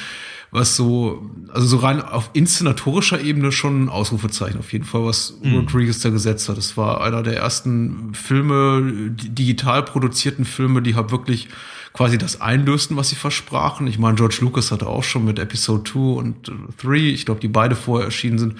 was 0.52 0.76
so, 0.76 1.30
also 1.52 1.66
so 1.66 1.76
rein 1.78 2.02
auf 2.02 2.30
inszenatorischer 2.32 3.20
Ebene 3.20 3.52
schon 3.52 3.84
ein 3.84 3.88
Ausrufezeichen 3.88 4.58
auf 4.58 4.72
jeden 4.72 4.84
Fall, 4.84 5.04
was 5.04 5.38
mhm. 5.42 5.56
Rodriguez 5.56 6.00
da 6.00 6.10
gesetzt 6.10 6.48
hat. 6.48 6.56
Das 6.56 6.76
war 6.76 7.02
einer 7.02 7.22
der 7.22 7.36
ersten 7.36 8.14
Filme, 8.14 9.10
digital 9.10 9.84
produzierten 9.84 10.44
Filme, 10.44 10.82
die 10.82 10.96
halt 10.96 11.12
wirklich 11.12 11.48
quasi 11.92 12.18
das 12.18 12.40
einlösten, 12.40 12.96
was 12.96 13.08
sie 13.08 13.16
versprachen. 13.16 13.86
Ich 13.86 13.98
meine, 13.98 14.14
George 14.14 14.38
Lucas 14.40 14.70
hatte 14.70 14.86
auch 14.86 15.02
schon 15.02 15.24
mit 15.24 15.38
Episode 15.38 15.90
2 15.90 15.98
und 15.98 16.52
3, 16.82 16.96
ich 16.96 17.26
glaube, 17.26 17.40
die 17.40 17.48
beide 17.48 17.74
vorher 17.74 18.06
erschienen 18.06 18.38
sind, 18.38 18.54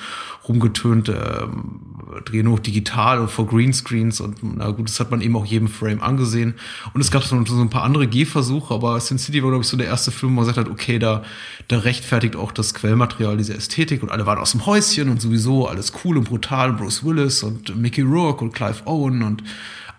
rumgetönt, 0.48 1.08
ähm, 1.08 1.80
drehen 2.24 2.46
nur 2.46 2.58
digital 2.58 3.20
und 3.20 3.30
vor 3.30 3.46
Greenscreens 3.46 4.20
und 4.20 4.38
na 4.42 4.70
gut, 4.70 4.88
das 4.88 4.98
hat 4.98 5.12
man 5.12 5.20
eben 5.20 5.36
auch 5.36 5.46
jedem 5.46 5.68
Frame 5.68 6.02
angesehen. 6.02 6.54
Und 6.92 7.00
es 7.00 7.12
gab 7.12 7.22
so, 7.22 7.44
so 7.44 7.60
ein 7.60 7.70
paar 7.70 7.84
andere 7.84 8.08
Gehversuche, 8.08 8.74
aber 8.74 8.98
Sin 8.98 9.18
City 9.18 9.42
war, 9.42 9.50
glaube 9.50 9.62
ich, 9.62 9.68
so 9.68 9.76
der 9.76 9.86
erste 9.86 10.10
Film, 10.10 10.32
wo 10.32 10.36
man 10.36 10.46
gesagt 10.46 10.58
hat, 10.58 10.72
okay, 10.72 10.98
da, 10.98 11.22
da 11.68 11.78
rechtfertigt 11.78 12.34
auch 12.34 12.50
das 12.50 12.74
Quellmaterial 12.74 13.36
diese 13.36 13.54
Ästhetik 13.54 14.02
und 14.02 14.10
alle 14.10 14.26
waren 14.26 14.38
aus 14.38 14.52
dem 14.52 14.66
Häuschen 14.66 15.08
und 15.08 15.20
sowieso 15.22 15.68
alles 15.68 15.92
cool 16.04 16.18
und 16.18 16.24
brutal, 16.24 16.72
Bruce 16.72 17.04
Willis 17.04 17.44
und 17.44 17.76
Mickey 17.76 18.02
Rourke 18.02 18.44
und 18.44 18.52
Clive 18.52 18.84
Owen 18.86 19.22
und 19.22 19.44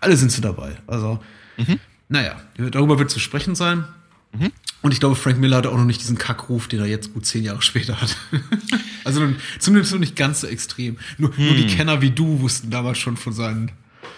alle 0.00 0.18
sind 0.18 0.32
sie 0.32 0.42
dabei. 0.42 0.76
Also, 0.86 1.18
mhm. 1.56 1.80
Naja, 2.12 2.36
darüber 2.70 2.98
wird 2.98 3.10
zu 3.10 3.18
sprechen 3.18 3.54
sein. 3.54 3.86
Mhm. 4.32 4.52
Und 4.82 4.92
ich 4.92 5.00
glaube, 5.00 5.16
Frank 5.16 5.38
Miller 5.38 5.56
hatte 5.56 5.70
auch 5.70 5.78
noch 5.78 5.86
nicht 5.86 6.02
diesen 6.02 6.18
Kackruf, 6.18 6.68
den 6.68 6.80
er 6.80 6.86
jetzt 6.86 7.14
gut 7.14 7.24
zehn 7.24 7.42
Jahre 7.42 7.62
später 7.62 7.98
hat. 8.00 8.14
also 9.04 9.26
zumindest 9.58 9.92
noch 9.92 10.00
nicht 10.00 10.14
ganz 10.14 10.42
so 10.42 10.46
extrem. 10.46 10.98
Nur, 11.16 11.34
hm. 11.34 11.46
nur, 11.46 11.54
die 11.54 11.68
hm. 11.68 11.76
Kenner 11.76 12.02
wie 12.02 12.10
du 12.10 12.40
wussten 12.40 12.70
damals 12.70 12.98
schon 12.98 13.16
von 13.16 13.32
seinen 13.32 13.72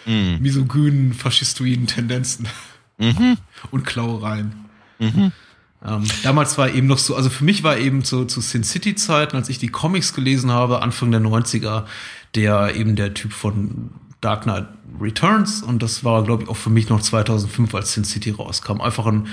hm. 0.07 0.43
misogynen, 0.43 1.13
faschistoiden 1.13 1.87
Tendenzen 1.87 2.49
mhm. 2.99 3.37
und 3.71 3.85
Klauereien. 3.85 4.55
Mhm. 4.99 5.31
Ähm, 5.87 6.05
damals 6.25 6.59
war 6.59 6.71
eben 6.71 6.89
noch 6.89 6.99
so, 6.99 7.15
also 7.15 7.31
für 7.31 7.45
mich 7.45 7.63
war 7.63 7.79
eben 7.79 8.03
zu, 8.03 8.25
zu 8.25 8.41
Sin 8.41 8.65
City-Zeiten, 8.65 9.37
als 9.37 9.49
ich 9.51 9.59
die 9.59 9.69
Comics 9.69 10.15
gelesen 10.15 10.51
habe, 10.51 10.83
Anfang 10.83 11.13
der 11.13 11.21
90er, 11.21 11.85
der 12.35 12.75
eben 12.75 12.97
der 12.97 13.15
Typ 13.15 13.33
von 13.33 13.91
Dark 14.25 14.43
Knight 14.43 14.67
Returns 15.01 15.63
und 15.63 15.83
das 15.83 16.05
war, 16.05 16.23
glaube 16.25 16.45
ich, 16.45 16.49
auch 16.49 16.57
für 16.57 16.71
mich 16.71 16.89
noch 16.89 17.01
2005, 17.01 17.75
als 17.75 17.93
Sin 17.93 18.05
City 18.05 18.31
rauskam. 18.31 18.81
Einfach 18.81 19.07
ein 19.07 19.29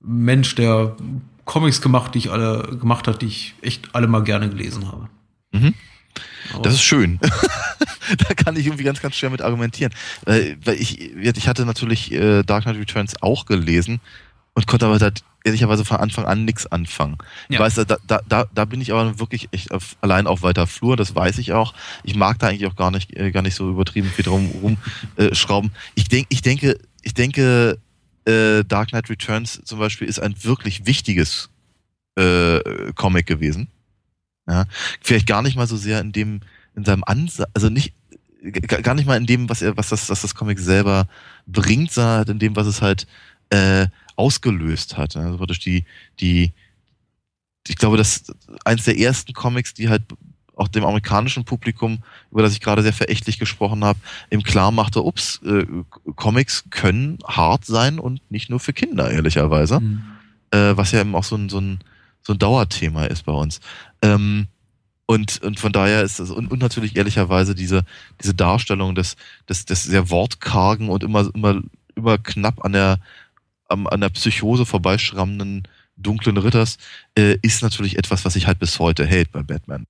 Mensch, 0.00 0.54
der 0.54 0.96
Comics 1.44 1.80
gemacht, 1.80 2.14
die 2.14 2.18
ich 2.18 2.30
alle 2.30 2.76
gemacht 2.78 3.08
hat, 3.08 3.22
die 3.22 3.26
ich 3.26 3.54
echt 3.62 3.94
alle 3.94 4.06
mal 4.06 4.22
gerne 4.22 4.48
gelesen 4.48 4.88
habe. 4.88 5.08
Mhm. 5.52 5.74
Das 6.62 6.74
ist 6.74 6.82
schön. 6.82 7.18
da 8.28 8.34
kann 8.34 8.56
ich 8.56 8.66
irgendwie 8.66 8.84
ganz, 8.84 9.00
ganz 9.00 9.16
schwer 9.16 9.30
mit 9.30 9.42
argumentieren. 9.42 9.92
Weil 10.24 10.74
ich, 10.78 11.00
ich 11.00 11.48
hatte 11.48 11.64
natürlich 11.66 12.12
äh, 12.12 12.42
Dark 12.42 12.64
Knight 12.64 12.76
Returns 12.76 13.20
auch 13.22 13.46
gelesen 13.46 14.00
und 14.54 14.66
konnte 14.66 14.86
aber 14.86 14.98
da 14.98 15.10
ehrlicherweise 15.44 15.84
von 15.84 15.96
Anfang 15.96 16.24
an 16.24 16.44
nichts 16.44 16.66
anfangen. 16.70 17.18
Ja. 17.48 17.54
Ich 17.54 17.58
weiß, 17.60 17.74
da, 17.86 17.96
da, 18.06 18.20
da, 18.28 18.46
da 18.54 18.64
bin 18.64 18.80
ich 18.80 18.92
aber 18.92 19.18
wirklich 19.18 19.48
echt 19.52 19.72
auf, 19.72 19.96
allein 20.00 20.26
auf 20.26 20.42
weiter 20.42 20.66
Flur, 20.66 20.96
das 20.96 21.14
weiß 21.14 21.38
ich 21.38 21.52
auch. 21.52 21.74
Ich 22.04 22.14
mag 22.14 22.38
da 22.38 22.48
eigentlich 22.48 22.66
auch 22.66 22.76
gar 22.76 22.90
nicht, 22.90 23.16
äh, 23.16 23.30
gar 23.30 23.42
nicht 23.42 23.54
so 23.54 23.70
übertrieben 23.70 24.08
viel 24.08 24.24
drum 24.24 24.76
rumschrauben. 25.18 25.70
Äh, 25.70 25.90
ich, 25.94 26.08
denk, 26.08 26.26
ich 26.28 26.42
denke, 26.42 26.78
ich 27.02 27.14
denke, 27.14 27.78
äh, 28.24 28.64
Dark 28.64 28.90
Knight 28.90 29.10
Returns 29.10 29.60
zum 29.64 29.78
Beispiel 29.78 30.06
ist 30.06 30.20
ein 30.20 30.34
wirklich 30.44 30.86
wichtiges 30.86 31.50
äh, 32.16 32.60
Comic 32.94 33.26
gewesen. 33.26 33.68
Ja? 34.46 34.66
Vielleicht 35.00 35.26
gar 35.26 35.42
nicht 35.42 35.56
mal 35.56 35.66
so 35.66 35.76
sehr 35.76 36.00
in 36.00 36.12
dem, 36.12 36.40
in 36.76 36.84
seinem 36.84 37.04
Ansatz, 37.04 37.50
also 37.54 37.68
nicht, 37.68 37.94
gar 38.66 38.94
nicht 38.94 39.06
mal 39.06 39.16
in 39.16 39.26
dem, 39.26 39.48
was 39.48 39.62
er, 39.62 39.76
was 39.76 39.88
das, 39.88 40.08
was 40.08 40.22
das 40.22 40.34
Comic 40.34 40.58
selber 40.58 41.06
bringt, 41.46 41.92
sondern 41.92 42.18
halt 42.18 42.28
in 42.28 42.38
dem, 42.38 42.56
was 42.56 42.66
es 42.66 42.82
halt 42.82 43.06
äh, 43.50 43.86
ausgelöst 44.16 44.96
hat. 44.96 45.16
Also 45.16 45.38
praktisch 45.38 45.60
die, 45.60 45.84
die, 46.20 46.52
ich 47.68 47.76
glaube, 47.76 47.96
das 47.96 48.32
eins 48.64 48.84
der 48.84 48.98
ersten 48.98 49.32
Comics, 49.32 49.74
die 49.74 49.88
halt 49.88 50.02
auch 50.54 50.68
dem 50.68 50.84
amerikanischen 50.84 51.44
Publikum, 51.44 52.02
über 52.30 52.42
das 52.42 52.52
ich 52.52 52.60
gerade 52.60 52.82
sehr 52.82 52.92
verächtlich 52.92 53.38
gesprochen 53.38 53.84
habe, 53.84 53.98
im 54.30 54.42
klar 54.42 54.70
machte, 54.70 55.02
ups, 55.02 55.40
äh, 55.44 55.66
Comics 56.14 56.64
können 56.70 57.18
hart 57.26 57.64
sein 57.64 57.98
und 57.98 58.20
nicht 58.30 58.50
nur 58.50 58.60
für 58.60 58.72
Kinder, 58.72 59.10
ehrlicherweise. 59.10 59.80
Mhm. 59.80 60.02
Äh, 60.50 60.76
was 60.76 60.92
ja 60.92 61.00
eben 61.00 61.14
auch 61.14 61.24
so 61.24 61.36
ein, 61.36 61.48
so 61.48 61.58
ein, 61.58 61.80
so 62.20 62.34
ein 62.34 62.38
Dauerthema 62.38 63.06
ist 63.06 63.24
bei 63.24 63.32
uns. 63.32 63.60
Ähm, 64.02 64.46
und, 65.06 65.42
und 65.42 65.58
von 65.58 65.72
daher 65.72 66.02
ist 66.02 66.20
das, 66.20 66.30
und, 66.30 66.50
und 66.50 66.60
natürlich 66.60 66.96
ehrlicherweise 66.96 67.54
diese, 67.54 67.84
diese 68.22 68.34
Darstellung 68.34 68.94
des, 68.94 69.16
des, 69.48 69.64
des 69.64 69.82
sehr 69.82 70.10
wortkargen 70.10 70.88
und 70.88 71.02
immer, 71.02 71.28
immer, 71.34 71.60
immer 71.94 72.18
knapp 72.18 72.64
an 72.64 72.72
der, 72.72 72.98
am, 73.72 73.86
an 73.86 74.00
der 74.00 74.10
Psychose 74.10 74.66
vorbeischrammenden 74.66 75.66
dunklen 75.96 76.36
Ritters 76.36 76.78
äh, 77.16 77.36
ist 77.42 77.62
natürlich 77.62 77.98
etwas, 77.98 78.24
was 78.24 78.36
ich 78.36 78.46
halt 78.46 78.58
bis 78.58 78.78
heute 78.78 79.06
hält 79.06 79.32
bei 79.32 79.42
Batman. 79.42 79.86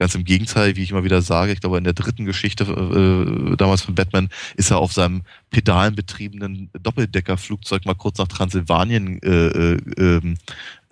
Ganz 0.00 0.14
im 0.14 0.24
Gegenteil, 0.24 0.76
wie 0.76 0.84
ich 0.84 0.92
immer 0.92 1.02
wieder 1.02 1.22
sage, 1.22 1.50
ich 1.50 1.60
glaube, 1.60 1.76
in 1.76 1.82
der 1.82 1.92
dritten 1.92 2.24
Geschichte 2.24 2.64
äh, 2.64 3.56
damals 3.56 3.82
von 3.82 3.96
Batman 3.96 4.28
ist 4.54 4.70
er 4.70 4.78
auf 4.78 4.92
seinem 4.92 5.22
pedalenbetriebenen 5.50 6.70
Doppeldeckerflugzeug 6.80 7.84
mal 7.84 7.94
kurz 7.94 8.18
nach 8.18 8.28
Transsilvanien 8.28 9.20
äh, 9.22 9.48
äh, 9.48 9.78
ähm, 9.98 10.36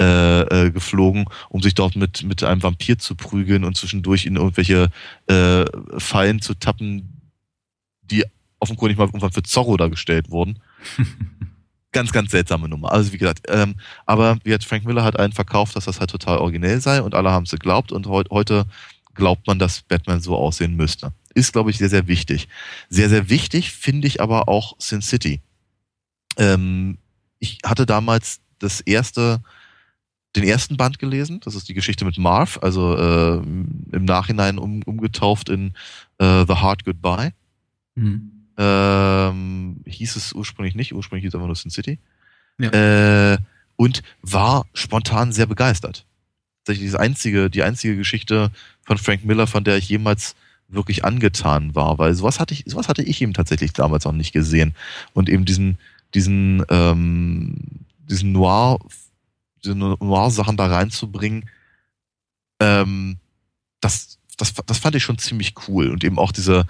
äh, 0.01 0.41
äh, 0.41 0.71
geflogen, 0.73 1.27
um 1.51 1.63
sich 1.63 1.75
dort 1.75 1.95
mit, 1.95 2.25
mit 2.25 2.43
einem 2.43 2.65
Vampir 2.65 2.99
zu 2.99 3.15
prügeln 3.15 3.63
und 3.63 3.77
zwischendurch 3.77 4.27
in 4.27 4.35
irgendwelche 4.35 4.91
äh, 5.29 5.65
Fallen 5.99 6.41
zu 6.41 6.55
tappen, 6.55 7.31
die 8.03 8.25
offenkundig 8.59 8.99
mal 8.99 9.05
irgendwann 9.05 9.33
für 9.33 9.45
Zorro 9.45 9.77
dargestellt 9.77 10.31
wurden. 10.31 10.59
ganz, 11.97 12.13
ganz 12.13 12.31
seltsame 12.31 12.69
Nummer. 12.69 12.93
Also 12.93 13.15
wie 13.15 13.17
gesagt, 13.17 13.47
ähm, 13.49 13.77
aber 14.05 14.37
wie 14.45 14.53
hat 14.53 14.63
Frank 14.63 14.85
Miller 14.85 15.03
hat 15.03 15.19
einen 15.19 15.33
verkauft, 15.33 15.77
dass 15.77 15.87
das 15.87 15.99
halt 15.99 16.11
total 16.11 16.37
originell 16.39 16.79
sei 16.83 17.01
und 17.01 17.15
alle 17.15 17.31
haben 17.31 17.45
es 17.45 17.53
geglaubt 17.53 17.91
und 17.91 18.07
he 18.07 18.23
heute 18.31 18.67
glaubt 19.15 19.47
man, 19.47 19.59
dass 19.59 19.81
Batman 19.81 20.21
so 20.21 20.37
aussehen 20.37 20.77
müsste. 20.77 21.13
Ist, 21.35 21.55
glaube 21.55 21.71
ich, 21.71 21.79
sehr, 21.79 21.89
sehr 21.89 22.07
wichtig. 22.07 22.49
Sehr, 22.91 23.09
sehr 23.09 23.31
wichtig 23.31 23.73
finde 23.73 24.07
ich 24.09 24.21
aber 24.21 24.47
auch 24.47 24.77
Sin 24.79 25.01
City. 25.01 25.41
Ähm, 26.37 26.99
ich 27.39 27.61
hatte 27.65 27.87
damals 27.87 28.41
das 28.59 28.83
erste, 28.83 29.41
den 30.35 30.45
ersten 30.45 30.77
Band 30.77 30.99
gelesen. 30.99 31.41
Das 31.45 31.55
ist 31.55 31.67
die 31.67 31.75
Geschichte 31.75 32.05
mit 32.05 32.19
Marv, 32.19 32.59
also 32.61 32.95
äh, 32.95 33.37
im 33.39 34.05
Nachhinein 34.05 34.59
um, 34.59 34.83
umgetauft 34.83 35.49
in 35.49 35.73
äh, 36.19 36.45
The 36.47 36.57
Hard 36.57 36.85
Goodbye. 36.85 37.33
Mhm. 37.95 38.36
Ähm, 38.59 39.83
hieß 39.85 40.17
es 40.17 40.33
ursprünglich 40.33 40.75
nicht, 40.75 40.95
ursprünglich 40.95 41.25
hieß 41.25 41.31
es 41.31 41.35
einfach 41.35 41.47
nur 41.47 41.57
Sin 41.57 41.71
City. 41.71 41.99
Ja. 42.59 43.33
Äh, 43.35 43.39
und 43.77 44.03
war 44.23 44.67
spontan 44.73 45.33
sehr 45.33 45.47
begeistert. 45.47 46.07
Tatsächlich 46.65 46.91
die 46.91 46.97
einzige, 46.97 47.51
die 47.51 47.63
einzige 47.63 47.97
Geschichte 47.97 48.51
von 48.83 48.99
Frank 48.99 49.25
Miller, 49.25 49.47
von 49.47 49.65
der 49.65 49.77
ich 49.77 49.89
jemals 49.89 50.35
wirklich 50.69 51.05
angetan 51.05 51.75
war, 51.75 51.99
weil 51.99 52.15
sowas 52.15 52.41
hatte 52.41 52.55
ich, 52.55 52.65
sowas 52.67 52.89
hatte 52.89 53.03
ich 53.03 53.23
eben 53.23 53.35
tatsächlich 53.35 53.73
damals 53.73 54.05
noch 54.05 54.13
nicht 54.13 54.33
gesehen. 54.33 54.75
Und 55.13 55.29
eben 55.29 55.45
diesen, 55.45 55.79
diesen, 56.15 56.65
ähm, 56.71 57.57
diesen 58.09 58.33
Noir, 58.33 58.79
diese 59.63 59.75
Noir-Sachen 59.75 60.57
da 60.57 60.67
reinzubringen, 60.67 61.49
ähm, 62.61 63.19
das, 63.81 64.19
das, 64.37 64.55
das 64.55 64.79
fand 64.79 64.97
ich 64.97 65.03
schon 65.03 65.19
ziemlich 65.19 65.55
cool. 65.69 65.91
Und 65.91 66.05
eben 66.05 66.19
auch 66.19 66.33
diese, 66.33 66.67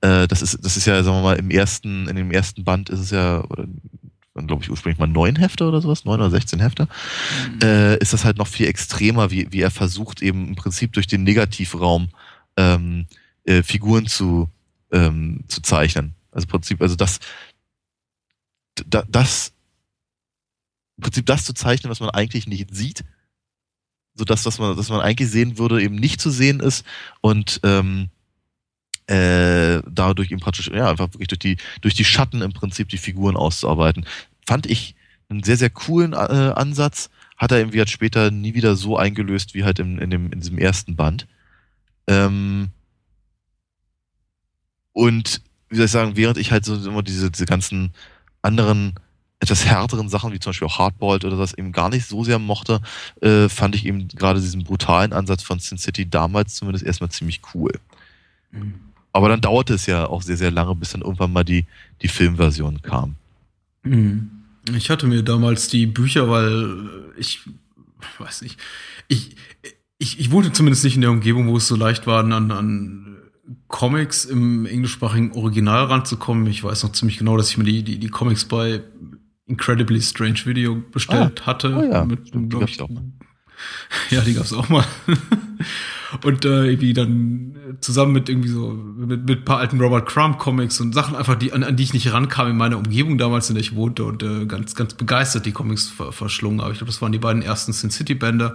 äh, 0.00 0.26
das 0.26 0.42
ist, 0.42 0.64
das 0.64 0.76
ist 0.76 0.86
ja, 0.86 1.02
sagen 1.02 1.16
wir 1.18 1.22
mal, 1.22 1.38
im 1.38 1.50
ersten, 1.50 2.08
in 2.08 2.16
dem 2.16 2.30
ersten 2.30 2.64
Band 2.64 2.88
ist 2.90 3.00
es 3.00 3.10
ja, 3.10 3.44
oder 3.44 3.66
glaube 4.46 4.62
ich, 4.62 4.70
ursprünglich 4.70 4.98
mal 4.98 5.06
neun 5.06 5.36
Hefte 5.36 5.66
oder 5.68 5.82
sowas, 5.82 6.06
neun 6.06 6.20
oder 6.20 6.30
sechzehn 6.30 6.60
Hefte, 6.60 6.88
mhm. 7.52 7.60
äh, 7.62 7.96
ist 7.98 8.14
das 8.14 8.24
halt 8.24 8.38
noch 8.38 8.46
viel 8.46 8.68
extremer, 8.68 9.30
wie, 9.30 9.52
wie 9.52 9.60
er 9.60 9.70
versucht, 9.70 10.22
eben 10.22 10.48
im 10.48 10.54
Prinzip 10.54 10.94
durch 10.94 11.06
den 11.06 11.24
Negativraum 11.24 12.08
ähm, 12.56 13.06
äh, 13.44 13.62
Figuren 13.62 14.06
zu, 14.06 14.48
ähm, 14.92 15.44
zu 15.48 15.60
zeichnen. 15.60 16.14
Also 16.32 16.46
im 16.46 16.50
Prinzip, 16.50 16.80
also 16.80 16.96
das, 16.96 17.20
da, 18.86 19.04
das, 19.08 19.52
im 20.96 21.02
Prinzip 21.02 21.26
das 21.26 21.44
zu 21.44 21.52
zeichnen, 21.52 21.90
was 21.90 22.00
man 22.00 22.10
eigentlich 22.10 22.46
nicht 22.46 22.74
sieht, 22.74 23.04
so 24.20 24.24
dass, 24.24 24.42
dass 24.42 24.58
man, 24.58 24.76
dass 24.76 24.90
man 24.90 25.00
eigentlich 25.00 25.30
sehen 25.30 25.56
würde, 25.56 25.82
eben 25.82 25.96
nicht 25.96 26.20
zu 26.20 26.30
sehen 26.30 26.60
ist 26.60 26.84
und 27.22 27.58
ähm, 27.64 28.10
äh, 29.06 29.82
dadurch 29.90 30.30
ihm 30.30 30.40
praktisch, 30.40 30.68
ja, 30.68 30.90
einfach 30.90 31.08
wirklich 31.14 31.28
durch 31.28 31.38
die, 31.38 31.56
durch 31.80 31.94
die 31.94 32.04
Schatten 32.04 32.42
im 32.42 32.52
Prinzip 32.52 32.90
die 32.90 32.98
Figuren 32.98 33.34
auszuarbeiten. 33.34 34.04
Fand 34.46 34.66
ich 34.66 34.94
einen 35.30 35.42
sehr, 35.42 35.56
sehr 35.56 35.70
coolen 35.70 36.12
äh, 36.12 36.16
Ansatz. 36.16 37.08
Hat 37.38 37.50
er 37.50 37.58
irgendwie 37.58 37.78
halt 37.78 37.88
später 37.88 38.30
nie 38.30 38.52
wieder 38.52 38.76
so 38.76 38.98
eingelöst 38.98 39.54
wie 39.54 39.64
halt 39.64 39.78
in, 39.78 39.98
in, 39.98 40.10
dem, 40.10 40.30
in 40.30 40.40
diesem 40.40 40.58
ersten 40.58 40.96
Band. 40.96 41.26
Ähm, 42.06 42.68
und 44.92 45.40
wie 45.70 45.76
soll 45.76 45.86
ich 45.86 45.90
sagen, 45.90 46.16
während 46.16 46.36
ich 46.36 46.52
halt 46.52 46.66
so 46.66 46.74
immer 46.74 47.02
diese, 47.02 47.30
diese 47.30 47.46
ganzen 47.46 47.94
anderen 48.42 48.94
etwas 49.40 49.64
härteren 49.64 50.08
Sachen, 50.08 50.32
wie 50.32 50.38
zum 50.38 50.50
Beispiel 50.50 50.68
auch 50.68 50.78
Hardboiled 50.78 51.24
oder 51.24 51.36
das 51.36 51.54
eben 51.54 51.72
gar 51.72 51.88
nicht 51.88 52.06
so 52.06 52.22
sehr 52.24 52.38
mochte, 52.38 52.80
äh, 53.22 53.48
fand 53.48 53.74
ich 53.74 53.86
eben 53.86 54.06
gerade 54.08 54.40
diesen 54.40 54.64
brutalen 54.64 55.12
Ansatz 55.12 55.42
von 55.42 55.58
Sin 55.58 55.78
City 55.78 56.08
damals 56.08 56.54
zumindest 56.54 56.84
erstmal 56.84 57.10
ziemlich 57.10 57.40
cool. 57.54 57.72
Mhm. 58.52 58.74
Aber 59.12 59.28
dann 59.28 59.40
dauerte 59.40 59.74
es 59.74 59.86
ja 59.86 60.06
auch 60.06 60.22
sehr, 60.22 60.36
sehr 60.36 60.50
lange, 60.50 60.74
bis 60.74 60.90
dann 60.90 61.00
irgendwann 61.00 61.32
mal 61.32 61.44
die, 61.44 61.64
die 62.02 62.08
Filmversion 62.08 62.82
kam. 62.82 63.16
Mhm. 63.82 64.30
Ich 64.74 64.90
hatte 64.90 65.06
mir 65.06 65.22
damals 65.22 65.68
die 65.68 65.86
Bücher, 65.86 66.28
weil 66.28 67.12
ich 67.16 67.40
weiß 68.18 68.42
nicht, 68.42 68.58
ich, 69.08 69.36
ich, 69.98 70.20
ich 70.20 70.30
wohnte 70.30 70.52
zumindest 70.52 70.84
nicht 70.84 70.94
in 70.94 71.00
der 71.00 71.10
Umgebung, 71.10 71.48
wo 71.48 71.56
es 71.56 71.66
so 71.66 71.76
leicht 71.76 72.06
war, 72.06 72.22
an, 72.22 72.50
an 72.50 73.16
Comics 73.68 74.24
im 74.24 74.66
englischsprachigen 74.66 75.32
Original 75.32 75.84
ranzukommen. 75.84 76.46
Ich 76.46 76.62
weiß 76.62 76.82
noch 76.82 76.92
ziemlich 76.92 77.18
genau, 77.18 77.36
dass 77.36 77.50
ich 77.50 77.58
mir 77.58 77.64
die, 77.64 77.82
die, 77.82 77.98
die 77.98 78.08
Comics 78.08 78.44
bei 78.44 78.82
Incredibly 79.50 80.00
Strange 80.00 80.46
Video 80.46 80.76
bestellt 80.76 81.42
ah, 81.42 81.46
hatte. 81.46 81.74
Oh 81.76 81.82
ja, 81.82 82.04
mit, 82.04 82.32
die 82.32 82.48
gab's 82.48 82.72
ich, 82.72 82.80
auch. 82.80 82.88
Ja, 84.10 84.22
die 84.22 84.34
gab's 84.34 84.52
auch 84.54 84.68
mal. 84.70 84.84
und 86.24 86.44
äh, 86.44 86.66
irgendwie 86.66 86.94
dann 86.94 87.49
zusammen 87.80 88.12
mit 88.12 88.28
irgendwie 88.28 88.48
so 88.48 88.70
mit, 88.70 89.26
mit 89.26 89.44
paar 89.44 89.58
alten 89.58 89.80
Robert 89.80 90.06
Crumb 90.06 90.38
Comics 90.38 90.80
und 90.80 90.94
Sachen 90.94 91.16
einfach 91.16 91.36
die 91.36 91.52
an, 91.52 91.62
an 91.62 91.76
die 91.76 91.82
ich 91.82 91.94
nicht 91.94 92.12
rankam 92.12 92.48
in 92.48 92.56
meiner 92.56 92.78
Umgebung 92.78 93.18
damals 93.18 93.48
in 93.48 93.54
der 93.54 93.62
ich 93.62 93.74
wohnte 93.74 94.04
und 94.04 94.22
äh, 94.22 94.46
ganz 94.46 94.74
ganz 94.74 94.94
begeistert 94.94 95.46
die 95.46 95.52
Comics 95.52 95.88
ver 95.88 96.12
verschlungen 96.12 96.60
aber 96.60 96.72
ich 96.72 96.78
glaube 96.78 96.90
das 96.90 97.00
waren 97.00 97.12
die 97.12 97.18
beiden 97.18 97.42
ersten 97.42 97.72
Sin 97.72 97.90
City 97.90 98.14
Bänder 98.14 98.52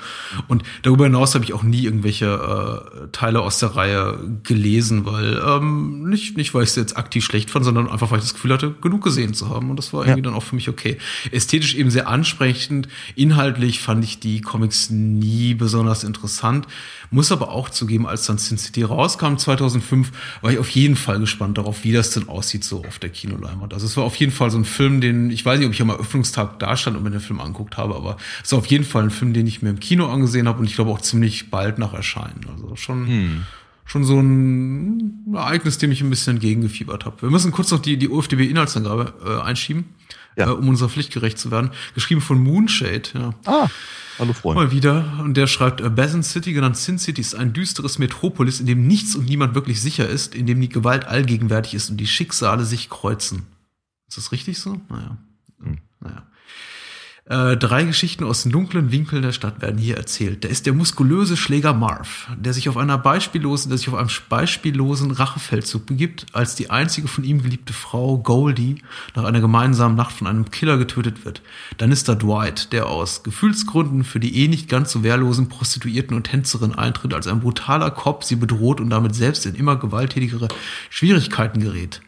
und 0.48 0.64
darüber 0.84 1.06
hinaus 1.06 1.36
habe 1.36 1.44
ich 1.44 1.54
auch 1.54 1.64
nie 1.64 1.84
irgendwelche 1.84 2.26
äh, 2.26 3.08
Teile 3.12 3.42
aus 3.42 3.60
der 3.60 3.76
Reihe 3.76 4.20
gelesen 4.44 5.06
weil 5.06 5.42
ähm, 5.46 6.10
nicht 6.10 6.38
nicht 6.38 6.54
weil 6.54 6.64
ich 6.64 6.70
es 6.70 6.76
jetzt 6.76 6.98
aktiv 6.98 7.24
schlecht 7.24 7.50
fand 7.50 7.66
sondern 7.66 7.90
einfach 7.90 8.12
weil 8.12 8.20
ich 8.20 8.26
das 8.26 8.34
Gefühl 8.34 8.54
hatte 8.54 8.76
genug 8.82 9.04
gesehen 9.04 9.34
zu 9.34 9.50
haben. 9.50 9.70
Und 9.70 9.78
das 9.78 9.94
war 9.94 10.02
irgendwie 10.02 10.20
ja. 10.20 10.26
dann 10.26 10.34
auch 10.34 10.44
für 10.44 10.56
mich 10.56 10.70
okay. 10.70 10.98
Ästhetisch 11.32 11.76
eben 11.76 11.90
sehr 11.90 12.08
ansprechend. 12.08 12.88
Inhaltlich 13.16 13.80
fand 13.80 14.04
ich 14.04 14.20
die 14.20 14.42
Comics 14.42 14.90
nie 14.90 15.54
besonders 15.54 16.04
interessant 16.04 16.68
muss 17.12 17.32
aber 17.32 17.50
auch 17.50 17.70
zugeben, 17.70 18.08
als 18.08 18.26
dann 18.26 18.38
Sin 18.38 18.58
City 18.58 18.84
rauskam 18.84 19.38
2005, 19.38 20.12
war 20.42 20.52
ich 20.52 20.60
auf 20.60 20.70
jeden 20.70 20.96
Fall 20.96 21.20
gespannt 21.20 21.58
darauf, 21.58 21.84
wie 21.84 21.92
das 21.92 22.12
denn 22.12 22.28
aussieht 22.28 22.64
so 22.64 22.84
auf 22.86 23.00
der 23.00 23.10
Kinoleinwand. 23.10 23.74
Also 23.74 23.86
es 23.86 23.98
war 23.98 24.04
auf 24.04 24.16
jeden 24.16 24.32
Fall 24.32 24.52
so 24.52 24.58
ein 24.58 24.66
Film, 24.66 25.02
den, 25.02 25.30
ich 25.30 25.46
weiß 25.46 25.60
nicht, 25.60 25.68
ob 25.68 25.74
ich 25.74 25.82
am 25.82 25.90
Eröffnungstag 25.90 26.60
da 26.60 26.78
stand 26.78 26.98
und 26.98 27.04
mir 27.04 27.12
den 27.12 27.20
Film 27.20 27.40
anguckt 27.40 27.78
habe, 27.78 27.96
aber 27.96 28.18
es 28.44 28.52
war 28.52 28.60
auf 28.60 28.68
jeden 28.68 28.86
Fall 28.86 29.04
ein 29.04 29.12
Film, 29.12 29.34
den 29.34 29.48
ich 29.48 29.62
mir 29.62 29.70
im 29.70 29.80
Kino 29.80 30.08
angesehen 30.08 30.48
habe 30.48 30.60
und 30.60 30.66
ich 30.66 30.76
glaube 30.76 30.92
auch 30.92 31.02
ziemlich 31.02 31.50
bald 31.52 31.78
nach 31.78 31.94
Erscheinen. 31.94 32.42
Also 32.52 32.76
schon, 32.76 33.08
hm. 33.08 33.46
schon 33.86 34.04
so 34.04 34.20
ein 34.20 35.26
Ereignis, 35.34 35.78
dem 35.78 35.92
ich 35.92 36.02
ein 36.02 36.10
bisschen 36.10 36.36
entgegengefiebert 36.36 37.06
habe. 37.06 37.22
Wir 37.22 37.30
müssen 37.30 37.52
kurz 37.52 37.72
noch 37.72 37.80
die, 37.80 37.98
die 37.98 38.10
OFDB-Inhaltsangabe 38.10 39.14
äh, 39.26 39.42
einschieben, 39.42 39.86
ja. 40.36 40.50
äh, 40.50 40.52
um 40.52 40.68
unserer 40.70 40.90
Pflicht 40.90 41.12
gerecht 41.14 41.38
zu 41.38 41.52
werden. 41.52 41.72
Geschrieben 41.94 42.22
von 42.22 42.42
Moonshade, 42.42 43.10
ja. 43.14 43.34
Ah. 43.46 43.68
Hallo 44.18 44.34
Freunde. 44.34 44.64
Mal 44.64 44.72
wieder. 44.72 45.20
Und 45.20 45.36
der 45.36 45.48
schreibt, 45.48 45.82
äh, 45.82 45.90
Basin 45.90 46.24
City, 46.24 46.54
genannt 46.54 46.78
Sin 46.78 46.98
City, 46.98 47.20
ist 47.20 47.36
ein 47.36 47.54
düsteres 47.54 48.00
Metropolis, 48.00 48.60
in 48.60 48.66
dem 48.66 48.88
nichts 48.88 49.16
und 49.16 49.28
niemand 49.28 49.56
wirklich 49.56 49.82
sicher 49.82 50.08
ist, 50.08 50.36
in 50.36 50.46
dem 50.46 50.62
die 50.62 50.70
Gewalt 50.70 51.06
allgegenwärtig 51.06 51.74
ist 51.74 51.90
und 51.90 51.98
die 51.98 52.08
Schicksale 52.08 52.64
sich 52.64 52.90
kreuzen. 52.90 53.44
Ist 54.08 54.18
das 54.18 54.32
richtig 54.32 54.60
so? 54.60 54.80
Naja. 54.90 55.18
Hm. 55.62 55.80
Naja. 56.00 56.24
Äh, 57.28 57.58
drei 57.58 57.86
Geschichten 57.86 58.24
aus 58.24 58.44
den 58.44 58.52
dunklen 58.52 58.92
Winkeln 58.92 59.24
der 59.24 59.32
Stadt 59.32 59.60
werden 59.60 59.80
hier 59.80 59.98
erzählt. 59.98 60.44
Da 60.44 60.48
ist 60.48 60.68
der 60.68 60.74
muskulöse 60.74 61.36
Schläger 61.36 61.74
Marv, 61.74 62.30
der 62.38 62.54
sich 62.54 62.70
auf 62.70 62.78
einer 62.78 63.00
beispiellosen, 63.00 63.70
der 63.70 63.80
sich 63.80 63.90
auf 63.90 63.96
einem 63.96 64.12
beispiellosen 64.30 65.10
Rachefeldzug 65.10 65.88
begibt, 65.88 66.28
als 66.34 66.54
die 66.54 66.70
einzige 66.70 67.08
von 67.08 67.24
ihm 67.24 67.42
geliebte 67.42 67.74
Frau 67.74 68.20
Goldie 68.20 68.84
nach 69.16 69.24
einer 69.24 69.42
gemeinsamen 69.42 69.96
Nacht 69.96 70.12
von 70.12 70.28
einem 70.28 70.52
Killer 70.52 70.78
getötet 70.78 71.26
wird. 71.26 71.42
Dann 71.80 71.92
ist 71.92 72.08
da 72.08 72.14
Dwight, 72.14 72.72
der 72.74 72.86
aus 72.86 73.24
Gefühlsgründen 73.24 74.04
für 74.04 74.20
die 74.20 74.44
eh 74.44 74.48
nicht 74.48 74.70
ganz 74.70 74.92
so 74.92 75.02
wehrlosen 75.02 75.50
Prostituierten 75.50 76.16
und 76.16 76.26
Tänzerin 76.26 76.76
eintritt, 76.76 77.16
als 77.16 77.26
ein 77.26 77.40
brutaler 77.40 77.90
Cop 77.90 78.24
sie 78.24 78.36
bedroht 78.36 78.80
und 78.80 78.92
damit 78.92 79.16
selbst 79.16 79.48
in 79.48 79.56
immer 79.56 79.78
gewalttätigere 79.78 80.48
Schwierigkeiten 80.92 81.60
gerät. 81.60 82.02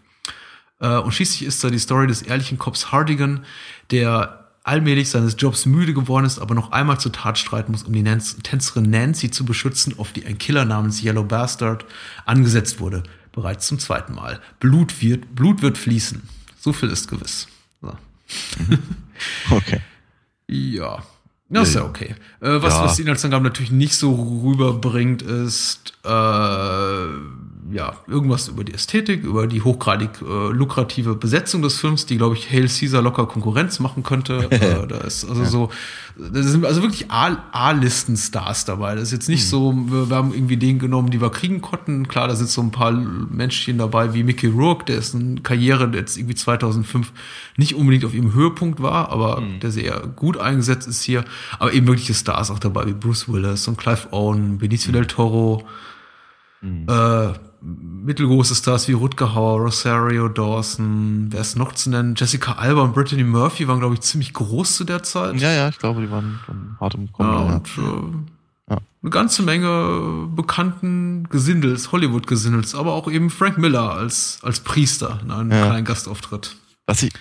Äh, 0.79 0.97
und 0.97 1.11
schließlich 1.11 1.41
ist 1.47 1.63
da 1.63 1.71
die 1.71 1.79
Story 1.79 2.05
des 2.05 2.21
ehrlichen 2.21 2.59
Cops 2.59 2.91
Hardigan, 2.91 3.43
der 3.89 4.46
allmählich 4.67 5.09
seines 5.09 5.35
Jobs 5.37 5.65
müde 5.65 5.93
geworden 5.93 6.25
ist, 6.25 6.39
aber 6.39 6.53
noch 6.53 6.71
einmal 6.71 6.99
zur 6.99 7.11
Tat 7.11 7.37
streiten 7.37 7.71
muss, 7.71 7.83
um 7.83 7.93
die 7.93 8.03
Tänzerin 8.03 8.89
Nancy 8.89 9.31
zu 9.31 9.45
beschützen, 9.45 9.97
auf 9.97 10.11
die 10.11 10.25
ein 10.25 10.37
Killer 10.37 10.65
namens 10.65 11.03
Yellow 11.03 11.23
Bastard 11.23 11.85
angesetzt 12.25 12.79
wurde. 12.79 13.03
Bereits 13.31 13.67
zum 13.67 13.79
zweiten 13.79 14.13
Mal. 14.13 14.41
Blut 14.59 15.01
wird, 15.01 15.35
Blut 15.35 15.61
wird 15.61 15.77
fließen. 15.77 16.21
So 16.59 16.73
viel 16.73 16.89
ist 16.89 17.07
gewiss. 17.07 17.47
So. 17.81 17.93
Mhm. 18.59 18.79
Okay. 19.51 19.81
ja. 20.47 21.03
Das 21.49 21.69
ist 21.69 21.75
ja 21.75 21.85
okay. 21.85 22.15
Äh, 22.41 22.61
was, 22.61 22.73
ja. 22.73 22.83
was 22.83 22.95
die 22.97 23.03
Inhaltsangaben 23.03 23.43
natürlich 23.43 23.71
nicht 23.71 23.95
so 23.95 24.41
rüberbringt, 24.43 25.21
ist 25.21 25.93
äh, 26.03 27.07
ja, 27.71 27.93
irgendwas 28.07 28.47
über 28.47 28.63
die 28.63 28.73
Ästhetik, 28.73 29.23
über 29.23 29.47
die 29.47 29.61
hochgradig 29.61 30.21
äh, 30.21 30.51
lukrative 30.51 31.15
Besetzung 31.15 31.61
des 31.61 31.79
Films, 31.79 32.05
die, 32.05 32.17
glaube 32.17 32.35
ich, 32.35 32.49
Hail 32.49 32.67
Caesar 32.67 33.01
locker 33.01 33.25
Konkurrenz 33.25 33.79
machen 33.79 34.03
könnte. 34.03 34.47
äh, 34.51 34.87
da 34.87 34.99
ist 34.99 35.27
also 35.27 35.41
ja. 35.41 35.47
so, 35.47 35.69
da 36.17 36.41
sind 36.43 36.65
also 36.65 36.81
wirklich 36.81 37.07
A-Listen-Stars 37.09 38.65
dabei. 38.65 38.95
Das 38.95 39.05
ist 39.05 39.11
jetzt 39.11 39.29
nicht 39.29 39.43
mhm. 39.45 39.49
so, 39.49 39.73
wir, 39.87 40.09
wir, 40.09 40.15
haben 40.15 40.33
irgendwie 40.33 40.57
den 40.57 40.79
genommen, 40.79 41.09
die 41.09 41.19
wir 41.19 41.29
kriegen 41.29 41.61
konnten. 41.61 42.07
Klar, 42.07 42.27
da 42.27 42.35
sind 42.35 42.49
so 42.49 42.61
ein 42.61 42.71
paar 42.71 42.91
Menschchen 42.91 43.77
dabei, 43.77 44.13
wie 44.13 44.23
Mickey 44.23 44.47
Rourke, 44.47 44.85
der 44.85 44.97
ist 44.97 45.13
eine 45.13 45.41
Karriere, 45.41 45.89
der 45.89 46.01
jetzt 46.01 46.17
irgendwie 46.17 46.35
2005 46.35 47.11
nicht 47.57 47.75
unbedingt 47.75 48.05
auf 48.05 48.13
ihrem 48.13 48.33
Höhepunkt 48.33 48.81
war, 48.81 49.09
aber 49.09 49.41
mhm. 49.41 49.59
der 49.59 49.71
sehr 49.71 49.99
gut 50.15 50.37
eingesetzt 50.37 50.87
ist 50.87 51.01
hier. 51.01 51.25
Aber 51.59 51.73
eben 51.73 51.87
wirkliche 51.87 52.13
Stars 52.13 52.49
auch 52.49 52.59
dabei, 52.59 52.85
wie 52.85 52.93
Bruce 52.93 53.27
Willis 53.27 53.67
und 53.67 53.77
Clive 53.77 54.07
Owen, 54.11 54.57
Benicio 54.57 54.91
mhm. 54.91 54.93
del 54.93 55.07
Toro, 55.07 55.67
mhm. 56.61 56.85
äh, 56.87 57.33
mittelgroße 57.61 58.55
Stars 58.55 58.87
wie 58.87 58.93
Rutger 58.93 59.33
Hauer, 59.33 59.61
Rosario 59.61 60.29
Dawson, 60.29 61.27
wer 61.29 61.41
ist 61.41 61.57
noch 61.57 61.73
zu 61.73 61.89
nennen? 61.89 62.15
Jessica 62.15 62.53
Alba 62.53 62.81
und 62.81 62.93
Brittany 62.93 63.23
Murphy 63.23 63.67
waren, 63.67 63.79
glaube 63.79 63.95
ich, 63.95 64.01
ziemlich 64.01 64.33
groß 64.33 64.75
zu 64.75 64.83
der 64.83 65.03
Zeit. 65.03 65.39
Ja, 65.39 65.51
ja, 65.51 65.69
ich 65.69 65.79
glaube, 65.79 66.01
die 66.01 66.11
waren 66.11 66.39
hart 66.79 66.95
im 66.95 67.11
Kommen. 67.11 67.31
Ja, 67.31 67.55
und 67.55 67.67
äh, 67.77 68.71
ja. 68.73 68.77
eine 69.01 69.09
ganze 69.09 69.43
Menge 69.43 70.27
bekannten 70.35 71.27
Gesindels, 71.29 71.91
Hollywood-Gesindels, 71.91 72.75
aber 72.75 72.93
auch 72.93 73.09
eben 73.09 73.29
Frank 73.29 73.57
Miller 73.57 73.91
als, 73.93 74.39
als 74.43 74.59
Priester 74.59 75.19
in 75.23 75.31
einem 75.31 75.51
ja. 75.51 75.65
kleinen 75.65 75.85
Gastauftritt. 75.85 76.55
Was 76.85 77.03
ich, 77.03 77.11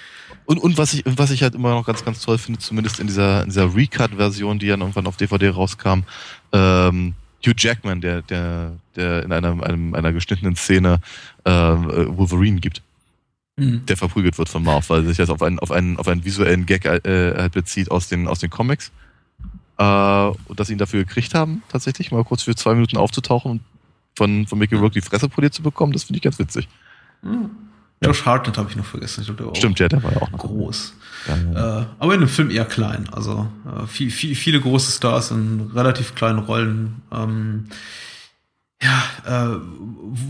und, 0.45 0.59
und 0.59 0.79
was 0.79 0.95
ich, 0.95 1.03
was 1.05 1.31
ich 1.31 1.43
halt 1.43 1.57
immer 1.57 1.71
noch 1.71 1.85
ganz, 1.85 2.05
ganz 2.05 2.21
toll 2.21 2.39
finde, 2.39 2.61
zumindest 2.61 3.01
in 3.01 3.09
dieser, 3.09 3.43
in 3.43 3.49
dieser 3.49 3.75
Recut-Version, 3.75 4.59
die 4.59 4.69
dann 4.69 4.81
irgendwann 4.81 5.07
auf 5.07 5.17
DVD 5.17 5.49
rauskam, 5.49 6.03
ähm, 6.53 7.15
Hugh 7.45 7.55
Jackman, 7.57 8.01
der, 8.01 8.23
der, 8.23 8.73
der 8.95 9.23
in 9.25 9.33
einer, 9.33 9.63
einem, 9.63 9.95
einer 9.95 10.13
geschnittenen 10.13 10.57
Szene 10.57 11.01
äh, 11.45 11.51
Wolverine 11.51 12.61
gibt. 12.61 12.83
Mhm. 13.57 13.87
Der 13.87 13.97
verprügelt 13.97 14.37
wird 14.39 14.49
von 14.49 14.63
Marv, 14.63 14.91
weil 14.91 15.05
sich 15.05 15.17
das 15.17 15.31
auf 15.31 15.43
einen, 15.43 15.59
auf 15.59 15.71
einen, 15.71 15.97
auf 15.99 16.09
einen 16.09 16.25
visuellen 16.25 16.67
Gag 16.67 16.85
äh, 16.85 17.35
halt 17.37 17.53
bezieht 17.53 17.91
aus 17.91 18.09
den, 18.09 18.29
aus 18.29 18.39
den 18.39 18.51
Comics. 18.51 18.93
Äh, 19.79 19.85
und 19.85 20.59
dass 20.59 20.69
sie 20.69 20.75
ihn 20.75 20.79
dafür 20.79 21.05
gekriegt 21.05 21.35
haben, 21.35 21.63
tatsächlich, 21.69 22.11
mal 22.11 22.25
kurz 22.25 22.43
für 22.43 22.55
zwei 22.55 22.75
Minuten 22.75 22.97
aufzutauchen 22.97 23.51
und 23.53 23.61
von, 24.17 24.47
von 24.47 24.59
Mickey 24.59 24.75
Rourke 24.75 24.95
die 24.95 25.07
Fresse 25.07 25.29
poliert 25.29 25.55
zu 25.55 25.63
bekommen, 25.63 25.93
das 25.93 26.05
finde 26.05 26.19
ich 26.19 26.23
ganz 26.23 26.39
witzig. 26.39 26.69
Mhm. 27.23 27.51
Josh 28.05 28.25
Hartnett 28.25 28.59
habe 28.59 28.69
ich 28.71 28.77
noch 28.77 28.85
vergessen. 28.85 29.25
Ich 29.27 29.37
glaub, 29.37 29.57
Stimmt, 29.57 29.79
ja, 29.79 29.89
der 29.89 30.03
war 30.03 30.13
ja 30.13 30.23
auch 30.23 30.31
noch 30.31 30.39
groß. 30.39 30.95
Ja, 31.29 31.37
ja. 31.37 31.81
Äh, 31.81 31.87
aber 31.99 32.15
in 32.15 32.21
dem 32.21 32.29
Film 32.29 32.51
eher 32.51 32.67
klein. 32.67 33.09
Also 33.11 33.49
äh, 33.65 33.87
viel, 33.87 34.11
viel, 34.11 34.35
viele 34.35 34.61
große 34.61 34.93
Stars 34.93 35.31
in 35.31 35.71
relativ 35.75 36.15
kleinen 36.15 36.39
Rollen. 36.41 37.03
Ähm, 37.11 37.65
ja, 38.83 39.55
äh, 39.55 39.57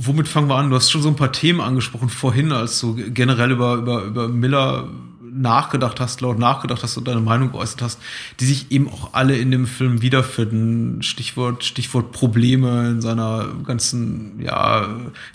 womit 0.01 0.29
fangen 0.29 0.49
wir 0.49 0.55
an? 0.55 0.71
Du 0.71 0.77
hast 0.77 0.91
schon 0.91 1.03
so 1.03 1.09
ein 1.09 1.17
paar 1.17 1.33
Themen 1.33 1.61
angesprochen 1.61 2.09
vorhin, 2.09 2.53
als 2.53 2.81
du 2.81 2.95
generell 2.95 3.51
über, 3.51 3.75
über, 3.75 4.05
über 4.05 4.29
Miller 4.29 4.89
nachgedacht 5.37 6.01
hast, 6.01 6.21
laut 6.21 6.39
nachgedacht 6.39 6.83
hast 6.83 6.97
und 6.97 7.07
deine 7.07 7.21
Meinung 7.21 7.53
geäußert 7.53 7.83
hast, 7.83 8.01
die 8.41 8.47
sich 8.47 8.71
eben 8.71 8.89
auch 8.89 9.13
alle 9.13 9.37
in 9.37 9.51
dem 9.51 9.67
Film 9.67 10.01
wiederfinden. 10.01 11.03
Stichwort, 11.03 11.65
Stichwort 11.65 12.13
Probleme 12.13 12.89
in 12.89 13.03
seiner 13.03 13.49
ganzen, 13.65 14.41
ja, 14.41 14.85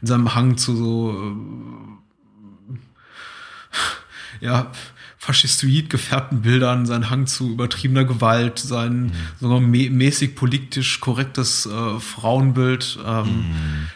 in 0.01 0.07
seinem 0.07 0.33
Hang 0.33 0.57
zu 0.57 0.75
so 0.75 1.35
ja, 4.41 4.71
faschistoid 5.21 5.91
gefärbten 5.91 6.41
Bildern, 6.41 6.87
sein 6.87 7.11
Hang 7.11 7.27
zu 7.27 7.51
übertriebener 7.51 8.05
Gewalt, 8.05 8.57
sein 8.57 9.03
mhm. 9.03 9.11
sogar 9.39 9.59
mä 9.59 9.87
mäßig 9.91 10.33
politisch 10.33 10.99
korrektes 10.99 11.67
äh, 11.67 11.99
Frauenbild. 11.99 12.97
Ähm, 13.05 13.25
mhm. 13.25 13.43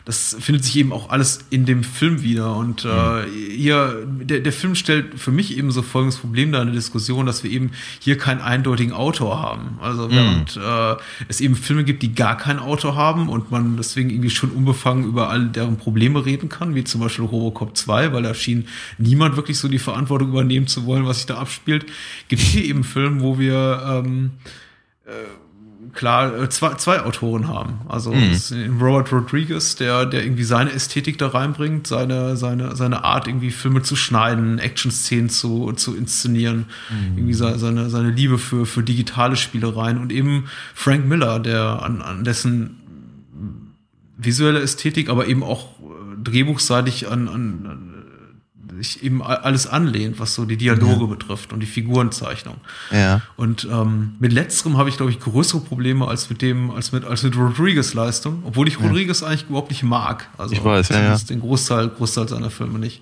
Das 0.06 0.38
findet 0.40 0.64
sich 0.64 0.76
eben 0.76 0.94
auch 0.94 1.10
alles 1.10 1.40
in 1.50 1.66
dem 1.66 1.84
Film 1.84 2.22
wieder. 2.22 2.56
Und 2.56 2.86
äh, 2.86 2.88
mhm. 2.88 3.26
hier, 3.50 4.06
der, 4.22 4.42
der 4.42 4.54
Film 4.54 4.76
stellt 4.76 5.20
für 5.20 5.32
mich 5.32 5.58
eben 5.58 5.72
so 5.72 5.82
folgendes 5.82 6.20
Problem 6.20 6.52
da 6.52 6.62
in 6.62 6.68
der 6.68 6.76
Diskussion, 6.76 7.26
dass 7.26 7.44
wir 7.44 7.50
eben 7.50 7.72
hier 8.00 8.20
keinen 8.20 8.42
eindeutigen 8.42 8.94
Autor 8.94 9.42
haben. 9.42 9.80
Also 9.82 10.12
während 10.12 10.58
äh, 10.58 10.96
es 11.28 11.42
eben 11.42 11.56
Filme 11.56 11.86
gibt, 11.86 12.04
die 12.04 12.14
gar 12.14 12.38
keinen 12.38 12.60
Autor 12.60 12.96
haben 12.96 13.30
und 13.30 13.50
man 13.50 13.78
deswegen 13.78 14.12
irgendwie 14.12 14.30
schon 14.30 14.52
unbefangen 14.52 15.06
über 15.06 15.32
all 15.32 15.48
deren 15.48 15.78
Probleme 15.78 16.24
reden 16.24 16.50
kann, 16.50 16.76
wie 16.76 16.84
zum 16.84 17.02
Beispiel 17.02 17.26
Robocop 17.26 17.76
2, 17.76 18.14
weil 18.14 18.22
da 18.22 18.36
schien 18.36 18.68
niemand 19.00 19.38
wirklich 19.38 19.58
so 19.58 19.68
die 19.68 19.80
Verantwortung 19.80 20.30
übernehmen 20.30 20.68
zu 20.68 20.86
wollen, 20.86 21.08
was 21.08 21.15
sich 21.16 21.26
da 21.26 21.38
abspielt, 21.38 21.86
gibt 22.28 22.42
es 22.42 22.48
hier 22.48 22.66
eben 22.66 22.84
Filme, 22.84 23.22
wo 23.22 23.40
wir 23.40 23.82
ähm, 23.86 24.32
äh, 25.06 25.12
klar 25.94 26.38
äh, 26.38 26.50
zwei, 26.50 26.76
zwei 26.76 27.02
Autoren 27.02 27.48
haben. 27.48 27.82
Also 27.88 28.14
mhm. 28.14 28.82
Robert 28.82 29.12
Rodriguez, 29.12 29.76
der, 29.76 30.06
der 30.06 30.24
irgendwie 30.24 30.44
seine 30.44 30.72
Ästhetik 30.72 31.18
da 31.18 31.28
reinbringt, 31.28 31.88
seine, 31.88 32.38
seine, 32.38 32.76
seine 32.76 33.04
Art, 33.04 33.28
irgendwie 33.28 33.52
Filme 33.52 33.82
zu 33.82 33.96
schneiden, 33.96 34.60
Action-Szenen 34.60 35.30
zu, 35.30 35.72
zu 35.74 35.96
inszenieren, 35.96 36.66
mhm. 36.90 37.18
irgendwie 37.18 37.34
seine, 37.34 37.90
seine 37.90 38.12
Liebe 38.12 38.38
für, 38.38 38.66
für 38.66 38.84
digitale 38.84 39.36
Spielereien 39.36 39.98
und 39.98 40.12
eben 40.12 40.46
Frank 40.74 41.06
Miller, 41.08 41.40
der 41.40 41.82
an, 41.82 42.02
an 42.02 42.24
dessen 42.24 42.82
visuelle 44.18 44.62
Ästhetik, 44.62 45.10
aber 45.10 45.28
eben 45.28 45.44
auch 45.44 45.80
äh, 45.80 46.24
drehbuchseitig 46.24 47.10
an, 47.10 47.28
an, 47.28 47.95
sich 48.78 49.04
eben 49.04 49.22
alles 49.22 49.68
anlehnt, 49.68 50.20
was 50.20 50.36
so 50.36 50.46
die 50.46 50.58
Dialoge 50.58 51.02
ja. 51.02 51.06
betrifft 51.08 51.54
und 51.54 51.60
die 51.60 51.66
Figurenzeichnung. 51.66 52.58
Ja. 52.92 53.22
Und 53.36 53.68
ähm, 53.72 54.16
mit 54.20 54.34
letzterem 54.34 54.78
habe 54.78 54.90
ich, 54.90 54.98
glaube 54.98 55.12
ich, 55.12 55.20
größere 55.20 55.62
Probleme 55.62 56.08
als 56.08 56.30
mit 56.30 56.42
dem, 56.42 56.72
als 56.72 56.92
mit, 56.92 57.06
als 57.06 57.24
mit 57.24 57.38
Rodriguez 57.38 57.94
Leistung, 57.94 58.44
obwohl 58.46 58.68
ich 58.68 58.80
Rodriguez 58.80 59.22
ja. 59.22 59.28
eigentlich 59.28 59.46
überhaupt 59.50 59.70
nicht 59.70 59.84
mag. 59.84 60.30
Also 60.38 60.54
ich 60.54 60.64
weiß, 60.64 60.90
ja, 60.90 61.02
ja. 61.02 61.18
den 61.18 61.40
Großteil, 61.40 61.90
Großteil 61.90 62.28
seiner 62.28 62.50
Filme 62.50 62.80
nicht. 62.80 63.02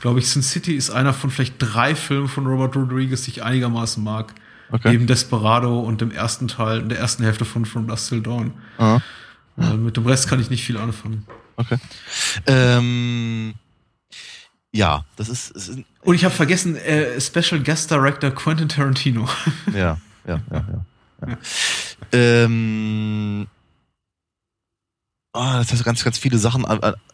Glaube 0.00 0.18
ich, 0.18 0.28
Sin 0.28 0.42
City 0.42 0.74
ist 0.74 0.90
einer 0.90 1.12
von 1.12 1.30
vielleicht 1.30 1.54
drei 1.58 1.94
Filmen 1.94 2.28
von 2.28 2.46
Robert 2.46 2.76
Rodriguez, 2.76 3.22
die 3.22 3.30
ich 3.30 3.42
einigermaßen 3.42 4.02
mag. 4.02 4.34
Okay. 4.70 4.92
Neben 4.92 5.06
Desperado 5.06 5.80
und 5.80 6.00
dem 6.00 6.10
ersten 6.10 6.48
Teil, 6.48 6.80
in 6.80 6.88
der 6.88 6.98
ersten 6.98 7.22
Hälfte 7.24 7.44
von 7.44 7.66
From 7.66 7.86
Dust 7.86 8.08
Till 8.08 8.22
Dawn. 8.22 8.52
Ja. 8.78 9.02
Äh, 9.58 9.74
mit 9.76 9.96
dem 9.96 10.06
Rest 10.06 10.28
kann 10.28 10.40
ich 10.40 10.48
nicht 10.48 10.64
viel 10.64 10.78
anfangen. 10.78 11.26
Okay. 11.56 11.76
Ähm 12.46 13.54
ja, 14.74 15.04
das 15.16 15.28
ist. 15.28 15.50
ist 15.50 15.78
Und 16.02 16.14
ich 16.14 16.24
habe 16.24 16.34
vergessen, 16.34 16.76
äh, 16.76 17.20
Special 17.20 17.62
Guest 17.62 17.90
Director 17.90 18.30
Quentin 18.30 18.68
Tarantino. 18.68 19.28
Ja, 19.74 19.98
ja, 20.26 20.40
ja, 20.50 20.64
ja. 20.68 21.28
ja. 21.28 21.38
ähm, 22.12 23.46
oh, 25.32 25.40
das 25.40 25.72
hast 25.72 25.84
ganz, 25.84 26.04
ganz 26.04 26.18
viele 26.18 26.38
Sachen 26.38 26.64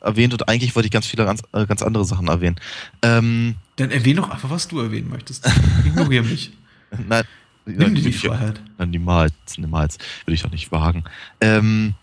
erwähnt 0.00 0.32
und 0.32 0.48
eigentlich 0.48 0.76
wollte 0.76 0.86
ich 0.86 0.92
ganz 0.92 1.06
viele 1.06 1.24
ganz, 1.24 1.42
äh, 1.52 1.66
ganz 1.66 1.82
andere 1.82 2.04
Sachen 2.04 2.28
erwähnen. 2.28 2.60
Ähm, 3.02 3.56
Dann 3.76 3.90
erwähne 3.90 4.20
doch 4.20 4.30
einfach, 4.30 4.50
was 4.50 4.68
du 4.68 4.80
erwähnen 4.80 5.08
möchtest. 5.08 5.50
Ignoriere 5.84 6.24
mich. 6.24 6.52
Nein, 7.08 7.24
Nimm 7.64 7.94
dir 7.94 8.02
die 8.02 8.12
Freiheit. 8.12 8.60
Nein, 8.78 8.90
niemals, 8.90 9.32
niemals. 9.58 9.98
Würde 10.24 10.34
ich 10.34 10.42
doch 10.42 10.50
nicht 10.50 10.72
wagen. 10.72 11.04
Ähm, 11.40 11.94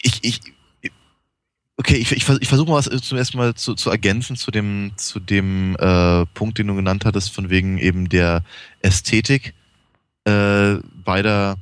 ich, 0.00 0.22
ich, 0.22 0.40
Okay, 1.84 1.96
ich, 1.96 2.12
ich, 2.12 2.28
ich 2.28 2.48
versuche 2.48 2.70
mal 2.70 2.76
was 2.76 2.88
zum 3.02 3.18
ersten 3.18 3.38
Mal 3.38 3.54
zu, 3.54 3.74
zu 3.74 3.90
ergänzen 3.90 4.36
zu 4.36 4.52
dem, 4.52 4.92
zu 4.94 5.18
dem 5.18 5.74
äh, 5.80 6.24
Punkt, 6.26 6.58
den 6.58 6.68
du 6.68 6.76
genannt 6.76 7.04
hattest, 7.04 7.34
von 7.34 7.50
wegen 7.50 7.76
eben 7.78 8.08
der 8.08 8.44
Ästhetik 8.82 9.52
äh, 10.24 10.74
beider, 11.04 11.56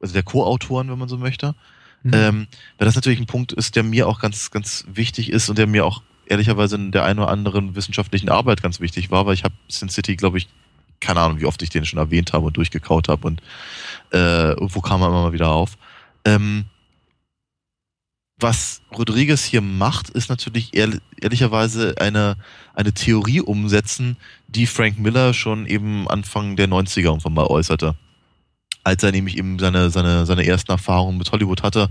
also 0.00 0.14
der 0.14 0.22
Co-Autoren, 0.22 0.88
wenn 0.88 1.00
man 1.00 1.08
so 1.08 1.18
möchte. 1.18 1.56
Mhm. 2.04 2.12
Ähm, 2.14 2.46
weil 2.78 2.84
das 2.84 2.94
natürlich 2.94 3.18
ein 3.18 3.26
Punkt 3.26 3.52
ist, 3.54 3.74
der 3.74 3.82
mir 3.82 4.06
auch 4.06 4.20
ganz, 4.20 4.52
ganz 4.52 4.84
wichtig 4.86 5.32
ist 5.32 5.48
und 5.48 5.58
der 5.58 5.66
mir 5.66 5.84
auch 5.84 6.00
ehrlicherweise 6.26 6.76
in 6.76 6.92
der 6.92 7.04
einen 7.04 7.18
oder 7.18 7.30
anderen 7.30 7.74
wissenschaftlichen 7.74 8.28
Arbeit 8.28 8.62
ganz 8.62 8.78
wichtig 8.78 9.10
war, 9.10 9.26
weil 9.26 9.34
ich 9.34 9.42
habe 9.42 9.56
Sin 9.66 9.88
City, 9.88 10.14
glaube 10.14 10.38
ich, 10.38 10.46
keine 11.00 11.18
Ahnung, 11.18 11.40
wie 11.40 11.46
oft 11.46 11.60
ich 11.62 11.70
den 11.70 11.84
schon 11.84 11.98
erwähnt 11.98 12.32
habe 12.32 12.46
und 12.46 12.56
durchgekaut 12.56 13.08
habe 13.08 13.26
und 13.26 13.42
äh, 14.12 14.50
irgendwo 14.50 14.80
kam 14.80 15.02
er 15.02 15.08
immer 15.08 15.22
mal 15.22 15.32
wieder 15.32 15.48
auf. 15.48 15.76
Ähm, 16.24 16.66
was 18.38 18.82
Rodriguez 18.96 19.44
hier 19.44 19.62
macht, 19.62 20.10
ist 20.10 20.28
natürlich 20.28 20.74
ehr 20.74 20.90
ehrlicherweise 21.20 21.94
eine, 21.98 22.36
eine 22.74 22.92
Theorie 22.92 23.40
umsetzen, 23.40 24.16
die 24.48 24.66
Frank 24.66 24.98
Miller 24.98 25.32
schon 25.32 25.66
eben 25.66 26.06
Anfang 26.08 26.56
der 26.56 26.68
90er 26.68 27.04
irgendwann 27.04 27.34
mal 27.34 27.46
äußerte. 27.46 27.94
Als 28.84 29.02
er 29.02 29.12
nämlich 29.12 29.38
eben 29.38 29.58
seine, 29.58 29.90
seine, 29.90 30.26
seine 30.26 30.46
ersten 30.46 30.70
Erfahrungen 30.70 31.18
mit 31.18 31.32
Hollywood 31.32 31.62
hatte, 31.62 31.88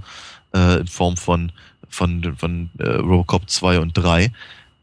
äh, 0.54 0.80
in 0.80 0.88
Form 0.88 1.18
von, 1.18 1.52
von, 1.90 2.36
von 2.38 2.70
äh, 2.78 2.88
Robocop 2.88 3.50
2 3.50 3.80
und 3.80 3.98
3. 3.98 4.32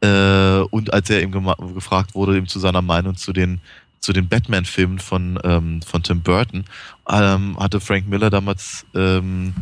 Äh, 0.01 0.59
und 0.69 0.93
als 0.93 1.09
er 1.09 1.21
eben 1.21 1.31
gefragt 1.73 2.13
wurde, 2.13 2.35
eben 2.35 2.47
zu 2.47 2.59
seiner 2.59 2.81
Meinung 2.81 3.15
zu 3.15 3.31
den, 3.31 3.61
zu 4.01 4.11
den 4.11 4.27
Batman-Filmen 4.27 4.99
von, 4.99 5.39
ähm, 5.45 5.81
von 5.81 6.03
Tim 6.03 6.21
Burton, 6.21 6.65
ähm, 7.09 7.57
hatte 7.57 7.79
Frank 7.79 8.07
Miller 8.09 8.29
damals 8.29 8.85
ähm, 8.93 9.53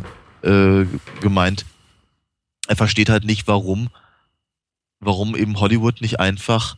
äh, 0.42 0.84
gemeint, 1.20 1.64
er 2.68 2.76
versteht 2.76 3.08
halt 3.08 3.24
nicht, 3.24 3.48
warum, 3.48 3.90
warum 5.00 5.36
eben 5.36 5.58
Hollywood 5.60 6.00
nicht 6.00 6.20
einfach 6.20 6.76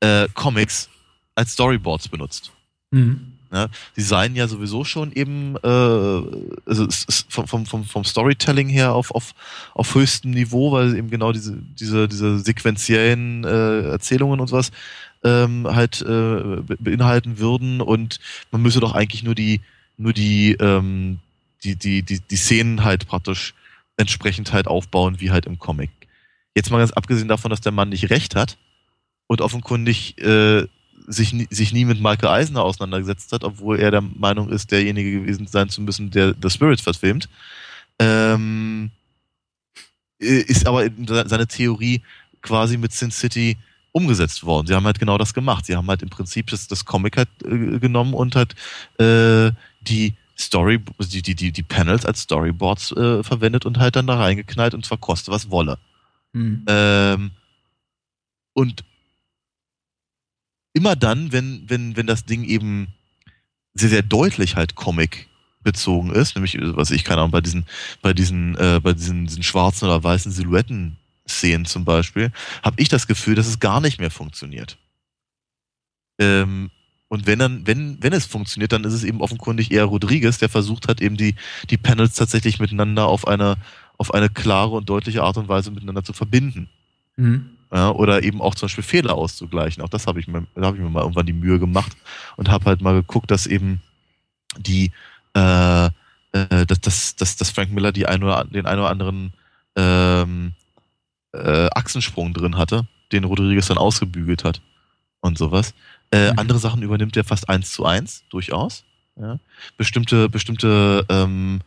äh, 0.00 0.28
Comics 0.34 0.88
als 1.34 1.52
Storyboards 1.52 2.08
benutzt. 2.08 2.52
Mhm. 2.90 3.32
Ja, 3.52 3.68
sie 3.94 4.02
seien 4.02 4.34
ja 4.34 4.48
sowieso 4.48 4.84
schon 4.84 5.12
eben 5.12 5.54
äh, 5.62 5.68
also 6.66 6.88
vom, 7.28 7.64
vom, 7.64 7.84
vom 7.84 8.04
Storytelling 8.04 8.68
her 8.68 8.92
auf, 8.92 9.12
auf, 9.12 9.34
auf 9.72 9.94
höchstem 9.94 10.32
Niveau, 10.32 10.72
weil 10.72 10.96
eben 10.96 11.10
genau 11.10 11.30
diese, 11.30 11.56
diese, 11.78 12.08
diese 12.08 12.40
sequenziellen 12.40 13.44
äh, 13.44 13.82
Erzählungen 13.90 14.40
und 14.40 14.48
sowas 14.48 14.72
ähm, 15.22 15.66
halt 15.66 16.02
äh, 16.02 16.60
beinhalten 16.78 17.38
würden 17.38 17.80
und 17.80 18.18
man 18.50 18.62
müsse 18.62 18.80
doch 18.80 18.94
eigentlich 18.94 19.22
nur 19.22 19.36
die 19.36 19.60
nur 19.96 20.12
die 20.12 20.52
ähm, 20.60 21.20
die, 21.62 21.76
die, 21.76 22.02
die, 22.02 22.20
die 22.20 22.36
Szenen 22.36 22.84
halt 22.84 23.06
praktisch 23.06 23.54
entsprechend 23.96 24.52
halt 24.52 24.66
aufbauen 24.66 25.20
wie 25.20 25.30
halt 25.30 25.46
im 25.46 25.58
Comic. 25.58 25.90
Jetzt 26.54 26.70
mal 26.70 26.78
ganz 26.78 26.92
abgesehen 26.92 27.28
davon, 27.28 27.50
dass 27.50 27.60
der 27.60 27.72
Mann 27.72 27.90
nicht 27.90 28.10
recht 28.10 28.34
hat 28.34 28.56
und 29.26 29.40
offenkundig 29.40 30.18
äh, 30.18 30.66
sich, 31.06 31.34
sich 31.50 31.72
nie 31.72 31.84
mit 31.84 32.00
Michael 32.00 32.28
Eisner 32.28 32.62
auseinandergesetzt 32.62 33.32
hat, 33.32 33.44
obwohl 33.44 33.78
er 33.78 33.90
der 33.90 34.00
Meinung 34.00 34.50
ist, 34.50 34.70
derjenige 34.70 35.20
gewesen 35.20 35.46
sein 35.46 35.68
zu 35.68 35.80
müssen, 35.80 36.10
der 36.10 36.34
The 36.40 36.50
Spirit 36.50 36.80
verfilmt. 36.80 37.28
Ähm, 37.98 38.90
äh, 40.20 40.40
ist 40.40 40.66
aber 40.66 40.88
seine 41.26 41.46
Theorie 41.46 42.02
quasi 42.42 42.76
mit 42.76 42.92
Sin 42.92 43.10
City 43.10 43.56
umgesetzt 43.92 44.44
worden. 44.44 44.66
Sie 44.66 44.74
haben 44.74 44.84
halt 44.84 44.98
genau 44.98 45.18
das 45.18 45.32
gemacht. 45.32 45.66
Sie 45.66 45.76
haben 45.76 45.88
halt 45.88 46.02
im 46.02 46.10
Prinzip 46.10 46.48
das, 46.48 46.68
das 46.68 46.84
Comic 46.84 47.16
halt 47.16 47.28
äh, 47.44 47.78
genommen 47.78 48.14
und 48.14 48.36
halt 48.36 48.54
äh, 48.98 49.52
die 49.80 50.14
Story, 50.38 50.80
die, 50.98 51.22
die, 51.22 51.34
die, 51.34 51.52
die 51.52 51.62
Panels 51.62 52.04
als 52.04 52.22
Storyboards 52.22 52.92
äh, 52.92 53.22
verwendet 53.22 53.64
und 53.64 53.78
halt 53.78 53.96
dann 53.96 54.06
da 54.06 54.16
reingeknallt 54.16 54.74
und 54.74 54.84
zwar 54.84 54.98
koste 54.98 55.30
was 55.30 55.50
wolle. 55.50 55.78
Mhm. 56.32 56.64
Ähm, 56.68 57.30
und 58.52 58.84
immer 60.74 60.94
dann, 60.94 61.32
wenn, 61.32 61.64
wenn, 61.68 61.96
wenn 61.96 62.06
das 62.06 62.26
Ding 62.26 62.44
eben 62.44 62.88
sehr, 63.74 63.88
sehr 63.88 64.02
deutlich 64.02 64.56
halt 64.56 64.74
Comic 64.74 65.28
bezogen 65.62 66.10
ist, 66.10 66.36
nämlich, 66.36 66.56
was 66.60 66.90
ich 66.90 67.02
keine 67.02 67.22
Ahnung, 67.22 67.32
bei 67.32 67.40
diesen, 67.40 67.66
bei 68.02 68.12
diesen, 68.12 68.56
äh, 68.56 68.80
bei 68.82 68.92
diesen, 68.92 69.26
diesen 69.26 69.42
schwarzen 69.42 69.86
oder 69.86 70.02
weißen 70.02 70.30
Silhouetten-Szenen 70.32 71.64
zum 71.64 71.84
Beispiel, 71.84 72.30
habe 72.62 72.80
ich 72.80 72.88
das 72.88 73.06
Gefühl, 73.06 73.34
dass 73.34 73.46
es 73.46 73.58
gar 73.58 73.80
nicht 73.80 73.98
mehr 73.98 74.10
funktioniert. 74.10 74.78
Ähm, 76.18 76.70
und 77.08 77.26
wenn 77.26 77.38
dann, 77.38 77.66
wenn, 77.66 78.02
wenn 78.02 78.12
es 78.12 78.26
funktioniert, 78.26 78.72
dann 78.72 78.84
ist 78.84 78.92
es 78.92 79.04
eben 79.04 79.20
offenkundig 79.20 79.70
eher 79.70 79.84
Rodriguez, 79.84 80.38
der 80.38 80.48
versucht 80.48 80.88
hat, 80.88 81.00
eben 81.00 81.16
die, 81.16 81.36
die 81.70 81.76
Panels 81.76 82.14
tatsächlich 82.14 82.58
miteinander 82.58 83.06
auf 83.06 83.28
eine, 83.28 83.56
auf 83.96 84.12
eine 84.12 84.28
klare 84.28 84.70
und 84.70 84.88
deutliche 84.88 85.22
Art 85.22 85.36
und 85.36 85.48
Weise 85.48 85.70
miteinander 85.70 86.02
zu 86.02 86.12
verbinden. 86.12 86.68
Mhm. 87.16 87.50
Ja, 87.72 87.90
oder 87.90 88.22
eben 88.22 88.40
auch 88.40 88.54
zum 88.54 88.66
Beispiel 88.66 88.84
Fehler 88.84 89.14
auszugleichen. 89.14 89.82
Auch 89.82 89.88
das 89.88 90.06
habe 90.06 90.20
ich 90.20 90.28
mir, 90.28 90.46
da 90.54 90.66
habe 90.66 90.76
ich 90.76 90.82
mir 90.82 90.90
mal 90.90 91.02
irgendwann 91.02 91.26
die 91.26 91.32
Mühe 91.32 91.58
gemacht 91.58 91.96
und 92.36 92.48
habe 92.48 92.64
halt 92.66 92.80
mal 92.80 92.94
geguckt, 92.94 93.30
dass 93.30 93.46
eben 93.46 93.80
die, 94.58 94.92
äh, 95.34 95.86
äh, 95.86 96.66
dass, 96.66 96.80
dass, 96.80 97.16
dass, 97.16 97.36
dass 97.36 97.50
Frank 97.50 97.72
Miller 97.72 97.92
die 97.92 98.06
ein 98.06 98.22
oder, 98.22 98.44
den 98.44 98.66
ein 98.66 98.78
oder 98.78 98.90
anderen 98.90 99.32
ähm, 99.76 100.52
äh, 101.32 101.68
Achsensprung 101.72 102.34
drin 102.34 102.56
hatte, 102.56 102.86
den 103.12 103.24
Rodriguez 103.24 103.66
dann 103.66 103.78
ausgebügelt 103.78 104.44
hat 104.44 104.60
und 105.20 105.38
sowas. 105.38 105.74
Äh, 106.10 106.32
mhm. 106.32 106.38
Andere 106.38 106.58
Sachen 106.58 106.82
übernimmt 106.82 107.16
er 107.16 107.24
fast 107.24 107.48
eins 107.48 107.72
zu 107.72 107.84
eins, 107.84 108.24
durchaus. 108.30 108.84
Ja. 109.18 109.38
Bestimmte, 109.76 110.28
bestimmte 110.28 111.04
ähm, 111.08 111.60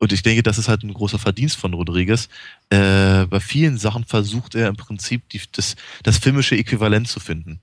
und 0.00 0.12
ich 0.14 0.22
denke, 0.22 0.42
das 0.42 0.56
ist 0.56 0.68
halt 0.68 0.82
ein 0.82 0.94
großer 0.94 1.18
Verdienst 1.18 1.56
von 1.56 1.74
Rodriguez. 1.74 2.28
Äh, 2.70 3.26
bei 3.26 3.38
vielen 3.38 3.76
Sachen 3.76 4.04
versucht 4.04 4.54
er 4.54 4.68
im 4.68 4.76
Prinzip 4.76 5.28
die, 5.28 5.42
das, 5.52 5.76
das 6.02 6.16
filmische 6.16 6.56
Äquivalent 6.56 7.06
zu 7.06 7.20
finden. 7.20 7.60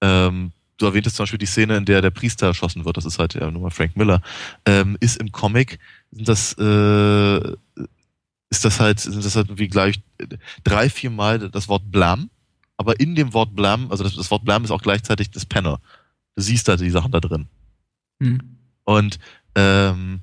Ähm, 0.00 0.52
du 0.78 0.86
erwähntest 0.86 1.16
zum 1.16 1.24
Beispiel 1.24 1.38
die 1.38 1.46
Szene, 1.46 1.76
in 1.76 1.84
der 1.86 2.02
der 2.02 2.10
Priester 2.10 2.46
erschossen 2.46 2.84
wird, 2.84 2.96
das 2.96 3.04
ist 3.04 3.18
halt 3.18 3.34
ja 3.34 3.50
nur 3.50 3.62
mal 3.62 3.70
Frank 3.70 3.96
Miller, 3.96 4.22
ähm, 4.64 4.96
ist 5.00 5.16
im 5.16 5.32
Comic, 5.32 5.80
sind 6.12 6.28
das, 6.28 6.52
äh, 6.58 7.52
ist 8.50 8.64
das 8.64 8.78
halt, 8.78 9.00
sind 9.00 9.24
das 9.24 9.34
halt 9.34 9.58
wie 9.58 9.68
gleich 9.68 10.00
drei, 10.62 10.88
vier 10.88 11.10
Mal 11.10 11.50
das 11.50 11.68
Wort 11.68 11.90
Blam, 11.90 12.30
aber 12.76 12.98
in 13.00 13.14
dem 13.14 13.32
Wort 13.32 13.54
Blam, 13.54 13.90
also 13.90 14.04
das, 14.04 14.14
das 14.14 14.30
Wort 14.30 14.44
Blam 14.44 14.64
ist 14.64 14.70
auch 14.70 14.82
gleichzeitig 14.82 15.30
das 15.30 15.46
Panel. 15.46 15.76
Du 16.36 16.42
siehst 16.42 16.68
da 16.68 16.76
die 16.76 16.90
Sachen 16.90 17.12
da 17.12 17.20
drin. 17.20 17.46
Hm. 18.20 18.40
Und 18.84 19.18
ähm, 19.54 20.20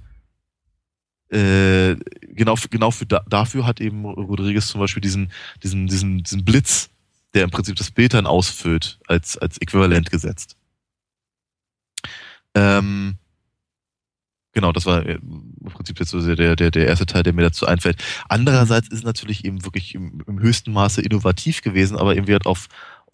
äh, 1.30 1.96
genau, 2.22 2.56
genau 2.70 2.92
für 2.92 3.06
da, 3.06 3.24
dafür 3.28 3.66
hat 3.66 3.80
eben 3.80 4.06
Rodriguez 4.06 4.68
zum 4.68 4.82
Beispiel 4.82 5.02
diesen, 5.02 5.32
diesen, 5.64 5.88
diesen, 5.88 6.24
diesen 6.24 6.44
Blitz, 6.44 6.90
der 7.34 7.46
im 7.46 7.52
Prinzip 7.52 7.78
das 7.78 7.92
Bild 7.92 8.14
dann 8.14 8.28
ausfüllt, 8.28 9.00
als, 9.08 9.38
als 9.38 9.58
Äquivalent 9.58 10.12
gesetzt. 10.12 10.58
Ähm, 12.54 13.16
genau, 14.54 14.72
das 14.72 14.86
war 14.86 15.06
im 15.06 15.56
Prinzip 15.74 16.00
jetzt 16.00 16.10
so 16.10 16.36
der, 16.36 16.56
der, 16.56 16.72
der 16.72 16.88
erste 16.88 17.06
Teil, 17.06 17.24
der 17.24 17.34
mir 17.34 17.44
dazu 17.44 17.66
einfällt. 17.66 18.04
Andererseits 18.30 18.90
ist 18.90 19.04
natürlich 19.04 19.46
eben 19.46 19.64
wirklich 19.66 19.96
im, 19.96 20.24
im 20.28 20.40
höchsten 20.40 20.72
Maße 20.74 21.02
innovativ 21.02 21.62
gewesen, 21.62 21.98
aber 21.98 22.16
eben 22.16 22.28
wird 22.28 22.46
auf, 22.46 22.68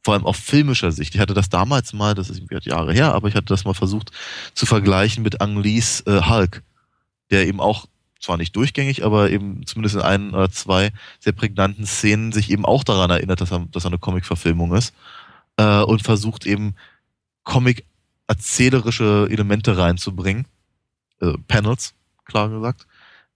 vor 0.03 0.13
allem 0.13 0.25
auf 0.25 0.37
filmischer 0.37 0.91
Sicht. 0.91 1.15
Ich 1.15 1.21
hatte 1.21 1.33
das 1.33 1.49
damals 1.49 1.93
mal, 1.93 2.15
das 2.15 2.29
ist 2.29 2.37
irgendwie 2.39 2.69
Jahre 2.69 2.93
her, 2.93 3.13
aber 3.13 3.27
ich 3.27 3.35
hatte 3.35 3.47
das 3.47 3.65
mal 3.65 3.73
versucht 3.73 4.11
zu 4.53 4.65
vergleichen 4.65 5.23
mit 5.23 5.41
Ang 5.41 5.61
Lees 5.61 6.01
äh, 6.07 6.21
Hulk, 6.21 6.63
der 7.31 7.47
eben 7.47 7.59
auch 7.59 7.87
zwar 8.19 8.37
nicht 8.37 8.55
durchgängig, 8.55 9.05
aber 9.05 9.29
eben 9.29 9.65
zumindest 9.65 9.95
in 9.95 10.01
ein 10.01 10.33
oder 10.33 10.49
zwei 10.49 10.91
sehr 11.19 11.33
prägnanten 11.33 11.85
Szenen 11.85 12.31
sich 12.31 12.49
eben 12.49 12.65
auch 12.65 12.83
daran 12.83 13.09
erinnert, 13.09 13.41
dass 13.41 13.51
er, 13.51 13.67
dass 13.71 13.85
er 13.85 13.89
eine 13.89 13.99
Comic-Verfilmung 13.99 14.73
ist 14.73 14.93
äh, 15.57 15.81
und 15.81 16.01
versucht 16.01 16.45
eben 16.45 16.75
Comic-erzählerische 17.43 19.27
Elemente 19.29 19.77
reinzubringen, 19.77 20.45
äh, 21.21 21.33
Panels, 21.47 21.93
klar 22.25 22.49
gesagt, 22.49 22.87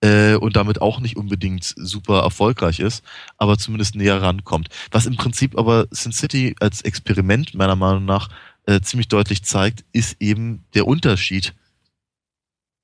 äh, 0.02 0.36
und 0.36 0.56
damit 0.56 0.82
auch 0.82 1.00
nicht 1.00 1.16
unbedingt 1.16 1.64
super 1.78 2.22
erfolgreich 2.22 2.80
ist, 2.80 3.04
aber 3.38 3.58
zumindest 3.58 3.96
näher 3.96 4.22
rankommt. 4.22 4.70
Was 4.92 5.06
im 5.06 5.16
Prinzip 5.16 5.58
aber 5.58 5.88
Sin 5.92 6.12
City 6.12 6.56
als 6.60 6.82
Experiment 6.82 7.54
meiner 7.54 7.76
Meinung 7.76 8.06
nach 8.06 8.30
äh, 8.66 8.82
ziemlich 8.82 9.08
deutlich 9.08 9.44
zeigt, 9.44 9.86
ist 9.92 10.18
eben 10.20 10.64
der 10.74 10.88
Unterschied 10.88 11.54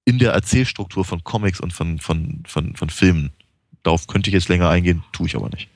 in 0.05 0.19
der 0.19 0.31
Erzählstruktur 0.31 1.03
von 1.03 1.23
Comics 1.23 1.59
und 1.59 1.73
von, 1.73 1.99
von, 1.99 2.43
von, 2.47 2.75
von 2.75 2.89
Filmen. 2.89 3.31
Darauf 3.83 4.07
könnte 4.07 4.29
ich 4.29 4.33
jetzt 4.33 4.47
länger 4.47 4.69
eingehen, 4.69 5.03
tue 5.11 5.27
ich 5.27 5.35
aber 5.35 5.49
nicht. 5.49 5.69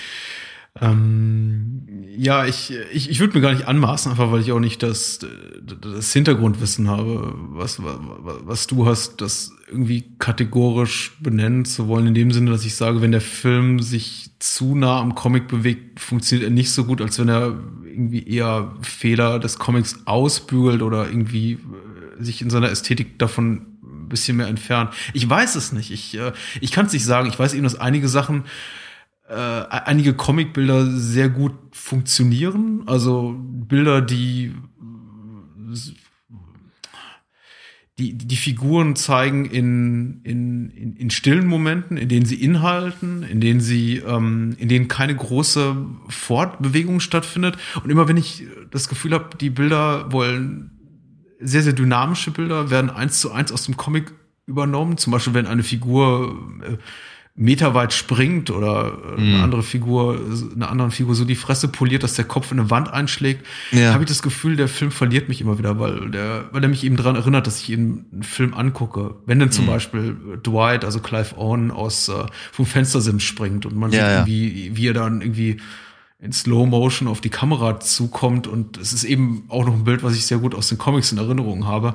Ähm, 0.78 1.88
ja, 2.16 2.44
ich, 2.44 2.72
ich, 2.92 3.10
ich 3.10 3.18
würde 3.18 3.34
mir 3.34 3.40
gar 3.40 3.52
nicht 3.52 3.66
anmaßen, 3.66 4.10
einfach 4.10 4.30
weil 4.30 4.40
ich 4.40 4.52
auch 4.52 4.60
nicht 4.60 4.82
das, 4.82 5.18
das 5.62 6.12
Hintergrundwissen 6.12 6.88
habe, 6.88 7.34
was, 7.50 7.82
was, 7.82 7.98
was 8.44 8.66
du 8.66 8.86
hast, 8.86 9.20
das 9.20 9.52
irgendwie 9.68 10.04
kategorisch 10.18 11.16
benennen 11.20 11.64
zu 11.64 11.88
wollen, 11.88 12.08
in 12.08 12.14
dem 12.14 12.30
Sinne, 12.30 12.50
dass 12.50 12.64
ich 12.64 12.76
sage, 12.76 13.00
wenn 13.00 13.12
der 13.12 13.20
Film 13.20 13.80
sich 13.80 14.30
zu 14.38 14.74
nah 14.74 15.00
am 15.00 15.14
Comic 15.14 15.48
bewegt, 15.48 15.98
funktioniert 15.98 16.48
er 16.48 16.52
nicht 16.52 16.72
so 16.72 16.84
gut, 16.84 17.00
als 17.00 17.18
wenn 17.18 17.28
er 17.28 17.58
irgendwie 17.84 18.26
eher 18.26 18.74
Fehler 18.82 19.38
des 19.38 19.58
Comics 19.58 20.00
ausbügelt 20.04 20.82
oder 20.82 21.08
irgendwie 21.08 21.52
äh, 21.52 22.22
sich 22.22 22.42
in 22.42 22.50
seiner 22.50 22.70
Ästhetik 22.70 23.18
davon 23.18 23.66
ein 23.82 24.08
bisschen 24.08 24.36
mehr 24.36 24.46
entfernt. 24.46 24.92
Ich 25.14 25.28
weiß 25.28 25.56
es 25.56 25.72
nicht. 25.72 25.90
Ich, 25.90 26.16
äh, 26.16 26.32
ich 26.60 26.70
kann 26.70 26.86
es 26.86 26.92
nicht 26.92 27.04
sagen. 27.04 27.28
Ich 27.28 27.38
weiß 27.38 27.54
eben, 27.54 27.64
dass 27.64 27.78
einige 27.78 28.08
Sachen 28.08 28.44
äh, 29.30 29.66
einige 29.70 30.14
Comicbilder 30.14 30.86
sehr 30.86 31.28
gut 31.28 31.52
funktionieren. 31.72 32.82
Also 32.86 33.36
Bilder, 33.38 34.02
die 34.02 34.52
die, 38.00 38.14
die 38.14 38.36
Figuren 38.36 38.96
zeigen 38.96 39.44
in, 39.44 40.22
in, 40.24 40.70
in, 40.70 40.96
in 40.96 41.10
stillen 41.10 41.46
Momenten, 41.46 41.98
in 41.98 42.08
denen 42.08 42.24
sie 42.24 42.42
inhalten, 42.42 43.22
in 43.22 43.40
denen 43.40 43.60
sie, 43.60 43.98
ähm, 43.98 44.56
in 44.58 44.68
denen 44.68 44.88
keine 44.88 45.14
große 45.14 45.76
Fortbewegung 46.08 47.00
stattfindet. 47.00 47.58
Und 47.84 47.90
immer 47.90 48.08
wenn 48.08 48.16
ich 48.16 48.44
das 48.70 48.88
Gefühl 48.88 49.12
habe, 49.12 49.36
die 49.36 49.50
Bilder 49.50 50.10
wollen 50.10 50.70
sehr, 51.40 51.62
sehr 51.62 51.74
dynamische 51.74 52.30
Bilder, 52.30 52.70
werden 52.70 52.90
eins 52.90 53.20
zu 53.20 53.32
eins 53.32 53.52
aus 53.52 53.66
dem 53.66 53.76
Comic 53.76 54.12
übernommen. 54.46 54.96
Zum 54.96 55.12
Beispiel, 55.12 55.34
wenn 55.34 55.46
eine 55.46 55.62
Figur 55.62 56.50
äh, 56.62 56.78
meterweit 57.36 57.92
springt 57.92 58.50
oder 58.50 58.98
eine 59.16 59.38
mm. 59.38 59.42
andere 59.42 59.62
Figur, 59.62 60.20
eine 60.54 60.68
andere 60.68 60.90
Figur 60.90 61.14
so 61.14 61.24
die 61.24 61.36
Fresse 61.36 61.68
poliert, 61.68 62.02
dass 62.02 62.14
der 62.14 62.24
Kopf 62.24 62.52
in 62.52 62.60
eine 62.60 62.70
Wand 62.70 62.92
einschlägt, 62.92 63.46
ja. 63.72 63.92
habe 63.92 64.02
ich 64.02 64.08
das 64.08 64.20
Gefühl, 64.20 64.56
der 64.56 64.68
Film 64.68 64.90
verliert 64.90 65.28
mich 65.28 65.40
immer 65.40 65.58
wieder, 65.58 65.78
weil 65.78 66.10
der, 66.10 66.48
weil 66.52 66.62
er 66.62 66.68
mich 66.68 66.84
eben 66.84 66.96
daran 66.96 67.16
erinnert, 67.16 67.46
dass 67.46 67.60
ich 67.60 67.70
eben 67.70 68.06
einen 68.12 68.22
Film 68.24 68.52
angucke. 68.52 69.14
Wenn 69.26 69.38
denn 69.38 69.52
zum 69.52 69.66
mm. 69.66 69.68
Beispiel 69.68 70.16
Dwight, 70.44 70.84
also 70.84 71.00
Clive 71.00 71.36
Owen 71.38 71.70
aus 71.70 72.08
äh, 72.08 72.26
vom 72.52 72.66
Fenstersims 72.66 73.22
springt 73.22 73.64
und 73.64 73.76
man 73.76 73.92
ja, 73.92 74.24
sieht, 74.24 74.66
ja. 74.66 74.76
wie 74.76 74.86
er 74.86 74.94
dann 74.94 75.22
irgendwie 75.22 75.58
in 76.20 76.32
Slow 76.32 76.66
Motion 76.66 77.08
auf 77.08 77.20
die 77.20 77.30
Kamera 77.30 77.80
zukommt 77.80 78.46
und 78.46 78.76
es 78.76 78.92
ist 78.92 79.04
eben 79.04 79.44
auch 79.48 79.64
noch 79.64 79.74
ein 79.74 79.84
Bild, 79.84 80.02
was 80.02 80.14
ich 80.14 80.26
sehr 80.26 80.38
gut 80.38 80.54
aus 80.54 80.68
den 80.68 80.78
Comics 80.78 81.12
in 81.12 81.18
Erinnerung 81.18 81.66
habe. 81.66 81.94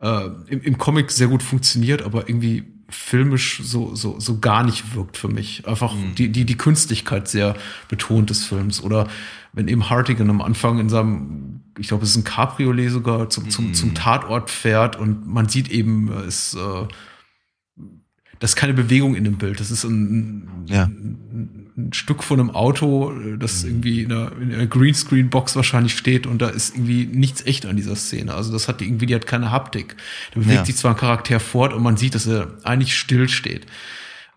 Äh, 0.00 0.30
im, 0.48 0.62
Im 0.62 0.78
Comic 0.78 1.10
sehr 1.10 1.28
gut 1.28 1.42
funktioniert, 1.42 2.02
aber 2.02 2.28
irgendwie 2.28 2.64
filmisch 2.90 3.60
so, 3.62 3.94
so, 3.94 4.18
so 4.20 4.38
gar 4.38 4.64
nicht 4.64 4.94
wirkt 4.94 5.16
für 5.16 5.28
mich. 5.28 5.66
Einfach 5.66 5.94
mhm. 5.94 6.14
die, 6.16 6.30
die, 6.30 6.44
die 6.44 6.56
Künstlichkeit 6.56 7.28
sehr 7.28 7.56
betont 7.88 8.30
des 8.30 8.44
Films. 8.44 8.82
Oder 8.82 9.08
wenn 9.52 9.68
eben 9.68 9.88
Hartigan 9.88 10.30
am 10.30 10.40
Anfang 10.40 10.78
in 10.78 10.88
seinem, 10.88 11.60
ich 11.78 11.88
glaube, 11.88 12.04
es 12.04 12.10
ist 12.10 12.16
ein 12.16 12.24
Cabriolet 12.24 12.90
sogar, 12.90 13.30
zum, 13.30 13.50
zum, 13.50 13.68
mhm. 13.68 13.74
zum 13.74 13.94
Tatort 13.94 14.50
fährt 14.50 14.96
und 14.96 15.26
man 15.26 15.48
sieht 15.48 15.70
eben, 15.70 16.12
es, 16.12 16.54
äh, 16.54 16.86
das 18.38 18.52
ist 18.52 18.56
keine 18.56 18.74
Bewegung 18.74 19.14
in 19.14 19.24
dem 19.24 19.38
Bild. 19.38 19.60
Das 19.60 19.70
ist 19.70 19.84
ein, 19.84 20.48
ja. 20.66 20.84
ein, 20.84 21.18
ein 21.32 21.59
Stück 21.92 22.22
von 22.22 22.40
einem 22.40 22.50
Auto, 22.50 23.12
das 23.38 23.62
mhm. 23.62 23.70
irgendwie 23.70 24.02
in 24.02 24.12
einer, 24.12 24.32
in 24.40 24.54
einer 24.54 24.66
Greenscreen-Box 24.66 25.56
wahrscheinlich 25.56 25.96
steht 25.96 26.26
und 26.26 26.40
da 26.40 26.48
ist 26.48 26.74
irgendwie 26.74 27.06
nichts 27.06 27.44
echt 27.46 27.66
an 27.66 27.76
dieser 27.76 27.96
Szene. 27.96 28.34
Also 28.34 28.52
das 28.52 28.68
hat 28.68 28.82
irgendwie, 28.82 29.06
die 29.06 29.14
hat 29.14 29.26
keine 29.26 29.50
Haptik. 29.50 29.96
Da 30.34 30.40
bewegt 30.40 30.58
ja. 30.58 30.64
sich 30.64 30.76
zwar 30.76 30.92
ein 30.92 30.96
Charakter 30.96 31.40
fort 31.40 31.72
und 31.72 31.82
man 31.82 31.96
sieht, 31.96 32.14
dass 32.14 32.26
er 32.26 32.58
eigentlich 32.62 32.96
still 32.96 33.28
steht. 33.28 33.66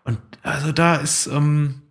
Und 0.04 0.18
also 0.42 0.72
da 0.72 0.96
ist, 0.96 1.26
ähm, 1.26 1.82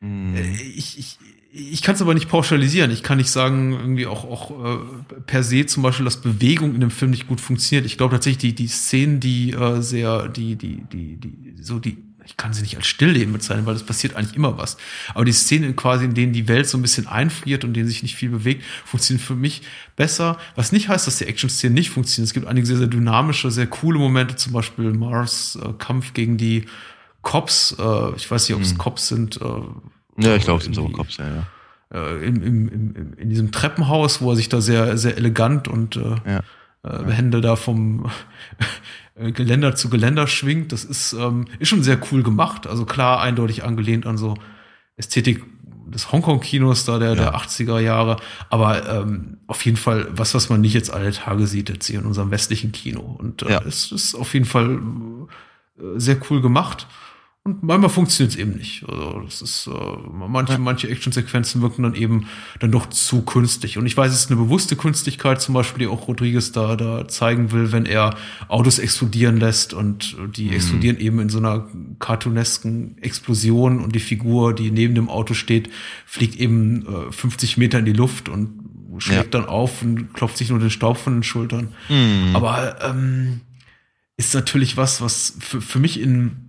mhm. 0.00 0.34
ich, 0.74 0.98
ich, 0.98 1.18
ich 1.56 1.82
kann 1.82 1.94
es 1.94 2.02
aber 2.02 2.14
nicht 2.14 2.28
pauschalisieren. 2.28 2.90
Ich 2.90 3.04
kann 3.04 3.18
nicht 3.18 3.30
sagen, 3.30 3.72
irgendwie 3.72 4.06
auch, 4.06 4.24
auch 4.24 4.80
äh, 4.80 5.14
per 5.26 5.44
se 5.44 5.66
zum 5.66 5.84
Beispiel, 5.84 6.04
dass 6.04 6.20
Bewegung 6.20 6.74
in 6.74 6.80
dem 6.80 6.90
Film 6.90 7.12
nicht 7.12 7.28
gut 7.28 7.40
funktioniert. 7.40 7.86
Ich 7.86 7.96
glaube 7.96 8.14
tatsächlich, 8.14 8.54
die, 8.54 8.54
die 8.54 8.68
Szenen, 8.68 9.20
die 9.20 9.52
äh, 9.52 9.80
sehr, 9.80 10.28
die, 10.28 10.56
die, 10.56 10.82
die, 10.92 11.16
die, 11.16 11.62
so 11.62 11.78
die, 11.78 11.98
ich 12.26 12.36
kann 12.36 12.52
sie 12.52 12.62
nicht 12.62 12.76
als 12.76 12.86
Stillleben 12.86 13.32
bezeichnen, 13.32 13.66
weil 13.66 13.74
es 13.74 13.84
passiert 13.84 14.16
eigentlich 14.16 14.36
immer 14.36 14.58
was. 14.58 14.76
Aber 15.14 15.24
die 15.24 15.32
Szenen 15.32 15.76
quasi, 15.76 16.04
in 16.04 16.14
denen 16.14 16.32
die 16.32 16.48
Welt 16.48 16.68
so 16.68 16.78
ein 16.78 16.82
bisschen 16.82 17.06
einfriert 17.06 17.64
und 17.64 17.70
in 17.70 17.74
denen 17.74 17.88
sich 17.88 18.02
nicht 18.02 18.16
viel 18.16 18.30
bewegt, 18.30 18.64
funktionieren 18.84 19.24
für 19.24 19.34
mich 19.34 19.62
besser. 19.96 20.38
Was 20.54 20.72
nicht 20.72 20.88
heißt, 20.88 21.06
dass 21.06 21.18
die 21.18 21.26
Action-Szenen 21.26 21.74
nicht 21.74 21.90
funktionieren. 21.90 22.24
Es 22.26 22.34
gibt 22.34 22.46
einige 22.46 22.66
sehr, 22.66 22.78
sehr 22.78 22.86
dynamische, 22.86 23.50
sehr 23.50 23.66
coole 23.66 23.98
Momente, 23.98 24.36
zum 24.36 24.52
Beispiel 24.52 24.92
Mars 24.92 25.58
äh, 25.62 25.72
Kampf 25.78 26.14
gegen 26.14 26.36
die 26.36 26.66
Cops. 27.22 27.76
Äh, 27.78 28.16
ich 28.16 28.30
weiß 28.30 28.48
nicht, 28.48 28.56
ob 28.56 28.62
es 28.62 28.74
mhm. 28.74 28.78
Cops 28.78 29.08
sind. 29.08 29.40
Äh, 29.40 30.22
ja, 30.22 30.36
ich 30.36 30.44
glaube, 30.44 30.58
es 30.58 30.64
sind 30.64 30.74
so 30.74 30.88
Cops, 30.88 31.18
ja, 31.18 31.26
ja. 31.26 31.46
In, 31.92 32.42
in, 32.42 32.68
in, 32.68 33.12
in 33.12 33.30
diesem 33.30 33.52
Treppenhaus, 33.52 34.20
wo 34.20 34.30
er 34.30 34.36
sich 34.36 34.48
da 34.48 34.60
sehr, 34.60 34.98
sehr 34.98 35.16
elegant 35.16 35.68
und 35.68 35.94
äh, 35.94 36.16
ja. 36.26 36.40
äh, 36.82 37.12
Hände 37.12 37.40
da 37.40 37.54
vom 37.54 38.10
äh, 39.14 39.32
Geländer 39.32 39.76
zu 39.76 39.90
Geländer 39.90 40.26
schwingt. 40.26 40.72
Das 40.72 40.84
ist, 40.84 41.12
ähm, 41.12 41.46
ist 41.58 41.68
schon 41.68 41.82
sehr 41.82 42.00
cool 42.10 42.22
gemacht. 42.22 42.66
Also 42.66 42.84
klar, 42.84 43.20
eindeutig 43.20 43.64
angelehnt 43.64 44.06
an 44.06 44.16
so 44.18 44.34
Ästhetik 44.96 45.42
des 45.86 46.10
Hongkong-Kinos 46.12 46.84
da 46.84 46.98
der, 46.98 47.10
ja. 47.10 47.14
der 47.14 47.34
80er 47.36 47.78
Jahre. 47.78 48.16
Aber 48.50 48.88
ähm, 48.88 49.38
auf 49.46 49.64
jeden 49.64 49.76
Fall 49.76 50.08
was, 50.10 50.34
was 50.34 50.48
man 50.48 50.60
nicht 50.60 50.74
jetzt 50.74 50.92
alle 50.92 51.12
Tage 51.12 51.46
sieht, 51.46 51.68
jetzt 51.68 51.86
hier 51.86 52.00
in 52.00 52.06
unserem 52.06 52.30
westlichen 52.30 52.72
Kino. 52.72 53.00
Und 53.00 53.42
äh, 53.42 53.52
ja. 53.52 53.62
es 53.62 53.92
ist 53.92 54.14
auf 54.14 54.34
jeden 54.34 54.46
Fall 54.46 54.80
äh, 55.78 55.82
sehr 55.96 56.18
cool 56.30 56.40
gemacht. 56.40 56.86
Und 57.46 57.62
manchmal 57.62 57.90
funktioniert 57.90 58.32
es 58.32 58.40
eben 58.40 58.56
nicht. 58.56 58.88
Also 58.88 59.20
das 59.20 59.42
ist, 59.42 59.66
äh, 59.66 59.70
manche, 60.10 60.58
manche 60.58 60.88
Actionsequenzen 60.88 61.60
wirken 61.60 61.82
dann 61.82 61.94
eben 61.94 62.26
dann 62.58 62.72
doch 62.72 62.88
zu 62.88 63.20
künstlich. 63.20 63.76
Und 63.76 63.84
ich 63.84 63.94
weiß, 63.94 64.10
es 64.10 64.20
ist 64.20 64.30
eine 64.30 64.40
bewusste 64.40 64.76
Künstlichkeit, 64.76 65.42
zum 65.42 65.54
Beispiel, 65.54 65.80
die 65.80 65.92
auch 65.92 66.08
Rodriguez 66.08 66.52
da, 66.52 66.74
da 66.74 67.06
zeigen 67.06 67.52
will, 67.52 67.70
wenn 67.70 67.84
er 67.84 68.16
Autos 68.48 68.78
explodieren 68.78 69.36
lässt 69.36 69.74
und 69.74 70.16
die 70.34 70.46
mhm. 70.46 70.52
explodieren 70.54 70.98
eben 70.98 71.20
in 71.20 71.28
so 71.28 71.36
einer 71.36 71.68
cartoonesken 71.98 72.96
Explosion 73.02 73.84
und 73.84 73.94
die 73.94 74.00
Figur, 74.00 74.54
die 74.54 74.70
neben 74.70 74.94
dem 74.94 75.10
Auto 75.10 75.34
steht, 75.34 75.68
fliegt 76.06 76.36
eben 76.36 76.86
äh, 76.86 77.12
50 77.12 77.58
Meter 77.58 77.78
in 77.78 77.84
die 77.84 77.92
Luft 77.92 78.30
und 78.30 78.64
schlägt 78.96 79.34
ja. 79.34 79.40
dann 79.40 79.50
auf 79.50 79.82
und 79.82 80.14
klopft 80.14 80.38
sich 80.38 80.48
nur 80.48 80.60
den 80.60 80.70
Staub 80.70 80.96
von 80.96 81.16
den 81.16 81.22
Schultern. 81.22 81.74
Mhm. 81.90 82.34
Aber 82.34 82.82
ähm, 82.82 83.42
ist 84.16 84.32
natürlich 84.32 84.78
was, 84.78 85.02
was 85.02 85.36
für, 85.40 85.60
für 85.60 85.78
mich 85.78 86.00
in, 86.00 86.43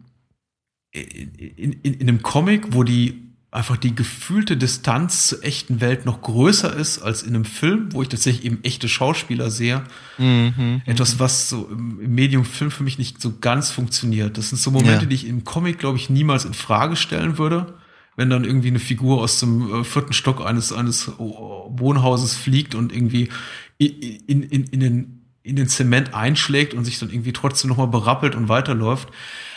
in, 0.96 1.74
in, 1.74 1.94
in 1.94 2.10
einem 2.10 2.22
Comic, 2.22 2.74
wo 2.74 2.84
die 2.84 3.26
einfach 3.56 3.78
die 3.78 3.96
gefühlte 3.96 4.58
Distanz 4.58 5.28
zur 5.28 5.44
echten 5.44 5.80
Welt 5.80 6.06
noch 6.06 6.22
größer 6.22 6.76
ist 6.76 7.00
als 7.00 7.24
in 7.24 7.36
einem 7.36 7.46
Film, 7.46 7.94
wo 7.94 8.02
ich 8.02 8.10
tatsächlich 8.10 8.46
eben 8.46 8.60
echte 8.64 8.90
Schauspieler 8.90 9.50
sehe. 9.50 9.84
Mhm, 10.18 10.82
Etwas, 10.86 11.20
was 11.20 11.50
so 11.50 11.70
im, 11.72 12.14
Medium 12.14 12.44
Film 12.44 12.70
für 12.70 12.84
mich 12.84 12.98
nicht 12.98 13.22
so 13.22 13.38
ganz 13.40 13.72
funktioniert. 13.72 14.38
Das 14.38 14.50
sind 14.50 14.58
so 14.60 14.72
Momente, 14.72 15.04
ja. 15.04 15.06
die 15.06 15.16
ich 15.16 15.28
im 15.28 15.46
Comic, 15.46 15.80
glaube 15.80 15.98
ich, 15.98 16.10
niemals 16.10 16.44
in 16.44 16.54
Frage 16.54 16.98
stellen 16.98 17.38
würde. 17.38 17.76
Wenn 18.18 18.30
dann 18.30 18.44
irgendwie 18.44 18.70
eine 18.70 18.80
Figur 18.80 19.22
aus 19.22 19.40
dem 19.40 19.74
äh, 19.74 19.84
vierten 19.84 20.14
Stock 20.14 20.46
eines, 20.46 20.72
eines 20.72 21.12
Wohnhauses 21.18 22.36
fliegt 22.36 22.76
und 22.76 22.94
irgendwie 22.94 23.30
in, 23.78 24.22
in, 24.28 24.44
in, 24.44 24.64
in 24.66 24.80
den 24.80 25.22
in 25.46 25.56
den 25.56 25.68
Zement 25.68 26.16
einschlägt 26.16 26.74
und 26.74 26.86
sich 26.86 26.98
dann 26.98 27.12
irgendwie 27.12 27.32
trotzdem 27.32 27.70
nochmal 27.70 27.88
berappelt 27.88 28.34
und 28.34 28.50
weiterläuft. 28.50 29.10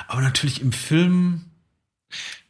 Aber 0.09 0.21
natürlich 0.21 0.61
im 0.61 0.73
Film 0.73 1.45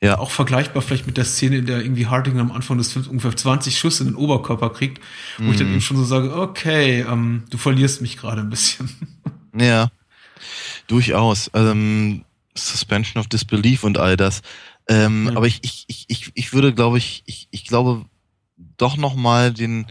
ja. 0.00 0.18
Auch 0.18 0.30
vergleichbar 0.30 0.80
vielleicht 0.80 1.06
mit 1.06 1.16
der 1.16 1.24
Szene, 1.24 1.56
in 1.56 1.66
der 1.66 1.82
irgendwie 1.82 2.06
Harding 2.06 2.38
am 2.38 2.52
Anfang 2.52 2.78
des 2.78 2.92
Films 2.92 3.08
ungefähr 3.08 3.34
20 3.34 3.76
Schuss 3.76 4.00
in 4.00 4.06
den 4.06 4.14
Oberkörper 4.14 4.70
kriegt, 4.70 5.02
wo 5.38 5.44
mhm. 5.44 5.50
ich 5.50 5.56
dann 5.56 5.66
mhm. 5.66 5.72
eben 5.74 5.82
schon 5.82 5.96
so 5.96 6.04
sage, 6.04 6.36
okay, 6.36 7.00
ähm, 7.00 7.42
du 7.50 7.58
verlierst 7.58 8.00
mich 8.00 8.16
gerade 8.16 8.40
ein 8.40 8.50
bisschen. 8.50 8.88
Ja, 9.58 9.90
durchaus. 10.86 11.50
Ähm, 11.54 12.24
Suspension 12.54 13.18
of 13.18 13.26
Disbelief 13.26 13.82
und 13.82 13.98
all 13.98 14.16
das. 14.16 14.42
Ähm, 14.86 15.26
ja. 15.26 15.36
Aber 15.36 15.46
ich, 15.46 15.60
ich, 15.62 16.04
ich, 16.06 16.30
ich 16.34 16.52
würde, 16.52 16.72
glaube 16.72 16.98
ich, 16.98 17.24
ich, 17.26 17.48
ich 17.50 17.64
glaube, 17.64 18.04
doch 18.76 18.96
nochmal 18.96 19.52
den, 19.52 19.86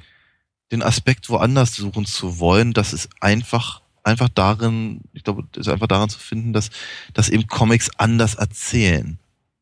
den 0.71 0.83
Aspekt 0.83 1.29
woanders 1.29 1.75
suchen 1.75 2.05
zu 2.05 2.39
wollen, 2.39 2.71
das 2.71 2.93
ist 2.93 3.09
einfach, 3.19 3.81
einfach 4.07 4.29
darin, 4.29 5.01
ich 5.13 5.23
glaube, 5.23 5.43
ist 5.55 5.67
einfach 5.67 5.87
daran 5.87 6.09
zu 6.09 6.17
finden, 6.17 6.53
dass, 6.53 6.69
dass 7.13 7.29
eben 7.29 7.47
Comics 7.47 7.91
anders 7.97 8.35
erzählen. 8.35 9.19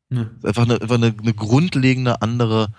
Ja. 0.10 0.30
Einfach, 0.44 0.64
eine, 0.64 0.82
einfach 0.82 0.96
eine, 0.96 1.14
eine 1.20 1.34
grundlegende 1.34 2.22
andere, 2.22 2.70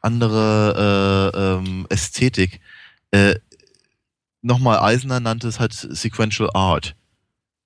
andere 0.00 1.32
äh, 1.34 1.38
ähm, 1.38 1.86
Ästhetik. 1.88 2.60
Äh, 3.10 3.36
Nochmal, 4.42 4.78
Eisner 4.80 5.20
nannte 5.20 5.48
es 5.48 5.58
halt 5.58 5.72
Sequential 5.72 6.50
Art. 6.52 6.94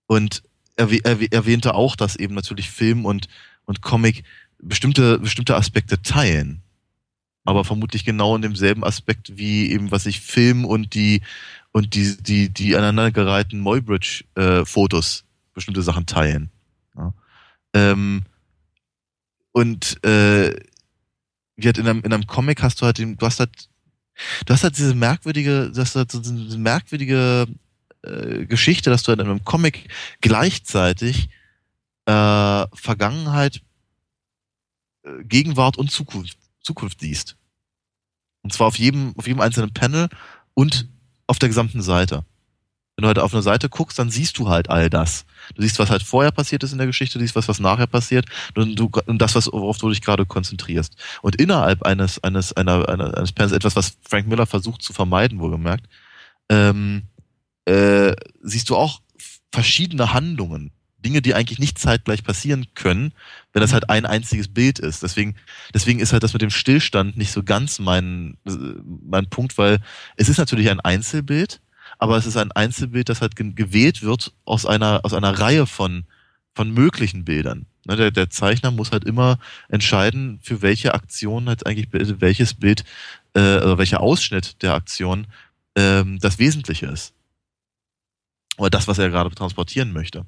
Und 0.07 0.45
er, 0.77 0.89
er, 1.05 1.33
erwähnte 1.33 1.75
auch, 1.75 1.97
dass 1.97 2.15
eben 2.15 2.35
natürlich 2.35 2.71
Film 2.71 3.05
und, 3.05 3.27
und 3.65 3.83
Comic 3.83 4.23
bestimmte, 4.61 5.19
bestimmte 5.19 5.57
Aspekte 5.57 6.01
teilen. 6.03 6.63
Aber 7.45 7.65
vermutlich 7.65 8.05
genau 8.05 8.37
in 8.37 8.43
demselben 8.43 8.85
Aspekt 8.85 9.37
wie 9.37 9.73
eben, 9.73 9.91
was 9.91 10.07
ich 10.07 10.21
Film 10.21 10.65
und 10.65 10.95
die, 10.95 11.23
und 11.79 11.95
die, 11.95 12.17
die, 12.21 12.49
die 12.53 12.75
aneinandergereihten 12.75 13.61
Muybridge-Fotos 13.61 15.21
äh, 15.21 15.25
bestimmte 15.55 15.83
Sachen 15.83 16.07
teilen. 16.07 16.51
Ja. 16.97 17.15
Ähm, 17.73 18.25
und 19.53 20.05
äh, 20.05 20.57
wie 21.55 21.67
halt 21.67 21.79
in 21.79 21.87
einem, 21.87 22.03
in 22.03 22.13
einem 22.13 22.27
Comic 22.27 22.65
hast 22.65 22.81
du 22.81 22.87
halt 22.87 22.99
den, 22.99 23.17
du 23.17 23.25
hast 23.25 23.39
halt, 23.39 23.69
du 24.45 24.53
hast 24.53 24.65
halt 24.65 24.77
diese 24.77 24.97
merkwürdige, 24.97 25.71
du 25.71 25.81
hast 25.81 25.95
halt 25.95 26.11
so 26.11 26.19
diese 26.19 26.59
merkwürdige 26.59 27.47
äh, 28.03 28.45
Geschichte, 28.47 28.91
dass 28.91 29.05
du 29.05 29.11
halt 29.11 29.21
in 29.21 29.27
einem 29.27 29.45
Comic 29.45 29.89
gleichzeitig 30.21 31.29
äh, 32.07 32.67
Vergangenheit, 32.75 33.63
äh, 35.05 35.23
Gegenwart 35.23 35.79
und 35.79 35.93
Zukunft, 35.93 36.39
Zukunft 36.61 37.03
siehst. 37.03 37.37
Und 38.43 38.53
zwar 38.53 38.67
auf 38.67 38.81
jedem, 38.81 39.15
auf 39.17 39.29
jedem 39.29 39.41
einzelnen 39.41 39.73
Panel 39.73 40.09
und 40.55 40.89
auf 41.29 41.39
der 41.39 41.49
gesamten 41.49 41.83
Seite 41.83 42.25
wenn 42.99 43.03
du 43.03 43.07
halt 43.07 43.21
auf 43.21 43.33
eine 43.33 43.43
Seite 43.43 43.69
guckst, 43.69 43.97
dann 44.01 44.11
siehst 44.11 44.39
du 44.39 44.49
halt 44.49 44.71
all 44.71 44.91
das. 44.91 45.25
Du 45.55 45.63
siehst, 45.63 45.79
was 45.79 45.89
halt 45.89 46.03
vorher 46.03 46.33
passiert 46.33 46.65
ist 46.65 46.73
in 46.73 46.79
der 46.79 46.89
Geschichte, 46.89 47.17
du 47.17 47.25
siehst 47.25 47.37
was, 47.37 47.47
was 47.47 47.61
nachher 47.61 47.87
passiert 47.87 48.27
und, 48.57 48.75
du, 48.75 48.91
und 49.07 49.23
das, 49.23 49.37
worauf 49.37 49.79
du 49.79 49.89
dich 49.89 50.03
gerade 50.03 50.27
konzentrierst. 50.27 50.97
Und 51.23 51.37
innerhalb 51.37 51.85
eines, 51.85 52.21
eines, 52.25 52.55
einer, 52.55 52.89
einer, 52.89 53.17
eines 53.17 53.31
Panels, 53.31 53.53
etwas, 53.53 53.77
was 53.77 53.99
Frank 54.03 54.27
Miller 54.27 54.47
versucht 54.47 54.83
zu 54.83 54.93
vermeiden, 54.93 55.39
wohlgemerkt, 55.39 55.87
ähm, 56.49 57.05
äh, 57.67 58.17
siehst 58.43 58.69
du 58.69 58.75
auch 58.75 59.01
verschiedene 59.53 60.13
Handlungen. 60.13 60.73
Dinge, 61.05 61.23
die 61.23 61.35
eigentlich 61.35 61.59
nicht 61.59 61.79
zeitgleich 61.79 62.25
passieren 62.25 62.67
können, 62.75 63.13
wenn 63.53 63.63
das 63.63 63.73
halt 63.73 63.89
ein 63.89 64.07
einziges 64.07 64.49
Bild 64.49 64.79
ist. 64.79 65.03
Deswegen, 65.03 65.37
deswegen 65.73 66.01
ist 66.01 66.13
halt 66.13 66.23
das 66.23 66.33
mit 66.33 66.43
dem 66.43 66.51
Stillstand 66.51 67.17
nicht 67.17 67.31
so 67.31 67.43
ganz 67.43 67.79
mein, 67.79 68.37
mein 68.45 69.31
Punkt, 69.31 69.59
weil 69.59 69.79
es 70.17 70.29
ist 70.29 70.39
natürlich 70.39 70.71
ein 70.71 70.81
Einzelbild, 70.81 71.61
aber 71.99 72.17
es 72.17 72.27
ist 72.27 72.37
ein 72.37 72.53
Einzelbild, 72.53 73.09
das 73.09 73.21
halt 73.21 73.37
gewählt 73.37 74.03
wird 74.03 74.33
aus 74.45 74.67
einer, 74.67 75.01
aus 75.05 75.15
einer 75.15 75.39
Reihe 75.39 75.67
von, 75.67 76.05
von 76.55 76.71
möglichen 76.73 77.25
Bildern. 77.25 77.67
Ne, 77.87 77.97
der, 77.97 78.11
der 78.11 78.29
Zeichner 78.29 78.71
muss 78.71 78.93
halt 78.93 79.05
immer 79.05 79.39
entscheiden, 79.69 80.41
für 80.43 80.61
welche 80.63 80.95
Aktion 80.95 81.49
halt 81.49 81.67
eigentlich 81.67 81.89
welches 81.93 82.55
Bild 82.55 82.85
äh, 83.35 83.59
oder 83.59 83.79
welcher 83.79 84.01
Ausschnitt 84.01 84.63
der 84.63 84.75
Aktion 84.75 85.27
ähm, 85.75 86.19
das 86.21 86.39
Wesentliche 86.39 86.87
ist. 86.87 87.15
Oder 88.59 88.71
das, 88.71 88.89
was 88.89 88.99
er 88.99 89.09
gerade 89.09 89.31
transportieren 89.31 89.93
möchte. 89.93 90.27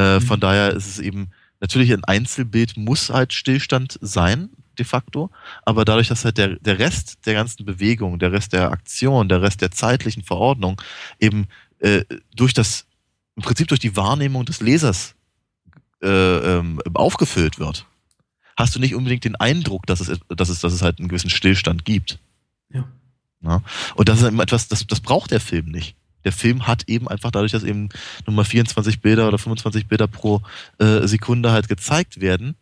Äh, 0.00 0.18
mhm. 0.18 0.22
Von 0.22 0.40
daher 0.40 0.72
ist 0.72 0.86
es 0.86 0.98
eben, 0.98 1.30
natürlich 1.60 1.92
ein 1.92 2.04
Einzelbild 2.04 2.76
muss 2.78 3.10
halt 3.10 3.34
Stillstand 3.34 3.98
sein, 4.00 4.48
de 4.78 4.86
facto, 4.86 5.30
aber 5.64 5.84
dadurch, 5.84 6.08
dass 6.08 6.24
halt 6.24 6.38
der, 6.38 6.56
der 6.56 6.78
Rest 6.78 7.26
der 7.26 7.34
ganzen 7.34 7.66
Bewegung, 7.66 8.18
der 8.18 8.32
Rest 8.32 8.54
der 8.54 8.70
Aktion, 8.70 9.28
der 9.28 9.42
Rest 9.42 9.60
der 9.60 9.70
zeitlichen 9.70 10.22
Verordnung 10.22 10.80
eben 11.18 11.48
äh, 11.80 12.04
durch 12.34 12.54
das, 12.54 12.86
im 13.36 13.42
Prinzip 13.42 13.68
durch 13.68 13.80
die 13.80 13.94
Wahrnehmung 13.94 14.46
des 14.46 14.60
Lesers 14.60 15.16
äh, 16.02 16.08
ähm, 16.08 16.80
aufgefüllt 16.94 17.58
wird, 17.58 17.84
hast 18.56 18.74
du 18.74 18.80
nicht 18.80 18.94
unbedingt 18.94 19.24
den 19.24 19.36
Eindruck, 19.36 19.84
dass 19.86 20.00
es, 20.00 20.18
dass 20.28 20.48
es, 20.48 20.60
dass 20.60 20.72
es 20.72 20.80
halt 20.80 20.98
einen 20.98 21.08
gewissen 21.08 21.30
Stillstand 21.30 21.84
gibt. 21.84 22.18
Ja. 22.72 22.88
ja? 23.42 23.62
Und 23.96 24.08
das 24.08 24.22
ist 24.22 24.28
eben 24.28 24.40
etwas, 24.40 24.68
das, 24.68 24.86
das 24.86 25.00
braucht 25.00 25.30
der 25.30 25.40
Film 25.40 25.66
nicht 25.66 25.94
der 26.24 26.32
Film 26.32 26.66
hat 26.66 26.88
eben 26.88 27.08
einfach 27.08 27.30
dadurch, 27.30 27.52
dass 27.52 27.64
eben 27.64 27.88
Nummer 28.26 28.44
24 28.44 29.00
Bilder 29.00 29.28
oder 29.28 29.38
25 29.38 29.86
Bilder 29.86 30.06
pro 30.06 30.42
äh, 30.78 31.06
Sekunde 31.06 31.52
halt 31.52 31.68
gezeigt 31.68 32.20
werden, 32.20 32.56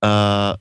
äh, 0.00 0.54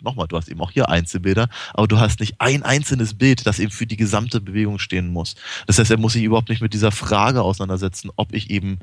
nochmal, 0.00 0.26
du 0.28 0.36
hast 0.36 0.48
eben 0.48 0.60
auch 0.60 0.70
hier 0.70 0.88
Einzelbilder, 0.88 1.48
aber 1.74 1.86
du 1.86 1.98
hast 1.98 2.20
nicht 2.20 2.36
ein 2.38 2.62
einzelnes 2.62 3.14
Bild, 3.14 3.46
das 3.46 3.58
eben 3.58 3.70
für 3.70 3.86
die 3.86 3.96
gesamte 3.96 4.40
Bewegung 4.40 4.78
stehen 4.78 5.08
muss. 5.08 5.34
Das 5.66 5.78
heißt, 5.78 5.90
er 5.90 5.98
muss 5.98 6.14
sich 6.14 6.22
überhaupt 6.22 6.48
nicht 6.48 6.62
mit 6.62 6.72
dieser 6.72 6.90
Frage 6.90 7.42
auseinandersetzen, 7.42 8.10
ob 8.16 8.32
ich 8.32 8.50
eben, 8.50 8.78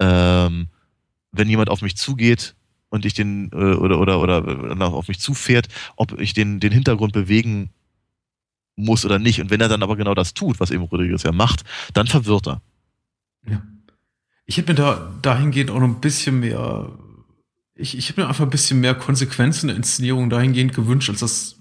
ähm, 0.00 0.68
wenn 1.32 1.48
jemand 1.48 1.70
auf 1.70 1.82
mich 1.82 1.96
zugeht 1.96 2.54
und 2.88 3.04
ich 3.04 3.14
den 3.14 3.50
äh, 3.52 3.74
oder 3.74 4.00
oder 4.00 4.20
oder 4.20 4.92
auf 4.92 5.08
mich 5.08 5.20
zufährt, 5.20 5.68
ob 5.96 6.18
ich 6.18 6.32
den 6.32 6.60
den 6.60 6.72
Hintergrund 6.72 7.12
bewegen 7.12 7.70
muss 8.78 9.04
oder 9.04 9.18
nicht. 9.18 9.40
Und 9.40 9.50
wenn 9.50 9.60
er 9.60 9.68
dann 9.68 9.82
aber 9.82 9.96
genau 9.96 10.14
das 10.14 10.34
tut, 10.34 10.60
was 10.60 10.70
eben 10.70 10.84
Rodriguez 10.84 11.22
ja 11.22 11.32
macht, 11.32 11.64
dann 11.92 12.06
verwirrt 12.06 12.48
er. 12.48 12.62
Ja. 13.48 13.62
Ich 14.46 14.56
hätte 14.56 14.72
mir 14.72 14.76
da 14.76 15.12
dahingehend 15.20 15.70
auch 15.70 15.80
noch 15.80 15.88
ein 15.88 16.00
bisschen 16.00 16.40
mehr 16.40 16.90
ich, 17.78 17.96
ich 17.96 18.10
habe 18.10 18.20
mir 18.20 18.28
einfach 18.28 18.44
ein 18.44 18.50
bisschen 18.50 18.80
mehr 18.80 18.94
Konsequenzen 18.94 19.66
in 19.66 19.68
der 19.68 19.76
Inszenierung 19.76 20.28
dahingehend 20.28 20.74
gewünscht, 20.74 21.08
als 21.08 21.20
dass 21.20 21.56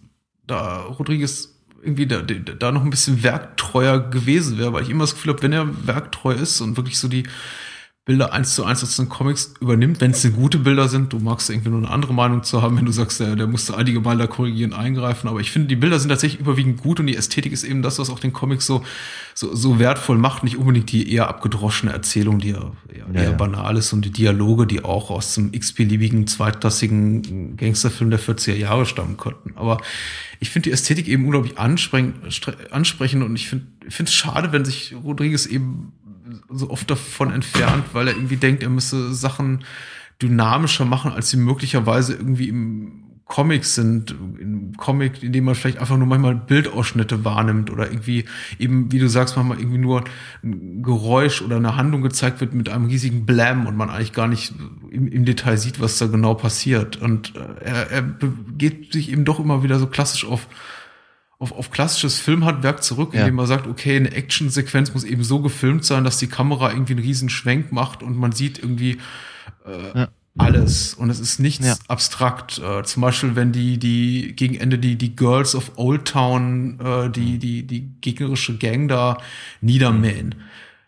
da 0.45 0.81
Rodriguez 0.81 1.53
irgendwie 1.81 2.07
da, 2.07 2.21
da 2.21 2.71
noch 2.71 2.83
ein 2.83 2.89
bisschen 2.89 3.21
werktreuer 3.21 3.99
gewesen 4.09 4.57
wäre, 4.57 4.73
weil 4.73 4.83
ich 4.83 4.89
immer 4.89 5.03
das 5.03 5.13
Gefühl 5.13 5.33
habe, 5.33 5.43
wenn 5.43 5.53
er 5.53 5.87
werktreu 5.87 6.33
ist 6.33 6.59
und 6.59 6.75
wirklich 6.75 6.97
so 6.97 7.07
die 7.07 7.23
Bilder 8.07 8.31
eins 8.31 8.55
zu 8.55 8.63
eins 8.63 8.81
aus 8.83 8.95
den 8.95 9.09
Comics 9.09 9.53
übernimmt, 9.59 9.99
wenn 9.99 10.11
es 10.11 10.21
denn 10.21 10.31
gute 10.31 10.59
Bilder 10.59 10.87
sind. 10.87 11.11
Du 11.11 11.19
magst 11.19 11.49
irgendwie 11.49 11.69
nur 11.69 11.79
eine 11.79 11.89
andere 11.89 12.13
Meinung 12.13 12.41
zu 12.41 12.61
haben, 12.61 12.77
wenn 12.77 12.85
du 12.85 12.93
sagst, 12.93 13.19
der, 13.19 13.35
der 13.35 13.47
musste 13.47 13.75
einige 13.75 13.99
Mal 13.99 14.17
da 14.17 14.27
korrigieren, 14.27 14.71
eingreifen. 14.71 15.27
Aber 15.27 15.41
ich 15.41 15.51
finde, 15.51 15.67
die 15.67 15.75
Bilder 15.75 15.99
sind 15.99 16.07
tatsächlich 16.07 16.39
überwiegend 16.39 16.81
gut 16.81 17.01
und 17.01 17.07
die 17.07 17.17
Ästhetik 17.17 17.51
ist 17.51 17.65
eben 17.65 17.81
das, 17.81 17.99
was 17.99 18.09
auch 18.09 18.19
den 18.19 18.31
Comics 18.31 18.65
so, 18.65 18.85
so, 19.33 19.53
so 19.53 19.77
wertvoll 19.77 20.17
macht. 20.17 20.45
Nicht 20.45 20.55
unbedingt 20.55 20.89
die 20.89 21.11
eher 21.11 21.27
abgedroschene 21.27 21.91
Erzählung, 21.91 22.39
die 22.39 22.51
ja, 22.51 22.71
eher, 22.87 23.07
ja, 23.13 23.21
eher 23.23 23.33
banal 23.33 23.75
ist 23.75 23.91
und 23.91 24.05
die 24.05 24.11
Dialoge, 24.11 24.67
die 24.67 24.85
auch 24.85 25.09
aus 25.09 25.35
dem 25.35 25.51
x-beliebigen, 25.51 26.27
zweitklassigen 26.27 27.57
Gangsterfilm 27.57 28.09
der 28.09 28.21
40er 28.21 28.55
Jahre 28.55 28.85
stammen 28.85 29.17
könnten. 29.17 29.51
Aber 29.57 29.79
ich 30.39 30.49
finde 30.49 30.69
die 30.69 30.71
Ästhetik 30.71 31.09
eben 31.09 31.25
unglaublich 31.25 31.59
ansprechend 31.59 33.23
und 33.23 33.35
ich 33.35 33.49
finde 33.49 33.65
es 33.89 34.13
schade, 34.13 34.53
wenn 34.53 34.63
sich 34.63 34.95
Rodriguez 35.03 35.45
eben 35.45 35.91
so 36.49 36.69
oft 36.69 36.89
davon 36.89 37.31
entfernt, 37.31 37.85
weil 37.93 38.07
er 38.07 38.15
irgendwie 38.15 38.37
denkt, 38.37 38.63
er 38.63 38.69
müsse 38.69 39.13
Sachen 39.13 39.63
dynamischer 40.21 40.85
machen, 40.85 41.11
als 41.11 41.29
sie 41.29 41.37
möglicherweise 41.37 42.13
irgendwie 42.13 42.49
im 42.49 43.07
Comic 43.27 43.65
sind, 43.65 44.11
im 44.11 44.73
Comic, 44.77 45.21
in 45.21 45.33
dem 45.33 45.43
man 45.43 45.55
vielleicht 45.55 45.79
einfach 45.79 45.97
nur 45.97 46.07
manchmal 46.07 46.35
Bildausschnitte 46.35 47.25
wahrnimmt 47.25 47.69
oder 47.69 47.89
irgendwie 47.89 48.23
eben, 48.57 48.91
wie 48.91 48.99
du 48.99 49.09
sagst, 49.09 49.35
manchmal 49.35 49.59
irgendwie 49.59 49.79
nur 49.79 50.05
ein 50.43 50.81
Geräusch 50.81 51.41
oder 51.41 51.57
eine 51.57 51.75
Handlung 51.75 52.01
gezeigt 52.01 52.39
wird 52.39 52.53
mit 52.53 52.69
einem 52.69 52.85
riesigen 52.85 53.25
Blam 53.25 53.67
und 53.67 53.75
man 53.75 53.89
eigentlich 53.89 54.13
gar 54.13 54.27
nicht 54.27 54.53
im, 54.91 55.07
im 55.09 55.25
Detail 55.25 55.57
sieht, 55.57 55.81
was 55.81 55.97
da 55.97 56.07
genau 56.07 56.35
passiert. 56.35 56.95
Und 56.97 57.35
äh, 57.35 57.65
er, 57.65 57.91
er 57.91 58.03
geht 58.57 58.93
sich 58.93 59.11
eben 59.11 59.25
doch 59.25 59.41
immer 59.41 59.61
wieder 59.61 59.77
so 59.77 59.87
klassisch 59.87 60.25
auf 60.25 60.47
auf, 61.39 61.51
auf 61.51 61.69
klassisches 61.71 62.19
Filmhandwerk 62.19 62.83
zurück, 62.83 63.13
Ja. 63.13 63.21
indem 63.21 63.35
man 63.35 63.45
sagt, 63.47 63.67
okay, 63.67 63.95
eine 63.95 64.11
Actionsequenz 64.11 64.93
muss 64.93 65.03
eben 65.03 65.23
so 65.23 65.39
gefilmt 65.41 65.85
sein, 65.85 66.03
dass 66.03 66.17
die 66.17 66.27
Kamera 66.27 66.71
irgendwie 66.71 66.93
einen 66.93 67.03
riesen 67.03 67.29
Schwenk 67.29 67.71
macht 67.71 68.01
und 68.03 68.17
man 68.17 68.31
sieht 68.31 68.57
irgendwie 68.59 68.97
äh, 69.65 69.99
Ja. 69.99 70.09
alles 70.37 70.93
und 70.95 71.09
es 71.09 71.19
ist 71.19 71.39
nichts 71.39 71.65
Ja. 71.65 71.75
abstrakt. 71.87 72.57
Äh, 72.59 72.83
zum 72.83 73.01
Beispiel, 73.01 73.35
wenn 73.35 73.51
die, 73.51 73.77
die 73.77 74.33
gegen 74.35 74.55
Ende 74.55 74.79
die, 74.79 74.95
die 74.95 75.15
Girls 75.15 75.53
of 75.55 75.73
Old 75.75 76.05
Town, 76.05 76.79
äh, 76.79 77.09
die, 77.09 77.37
die, 77.37 77.63
die 77.67 77.91
gegnerische 78.01 78.57
Gang 78.57 78.87
da 78.87 79.17
niedermähen. 79.61 80.35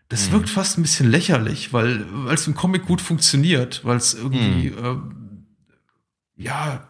Das 0.08 0.32
wirkt 0.32 0.50
fast 0.50 0.80
ein 0.80 0.82
bisschen 0.82 1.12
lächerlich, 1.12 1.72
weil 1.72 2.04
weil 2.12 2.34
es 2.34 2.48
im 2.48 2.56
Comic 2.56 2.88
gut 2.88 3.00
funktioniert, 3.00 3.82
weil 3.86 3.98
es 3.98 4.16
irgendwie 4.16 4.70
äh, 4.70 4.98
ja, 6.36 6.90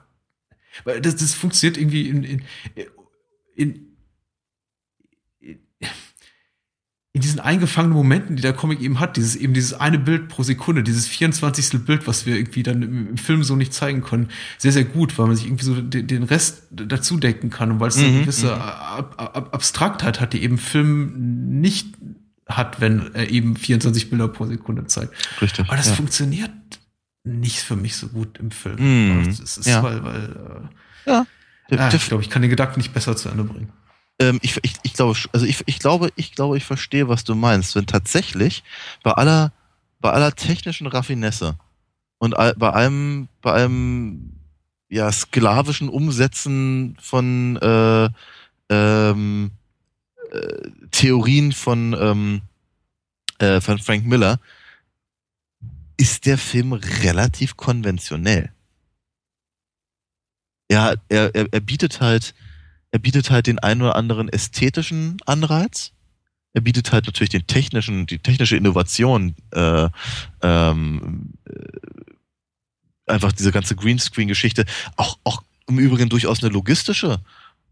weil 0.85 1.01
das, 1.01 1.17
das 1.17 1.33
funktioniert 1.33 1.77
irgendwie 1.77 2.07
in, 2.07 2.23
in, 2.23 2.41
in, 3.59 3.97
in, 5.39 5.59
in 7.11 7.21
diesen 7.21 7.39
eingefangenen 7.39 7.97
Momenten, 7.97 8.35
die 8.35 8.41
der 8.41 8.53
Comic 8.53 8.79
eben 8.81 8.99
hat, 8.99 9.17
dieses 9.17 9.35
eben 9.35 9.53
dieses 9.53 9.73
eine 9.73 9.97
Bild 9.99 10.29
pro 10.29 10.43
Sekunde, 10.43 10.83
dieses 10.83 11.07
24. 11.07 11.83
Bild, 11.85 12.07
was 12.07 12.25
wir 12.25 12.35
irgendwie 12.35 12.63
dann 12.63 12.81
im, 12.83 13.07
im 13.09 13.17
Film 13.17 13.43
so 13.43 13.55
nicht 13.55 13.73
zeigen 13.73 14.01
können, 14.03 14.29
sehr, 14.57 14.71
sehr 14.71 14.85
gut, 14.85 15.17
weil 15.17 15.27
man 15.27 15.35
sich 15.35 15.45
irgendwie 15.45 15.65
so 15.65 15.81
den, 15.81 16.07
den 16.07 16.23
Rest 16.23 16.63
dazu 16.71 17.17
denken 17.17 17.49
kann 17.49 17.71
und 17.71 17.79
weil 17.79 17.89
es 17.89 17.97
eine 17.97 18.07
Mhm, 18.09 18.21
gewisse 18.21 18.55
mhm. 18.55 18.61
Ab, 18.61 19.15
Ab, 19.17 19.49
Abstraktheit 19.53 20.21
hat, 20.21 20.33
die 20.33 20.43
eben 20.43 20.57
Film 20.57 21.59
nicht 21.59 21.95
hat, 22.47 22.79
wenn 22.81 23.13
er 23.13 23.29
eben 23.29 23.55
24 23.55 24.09
Bilder 24.09 24.27
pro 24.27 24.45
Sekunde 24.45 24.85
zeigt. 24.87 25.13
Richtig. 25.41 25.67
Aber 25.67 25.77
das 25.77 25.87
ja. 25.89 25.93
funktioniert 25.95 26.51
nicht 27.23 27.59
für 27.59 27.75
mich 27.75 27.95
so 27.95 28.07
gut 28.07 28.37
im 28.39 28.49
Film. 28.51 28.77
Mhm. 29.19 29.25
Das 29.37 29.57
ist, 29.57 29.67
Ja. 29.67 29.83
weil, 29.83 30.03
weil 30.03 30.69
Ja. 31.05 31.21
äh, 31.21 31.25
Der- 31.25 31.25
ah, 31.77 31.89
ich 31.93 32.07
glaube, 32.07 32.23
ich 32.23 32.29
kann 32.29 32.41
den 32.41 32.49
Gedanken 32.49 32.79
nicht 32.79 32.93
besser 32.93 33.15
zu 33.15 33.29
Ende 33.29 33.43
bringen. 33.43 33.71
Ähm, 34.19 34.39
ich, 34.41 34.57
ich, 34.63 34.75
ich 34.83 34.93
glaube, 34.93 35.17
also 35.31 35.45
ich, 35.45 35.63
ich 35.65 35.79
glaube, 35.79 36.11
ich 36.15 36.33
glaube, 36.33 36.57
ich 36.57 36.65
verstehe, 36.65 37.07
was 37.07 37.23
du 37.23 37.35
meinst. 37.35 37.75
Wenn 37.75 37.85
tatsächlich 37.85 38.63
bei 39.03 39.11
aller, 39.11 39.53
bei 39.99 40.11
aller 40.11 40.35
technischen 40.35 40.87
Raffinesse 40.87 41.57
und 42.17 42.37
all, 42.37 42.53
bei 42.55 42.69
allem, 42.69 43.29
bei 43.41 43.53
allem, 43.53 44.33
ja, 44.89 45.11
sklavischen 45.11 45.87
Umsetzen 45.87 46.97
von 46.99 47.57
äh, 47.57 48.09
ähm, 48.69 49.51
äh, 50.31 50.69
Theorien 50.91 51.51
von, 51.51 51.95
ähm, 51.99 52.41
äh, 53.37 53.61
von 53.61 53.79
Frank 53.79 54.05
Miller, 54.05 54.39
ist 55.97 56.25
der 56.25 56.37
Film 56.37 56.73
relativ 56.73 57.57
konventionell. 57.57 58.51
Er, 60.69 60.95
er, 61.09 61.35
er 61.35 61.59
bietet 61.59 61.99
halt, 61.99 62.33
er 62.91 62.99
bietet 62.99 63.29
halt 63.31 63.47
den 63.47 63.59
einen 63.59 63.81
oder 63.81 63.95
anderen 63.95 64.29
ästhetischen 64.29 65.17
Anreiz. 65.25 65.91
Er 66.53 66.61
bietet 66.61 66.91
halt 66.91 67.05
natürlich 67.05 67.29
den 67.29 67.47
technischen, 67.47 68.05
die 68.05 68.19
technische 68.19 68.55
Innovation, 68.55 69.35
äh, 69.51 69.89
ähm, 70.41 71.33
äh, 71.45 73.11
einfach 73.11 73.31
diese 73.31 73.51
ganze 73.51 73.75
Greenscreen-Geschichte, 73.75 74.65
auch, 74.95 75.17
auch 75.23 75.43
im 75.67 75.79
Übrigen 75.79 76.09
durchaus 76.09 76.43
eine 76.43 76.53
logistische 76.53 77.19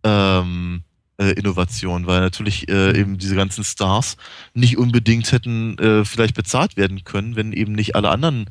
ähm, 0.04 0.84
äh, 1.18 1.32
Innovation, 1.32 2.08
weil 2.08 2.22
natürlich 2.22 2.70
äh, 2.70 3.00
eben 3.00 3.18
diese 3.18 3.36
ganzen 3.36 3.64
Stars 3.64 4.18
nicht 4.54 4.78
unbedingt 4.78 5.32
hätten 5.32 5.78
äh, 5.80 6.06
vielleicht 6.06 6.36
bezahlt 6.36 6.78
werden 6.78 7.04
können, 7.04 7.36
wenn 7.36 7.54
eben 7.54 7.74
nicht 7.74 7.96
alle 7.96 8.10
anderen 8.10 8.50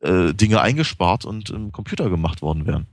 äh, 0.00 0.34
Dinge 0.34 0.60
eingespart 0.60 1.24
und 1.24 1.50
im 1.50 1.72
Computer 1.72 2.10
gemacht 2.10 2.42
worden 2.42 2.66
wären. 2.66 2.86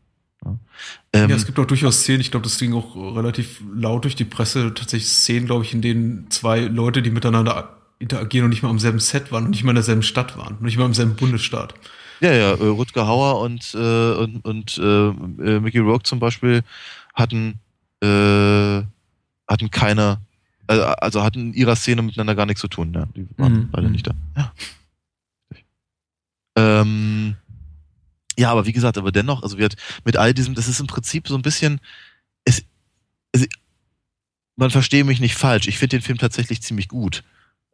Ja. 1.13 1.23
Ähm, 1.23 1.31
es 1.31 1.45
gibt 1.45 1.59
auch 1.59 1.65
durchaus 1.65 2.01
Szenen, 2.01 2.21
ich 2.21 2.31
glaube, 2.31 2.43
das 2.45 2.57
ging 2.57 2.73
auch 2.73 2.95
relativ 3.15 3.61
laut 3.75 4.03
durch 4.03 4.15
die 4.15 4.25
Presse, 4.25 4.73
tatsächlich 4.73 5.09
Szenen, 5.09 5.45
glaube 5.45 5.63
ich, 5.65 5.73
in 5.73 5.81
denen 5.81 6.29
zwei 6.31 6.61
Leute, 6.61 7.01
die 7.01 7.11
miteinander 7.11 7.77
interagieren 7.99 8.45
und 8.45 8.49
nicht 8.51 8.63
mal 8.63 8.69
am 8.69 8.79
selben 8.79 8.99
Set 8.99 9.31
waren 9.31 9.45
und 9.45 9.51
nicht 9.51 9.63
mal 9.63 9.71
in 9.71 9.75
derselben 9.75 10.03
Stadt 10.03 10.37
waren, 10.37 10.55
und 10.57 10.61
nicht 10.63 10.77
mal 10.77 10.85
im 10.85 10.93
selben 10.93 11.15
Bundesstaat. 11.15 11.73
Ja, 12.19 12.31
ja, 12.31 12.51
äh, 12.51 12.67
Rutger 12.67 13.07
Hauer 13.07 13.41
und, 13.41 13.73
äh, 13.75 14.11
und, 14.13 14.43
und 14.45 14.77
äh, 14.77 15.07
äh, 15.09 15.59
Mickey 15.59 15.79
Rourke 15.79 16.03
zum 16.03 16.19
Beispiel 16.19 16.63
hatten, 17.13 17.59
äh, 18.01 18.81
hatten 19.47 19.71
keine, 19.71 20.19
also, 20.67 20.83
also 20.83 21.23
hatten 21.23 21.39
in 21.47 21.53
ihrer 21.53 21.75
Szene 21.75 22.01
miteinander 22.01 22.35
gar 22.35 22.45
nichts 22.45 22.61
zu 22.61 22.67
tun. 22.67 22.91
Ja. 22.93 23.07
Die 23.15 23.27
waren 23.37 23.53
Mhm. 23.53 23.69
beide 23.71 23.89
nicht 23.89 24.07
da. 24.07 24.11
Ja. 24.35 24.51
Ähm, 26.55 27.35
ja, 28.37 28.51
aber 28.51 28.65
wie 28.65 28.73
gesagt, 28.73 28.97
aber 28.97 29.11
dennoch, 29.11 29.43
also 29.43 29.57
wird 29.57 29.75
mit 30.05 30.17
all 30.17 30.33
diesem, 30.33 30.53
das 30.53 30.67
ist 30.67 30.79
im 30.79 30.87
Prinzip 30.87 31.27
so 31.27 31.35
ein 31.35 31.41
bisschen, 31.41 31.79
es, 32.45 32.63
es, 33.31 33.47
man 34.55 34.69
verstehe 34.69 35.03
mich 35.03 35.19
nicht 35.19 35.35
falsch, 35.35 35.67
ich 35.67 35.77
finde 35.77 35.97
den 35.97 36.03
Film 36.03 36.17
tatsächlich 36.17 36.61
ziemlich 36.61 36.87
gut. 36.87 37.23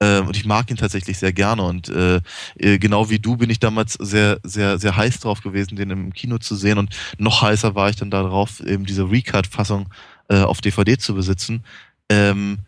Ähm, 0.02 0.28
und 0.28 0.36
ich 0.36 0.46
mag 0.46 0.70
ihn 0.70 0.78
tatsächlich 0.78 1.18
sehr 1.18 1.34
gerne. 1.34 1.64
Und 1.64 1.90
äh, 1.90 2.20
äh, 2.58 2.78
genau 2.78 3.10
wie 3.10 3.20
du 3.20 3.38
bin 3.38 3.50
ich 3.50 3.60
damals 3.60 3.94
sehr, 3.94 4.40
sehr, 4.44 4.80
sehr 4.80 4.98
heiß 4.98 5.20
drauf 5.20 5.42
gewesen, 5.42 5.76
den 5.76 5.92
im 5.92 6.14
Kino 6.14 6.40
zu 6.40 6.56
sehen. 6.56 6.78
Und 6.78 6.96
noch 7.18 7.42
heißer 7.42 7.76
war 7.76 7.90
ich 7.90 7.96
dann 7.96 8.12
darauf, 8.12 8.60
eben 8.62 8.86
diese 8.86 9.10
Recut-Fassung 9.10 9.90
äh, 10.30 10.42
auf 10.42 10.62
DVD 10.62 10.98
zu 10.98 11.16
besitzen. 11.16 11.64
Ähm, 12.10 12.60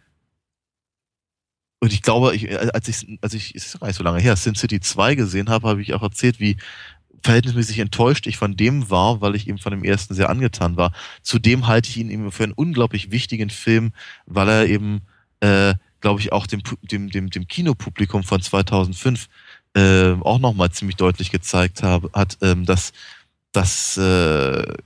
und 1.81 1.93
ich 1.93 2.01
glaube, 2.01 2.35
ich, 2.35 2.49
äh, 2.49 2.69
als 2.73 2.87
ich, 2.87 3.19
als 3.21 3.33
ich, 3.33 3.53
es 3.53 3.65
ist 3.65 3.79
gar 3.79 3.87
nicht 3.87 3.97
so 3.97 4.03
lange 4.03 4.19
her, 4.19 4.35
Sin 4.35 4.55
City 4.55 4.79
2 4.79 5.15
gesehen 5.15 5.49
habe, 5.49 5.67
habe 5.67 5.81
ich 5.81 5.93
auch 5.93 6.03
erzählt, 6.03 6.39
wie 6.39 6.57
verhältnismäßig 7.25 7.79
enttäuscht 7.79 8.27
ich 8.27 8.37
von 8.37 8.55
dem 8.55 8.89
war, 8.89 9.19
weil 9.19 9.35
ich 9.35 9.47
eben 9.47 9.57
von 9.57 9.71
dem 9.71 9.83
ersten 9.83 10.13
sehr 10.13 10.29
angetan 10.29 10.77
war. 10.77 10.93
Zudem 11.21 11.67
halte 11.67 11.89
ich 11.89 11.97
ihn 11.97 12.09
eben 12.11 12.31
für 12.31 12.43
einen 12.43 12.53
unglaublich 12.53 13.11
wichtigen 13.11 13.49
Film, 13.49 13.93
weil 14.27 14.47
er 14.47 14.67
eben, 14.67 15.01
äh, 15.39 15.73
glaube 16.01 16.21
ich, 16.21 16.31
auch 16.31 16.45
dem, 16.47 16.61
dem, 16.83 17.09
dem, 17.09 17.29
dem 17.29 17.47
Kinopublikum 17.47 18.23
von 18.23 18.41
2005 18.41 19.27
äh, 19.73 20.13
auch 20.21 20.39
nochmal 20.39 20.71
ziemlich 20.71 20.95
deutlich 20.97 21.31
gezeigt 21.31 21.83
habe, 21.83 22.09
hat, 22.13 22.37
ähm, 22.41 22.65
dass, 22.65 22.93
dass 23.51 23.97
äh, 23.97 24.01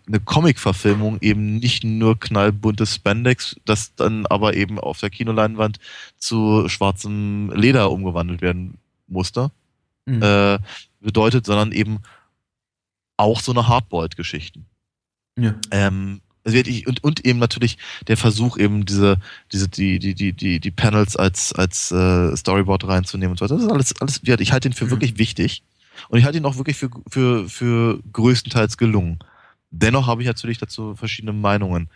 eine 0.07 0.19
Comic-Verfilmung 0.23 1.17
eben 1.21 1.57
nicht 1.57 1.83
nur 1.83 2.19
knallbuntes 2.19 2.95
Spandex, 2.95 3.57
das 3.65 3.93
dann 3.95 4.25
aber 4.25 4.55
eben 4.55 4.79
auf 4.79 4.99
der 4.99 5.09
Kinoleinwand 5.09 5.79
zu 6.17 6.69
schwarzem 6.69 7.51
Leder 7.53 7.91
umgewandelt 7.91 8.41
werden 8.41 8.77
musste, 9.07 9.51
Mhm. 10.05 10.23
äh, 10.23 10.59
bedeutet, 11.01 11.45
sondern 11.45 11.71
eben 11.71 11.99
auch 13.19 13.41
so 13.41 13.51
eine 13.51 13.67
Hardboiled-Geschichten. 13.67 14.65
ja. 15.37 15.55
Ähm, 15.71 16.21
ich, 16.45 16.87
und, 16.87 17.03
und 17.03 17.25
eben 17.25 17.37
natürlich 17.37 17.77
der 18.07 18.17
Versuch, 18.17 18.57
eben 18.57 18.85
diese, 18.85 19.17
diese, 19.51 19.67
die, 19.67 19.99
die, 19.99 20.15
die, 20.15 20.33
die, 20.33 20.59
die 20.59 20.71
Panels 20.71 21.15
als, 21.15 21.53
als 21.53 21.91
äh, 21.91 22.35
Storyboard 22.35 22.87
reinzunehmen 22.87 23.31
und 23.31 23.37
so 23.37 23.45
weiter. 23.45 23.55
Das 23.55 23.65
ist 23.65 23.71
alles, 23.71 24.01
alles 24.01 24.25
wert. 24.25 24.41
Ich 24.41 24.51
halte 24.51 24.69
ihn 24.69 24.73
für 24.73 24.85
Mhm. 24.85 24.91
wirklich 24.91 25.17
wichtig. 25.17 25.61
Und 26.07 26.17
ich 26.17 26.25
halte 26.25 26.37
ihn 26.37 26.45
auch 26.45 26.57
wirklich 26.57 26.77
für, 26.77 26.89
für, 27.07 27.47
für 27.49 27.99
größtenteils 28.13 28.77
gelungen. 28.77 29.19
Dennoch 29.69 30.07
habe 30.07 30.21
ich 30.21 30.27
natürlich 30.27 30.57
dazu 30.57 30.95
verschiedene 30.95 31.33
Meinungen. 31.33 31.89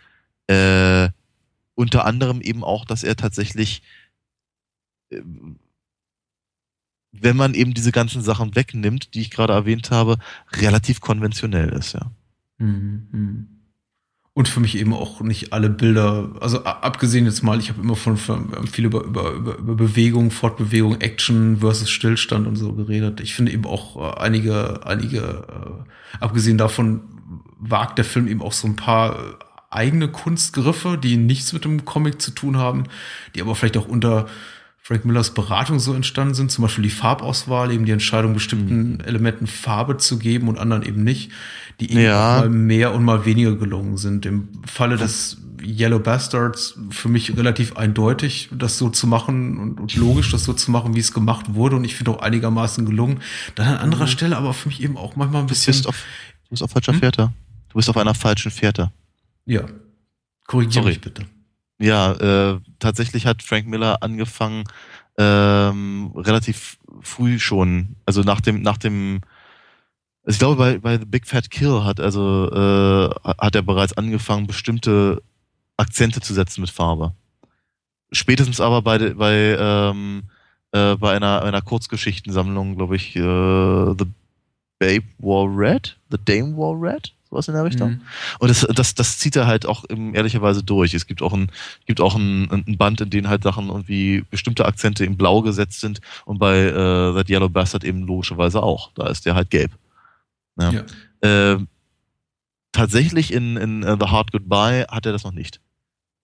Äh, 0.46 1.08
unter 1.74 2.04
anderem 2.04 2.40
eben 2.40 2.62
auch, 2.62 2.84
dass 2.84 3.02
er 3.02 3.16
tatsächlich, 3.16 3.82
äh, 5.10 5.22
wenn 7.20 7.36
man 7.36 7.54
eben 7.54 7.74
diese 7.74 7.92
ganzen 7.92 8.22
Sachen 8.22 8.54
wegnimmt, 8.56 9.14
die 9.14 9.20
ich 9.20 9.30
gerade 9.30 9.52
erwähnt 9.52 9.90
habe, 9.90 10.16
relativ 10.52 11.00
konventionell 11.00 11.70
ist, 11.70 11.94
ja. 11.94 12.10
Mhm, 12.58 13.08
mhm. 13.10 13.46
Und 14.36 14.48
für 14.48 14.58
mich 14.58 14.76
eben 14.76 14.92
auch 14.92 15.20
nicht 15.20 15.52
alle 15.52 15.70
Bilder, 15.70 16.32
also 16.40 16.64
abgesehen 16.64 17.24
jetzt 17.24 17.44
mal, 17.44 17.60
ich 17.60 17.68
habe 17.68 17.80
immer 17.80 17.94
von, 17.94 18.16
von 18.16 18.66
viel 18.66 18.84
über, 18.84 19.04
über, 19.04 19.30
über, 19.30 19.58
über 19.58 19.76
Bewegung, 19.76 20.32
Fortbewegung, 20.32 21.00
Action 21.00 21.58
versus 21.58 21.88
Stillstand 21.88 22.48
und 22.48 22.56
so 22.56 22.72
geredet. 22.72 23.20
Ich 23.20 23.32
finde 23.32 23.52
eben 23.52 23.64
auch 23.64 23.96
äh, 23.96 24.20
einige, 24.20 24.84
einige, 24.84 25.18
äh, 25.18 26.18
abgesehen 26.20 26.58
davon 26.58 27.02
wagt 27.60 27.96
der 27.98 28.04
Film 28.04 28.26
eben 28.26 28.42
auch 28.42 28.52
so 28.52 28.66
ein 28.66 28.74
paar 28.74 29.12
äh, 29.12 29.32
eigene 29.70 30.08
Kunstgriffe, 30.08 30.98
die 30.98 31.16
nichts 31.16 31.52
mit 31.52 31.64
dem 31.64 31.84
Comic 31.84 32.20
zu 32.20 32.32
tun 32.32 32.56
haben, 32.56 32.84
die 33.36 33.40
aber 33.40 33.54
vielleicht 33.54 33.76
auch 33.76 33.86
unter 33.86 34.26
Frank 34.86 35.06
Millers 35.06 35.32
Beratung 35.32 35.78
so 35.80 35.94
entstanden 35.94 36.34
sind, 36.34 36.50
zum 36.52 36.60
Beispiel 36.62 36.82
die 36.84 36.90
Farbauswahl, 36.90 37.72
eben 37.72 37.86
die 37.86 37.92
Entscheidung, 37.92 38.34
bestimmten 38.34 39.00
Elementen 39.00 39.46
Farbe 39.46 39.96
zu 39.96 40.18
geben 40.18 40.46
und 40.46 40.58
anderen 40.58 40.82
eben 40.82 41.02
nicht, 41.02 41.32
die 41.80 41.90
eben 41.90 42.00
Ja. 42.02 42.40
mal 42.40 42.50
mehr 42.50 42.92
und 42.94 43.02
mal 43.02 43.24
weniger 43.24 43.56
gelungen 43.56 43.96
sind. 43.96 44.26
Im 44.26 44.48
Falle 44.66 44.98
des 44.98 45.38
Yellow 45.62 45.98
Bastards 46.00 46.78
für 46.90 47.08
mich 47.08 47.34
relativ 47.34 47.76
eindeutig, 47.78 48.50
das 48.52 48.76
so 48.76 48.90
zu 48.90 49.06
machen 49.06 49.56
und, 49.58 49.80
und 49.80 49.96
logisch, 49.96 50.30
das 50.30 50.44
so 50.44 50.52
zu 50.52 50.70
machen, 50.70 50.94
wie 50.94 51.00
es 51.00 51.14
gemacht 51.14 51.54
wurde. 51.54 51.76
Und 51.76 51.84
ich 51.84 51.94
finde 51.96 52.10
auch 52.10 52.20
einigermaßen 52.20 52.84
gelungen. 52.84 53.20
Dann 53.54 53.68
an 53.68 53.78
anderer 53.78 54.06
Stelle 54.06 54.36
aber 54.36 54.52
für 54.52 54.68
mich 54.68 54.82
eben 54.82 54.98
auch 54.98 55.16
manchmal 55.16 55.40
ein 55.40 55.46
Du 55.46 55.54
bisschen. 55.54 55.72
bist 55.72 55.86
auf, 55.88 55.96
du 56.44 56.50
bist 56.50 56.62
auf 56.62 56.70
falscher 56.72 56.92
Hm? 56.92 56.98
Fährte. 57.00 57.32
Du 57.70 57.76
bist 57.76 57.88
auf 57.88 57.96
einer 57.96 58.14
falschen 58.14 58.50
Fährte. 58.50 58.92
ja. 59.46 59.62
Korrigiere 60.46 60.84
mich 60.84 61.00
bitte. 61.00 61.22
Ja, 61.78 62.12
äh, 62.12 62.60
tatsächlich 62.78 63.26
hat 63.26 63.42
Frank 63.42 63.66
Miller 63.66 64.02
angefangen, 64.02 64.64
ähm, 65.18 66.12
relativ 66.16 66.78
früh 67.02 67.38
schon, 67.38 67.96
also 68.06 68.22
nach 68.22 68.40
dem, 68.40 68.62
nach 68.62 68.78
dem, 68.78 69.20
also 70.24 70.36
ich 70.36 70.38
glaube 70.38 70.56
bei, 70.56 70.78
bei 70.78 70.98
The 70.98 71.04
Big 71.04 71.26
Fat 71.26 71.50
Kill 71.50 71.84
hat 71.84 72.00
also 72.00 72.50
äh, 72.50 73.10
hat 73.38 73.54
er 73.54 73.62
bereits 73.62 73.96
angefangen, 73.96 74.46
bestimmte 74.46 75.22
Akzente 75.76 76.20
zu 76.20 76.34
setzen 76.34 76.60
mit 76.60 76.70
Farbe. 76.70 77.14
Spätestens 78.12 78.60
aber 78.60 78.82
bei, 78.82 79.14
bei, 79.14 79.56
ähm, 79.58 80.24
äh, 80.72 80.96
bei 80.96 81.16
einer, 81.16 81.42
einer 81.42 81.62
Kurzgeschichtensammlung, 81.62 82.76
glaube 82.76 82.96
ich, 82.96 83.16
äh, 83.16 83.20
The 83.98 84.06
Babe 84.78 85.06
Wore 85.18 85.50
Red, 85.50 85.98
The 86.10 86.18
Dame 86.24 86.56
Wore 86.56 86.80
Red, 86.80 87.13
sowas 87.34 87.48
in 87.48 87.54
der 87.54 87.64
Richtung. 87.64 87.90
Mhm. 87.90 88.00
Und 88.38 88.48
das, 88.48 88.66
das, 88.74 88.94
das 88.94 89.18
zieht 89.18 89.36
er 89.36 89.46
halt 89.46 89.66
auch 89.66 89.84
im, 89.84 90.14
ehrlicherweise 90.14 90.62
durch. 90.62 90.94
Es 90.94 91.06
gibt 91.06 91.20
auch 91.20 91.32
ein, 91.32 91.50
gibt 91.86 92.00
auch 92.00 92.14
ein, 92.14 92.50
ein 92.50 92.78
Band, 92.78 93.00
in 93.00 93.10
dem 93.10 93.28
halt 93.28 93.42
Sachen 93.42 93.68
irgendwie 93.68 94.24
bestimmte 94.30 94.64
Akzente 94.64 95.04
in 95.04 95.16
Blau 95.16 95.42
gesetzt 95.42 95.80
sind 95.80 96.00
und 96.24 96.38
bei 96.38 96.58
äh, 96.58 97.14
That 97.14 97.28
Yellow 97.28 97.48
Bastard 97.48 97.84
eben 97.84 98.06
logischerweise 98.06 98.62
auch. 98.62 98.92
Da 98.94 99.08
ist 99.08 99.26
der 99.26 99.34
halt 99.34 99.50
gelb. 99.50 99.72
Ja. 100.58 100.72
ja. 100.72 101.52
Äh, 101.52 101.58
tatsächlich 102.72 103.32
in, 103.32 103.56
in 103.56 103.84
uh, 103.84 103.96
The 103.98 104.06
Hard 104.06 104.32
Goodbye 104.32 104.86
hat 104.88 105.06
er 105.06 105.12
das 105.12 105.24
noch 105.24 105.32
nicht. 105.32 105.60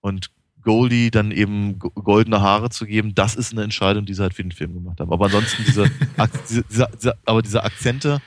Und 0.00 0.30
Goldie 0.62 1.10
dann 1.10 1.30
eben 1.30 1.78
goldene 1.78 2.42
Haare 2.42 2.68
zu 2.68 2.84
geben, 2.84 3.14
das 3.14 3.34
ist 3.34 3.52
eine 3.52 3.62
Entscheidung, 3.62 4.04
die 4.04 4.12
sie 4.12 4.22
halt 4.22 4.34
für 4.34 4.42
den 4.42 4.52
Film 4.52 4.74
gemacht 4.74 5.00
haben. 5.00 5.10
Aber 5.10 5.24
ansonsten 5.26 5.64
diese, 5.64 5.90
diese, 6.50 6.64
diese 6.68 7.14
aber 7.24 7.40
diese 7.40 7.64
Akzente, 7.64 8.20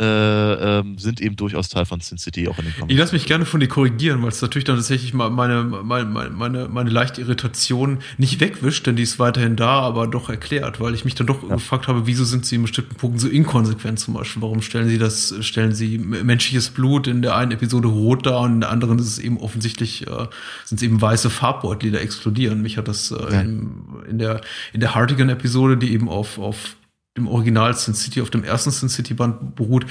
äh, 0.00 0.78
ähm, 0.78 0.96
sind 0.96 1.20
eben 1.20 1.36
durchaus 1.36 1.68
Teil 1.68 1.84
von 1.84 2.00
Sin 2.00 2.16
City 2.16 2.48
auch 2.48 2.58
in 2.58 2.64
den 2.64 2.74
Comics. 2.74 2.92
Ich 2.92 2.98
lasse 2.98 3.12
mich 3.12 3.26
gerne 3.26 3.44
von 3.44 3.60
dir 3.60 3.68
korrigieren, 3.68 4.22
weil 4.22 4.30
es 4.30 4.40
natürlich 4.40 4.64
dann 4.64 4.76
tatsächlich 4.76 5.12
meine, 5.12 5.62
meine, 5.62 6.06
meine, 6.06 6.68
meine 6.68 6.90
leichte 6.90 7.20
Irritation 7.20 7.98
nicht 8.16 8.40
wegwischt, 8.40 8.86
denn 8.86 8.96
die 8.96 9.02
ist 9.02 9.18
weiterhin 9.18 9.56
da, 9.56 9.80
aber 9.80 10.06
doch 10.06 10.30
erklärt, 10.30 10.80
weil 10.80 10.94
ich 10.94 11.04
mich 11.04 11.16
dann 11.16 11.26
doch 11.26 11.42
ja. 11.42 11.54
gefragt 11.56 11.86
habe, 11.86 12.06
wieso 12.06 12.24
sind 12.24 12.46
sie 12.46 12.54
in 12.54 12.62
bestimmten 12.62 12.94
Punkten 12.94 13.18
so 13.18 13.28
inkonsequent 13.28 14.00
zum 14.00 14.14
Beispiel? 14.14 14.40
Warum 14.40 14.62
stellen 14.62 14.88
sie 14.88 14.96
das, 14.96 15.34
stellen 15.42 15.74
sie 15.74 15.98
menschliches 15.98 16.70
Blut 16.70 17.06
in 17.06 17.20
der 17.20 17.36
einen 17.36 17.52
Episode 17.52 17.88
rot 17.88 18.24
dar 18.24 18.40
und 18.40 18.54
in 18.54 18.60
der 18.62 18.70
anderen 18.70 18.98
ist 18.98 19.06
es 19.06 19.18
eben 19.18 19.38
offensichtlich, 19.38 20.06
äh, 20.06 20.26
sind 20.64 20.78
es 20.78 20.82
eben 20.82 21.02
weiße 21.02 21.28
Farbbeutel, 21.28 21.90
die 21.90 21.96
da 21.96 21.98
explodieren. 21.98 22.62
Mich 22.62 22.78
hat 22.78 22.88
das 22.88 23.10
äh, 23.10 23.16
ja. 23.32 23.40
in, 23.42 23.84
in 24.08 24.18
der, 24.18 24.40
in 24.72 24.80
der 24.80 24.94
Hartigan-Episode, 24.94 25.76
die 25.76 25.92
eben 25.92 26.08
auf, 26.08 26.38
auf 26.38 26.76
dem 27.16 27.26
Original 27.26 27.74
Sin 27.74 27.94
City, 27.94 28.20
auf 28.20 28.30
dem 28.30 28.44
ersten 28.44 28.70
Sin 28.70 28.88
City 28.88 29.14
Band 29.14 29.56
beruht, 29.56 29.86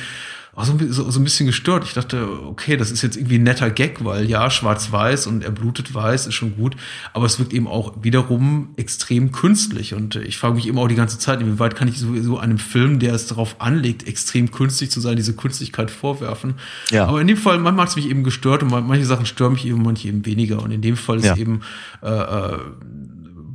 auch 0.55 0.65
so, 0.65 0.77
so, 0.89 1.09
so 1.09 1.19
ein 1.19 1.23
bisschen 1.23 1.45
gestört. 1.45 1.83
Ich 1.85 1.93
dachte, 1.93 2.27
okay, 2.45 2.75
das 2.75 2.91
ist 2.91 3.01
jetzt 3.01 3.15
irgendwie 3.15 3.37
ein 3.37 3.43
netter 3.43 3.69
Gag, 3.69 4.03
weil 4.03 4.25
ja, 4.25 4.49
schwarz-weiß 4.49 5.27
und 5.27 5.43
er 5.43 5.51
blutet 5.51 5.93
weiß 5.93 6.27
ist 6.27 6.33
schon 6.33 6.55
gut, 6.55 6.75
aber 7.13 7.25
es 7.25 7.39
wirkt 7.39 7.53
eben 7.53 7.67
auch 7.67 7.93
wiederum 8.01 8.69
extrem 8.75 9.31
künstlich 9.31 9.93
und 9.93 10.15
ich 10.15 10.37
frage 10.37 10.55
mich 10.55 10.67
eben 10.67 10.77
auch 10.77 10.87
die 10.87 10.95
ganze 10.95 11.19
Zeit, 11.19 11.39
inwieweit 11.39 11.75
kann 11.75 11.87
ich 11.87 11.99
sowieso 11.99 12.39
einem 12.39 12.57
Film, 12.57 12.99
der 12.99 13.13
es 13.13 13.27
darauf 13.27 13.61
anlegt, 13.61 14.07
extrem 14.07 14.51
künstlich 14.51 14.91
zu 14.91 14.99
sein, 14.99 15.15
diese 15.15 15.35
Künstlichkeit 15.35 15.91
vorwerfen. 15.91 16.55
Ja. 16.89 17.05
Aber 17.05 17.21
in 17.21 17.27
dem 17.27 17.37
Fall, 17.37 17.59
manchmal 17.59 17.83
hat 17.83 17.91
es 17.91 17.95
mich 17.95 18.09
eben 18.09 18.23
gestört 18.23 18.63
und 18.63 18.69
manche 18.69 19.05
Sachen 19.05 19.25
stören 19.25 19.53
mich 19.53 19.65
eben, 19.65 19.81
manche 19.81 20.07
eben 20.07 20.25
weniger 20.25 20.61
und 20.61 20.71
in 20.71 20.81
dem 20.81 20.97
Fall 20.97 21.19
ist 21.19 21.25
ja. 21.25 21.37
eben 21.37 21.61
äh, 22.01 22.09
äh, 22.09 22.59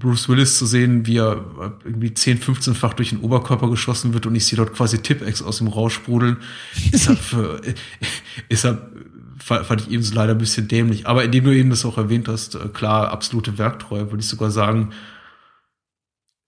Bruce 0.05 0.28
Willis 0.28 0.59
zu 0.59 0.66
sehen, 0.66 1.06
wie 1.06 1.16
er 1.16 1.44
irgendwie 1.85 2.12
10, 2.12 2.40
15-fach 2.40 2.93
durch 2.93 3.09
den 3.09 3.20
Oberkörper 3.20 3.70
geschossen 3.70 4.12
wird 4.12 4.26
und 4.26 4.35
ich 4.35 4.44
sehe 4.44 4.59
dort 4.59 4.74
quasi 4.74 4.98
Tipex 4.98 5.40
aus 5.43 5.59
dem 5.59 5.68
raussprudeln, 5.68 6.36
ist 6.93 7.09
er 7.09 7.16
für, 7.16 7.60
ist 8.51 8.64
er, 8.64 8.90
fand 9.39 9.81
ich 9.81 9.90
eben 9.90 10.02
so 10.02 10.14
leider 10.14 10.32
ein 10.32 10.39
bisschen 10.39 10.68
dämlich. 10.68 11.06
Aber 11.06 11.24
indem 11.24 11.44
du 11.44 11.56
eben 11.56 11.70
das 11.70 11.86
auch 11.86 11.97
erwähnt 11.97 12.28
hast, 12.28 12.55
äh, 12.55 12.68
klar, 12.68 13.10
absolute 13.10 13.56
Werktreue, 13.56 14.10
würde 14.10 14.20
ich 14.20 14.28
sogar 14.28 14.51
sagen, 14.51 14.90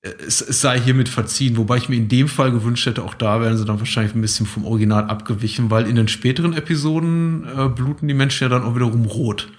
äh, 0.02 0.10
es, 0.26 0.42
es 0.42 0.60
sei 0.60 0.78
hiermit 0.78 1.08
verziehen, 1.08 1.56
wobei 1.56 1.78
ich 1.78 1.88
mir 1.88 1.96
in 1.96 2.08
dem 2.08 2.28
Fall 2.28 2.52
gewünscht 2.52 2.84
hätte, 2.84 3.04
auch 3.04 3.14
da 3.14 3.40
wären 3.40 3.56
sie 3.56 3.64
dann 3.64 3.78
wahrscheinlich 3.78 4.14
ein 4.14 4.20
bisschen 4.20 4.44
vom 4.44 4.66
Original 4.66 5.04
abgewichen, 5.04 5.70
weil 5.70 5.86
in 5.86 5.96
den 5.96 6.08
späteren 6.08 6.52
Episoden 6.52 7.44
äh, 7.44 7.68
bluten 7.70 8.06
die 8.06 8.14
Menschen 8.14 8.44
ja 8.44 8.48
dann 8.50 8.64
auch 8.64 8.74
wiederum 8.74 9.06
rot. 9.06 9.50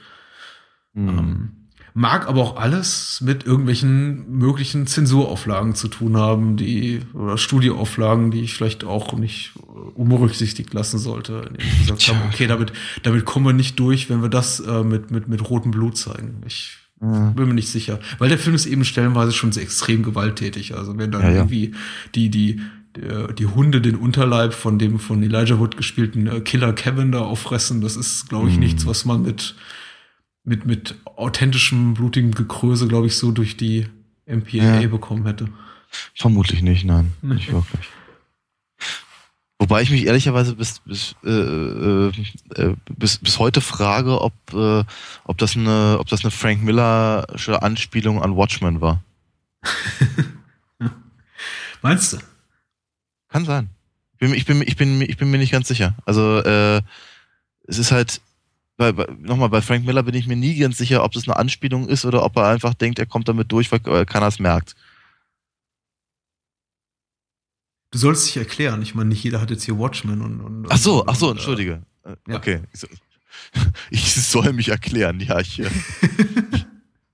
Mhm. 0.94 1.10
Ähm, 1.10 1.67
Mag 1.98 2.28
aber 2.28 2.42
auch 2.42 2.58
alles 2.58 3.22
mit 3.22 3.48
irgendwelchen 3.48 4.38
möglichen 4.38 4.86
Zensurauflagen 4.86 5.74
zu 5.74 5.88
tun 5.88 6.16
haben, 6.16 6.56
die, 6.56 7.00
oder 7.16 7.40
Studioauflagen, 7.40 8.30
die 8.30 8.42
ich 8.42 8.54
vielleicht 8.54 8.84
auch 8.84 9.14
nicht 9.14 9.54
unberücksichtigt 9.96 10.76
lassen 10.76 11.00
sollte. 11.00 11.50
Ich 11.58 11.80
gesagt 11.80 12.08
habe, 12.10 12.20
okay, 12.32 12.46
damit, 12.46 12.72
damit 13.02 13.26
kommen 13.26 13.48
wir 13.48 13.54
nicht 13.54 13.80
durch, 13.80 14.12
wenn 14.12 14.22
wir 14.22 14.30
das 14.30 14.60
äh, 14.60 14.84
mit, 14.84 15.10
mit, 15.10 15.28
mit 15.28 15.50
rotem 15.50 15.72
Blut 15.72 15.98
zeigen. 15.98 16.44
Ich 16.46 16.78
mhm. 17.00 17.34
bin 17.34 17.48
mir 17.48 17.56
nicht 17.56 17.70
sicher. 17.70 18.00
Weil 18.20 18.30
der 18.30 18.38
Film 18.38 18.56
ist 18.56 18.68
eben 18.68 18.86
stellenweise 18.86 19.32
schon 19.32 19.52
sehr 19.52 19.64
extrem 19.64 20.04
gewalttätig. 20.04 20.76
Also 20.76 20.96
wenn 21.00 21.10
dann 21.10 21.24
ja, 21.24 21.30
ja. 21.30 21.36
irgendwie 21.38 21.74
die, 22.14 22.30
die, 22.30 22.62
die 23.40 23.46
Hunde 23.48 23.82
den 23.82 23.96
Unterleib 23.96 24.54
von 24.54 24.78
dem 24.78 25.00
von 25.00 25.24
Elijah 25.24 25.58
Wood 25.58 25.78
gespielten 25.78 26.28
äh, 26.28 26.42
Killer 26.42 26.74
Kevin 26.74 27.12
da 27.12 27.22
auffressen, 27.22 27.82
das 27.82 27.96
ist, 27.96 28.30
glaube 28.30 28.50
ich, 28.50 28.54
mhm. 28.54 28.62
nichts, 28.62 28.86
was 28.86 29.04
man 29.04 29.24
mit 29.24 29.56
mit, 30.48 30.66
mit 30.66 30.96
authentischem, 31.04 31.94
blutigem 31.94 32.34
Gekröse, 32.34 32.88
glaube 32.88 33.08
ich, 33.08 33.18
so 33.18 33.32
durch 33.32 33.58
die 33.58 33.88
MPAA 34.26 34.82
ja. 34.82 34.88
bekommen 34.88 35.26
hätte. 35.26 35.50
Vermutlich 36.16 36.62
nicht, 36.62 36.86
nein. 36.86 37.12
Nicht 37.22 37.52
wirklich. 37.52 37.86
Wobei 39.60 39.82
ich 39.82 39.90
mich 39.90 40.06
ehrlicherweise 40.06 40.56
bis, 40.56 40.80
bis, 40.80 41.16
äh, 41.26 41.30
äh, 41.30 42.12
äh, 42.56 42.76
bis, 42.98 43.18
bis 43.18 43.40
heute 43.40 43.60
frage, 43.60 44.22
ob, 44.22 44.34
äh, 44.54 44.86
ob, 45.26 45.38
das 45.38 45.58
eine, 45.58 45.98
ob 46.00 46.08
das 46.08 46.24
eine 46.24 46.32
Frank 46.32 46.64
Millersche 46.64 47.62
Anspielung 47.62 48.22
an 48.22 48.38
Watchmen 48.38 48.80
war. 48.80 49.04
Meinst 51.82 52.14
du? 52.14 52.18
Kann 53.28 53.44
sein. 53.44 53.70
Ich 54.14 54.20
bin, 54.20 54.34
ich 54.34 54.46
bin, 54.46 54.62
ich 54.62 54.78
bin, 54.78 55.02
ich 55.02 55.18
bin 55.18 55.30
mir 55.30 55.40
nicht 55.40 55.52
ganz 55.52 55.68
sicher. 55.68 55.96
Also 56.06 56.40
äh, 56.40 56.82
es 57.68 57.80
ist 57.80 57.92
halt, 57.92 58.22
bei, 58.78 58.92
nochmal, 59.20 59.50
bei 59.50 59.62
Frank 59.62 59.86
Miller 59.86 60.04
bin 60.04 60.16
ich 60.16 60.28
mir 60.28 60.36
nie 60.36 60.56
ganz 60.58 60.78
sicher, 60.78 61.04
ob 61.04 61.12
das 61.12 61.28
eine 61.28 61.36
Anspielung 61.36 61.90
ist 61.90 62.06
oder 62.06 62.24
ob 62.24 62.38
er 62.38 62.48
einfach 62.48 62.74
denkt, 62.74 63.00
er 63.00 63.08
kommt 63.08 63.28
damit 63.28 63.52
durch, 63.52 63.72
weil 63.72 64.06
keiner 64.06 64.28
es 64.28 64.40
merkt. 64.40 64.76
Du 67.92 67.98
sollst 67.98 68.28
dich 68.28 68.38
erklären. 68.38 68.82
Ich 68.82 68.96
meine, 68.96 69.10
nicht 69.10 69.24
jeder 69.24 69.42
hat 69.42 69.50
jetzt 69.50 69.64
hier 69.64 69.80
Watchmen 69.80 70.22
und. 70.22 70.42
und 70.42 70.68
ach 70.70 70.78
so, 70.78 71.06
ach 71.08 71.16
so, 71.16 71.30
und, 71.30 71.38
entschuldige. 71.38 71.82
Äh, 72.04 72.16
ja. 72.28 72.36
Okay. 72.36 72.62
Ich 73.90 74.14
soll 74.14 74.52
mich 74.52 74.70
erklären, 74.70 75.20
ja, 75.20 75.40
ich. 75.40 75.62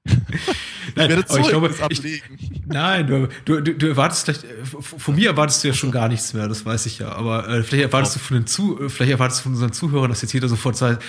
Nein, 0.95 1.10
ich 1.10 1.15
werde 1.15 1.26
Zeugnis 1.26 1.82
ablegen. 1.82 2.38
Ich, 2.40 2.52
nein, 2.65 3.07
du, 3.07 3.28
du, 3.45 3.61
du 3.61 3.88
erwartest 3.88 4.26
vielleicht, 4.26 4.44
äh, 4.44 4.48
von 4.80 5.15
mir 5.15 5.30
erwartest 5.30 5.64
du 5.64 5.70
ja 5.70 5.74
schon 5.74 5.91
gar 5.91 6.07
nichts 6.07 6.34
mehr, 6.34 6.48
das 6.48 6.65
weiß 6.65 6.86
ich 6.86 6.99
ja. 6.99 7.11
Aber 7.14 7.48
äh, 7.48 7.64
vielleicht 7.64 7.86
erwartest 7.86 8.15
du 8.15 8.20
von 8.20 8.38
den 8.38 8.48
Zu, 8.48 8.80
äh, 8.80 8.90
vielleicht 8.90 9.11
erwartest 9.11 9.41
du 9.41 9.44
von 9.44 9.53
unseren 9.53 9.74
Zuhörern, 9.74 10.10
dass 10.10 10.22
jetzt 10.22 10.34
jeder 10.34 10.49
sofort 10.49 10.78
sagt, 10.78 11.03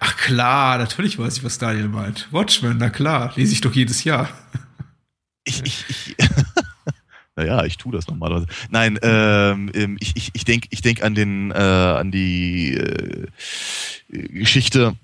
ach 0.00 0.16
klar, 0.16 0.78
natürlich 0.78 1.18
weiß 1.18 1.38
ich, 1.38 1.44
was 1.44 1.58
Daniel 1.58 1.88
meint. 1.88 2.28
Watchmen, 2.30 2.76
na 2.78 2.90
klar, 2.90 3.32
lese 3.36 3.52
ich 3.52 3.60
doch 3.60 3.72
jedes 3.72 4.04
Jahr. 4.04 4.28
Ich, 5.44 5.62
ich, 5.64 5.84
ich 5.88 6.16
naja, 7.36 7.64
ich 7.64 7.76
tue 7.76 7.92
das 7.92 8.08
normalerweise. 8.08 8.46
Nein, 8.70 8.98
ähm, 9.02 9.70
ähm, 9.74 9.96
ich, 10.00 10.16
ich, 10.16 10.30
ich 10.34 10.44
denke 10.44 10.68
ich 10.70 10.82
denk 10.82 11.02
an 11.02 11.14
den, 11.14 11.50
äh, 11.52 11.54
an 11.54 12.10
die 12.10 12.74
äh, 12.74 13.26
Geschichte 14.08 14.96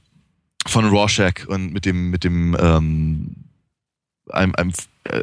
von 0.67 0.85
Rorschach 0.87 1.47
und 1.47 1.73
mit 1.73 1.85
dem, 1.85 2.11
mit 2.11 2.25
dem, 2.25 2.57
ähm, 2.59 3.37
einem, 4.31 4.55
einem 4.55 4.73
äh, 5.05 5.23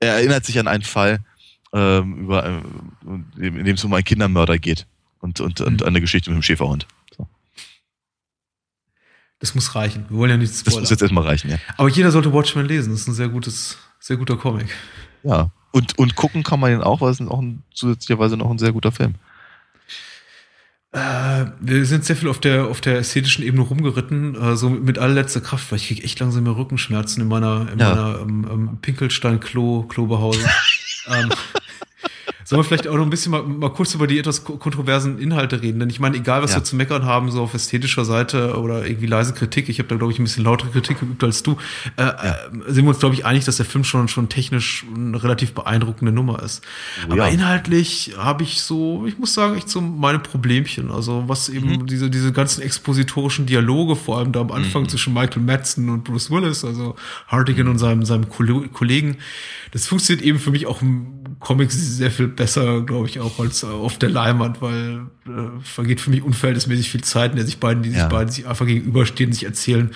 er 0.00 0.14
erinnert 0.14 0.44
sich 0.44 0.58
an 0.58 0.68
einen 0.68 0.82
Fall, 0.82 1.20
ähm, 1.72 2.24
über, 2.24 2.44
äh, 2.44 2.60
in 3.38 3.64
dem 3.64 3.74
es 3.74 3.84
um 3.84 3.92
einen 3.94 4.04
Kindermörder 4.04 4.58
geht 4.58 4.86
und, 5.20 5.40
und, 5.40 5.60
mhm. 5.60 5.66
und 5.66 5.84
eine 5.84 6.00
Geschichte 6.00 6.30
mit 6.30 6.36
dem 6.36 6.42
Schäferhund. 6.42 6.86
So. 7.16 7.26
Das 9.38 9.54
muss 9.54 9.74
reichen. 9.74 10.06
Wir 10.08 10.18
wollen 10.18 10.30
ja 10.30 10.36
nichts 10.36 10.60
spoilern. 10.60 10.82
Das 10.82 10.82
muss 10.82 10.90
jetzt 10.90 11.02
erstmal 11.02 11.24
reichen, 11.24 11.50
ja. 11.50 11.58
Aber 11.76 11.88
jeder 11.88 12.10
sollte 12.10 12.32
Watchmen 12.32 12.66
lesen. 12.66 12.92
Das 12.92 13.02
ist 13.02 13.08
ein 13.08 13.14
sehr 13.14 13.28
gutes, 13.28 13.78
sehr 14.00 14.16
guter 14.16 14.36
Comic. 14.36 14.68
Ja. 15.22 15.50
Und, 15.70 15.98
und 15.98 16.16
gucken 16.16 16.42
kann 16.42 16.60
man 16.60 16.72
ihn 16.72 16.82
auch, 16.82 17.00
weil 17.00 17.10
es 17.10 17.20
ist 17.20 17.28
auch 17.28 17.40
ein, 17.40 17.62
zusätzlicherweise 17.72 18.36
noch 18.36 18.50
ein 18.50 18.58
sehr 18.58 18.72
guter 18.72 18.92
Film. 18.92 19.14
Äh, 20.92 21.46
wir 21.58 21.86
sind 21.86 22.04
sehr 22.04 22.16
viel 22.16 22.28
auf 22.28 22.38
der, 22.38 22.66
auf 22.66 22.82
der 22.82 22.98
ästhetischen 22.98 23.44
Ebene 23.44 23.62
rumgeritten, 23.62 24.34
äh, 24.34 24.56
so 24.56 24.68
mit, 24.68 24.84
mit 24.84 24.98
allerletzter 24.98 25.40
Kraft, 25.40 25.72
weil 25.72 25.78
ich 25.78 25.88
kriege 25.88 26.02
echt 26.02 26.20
langsam 26.20 26.44
mehr 26.44 26.56
Rückenschmerzen 26.56 27.22
in 27.22 27.28
meiner, 27.28 27.66
in 27.72 27.78
ja. 27.78 27.94
meiner 27.94 28.20
ähm, 28.20 28.46
ähm, 28.50 28.78
Pinkelstein-Klo-Klobehaus. 28.82 30.36
ähm, 31.08 31.30
Sollen 32.52 32.60
wir 32.60 32.64
vielleicht 32.64 32.86
auch 32.86 32.96
noch 32.96 33.04
ein 33.04 33.10
bisschen 33.10 33.32
mal, 33.32 33.42
mal 33.42 33.70
kurz 33.70 33.94
über 33.94 34.06
die 34.06 34.18
etwas 34.18 34.44
kontroversen 34.44 35.18
Inhalte 35.18 35.62
reden? 35.62 35.80
Denn 35.80 35.88
ich 35.88 36.00
meine, 36.00 36.18
egal 36.18 36.42
was 36.42 36.50
ja. 36.50 36.58
wir 36.58 36.64
zu 36.64 36.76
meckern 36.76 37.06
haben, 37.06 37.30
so 37.30 37.42
auf 37.42 37.54
ästhetischer 37.54 38.04
Seite 38.04 38.58
oder 38.58 38.86
irgendwie 38.86 39.06
leise 39.06 39.32
Kritik, 39.32 39.70
ich 39.70 39.78
habe 39.78 39.88
da, 39.88 39.96
glaube 39.96 40.12
ich, 40.12 40.18
ein 40.18 40.24
bisschen 40.24 40.44
lautere 40.44 40.68
Kritik 40.70 41.00
geübt 41.00 41.24
als 41.24 41.42
du, 41.42 41.56
äh, 41.96 42.02
ja. 42.02 42.12
Äh, 42.12 42.34
sind 42.66 42.84
wir 42.84 42.90
uns, 42.90 42.98
glaube 42.98 43.14
ich, 43.14 43.24
einig, 43.24 43.46
dass 43.46 43.56
der 43.56 43.64
Film 43.64 43.84
schon, 43.84 44.08
schon 44.08 44.28
technisch 44.28 44.84
eine 44.94 45.22
relativ 45.22 45.52
beeindruckende 45.52 46.12
Nummer 46.12 46.42
ist. 46.42 46.62
Oh, 47.08 47.12
Aber 47.12 47.30
inhaltlich 47.30 48.12
habe 48.18 48.42
ich 48.42 48.60
so, 48.60 49.06
ich 49.06 49.18
muss 49.18 49.32
sagen, 49.32 49.56
echt 49.56 49.70
so 49.70 49.80
meine 49.80 50.18
Problemchen. 50.18 50.90
Also 50.90 51.24
was 51.28 51.48
eben 51.48 51.70
mhm. 51.70 51.86
diese, 51.86 52.10
diese 52.10 52.32
ganzen 52.32 52.60
expositorischen 52.60 53.46
Dialoge, 53.46 53.96
vor 53.96 54.18
allem 54.18 54.32
da 54.32 54.42
am 54.42 54.52
Anfang 54.52 54.82
mhm. 54.82 54.88
zwischen 54.90 55.14
Michael 55.14 55.42
Madsen 55.42 55.88
und 55.88 56.04
Bruce 56.04 56.30
Willis, 56.30 56.66
also 56.66 56.96
Hartigan 57.28 57.64
mhm. 57.64 57.72
und 57.72 57.78
seinem, 57.78 58.04
seinem 58.04 58.28
Kollegen, 58.28 59.16
das 59.70 59.86
funktioniert 59.86 60.24
eben 60.24 60.38
für 60.38 60.50
mich 60.50 60.66
auch 60.66 60.82
im 60.82 61.21
Comics 61.42 61.74
sehr 61.74 62.10
viel 62.10 62.28
besser, 62.28 62.82
glaube 62.82 63.08
ich, 63.08 63.18
auch 63.20 63.38
als 63.40 63.64
auf 63.64 63.98
der 63.98 64.10
Leinwand, 64.10 64.62
weil 64.62 65.06
äh, 65.26 65.60
vergeht 65.62 66.00
für 66.00 66.10
mich 66.10 66.22
unverhältnismäßig 66.22 66.90
viel 66.90 67.02
Zeit, 67.02 67.32
in 67.32 67.36
der 67.36 67.44
sich 67.44 67.58
beiden, 67.58 67.82
die 67.82 67.90
sich 67.90 67.98
ja. 67.98 68.08
beiden 68.08 68.30
sich 68.30 68.46
einfach 68.46 68.66
gegenüberstehen, 68.66 69.32
sich 69.32 69.44
erzählen, 69.44 69.90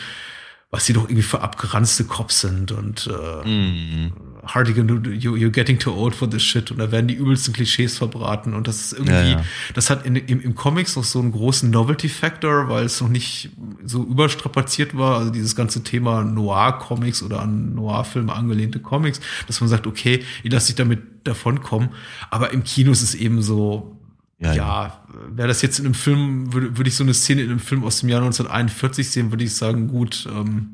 was 0.71 0.85
sie 0.85 0.93
doch 0.93 1.05
irgendwie 1.05 1.23
für 1.23 1.41
abgeranzte 1.43 2.05
Cops 2.05 2.41
sind 2.41 2.73
und 2.73 3.07
äh, 3.09 3.49
Mhm. 3.49 4.13
Hardigan, 4.47 4.89
you, 5.19 5.35
you're 5.35 5.51
getting 5.51 5.77
too 5.79 5.93
old 5.93 6.15
for 6.15 6.31
this 6.31 6.43
shit 6.43 6.71
und 6.71 6.79
da 6.79 6.93
werden 6.93 7.09
die 7.09 7.15
übelsten 7.15 7.53
Klischees 7.53 7.99
verbraten 7.99 8.55
und 8.55 8.69
das 8.69 8.77
ist 8.81 8.93
irgendwie, 8.93 9.13
Ja, 9.13 9.23
ja. 9.25 9.45
das 9.75 9.91
hat 9.91 10.07
in, 10.07 10.15
im, 10.15 10.41
im 10.41 10.55
Comics 10.55 10.95
noch 10.95 11.03
so 11.03 11.19
einen 11.19 11.33
großen 11.33 11.69
Novelty-Factor, 11.71 12.69
weil 12.69 12.85
es 12.85 13.01
noch 13.01 13.09
nicht 13.09 13.51
so 13.85 14.05
überstrapaziert 14.05 14.97
war, 14.97 15.19
also 15.19 15.31
dieses 15.31 15.57
ganze 15.57 15.83
Thema 15.83 16.23
Noir-Comics 16.23 17.25
oder 17.25 17.41
an 17.41 17.75
Noir-Filme 17.75 18.33
angelehnte 18.33 18.79
Comics, 18.79 19.21
dass 19.49 19.61
man 19.61 19.69
sagt, 19.69 19.87
okay, 19.89 20.23
ihr 20.45 20.51
lasst 20.53 20.69
sich 20.69 20.77
damit 20.77 21.01
davonkommen, 21.27 21.91
aber 22.31 22.53
im 22.53 22.63
Kino 22.65 22.93
ist 22.93 23.03
es 23.03 23.15
eben 23.15 23.43
so, 23.43 23.97
Ja, 24.39 24.53
ja, 24.55 25.05
wäre 25.31 25.49
das 25.49 25.63
jetzt 25.63 25.79
in 25.79 25.87
einem 25.87 25.95
Film, 25.95 26.53
würde, 26.53 26.77
würde 26.77 26.89
ich 26.89 26.95
so 26.97 27.03
eine 27.05 27.15
Szene 27.15 27.43
in 27.43 27.51
einem 27.51 27.59
Film 27.61 27.85
aus 27.85 28.01
dem 28.01 28.09
Jahr 28.11 28.21
1941 28.23 29.11
sehen, 29.11 29.31
würde 29.33 29.45
ich 29.45 29.55
sagen, 29.55 29.89
gut, 29.89 30.27
ähm, 30.31 30.73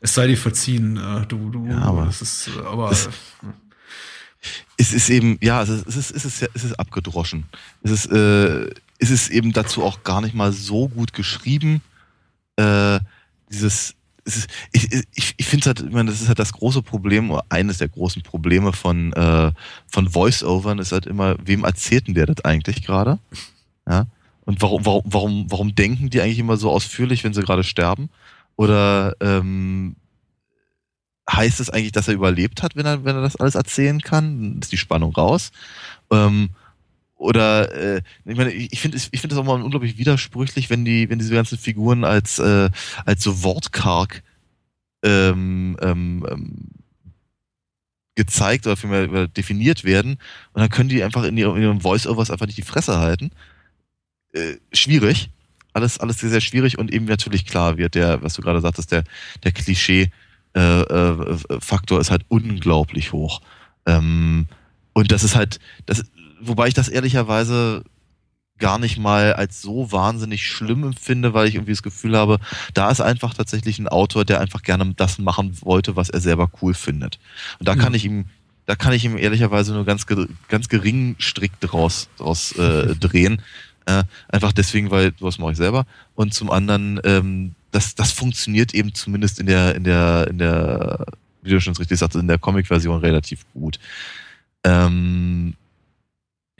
es 0.00 0.14
sei 0.14 0.26
dir 0.26 0.36
verziehen, 0.38 0.96
äh, 0.96 1.26
du, 1.26 1.50
du, 1.50 1.66
Ja, 1.66 1.78
aber 1.78 2.04
das 2.06 2.20
ist, 2.22 2.48
äh, 2.48 2.60
aber 2.66 2.88
das- 2.90 3.08
es 4.76 4.92
ist 4.92 5.10
eben, 5.10 5.36
ja, 5.42 5.62
es 5.62 5.68
ist, 5.68 5.86
es 5.86 5.96
ist, 5.96 6.10
es 6.12 6.24
ist, 6.24 6.50
es 6.54 6.64
ist 6.64 6.78
abgedroschen. 6.80 7.44
Es 7.82 7.90
ist, 7.90 8.06
äh, 8.06 8.70
es 8.98 9.10
ist 9.10 9.30
eben 9.30 9.52
dazu 9.52 9.82
auch 9.82 10.02
gar 10.02 10.20
nicht 10.22 10.34
mal 10.34 10.52
so 10.52 10.88
gut 10.88 11.12
geschrieben. 11.12 11.82
Äh, 12.56 13.00
dieses, 13.50 13.74
es 13.74 13.94
ist, 14.36 14.48
ich, 14.72 14.92
ich, 15.14 15.34
ich 15.36 15.46
finde 15.46 15.66
halt, 15.66 15.80
ich 15.80 15.92
meine, 15.92 16.10
das 16.10 16.20
ist 16.20 16.28
halt 16.28 16.38
das 16.38 16.52
große 16.52 16.82
Problem, 16.82 17.30
oder 17.30 17.44
eines 17.48 17.78
der 17.78 17.88
großen 17.88 18.22
Probleme 18.22 18.72
von, 18.72 19.12
äh, 19.12 19.52
von 19.86 20.08
Voice-Overn 20.08 20.78
ist 20.78 20.92
halt 20.92 21.06
immer, 21.06 21.36
wem 21.44 21.64
erzählt 21.64 22.06
denn 22.06 22.14
der 22.14 22.26
das 22.26 22.44
eigentlich 22.44 22.84
gerade? 22.84 23.18
Ja. 23.88 24.06
Und 24.44 24.62
warum, 24.62 24.84
warum, 24.84 25.02
warum, 25.04 25.46
warum 25.50 25.74
denken 25.74 26.10
die 26.10 26.20
eigentlich 26.20 26.38
immer 26.38 26.56
so 26.56 26.70
ausführlich, 26.70 27.24
wenn 27.24 27.34
sie 27.34 27.42
gerade 27.42 27.64
sterben? 27.64 28.10
Oder 28.56 29.14
ähm, 29.20 29.96
heißt 31.30 31.60
es 31.60 31.70
eigentlich, 31.70 31.92
dass 31.92 32.08
er 32.08 32.14
überlebt 32.14 32.62
hat, 32.62 32.76
wenn 32.76 32.86
er, 32.86 33.04
wenn 33.04 33.16
er 33.16 33.22
das 33.22 33.36
alles 33.36 33.54
erzählen 33.54 34.00
kann? 34.00 34.58
Ist 34.60 34.72
die 34.72 34.76
Spannung 34.76 35.14
raus. 35.14 35.52
Ähm, 36.10 36.50
oder 37.20 37.72
äh, 37.98 38.02
ich 38.24 38.36
meine, 38.36 38.50
ich 38.52 38.80
finde 38.80 38.96
es- 38.96 39.08
ich 39.12 39.20
finde 39.20 39.34
das 39.36 39.42
auch 39.42 39.46
mal 39.46 39.62
unglaublich 39.62 39.98
widersprüchlich, 39.98 40.70
wenn 40.70 40.84
die, 40.84 41.08
wenn 41.10 41.18
diese 41.18 41.34
ganzen 41.34 41.58
Figuren 41.58 42.04
als 42.04 42.38
äh, 42.38 42.70
als 43.04 43.22
so 43.22 43.42
wortkarg 43.42 44.22
ähm, 45.04 45.76
ähm, 45.82 46.26
ähm, 46.30 46.68
gezeigt 48.16 48.66
oder 48.66 48.76
vielmehr 48.76 49.28
definiert 49.28 49.84
werden 49.84 50.12
und 50.52 50.60
dann 50.60 50.68
können 50.68 50.88
die 50.88 51.02
einfach 51.02 51.24
in 51.24 51.36
ihrem, 51.36 51.56
in 51.56 51.62
ihrem 51.62 51.80
Voice-Overs 51.80 52.30
einfach 52.30 52.46
nicht 52.46 52.58
die 52.58 52.62
Fresse 52.62 52.98
halten. 52.98 53.30
Äh, 54.32 54.56
schwierig. 54.72 55.30
Alles, 55.72 55.98
alles 56.00 56.18
sehr, 56.18 56.30
sehr 56.30 56.40
schwierig 56.40 56.78
und 56.78 56.92
eben 56.92 57.04
natürlich 57.04 57.46
klar 57.46 57.78
wird 57.78 57.94
der, 57.94 58.22
was 58.22 58.34
du 58.34 58.42
gerade 58.42 58.60
sagtest, 58.60 58.90
der, 58.92 59.04
der 59.44 59.52
Klischee 59.52 60.10
äh, 60.56 60.60
äh, 60.60 61.36
Faktor 61.60 62.00
ist 62.00 62.10
halt 62.10 62.24
unglaublich 62.28 63.12
hoch. 63.12 63.40
Ähm, 63.86 64.46
und 64.92 65.12
das 65.12 65.22
ist 65.22 65.36
halt, 65.36 65.60
das, 65.86 66.02
wobei 66.40 66.68
ich 66.68 66.74
das 66.74 66.88
ehrlicherweise 66.88 67.84
gar 68.60 68.78
nicht 68.78 68.98
mal 68.98 69.32
als 69.32 69.60
so 69.60 69.90
wahnsinnig 69.90 70.46
schlimm 70.46 70.84
empfinde, 70.84 71.34
weil 71.34 71.48
ich 71.48 71.56
irgendwie 71.56 71.72
das 71.72 71.82
Gefühl 71.82 72.16
habe, 72.16 72.38
da 72.74 72.90
ist 72.90 73.00
einfach 73.00 73.34
tatsächlich 73.34 73.78
ein 73.78 73.88
Autor, 73.88 74.24
der 74.24 74.40
einfach 74.40 74.62
gerne 74.62 74.92
das 74.94 75.18
machen 75.18 75.56
wollte, 75.62 75.96
was 75.96 76.10
er 76.10 76.20
selber 76.20 76.48
cool 76.62 76.74
findet. 76.74 77.18
Und 77.58 77.66
da 77.66 77.74
kann 77.74 77.94
ich 77.94 78.04
ihm, 78.04 78.26
da 78.66 78.76
kann 78.76 78.92
ich 78.92 79.04
ihm 79.04 79.16
ehrlicherweise 79.16 79.72
nur 79.72 79.84
ganz, 79.84 80.06
ganz 80.48 80.68
geringen 80.68 81.16
Strick 81.18 81.58
draus, 81.60 82.08
draus 82.18 82.52
äh, 82.52 82.94
drehen. 83.00 83.42
Äh, 83.86 84.04
einfach 84.28 84.52
deswegen, 84.52 84.90
weil 84.90 85.12
sowas 85.18 85.38
mache 85.38 85.52
ich 85.52 85.56
selber. 85.56 85.86
Und 86.14 86.34
zum 86.34 86.50
anderen, 86.50 87.00
ähm, 87.04 87.54
das, 87.72 87.94
das 87.94 88.12
funktioniert 88.12 88.74
eben 88.74 88.94
zumindest 88.94 89.40
in 89.40 89.46
der, 89.46 89.74
in 89.74 89.84
der, 89.84 90.28
in 90.28 90.38
der, 90.38 91.06
wie 91.42 91.50
du 91.50 91.60
schon 91.60 91.74
richtig 91.76 91.98
sagst, 91.98 92.16
in 92.16 92.28
der 92.28 92.38
Comic-Version 92.38 93.00
relativ 93.00 93.46
gut. 93.54 93.80
Ähm, 94.64 95.54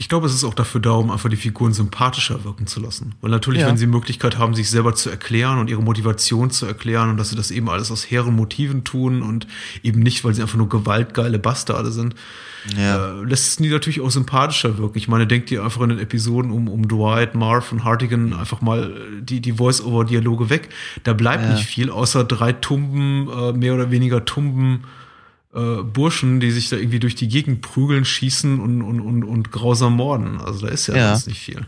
ich 0.01 0.09
glaube, 0.09 0.27
es 0.27 0.33
ist 0.35 0.45
auch 0.45 0.55
dafür 0.55 0.81
da, 0.81 0.93
um 0.93 1.11
einfach 1.11 1.29
die 1.29 1.37
Figuren 1.37 1.75
sympathischer 1.75 2.43
wirken 2.43 2.67
zu 2.67 2.81
lassen. 2.81 3.15
Weil 3.21 3.31
natürlich, 3.31 3.61
Ja. 3.61 3.67
wenn 3.69 3.77
sie 3.77 3.85
die 3.85 3.93
Möglichkeit 3.93 4.39
haben, 4.39 4.55
sich 4.55 4.71
selber 4.71 4.95
zu 4.95 5.11
erklären 5.11 5.59
und 5.59 5.69
ihre 5.69 5.83
Motivation 5.83 6.51
zu 6.51 6.65
erklären 6.65 7.11
und 7.11 7.19
dass 7.19 7.29
sie 7.29 7.37
das 7.37 7.51
eben 7.51 7.69
alles 7.69 7.91
aus 7.91 8.11
hehren 8.11 8.35
Motiven 8.35 8.83
tun 8.83 9.21
und 9.21 9.47
eben 9.83 10.01
nicht, 10.01 10.25
weil 10.25 10.33
sie 10.33 10.41
einfach 10.41 10.57
nur 10.57 10.71
gewaltgeile 10.71 11.39
Bastarde 11.39 11.93
sind, 11.93 12.15
ja. 12.79 13.11
äh, 13.21 13.25
lässt 13.25 13.47
es 13.49 13.57
die 13.57 13.69
natürlich 13.69 14.01
auch 14.01 14.11
sympathischer 14.11 14.79
wirken. 14.79 14.97
Ich 14.97 15.07
meine, 15.07 15.27
denkt 15.27 15.51
ihr 15.51 15.63
einfach 15.63 15.83
in 15.83 15.91
den 15.91 15.99
Episoden 15.99 16.51
um, 16.51 16.69
um 16.69 16.89
Dwight, 16.89 17.35
Marv 17.35 17.71
und 17.71 17.85
Hartigan 17.85 18.33
einfach 18.33 18.63
mal 18.63 18.93
äh, 18.93 19.21
die, 19.23 19.41
die 19.41 19.53
Voice-Over-Dialoge 19.53 20.49
weg. 20.49 20.71
Da 21.05 21.13
bleibt 21.13 21.45
Ja. 21.45 21.53
nicht 21.53 21.67
viel, 21.67 21.91
außer 21.91 22.25
drei 22.25 22.55
Tumben, 22.55 23.29
äh, 23.29 23.53
mehr 23.53 23.75
oder 23.75 23.91
weniger 23.91 24.25
Tumben 24.25 24.85
äh, 25.55 25.83
Burschen, 25.83 26.41
die 26.41 26.51
sich 26.51 26.69
da 26.69 26.77
irgendwie 26.77 27.01
durch 27.01 27.15
die 27.15 27.29
Gegend 27.29 27.61
prügeln, 27.63 28.05
schießen 28.05 28.61
und, 28.61 28.83
und, 28.83 29.01
und, 29.01 29.25
und 29.25 29.51
grausam 29.53 29.97
morden. 29.97 30.41
Also 30.41 30.67
da 30.67 30.73
ist 30.73 30.87
ja, 30.87 30.97
Ja. 30.97 31.11
sonst 31.11 31.27
nicht 31.29 31.41
viel. 31.41 31.67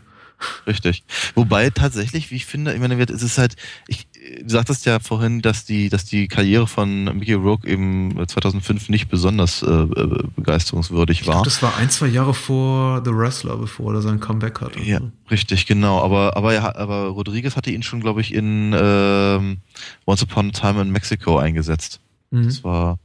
Richtig. 0.66 1.04
Wobei 1.36 1.70
tatsächlich, 1.70 2.30
wie 2.32 2.36
ich 2.36 2.46
finde, 2.46 2.74
ich 2.74 2.80
meine, 2.80 3.00
es 3.00 3.22
ist 3.22 3.38
halt, 3.38 3.54
ich, 3.86 4.08
du 4.42 4.48
sagtest 4.48 4.86
ja 4.86 4.98
vorhin, 4.98 5.40
dass 5.40 5.64
die, 5.64 5.88
dass 5.88 6.04
die 6.04 6.26
Karriere 6.26 6.66
von 6.66 7.04
Mickey 7.04 7.34
Rourke 7.34 7.68
eben 7.68 8.16
2005 8.26 8.88
nicht 8.88 9.08
besonders 9.08 9.62
äh, 9.62 9.66
äh, 9.70 10.24
begeisterungswürdig 10.34 11.26
war. 11.26 11.34
glaube, 11.34 11.44
das 11.44 11.62
war 11.62 11.76
ein, 11.76 11.90
zwei 11.90 12.08
Jahre 12.08 12.34
vor 12.34 13.02
The 13.04 13.12
Wrestler, 13.14 13.56
bevor 13.56 13.94
er 13.94 14.02
sein 14.02 14.18
Comeback 14.20 14.60
hatte. 14.60 14.80
Ja, 14.80 15.00
richtig, 15.30 15.66
genau. 15.66 16.00
Aber, 16.02 16.36
aber, 16.36 16.54
er, 16.54 16.76
aber 16.76 17.06
Rodriguez 17.08 17.54
hatte 17.56 17.70
ihn 17.70 17.82
schon, 17.84 18.00
glaube 18.00 18.20
ich, 18.20 18.34
in 18.34 18.74
ähm, 18.76 19.58
Once 20.06 20.22
Upon 20.24 20.48
a 20.48 20.50
Time 20.52 20.82
in 20.82 20.90
Mexico 20.90 21.38
eingesetzt. 21.38 22.00
Mhm. 22.30 22.44
Das 22.46 22.64
war, 22.64 22.98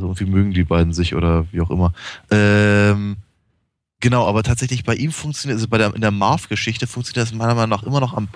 also 0.00 0.08
irgendwie 0.08 0.24
mögen 0.24 0.52
die 0.52 0.64
beiden 0.64 0.92
sich 0.92 1.14
oder 1.14 1.46
wie 1.52 1.60
auch 1.60 1.70
immer. 1.70 1.92
Ähm, 2.30 3.16
genau, 4.00 4.26
aber 4.26 4.42
tatsächlich 4.42 4.84
bei 4.84 4.94
ihm 4.94 5.12
funktioniert, 5.12 5.56
also 5.56 5.68
bei 5.68 5.78
der, 5.78 5.94
in 5.94 6.00
der 6.00 6.10
Marv-Geschichte 6.10 6.86
funktioniert 6.86 7.28
das 7.28 7.34
meiner 7.36 7.54
Meinung 7.54 7.70
nach 7.70 7.82
immer 7.82 8.00
noch 8.00 8.14
am, 8.14 8.28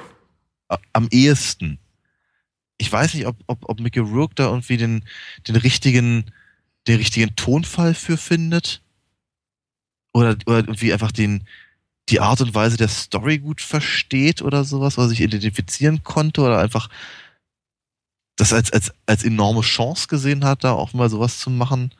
am 0.92 1.08
ehesten. 1.10 1.78
Ich 2.76 2.92
weiß 2.92 3.14
nicht, 3.14 3.26
ob, 3.26 3.36
ob, 3.46 3.68
ob 3.68 3.80
Mickey 3.80 4.00
Rourke 4.00 4.34
da 4.34 4.46
irgendwie 4.46 4.76
den, 4.76 5.04
den 5.48 5.56
richtigen, 5.56 6.26
den 6.86 6.96
richtigen 6.96 7.34
Tonfall 7.36 7.94
für 7.94 8.16
findet. 8.16 8.82
Oder, 10.12 10.36
oder 10.46 10.58
irgendwie 10.58 10.92
einfach 10.92 11.12
den, 11.12 11.46
die 12.08 12.20
Art 12.20 12.40
und 12.40 12.54
Weise 12.54 12.76
der 12.76 12.88
Story 12.88 13.38
gut 13.38 13.60
versteht 13.60 14.42
oder 14.42 14.64
sowas, 14.64 14.98
oder 14.98 15.08
sich 15.08 15.20
identifizieren 15.20 16.02
konnte 16.04 16.42
oder 16.42 16.58
einfach 16.58 16.88
das 18.36 18.52
als, 18.52 18.72
als, 18.72 18.92
als 19.06 19.24
enorme 19.24 19.60
Chance 19.62 20.08
gesehen 20.08 20.44
hat, 20.44 20.64
da 20.64 20.72
auch 20.72 20.92
mal 20.92 21.08
sowas 21.08 21.38
zu 21.38 21.50
machen. 21.50 21.92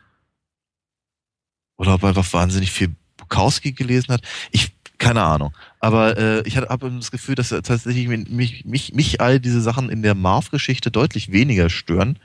Oder 1.76 1.94
ob 1.94 2.02
er 2.02 2.10
einfach 2.10 2.32
wahnsinnig 2.32 2.70
viel 2.70 2.94
Bukowski 3.16 3.72
gelesen 3.72 4.12
hat. 4.12 4.22
Ich, 4.50 4.72
keine 4.98 5.22
Ahnung. 5.22 5.52
Aber 5.80 6.16
äh, 6.16 6.46
ich 6.46 6.56
habe 6.56 6.90
das 6.90 7.10
Gefühl, 7.10 7.34
dass 7.34 7.48
tatsächlich 7.48 8.08
mich, 8.08 8.64
mich, 8.64 8.94
mich 8.94 9.20
all 9.20 9.40
diese 9.40 9.60
Sachen 9.60 9.90
in 9.90 10.02
der 10.02 10.14
Marv-Geschichte 10.14 10.90
deutlich 10.90 11.32
weniger 11.32 11.70
stören, 11.70 12.18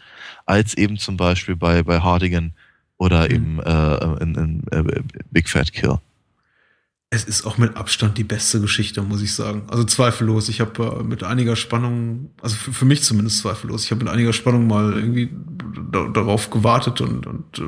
als 0.45 0.76
eben 0.76 0.98
zum 0.98 1.18
Beispiel 1.18 1.56
bei, 1.56 1.84
bei 1.84 1.99
Hardigan 1.99 2.53
oder 2.98 3.30
Mhm. 3.30 3.36
eben 3.36 3.60
äh, 3.61 4.23
in, 4.23 4.36
in 4.36 4.64
äh, 4.72 5.02
Big 5.31 5.49
Fat 5.49 5.72
Kill. 5.72 5.99
Es 7.11 7.23
ist 7.23 7.44
auch 7.45 7.57
mit 7.57 7.76
Abstand 7.76 8.19
die 8.19 8.23
beste 8.23 8.61
Geschichte, 8.61 9.02
muss 9.02 9.23
ich 9.23 9.34
sagen. 9.34 9.64
Also 9.68 9.84
zweifellos. 9.84 10.48
Ich 10.48 10.61
habe 10.61 10.99
äh, 10.99 11.03
mit 11.03 11.23
einiger 11.23 11.56
Spannung, 11.56 12.30
also 12.41 12.56
für, 12.56 12.72
für 12.72 12.86
mich 12.86 13.03
zumindest 13.03 13.40
zweifellos, 13.40 13.84
ich 13.84 13.91
habe 13.91 14.03
mit 14.03 14.14
einiger 14.14 14.31
Spannung 14.31 14.68
mal 14.68 14.94
irgendwie 14.94 15.30
da, 15.91 16.07
darauf 16.07 16.52
gewartet 16.52 17.02
und, 17.02 17.26
und 17.26 17.57
äh, 17.57 17.64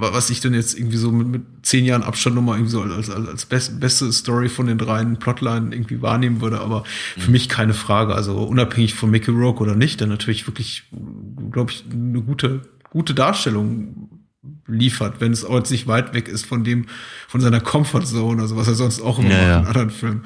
was 0.00 0.30
ich 0.30 0.40
denn 0.40 0.54
jetzt 0.54 0.78
irgendwie 0.78 0.96
so 0.96 1.12
mit, 1.12 1.28
mit 1.28 1.42
zehn 1.62 1.84
Jahren 1.84 2.02
Abstand 2.02 2.34
nochmal 2.34 2.56
irgendwie 2.56 2.72
so 2.72 2.82
als, 2.82 3.10
als, 3.10 3.28
als 3.28 3.46
best, 3.46 3.78
beste 3.78 4.12
Story 4.12 4.48
von 4.48 4.66
den 4.66 4.78
dreien 4.78 5.18
Plotline 5.18 5.74
irgendwie 5.74 6.02
wahrnehmen 6.02 6.40
würde, 6.40 6.60
aber 6.60 6.84
für 7.16 7.30
mich 7.30 7.48
keine 7.48 7.74
Frage. 7.74 8.14
Also 8.14 8.42
unabhängig 8.42 8.94
von 8.94 9.10
Mickey 9.10 9.30
Rourke 9.30 9.62
oder 9.62 9.74
nicht, 9.74 10.00
der 10.00 10.08
natürlich 10.08 10.46
wirklich, 10.46 10.84
glaube 11.50 11.70
ich, 11.72 11.84
eine 11.92 12.22
gute, 12.22 12.62
gute 12.90 13.14
Darstellung 13.14 14.17
liefert, 14.66 15.20
wenn 15.20 15.32
es 15.32 15.44
auch 15.44 15.56
jetzt 15.56 15.70
nicht 15.70 15.86
weit 15.88 16.14
weg 16.14 16.28
ist 16.28 16.46
von 16.46 16.62
dem, 16.62 16.86
von 17.26 17.40
seiner 17.40 17.60
Comfortzone, 17.60 18.40
also 18.40 18.56
was 18.56 18.68
er 18.68 18.74
sonst 18.74 19.00
auch 19.00 19.18
immer 19.18 19.30
Ja, 19.30 19.36
macht 19.36 19.46
ja. 19.48 19.58
in 19.60 19.66
anderen 19.66 19.90
Filmen. 19.90 20.24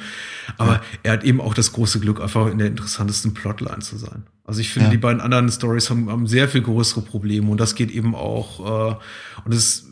Aber 0.59 0.83
er 1.03 1.13
hat 1.13 1.25
eben 1.25 1.41
auch 1.41 1.55
das 1.55 1.73
große 1.73 1.99
Glück, 2.01 2.21
einfach 2.21 2.49
in 2.49 2.59
der 2.59 2.67
interessantesten 2.67 3.33
Plotline 3.33 3.79
zu 3.81 3.97
sein. 3.97 4.25
Also 4.45 4.61
ich 4.61 4.71
finde, 4.71 4.89
Ja. 4.89 4.91
die 4.91 4.99
beiden 4.99 5.21
anderen 5.21 5.51
Stories 5.51 5.89
haben, 5.89 6.11
haben 6.11 6.27
sehr 6.27 6.49
viel 6.49 6.61
größere 6.63 7.01
Probleme 7.03 7.51
und 7.51 7.59
das 7.59 7.75
geht 7.75 7.91
eben 7.91 8.15
auch, 8.15 8.61
äh, 8.93 8.97
und 9.45 9.55
es 9.55 9.59
ist 9.65 9.89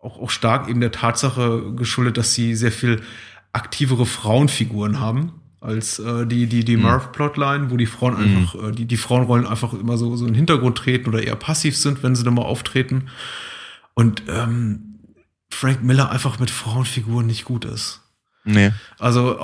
auch, 0.00 0.18
auch 0.20 0.30
stark 0.30 0.68
eben 0.68 0.80
der 0.80 0.92
Tatsache 0.92 1.74
geschuldet, 1.74 2.16
dass 2.16 2.32
sie 2.34 2.54
sehr 2.54 2.72
viel 2.72 3.02
aktivere 3.52 4.06
Frauenfiguren 4.06 5.00
haben 5.00 5.32
als 5.60 5.98
äh, 5.98 6.26
die 6.26 6.46
die 6.46 6.64
die 6.64 6.76
Mhm. 6.76 6.82
Marv-Plotline, 6.84 7.70
wo 7.70 7.76
die 7.76 7.86
Frauen 7.86 8.14
Mhm. 8.14 8.36
einfach 8.38 8.54
äh, 8.68 8.72
die 8.72 8.84
die 8.86 8.96
Frauenrollen 8.96 9.46
einfach 9.46 9.72
immer 9.74 9.96
so 9.98 10.16
so 10.16 10.24
in 10.24 10.32
den 10.32 10.36
Hintergrund 10.36 10.78
treten 10.78 11.08
oder 11.08 11.22
eher 11.22 11.36
passiv 11.36 11.76
sind, 11.76 12.02
wenn 12.02 12.14
sie 12.14 12.24
dann 12.24 12.34
mal 12.34 12.42
auftreten. 12.42 13.08
Und 13.94 14.22
ähm, 14.28 15.00
Frank 15.50 15.82
Miller 15.82 16.10
einfach 16.10 16.38
mit 16.38 16.50
Frauenfiguren 16.50 17.26
nicht 17.26 17.44
gut 17.44 17.64
ist. 17.64 18.02
Nee. 18.44 18.72
Also 18.98 19.36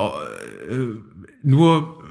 äh, 0.71 0.97
nur 1.43 2.03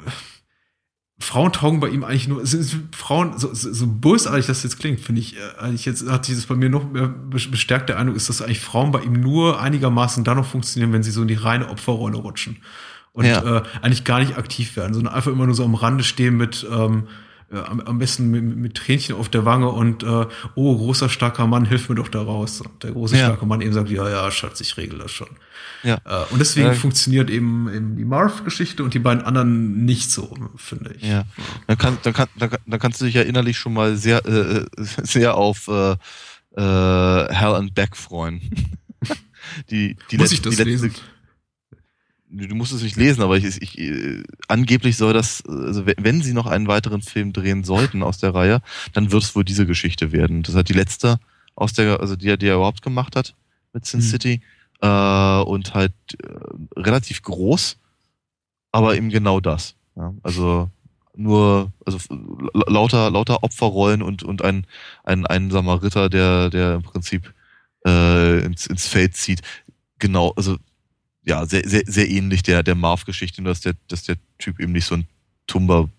Frauen 1.19 1.53
taugen 1.53 1.79
bei 1.79 1.87
ihm 1.89 2.03
eigentlich 2.03 2.27
nur, 2.27 2.43
Frauen, 2.91 3.37
so, 3.39 3.53
so, 3.53 3.71
so 3.71 3.87
bösartig 3.87 4.45
das 4.45 4.63
jetzt 4.63 4.77
klingt, 4.77 4.99
finde 4.99 5.21
ich, 5.21 5.37
äh, 5.37 5.39
eigentlich 5.59 5.85
jetzt 5.85 6.07
hat 6.09 6.25
sich 6.25 6.35
das 6.35 6.45
bei 6.47 6.55
mir 6.55 6.69
noch 6.69 6.91
mehr 6.91 7.07
bestärkt 7.07 7.87
der 7.87 7.97
Eindruck 7.97 8.17
ist, 8.17 8.27
dass 8.27 8.41
eigentlich 8.41 8.59
Frauen 8.59 8.91
bei 8.91 9.01
ihm 9.01 9.13
nur 9.13 9.61
einigermaßen 9.61 10.23
dann 10.25 10.37
noch 10.37 10.45
funktionieren, 10.45 10.91
wenn 10.91 11.03
sie 11.03 11.11
so 11.11 11.21
in 11.21 11.29
die 11.29 11.35
reine 11.35 11.69
Opferrolle 11.69 12.17
rutschen. 12.17 12.57
Und 13.13 13.25
ja. 13.25 13.57
äh, 13.57 13.63
eigentlich 13.81 14.03
gar 14.03 14.19
nicht 14.19 14.37
aktiv 14.37 14.75
werden, 14.75 14.95
sondern 14.95 15.13
einfach 15.13 15.31
immer 15.31 15.45
nur 15.45 15.53
so 15.53 15.63
am 15.63 15.75
Rande 15.75 16.03
stehen 16.03 16.35
mit, 16.35 16.65
ähm, 16.69 17.07
äh, 17.51 17.57
am, 17.57 17.79
am 17.81 17.99
besten 17.99 18.31
mit, 18.31 18.43
mit 18.57 18.75
Tränchen 18.75 19.15
auf 19.15 19.29
der 19.29 19.45
Wange 19.45 19.69
und 19.69 20.01
äh, 20.01 20.25
oh, 20.55 20.77
großer, 20.77 21.09
starker 21.09 21.45
Mann, 21.45 21.65
hilf 21.65 21.89
mir 21.89 21.95
doch 21.95 22.07
da 22.07 22.23
raus. 22.23 22.61
Und 22.61 22.81
der 22.81 22.91
große, 22.91 23.15
ja. 23.15 23.25
starke 23.25 23.45
Mann 23.45 23.61
eben 23.61 23.71
sagt, 23.71 23.91
ja, 23.91 24.09
ja, 24.09 24.31
Schatz, 24.31 24.61
ich 24.61 24.77
regel 24.77 24.97
das 24.97 25.11
schon. 25.11 25.27
Ja. 25.83 25.99
Äh, 26.05 26.33
und 26.33 26.39
deswegen 26.39 26.73
funktioniert 26.73 27.29
eben, 27.29 27.71
eben 27.71 27.97
die 27.97 28.05
Marv-Geschichte 28.05 28.83
und 28.83 28.95
die 28.95 28.99
beiden 28.99 29.23
anderen 29.23 29.85
nicht 29.85 30.09
so, 30.09 30.35
finde 30.55 30.95
ich. 30.95 31.03
Ja. 31.03 31.25
Dann, 31.67 31.77
kann, 31.77 31.97
dann, 32.01 32.13
kann, 32.13 32.27
dann, 32.35 32.49
dann 32.65 32.79
kannst 32.79 32.99
du 32.99 33.05
dich 33.05 33.13
ja 33.13 33.21
innerlich 33.21 33.59
schon 33.59 33.73
mal 33.73 33.95
sehr, 33.95 34.25
äh, 34.25 34.65
sehr 34.75 35.35
auf 35.35 35.67
äh, 35.67 35.95
Hell 36.55 37.55
and 37.55 37.75
Back 37.75 37.95
freuen. 37.95 38.41
die, 39.69 39.97
die 40.09 40.17
Muss 40.17 40.31
letzte, 40.31 40.35
ich 40.35 40.41
das 40.41 40.55
die 40.55 40.63
letzte, 40.63 40.87
lesen? 40.87 41.12
Du 42.33 42.55
musst 42.55 42.73
es 42.73 42.81
nicht 42.81 42.95
lesen, 42.95 43.21
aber 43.21 43.37
ich, 43.37 43.61
ich, 43.61 43.77
äh, 43.77 44.23
angeblich 44.47 44.97
soll 44.97 45.13
das, 45.13 45.45
also 45.45 45.85
wenn 45.85 46.21
sie 46.21 46.33
noch 46.33 46.47
einen 46.47 46.67
weiteren 46.67 47.01
Film 47.01 47.31
drehen 47.33 47.63
sollten 47.63 48.03
aus 48.03 48.17
der 48.17 48.33
Reihe, 48.33 48.61
dann 48.93 49.11
wird 49.11 49.23
es 49.23 49.35
wohl 49.35 49.43
diese 49.43 49.65
Geschichte 49.65 50.11
werden. 50.11 50.43
Das 50.43 50.55
hat 50.55 50.69
die 50.69 50.73
letzte 50.73 51.19
aus 51.55 51.73
der, 51.73 51.99
also 51.99 52.15
die, 52.15 52.37
die 52.37 52.47
er 52.47 52.55
überhaupt 52.55 52.81
gemacht 52.81 53.15
hat 53.15 53.35
mit 53.73 53.85
Sin 53.85 53.99
mhm. 53.99 54.05
City 54.05 54.41
äh, 54.81 55.41
und 55.41 55.73
halt 55.73 55.93
äh, 56.23 56.79
relativ 56.79 57.21
groß, 57.21 57.77
aber 58.71 58.95
eben 58.95 59.09
genau 59.09 59.39
das. 59.39 59.75
Ja? 59.95 60.13
Also 60.23 60.69
nur, 61.15 61.71
also 61.85 61.99
lauter, 62.67 63.11
lauter 63.11 63.43
Opferrollen 63.43 64.01
und, 64.01 64.23
und 64.23 64.43
ein, 64.43 64.65
ein 65.03 65.27
einsamer 65.27 65.83
Ritter, 65.83 66.09
der, 66.09 66.49
der 66.49 66.75
im 66.75 66.81
Prinzip 66.81 67.33
äh, 67.85 68.43
ins, 68.43 68.65
ins 68.65 68.87
Feld 68.87 69.15
zieht. 69.15 69.41
Genau, 69.99 70.33
also 70.35 70.57
ja, 71.25 71.45
sehr, 71.45 71.67
sehr, 71.67 71.83
sehr 71.85 72.09
ähnlich 72.09 72.43
der, 72.43 72.63
der 72.63 72.75
Marv-Geschichte, 72.75 73.41
nur 73.41 73.51
dass 73.51 73.61
der, 73.61 73.75
dass 73.87 74.03
der 74.03 74.17
Typ 74.37 74.59
eben 74.59 74.73
nicht 74.73 74.85
so 74.85 74.95
ein 74.95 75.07
tumber 75.47 75.89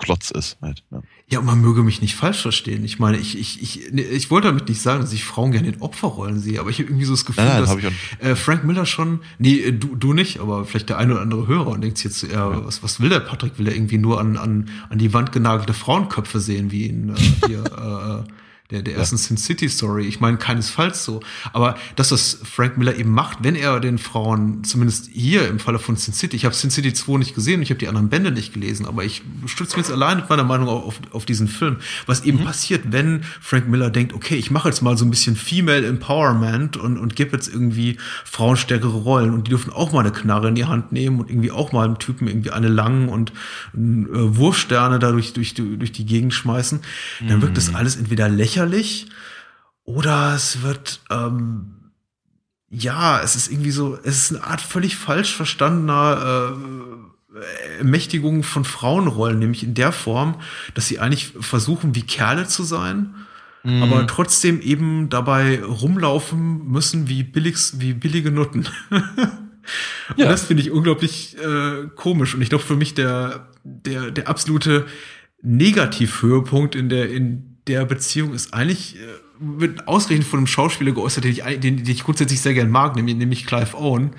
Klotz 0.00 0.30
ist 0.30 0.56
halt. 0.62 0.82
Ja. 0.90 1.02
ja, 1.28 1.38
und 1.40 1.44
man 1.44 1.60
möge 1.60 1.82
mich 1.82 2.00
nicht 2.00 2.16
falsch 2.16 2.40
verstehen. 2.40 2.84
Ich 2.84 2.98
meine, 2.98 3.18
ich, 3.18 3.38
ich, 3.38 3.62
ich, 3.62 3.92
ich 3.92 4.30
wollte 4.30 4.48
damit 4.48 4.68
nicht 4.68 4.80
sagen, 4.80 5.02
dass 5.02 5.12
ich 5.12 5.24
Frauen 5.24 5.52
gerne 5.52 5.68
in 5.68 5.82
Opferrollen 5.82 6.40
sehe, 6.40 6.58
aber 6.58 6.70
ich 6.70 6.78
habe 6.78 6.88
irgendwie 6.88 7.04
so 7.04 7.12
das 7.12 7.26
Gefühl, 7.26 7.44
nein, 7.44 7.62
nein, 7.62 7.92
dass 8.18 8.26
äh, 8.26 8.34
Frank 8.34 8.64
Miller 8.64 8.86
schon, 8.86 9.20
nee, 9.38 9.58
äh, 9.58 9.72
du, 9.72 9.94
du 9.96 10.14
nicht, 10.14 10.40
aber 10.40 10.64
vielleicht 10.64 10.88
der 10.88 10.96
eine 10.96 11.12
oder 11.12 11.20
andere 11.20 11.46
Hörer 11.46 11.68
und 11.68 11.82
denkt 11.82 12.02
jetzt, 12.02 12.22
ja, 12.22 12.50
ja. 12.50 12.64
was, 12.64 12.82
was 12.82 13.00
will 13.00 13.10
der 13.10 13.20
Patrick? 13.20 13.58
Will 13.58 13.68
er 13.68 13.74
irgendwie 13.74 13.98
nur 13.98 14.18
an, 14.18 14.38
an, 14.38 14.70
an 14.88 14.98
die 14.98 15.12
Wand 15.12 15.32
genagelte 15.32 15.74
Frauenköpfe 15.74 16.40
sehen, 16.40 16.70
wie 16.72 16.86
in 16.86 17.10
äh, 17.10 17.46
hier, 17.46 17.64
äh, 18.26 18.32
der, 18.70 18.82
der 18.82 18.96
ersten 18.96 19.16
ja. 19.16 19.22
Sin 19.22 19.36
City 19.36 19.68
Story. 19.68 20.06
Ich 20.06 20.20
meine, 20.20 20.36
keinesfalls 20.36 21.04
so. 21.04 21.20
Aber 21.52 21.76
das, 21.96 22.12
was 22.12 22.38
Frank 22.44 22.78
Miller 22.78 22.96
eben 22.96 23.10
macht, 23.10 23.38
wenn 23.42 23.56
er 23.56 23.80
den 23.80 23.98
Frauen, 23.98 24.64
zumindest 24.64 25.10
hier 25.12 25.48
im 25.48 25.58
Falle 25.58 25.78
von 25.78 25.96
Sin 25.96 26.14
City, 26.14 26.36
ich 26.36 26.44
habe 26.44 26.54
Sin 26.54 26.70
City 26.70 26.92
2 26.92 27.18
nicht 27.18 27.34
gesehen, 27.34 27.62
ich 27.62 27.70
habe 27.70 27.78
die 27.78 27.88
anderen 27.88 28.08
Bände 28.08 28.30
nicht 28.30 28.52
gelesen, 28.52 28.86
aber 28.86 29.04
ich 29.04 29.22
stütze 29.46 29.76
mich 29.76 29.86
jetzt 29.86 29.92
allein 29.92 30.18
mit 30.18 30.28
meiner 30.28 30.44
Meinung 30.44 30.68
auf, 30.68 31.00
auf 31.10 31.26
diesen 31.26 31.48
Film. 31.48 31.76
Was 32.06 32.24
eben 32.24 32.40
mhm. 32.40 32.44
passiert, 32.44 32.84
wenn 32.92 33.22
Frank 33.40 33.68
Miller 33.68 33.90
denkt, 33.90 34.12
okay, 34.12 34.36
ich 34.36 34.50
mache 34.50 34.68
jetzt 34.68 34.82
mal 34.82 34.96
so 34.96 35.04
ein 35.04 35.10
bisschen 35.10 35.36
Female 35.36 35.86
Empowerment 35.86 36.76
und, 36.76 36.98
und 36.98 37.16
gebe 37.16 37.32
jetzt 37.32 37.48
irgendwie 37.48 37.98
Frauen 38.24 38.56
stärkere 38.56 38.96
Rollen 38.96 39.34
und 39.34 39.46
die 39.46 39.50
dürfen 39.50 39.72
auch 39.72 39.92
mal 39.92 40.00
eine 40.00 40.12
Knarre 40.12 40.48
in 40.48 40.54
die 40.54 40.66
Hand 40.66 40.92
nehmen 40.92 41.20
und 41.20 41.30
irgendwie 41.30 41.50
auch 41.50 41.72
mal 41.72 41.84
einem 41.84 41.98
Typen 41.98 42.28
irgendwie 42.28 42.50
eine 42.50 42.68
langen 42.68 43.08
und 43.08 43.30
äh, 43.30 43.76
Wurfsterne 43.76 44.98
dadurch 44.98 45.32
durch, 45.32 45.54
durch 45.54 45.92
die 45.92 46.06
Gegend 46.06 46.34
schmeißen, 46.34 46.80
dann 47.26 47.42
wirkt 47.42 47.56
das 47.56 47.70
mhm. 47.70 47.76
alles 47.76 47.96
entweder 47.96 48.28
lächerlich 48.28 48.59
lächerlich 48.60 49.06
oder 49.84 50.34
es 50.34 50.62
wird, 50.62 51.00
ähm, 51.10 51.92
ja, 52.68 53.20
es 53.20 53.34
ist 53.34 53.50
irgendwie 53.50 53.70
so, 53.70 53.98
es 54.04 54.18
ist 54.18 54.32
eine 54.32 54.44
Art 54.44 54.60
völlig 54.60 54.96
falsch 54.96 55.34
verstandener 55.34 56.52
äh, 56.54 57.78
Ermächtigung 57.78 58.42
von 58.42 58.64
Frauenrollen, 58.64 59.38
nämlich 59.38 59.62
in 59.62 59.74
der 59.74 59.92
Form, 59.92 60.36
dass 60.74 60.88
sie 60.88 60.98
eigentlich 60.98 61.32
versuchen, 61.40 61.94
wie 61.94 62.02
Kerle 62.02 62.46
zu 62.46 62.62
sein, 62.62 63.14
mhm. 63.62 63.82
aber 63.82 64.06
trotzdem 64.06 64.60
eben 64.60 65.08
dabei 65.08 65.62
rumlaufen 65.62 66.66
müssen 66.68 67.08
wie, 67.08 67.22
billig, 67.22 67.56
wie 67.74 67.94
billige 67.94 68.30
Nutten. 68.30 68.68
ja. 68.90 68.98
Und 70.16 70.30
das 70.30 70.44
finde 70.44 70.62
ich 70.62 70.70
unglaublich 70.70 71.36
äh, 71.38 71.88
komisch. 71.96 72.34
Und 72.34 72.42
ich 72.42 72.48
glaube, 72.48 72.64
für 72.64 72.76
mich 72.76 72.94
der, 72.94 73.48
der, 73.64 74.10
der 74.10 74.28
absolute 74.28 74.86
Negativhöhepunkt 75.42 76.74
in 76.74 76.88
der, 76.88 77.10
in 77.10 77.49
der 77.70 77.84
Beziehung 77.84 78.34
ist 78.34 78.52
eigentlich 78.52 78.96
äh, 78.96 78.98
wird 79.40 79.88
ausgerechnet 79.88 80.28
von 80.28 80.40
einem 80.40 80.46
Schauspieler 80.46 80.92
geäußert, 80.92 81.24
den 81.24 81.32
ich, 81.32 81.42
den, 81.42 81.78
den 81.78 81.88
ich 81.88 82.04
grundsätzlich 82.04 82.40
sehr 82.40 82.52
gern 82.52 82.68
mag, 82.70 82.94
nämlich, 82.96 83.16
nämlich 83.16 83.46
Clive 83.46 83.74
Owen, 83.74 84.10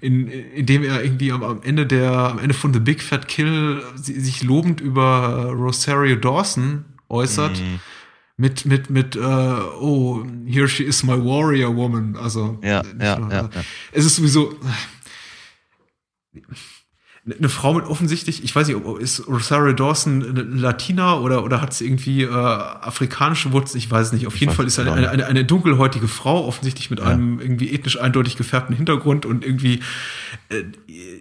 in, 0.00 0.28
in 0.28 0.66
dem 0.66 0.84
er 0.84 1.02
irgendwie 1.02 1.32
am, 1.32 1.42
am 1.42 1.62
Ende 1.62 1.84
der, 1.84 2.12
am 2.12 2.38
Ende 2.38 2.54
von 2.54 2.72
The 2.72 2.78
Big 2.78 3.02
Fat 3.02 3.26
Kill 3.26 3.82
sich 3.96 4.42
lobend 4.44 4.80
über 4.80 5.50
Rosario 5.52 6.16
Dawson 6.16 6.84
äußert. 7.08 7.58
Mhm. 7.58 7.80
Mit, 8.40 8.66
mit, 8.66 8.88
mit, 8.88 9.16
äh, 9.16 9.18
oh, 9.18 10.24
here 10.46 10.68
she 10.68 10.84
is 10.84 11.02
my 11.02 11.16
warrior 11.16 11.74
woman. 11.74 12.14
Also, 12.14 12.60
ja, 12.62 12.84
ja, 13.00 13.18
ja, 13.18 13.30
ja. 13.30 13.50
Es 13.90 14.04
ist 14.04 14.14
sowieso, 14.14 14.54
eine 17.36 17.48
Frau 17.48 17.74
mit 17.74 17.84
offensichtlich, 17.84 18.44
ich 18.44 18.54
weiß 18.54 18.68
nicht, 18.68 18.76
ob 18.76 18.98
ist 19.00 19.26
Rosario 19.26 19.72
Dawson 19.72 20.24
eine 20.24 20.42
Latina 20.42 21.18
oder, 21.18 21.44
oder 21.44 21.60
hat 21.60 21.74
sie 21.74 21.84
irgendwie 21.84 22.22
äh, 22.22 22.28
afrikanische 22.30 23.52
Wurzeln, 23.52 23.78
ich 23.78 23.90
weiß 23.90 24.12
nicht. 24.12 24.26
Auf 24.26 24.34
ich 24.34 24.40
jeden 24.40 24.52
Fall 24.52 24.66
ist 24.66 24.78
eine, 24.78 24.92
eine, 24.92 25.10
eine, 25.10 25.26
eine, 25.26 25.44
dunkelhäutige 25.44 26.08
Frau, 26.08 26.46
offensichtlich 26.46 26.90
mit 26.90 27.00
ja. 27.00 27.06
einem 27.06 27.40
irgendwie 27.40 27.70
ethnisch 27.72 28.00
eindeutig 28.00 28.36
gefärbten 28.36 28.74
Hintergrund 28.74 29.26
und 29.26 29.44
irgendwie 29.44 29.80
äh, 30.48 30.64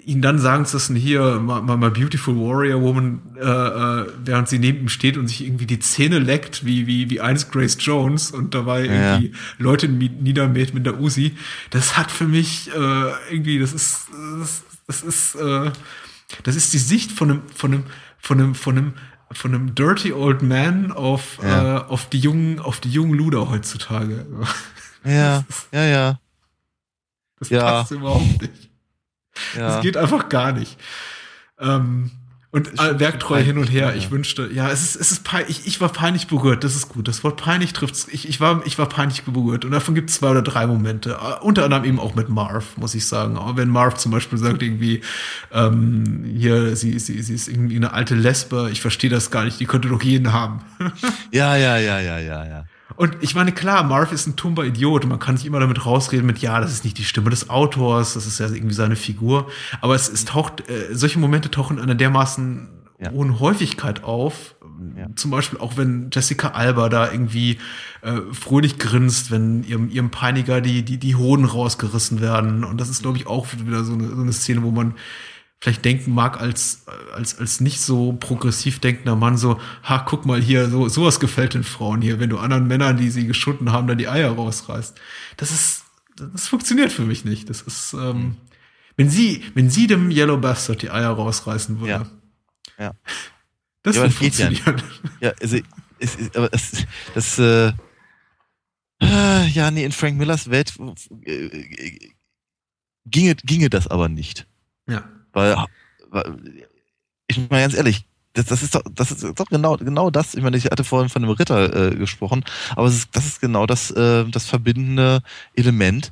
ihnen 0.06 0.22
dann 0.22 0.40
sagen 0.40 0.66
zu 0.66 0.78
lassen, 0.78 0.96
hier, 0.96 1.40
my, 1.40 1.78
my 1.78 1.90
beautiful 1.90 2.36
warrior 2.36 2.82
woman, 2.82 3.20
äh, 3.36 3.42
äh, 3.42 4.06
während 4.24 4.48
sie 4.50 4.60
neben 4.60 4.82
ihm 4.82 4.90
steht 4.90 5.18
und 5.18 5.28
sich 5.28 5.46
irgendwie 5.46 5.66
die 5.66 5.80
Zähne 5.80 6.20
leckt, 6.20 6.66
wie, 6.66 6.88
wie, 6.88 7.10
wie 7.10 7.22
einst 7.22 7.52
Grace 7.52 7.78
Jones 7.80 8.32
und 8.32 8.54
dabei 8.54 8.86
ja. 8.86 9.14
irgendwie 9.14 9.34
Leute 9.58 9.88
niedermäht 9.88 10.74
mit 10.74 10.86
der 10.86 11.00
Uzi. 11.00 11.36
Das 11.72 11.98
hat 11.98 12.12
für 12.12 12.28
mich 12.28 12.70
äh, 12.74 13.34
irgendwie, 13.34 13.60
das 13.60 13.74
ist, 13.74 14.08
das, 14.40 14.64
das 14.88 15.04
ist, 15.04 15.36
äh, 15.36 15.72
das 16.44 16.56
ist 16.56 16.74
die 16.74 16.78
Sicht 16.80 17.12
von 17.12 17.32
einem, 17.32 17.50
von 17.50 17.74
einem, 17.74 17.86
von 18.18 18.40
einem, 18.40 18.56
von 18.56 18.78
einem, 18.78 18.94
von 19.32 19.54
einem 19.54 19.76
dirty 19.76 20.14
old 20.14 20.42
man 20.42 20.92
auf, 20.92 21.40
ja. 21.44 21.78
äh, 21.78 21.84
auf 21.86 22.10
die 22.10 22.20
jungen, 22.20 22.60
auf 22.60 22.80
die 22.80 22.90
jungen 22.90 23.14
Luder 23.14 23.50
heutzutage. 23.50 24.26
Ja, 25.04 25.44
ja, 25.72 25.84
ja. 25.86 26.20
Das 27.40 27.50
ja. 27.50 27.62
passt 27.62 27.92
überhaupt 27.92 28.42
nicht. 28.42 28.70
Ja. 29.56 29.68
Das 29.68 29.82
geht 29.82 29.98
einfach 29.98 30.30
gar 30.30 30.52
nicht. 30.52 30.78
Ähm, 31.60 32.12
und 32.50 32.80
äh, 32.80 33.00
werktreu 33.00 33.42
hin 33.42 33.58
und 33.58 33.68
her. 33.68 33.90
Ja. 33.90 33.94
Ich 33.94 34.10
wünschte, 34.10 34.50
ja, 34.54 34.70
es 34.70 34.82
ist, 34.82 34.96
es 34.96 35.12
ist 35.12 35.26
peinlich. 35.26 35.60
Ich, 35.60 35.68
ich 35.68 35.82
war 35.82 35.90
peinlich 35.90 36.28
berührt. 36.28 36.64
Das 36.64 36.76
ist 36.76 36.88
gut. 36.88 37.08
Das 37.08 37.24
Wort 37.26 37.38
peinlich 37.38 37.74
trifft's. 37.74 38.08
Ich, 38.10 38.28
ich 38.28 38.40
war, 38.40 38.66
ich 38.66 38.80
war 38.80 38.88
peinlich 38.88 39.24
berührt. 39.24 39.66
Und 39.66 39.72
davon 39.72 39.96
gibt 39.96 40.10
es 40.10 40.16
zwei 40.16 40.30
oder 40.30 40.42
drei 40.42 40.66
Momente. 40.66 41.18
Uh, 41.18 41.46
unter 41.46 41.66
anderem 41.66 41.84
eben 41.84 42.00
auch 42.00 42.16
mit 42.16 42.30
Marv, 42.30 42.78
muss 42.78 42.96
ich 42.96 43.06
sagen. 43.06 43.38
Auch 43.38 43.58
wenn 43.58 43.68
Marv 43.68 43.96
zum 43.96 44.14
Beispiel 44.14 44.40
sagt 44.40 44.64
irgendwie, 44.64 45.02
ähm, 45.52 46.24
hier, 46.38 46.76
sie, 46.78 46.98
sie, 47.00 47.22
sie 47.22 47.36
ist 47.36 47.50
irgendwie 47.50 47.76
eine 47.76 47.92
alte 47.92 48.16
Lesbe. 48.16 48.70
Ich 48.72 48.80
verstehe 48.80 49.10
das 49.10 49.30
gar 49.30 49.44
nicht. 49.44 49.60
Die 49.60 49.66
könnte 49.66 49.90
doch 49.90 50.02
jeden 50.02 50.32
haben. 50.32 50.62
ja, 51.32 51.58
ja, 51.58 51.78
ja, 51.78 52.00
ja, 52.00 52.18
ja, 52.18 52.46
ja. 52.46 52.66
Und 52.96 53.18
ich 53.22 53.36
meine, 53.36 53.52
klar, 53.52 53.84
Marv 53.84 54.12
ist 54.12 54.28
ein 54.28 54.36
tumber 54.36 54.66
Idiot 54.66 55.04
und 55.04 55.10
man 55.10 55.20
kann 55.20 55.38
sich 55.38 55.46
immer 55.46 55.60
damit 55.60 55.86
rausreden 55.86 56.26
mit, 56.26 56.40
ja, 56.40 56.60
das 56.62 56.72
ist 56.72 56.84
nicht 56.84 56.98
die 56.98 57.04
Stimme 57.04 57.30
des 57.30 57.50
Autors, 57.50 58.14
das 58.14 58.26
ist 58.26 58.40
ja 58.40 58.48
irgendwie 58.48 58.74
seine 58.74 58.96
Figur. 58.96 59.50
Aber 59.82 59.96
es, 59.96 60.10
es 60.10 60.26
taucht, 60.26 60.70
äh, 60.70 60.96
solche 60.96 61.20
Momente 61.20 61.52
tauchen 61.52 61.78
in 61.78 61.84
einer 61.84 61.96
dermaßen 61.96 62.70
ja. 63.00 63.12
hohen 63.12 63.40
Häufigkeit 63.40 64.04
auf. 64.04 64.56
Ja. 64.96 65.08
Zum 65.16 65.32
Beispiel 65.32 65.60
auch 65.60 65.76
wenn 65.76 66.10
Jessica 66.14 66.50
Alba 66.50 66.90
da 66.90 67.12
irgendwie 67.12 67.58
äh, 68.02 68.22
fröhlich 68.32 68.78
grinst, 68.78 69.32
wenn 69.32 69.64
ihrem, 69.64 69.90
ihrem 69.90 70.12
Peiniger 70.12 70.62
die, 70.62 70.84
die, 70.84 70.98
die 70.98 71.16
Hoden 71.16 71.46
rausgerissen 71.46 72.22
werden. 72.22 72.64
Und 72.64 72.80
das 72.80 72.90
ist, 72.90 73.02
glaube 73.02 73.18
ich, 73.18 73.28
auch 73.28 73.48
wieder 73.54 73.84
so 73.84 73.94
eine, 73.94 74.08
so 74.08 74.22
eine 74.22 74.34
Szene, 74.34 74.64
wo 74.64 74.72
man 74.72 74.94
vielleicht 75.60 75.86
denken 75.86 76.14
mag 76.14 76.40
als, 76.40 76.86
als, 77.14 77.40
als 77.40 77.60
nicht 77.60 77.82
so 77.82 78.14
progressiv 78.14 78.80
denkender 78.80 79.16
Mann 79.16 79.38
so, 79.38 79.60
ha, 79.84 80.00
guck 80.00 80.26
mal 80.26 80.42
hier, 80.42 80.70
so, 80.70 80.88
sowas 80.88 81.20
gefällt 81.20 81.56
den 81.56 81.64
Frauen 81.64 82.02
hier, 82.02 82.20
wenn 82.20 82.30
du 82.30 82.38
anderen 82.38 82.68
Männern, 82.68 82.98
die 82.98 83.10
sie 83.10 83.26
geschunden 83.26 83.72
haben, 83.72 83.88
dann 83.88 83.98
die 83.98 84.08
Eier 84.08 84.32
rausreißt. 84.32 85.00
Das 85.38 85.52
ist, 85.52 85.86
das 86.16 86.48
funktioniert 86.48 86.92
für 86.92 87.04
mich 87.04 87.26
nicht. 87.26 87.50
Das 87.50 87.62
ist, 87.62 87.94
ähm, 87.94 88.38
wenn 88.96 89.10
sie, 89.10 89.44
wenn 89.56 89.70
sie 89.70 89.88
dem 89.88 90.12
Yellow 90.12 90.38
Bastard 90.38 90.82
die 90.82 90.92
Eier 90.92 91.12
rausreißen 91.12 91.80
würde. 91.80 92.10
Ja. 92.78 92.86
ja. 92.86 92.92
Das 93.82 93.96
ja, 93.96 94.04
wird 94.04 94.14
funktionieren. 94.14 94.82
Ja, 95.22 95.30
ja 95.30 95.34
also, 95.42 95.58
es, 96.00 96.16
es, 96.16 96.36
aber 96.36 96.54
es, 96.54 96.86
das, 97.16 97.40
äh, 97.40 97.74
ja, 99.00 99.72
nee, 99.72 99.86
in 99.86 99.92
Frank 99.92 100.18
Millers 100.18 100.50
Welt 100.50 100.74
äh, 101.24 102.10
ginge, 103.06 103.36
ginge 103.36 103.70
das 103.70 103.88
aber 103.88 104.10
nicht. 104.10 104.48
Ja. 104.88 105.08
Weil, 105.38 105.56
weil 106.10 106.66
ich 107.28 107.38
meine 107.38 107.62
ganz 107.62 107.76
ehrlich, 107.76 108.06
das, 108.34 108.46
das, 108.46 108.64
ist 108.64 108.74
doch, 108.74 108.82
das 108.92 109.12
ist 109.12 109.40
doch 109.40 109.46
genau, 109.46 109.78
genau 109.78 110.10
das. 110.10 110.34
Ich 110.34 110.42
meine, 110.42 110.58
ich 110.58 110.66
hatte 110.66 110.84
vorhin 110.84 111.10
von 111.10 111.24
einem 111.24 111.32
Ritter 111.32 111.92
äh, 111.92 111.96
gesprochen, 111.96 112.44
aber 112.76 112.88
ist, 112.88 113.16
das 113.16 113.28
ist 113.28 113.40
genau 113.40 113.68
das, 113.68 113.92
äh, 113.92 114.26
das 114.26 114.48
verbindende 114.48 115.22
Element 115.54 116.12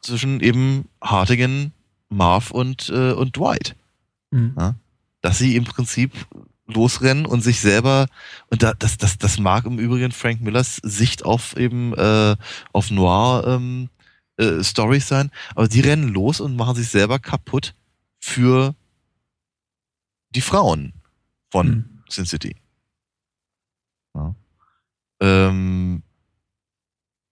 zwischen 0.00 0.40
eben 0.40 0.88
Hartigan, 1.02 1.72
Marv 2.08 2.52
und, 2.52 2.88
äh, 2.88 3.12
und 3.12 3.36
Dwight. 3.36 3.76
Mhm. 4.30 4.54
Ja? 4.58 4.76
Dass 5.20 5.38
sie 5.38 5.56
im 5.56 5.64
Prinzip 5.64 6.12
losrennen 6.66 7.26
und 7.26 7.42
sich 7.42 7.60
selber, 7.60 8.06
und 8.48 8.62
da, 8.62 8.72
das, 8.72 8.96
das, 8.96 9.18
das 9.18 9.38
mag 9.38 9.66
im 9.66 9.78
Übrigen 9.78 10.10
Frank 10.10 10.40
Millers 10.40 10.76
Sicht 10.76 11.22
auf 11.22 11.54
eben 11.58 11.92
äh, 11.94 12.34
auf 12.72 12.90
Noir 12.90 13.44
ähm, 13.46 13.90
äh, 14.38 14.64
Stories 14.64 15.06
sein, 15.06 15.30
aber 15.54 15.68
die 15.68 15.80
rennen 15.80 16.08
los 16.08 16.40
und 16.40 16.56
machen 16.56 16.76
sich 16.76 16.88
selber 16.88 17.18
kaputt 17.18 17.74
für 18.24 18.74
die 20.30 20.40
Frauen 20.40 20.94
von 21.50 21.68
mhm. 21.68 22.02
Sin 22.08 22.24
City. 22.24 22.56
Ja. 24.14 24.34
Ähm, 25.20 26.02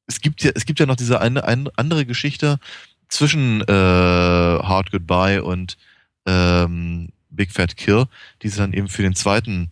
es 0.07 0.21
gibt 0.21 0.43
ja, 0.45 0.51
es 0.55 0.67
gibt 0.67 0.81
ja 0.81 0.87
noch 0.87 0.97
diese 0.97 1.19
eine, 1.23 1.45
eine 1.45 1.71
andere 1.77 2.05
Geschichte 2.05 2.61
zwischen 3.09 3.63
äh, 3.63 3.73
Hard 3.73 4.93
Goodbye 4.93 5.43
und 5.43 5.79
ähm, 6.27 7.09
Big 7.31 7.53
Fat 7.53 7.79
Kill, 7.79 8.05
die 8.43 8.51
sie 8.51 8.59
dann 8.59 8.75
eben 8.75 8.89
für 8.89 9.03
den 9.03 9.15
zweiten 9.15 9.71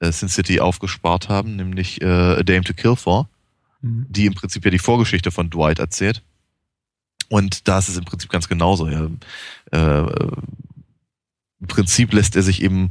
äh, 0.00 0.10
Sin 0.10 0.30
City 0.30 0.58
aufgespart 0.60 1.28
haben, 1.28 1.56
nämlich 1.56 2.00
äh, 2.00 2.06
A 2.06 2.42
Dame 2.42 2.64
to 2.64 2.72
Kill 2.72 2.96
For, 2.96 3.28
mhm. 3.82 4.06
die 4.08 4.24
im 4.24 4.34
Prinzip 4.34 4.64
ja 4.64 4.70
die 4.70 4.78
Vorgeschichte 4.78 5.30
von 5.32 5.50
Dwight 5.50 5.80
erzählt. 5.80 6.22
Und 7.32 7.66
da 7.66 7.78
ist 7.78 7.88
es 7.88 7.96
im 7.96 8.04
Prinzip 8.04 8.28
ganz 8.28 8.46
genauso. 8.46 8.90
Ja. 8.90 9.08
Äh, 9.70 10.06
Im 11.60 11.66
Prinzip 11.66 12.12
lässt 12.12 12.36
er 12.36 12.42
sich 12.42 12.62
eben 12.62 12.90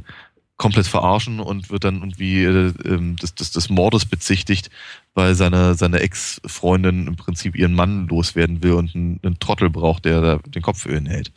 komplett 0.56 0.88
verarschen 0.88 1.38
und 1.38 1.70
wird 1.70 1.84
dann 1.84 2.00
irgendwie 2.00 2.42
äh, 2.42 2.72
ähm, 2.84 3.14
des, 3.14 3.36
des, 3.36 3.52
des 3.52 3.70
Mordes 3.70 4.04
bezichtigt, 4.04 4.68
weil 5.14 5.36
seine, 5.36 5.76
seine 5.76 6.00
Ex-Freundin 6.00 7.06
im 7.06 7.14
Prinzip 7.14 7.54
ihren 7.54 7.72
Mann 7.72 8.08
loswerden 8.08 8.64
will 8.64 8.72
und 8.72 8.96
einen, 8.96 9.20
einen 9.22 9.38
Trottel 9.38 9.70
braucht, 9.70 10.06
der 10.06 10.20
da 10.20 10.38
den 10.38 10.62
Kopf 10.62 10.80
für 10.80 10.96
ihn 10.96 11.06
hält. 11.06 11.30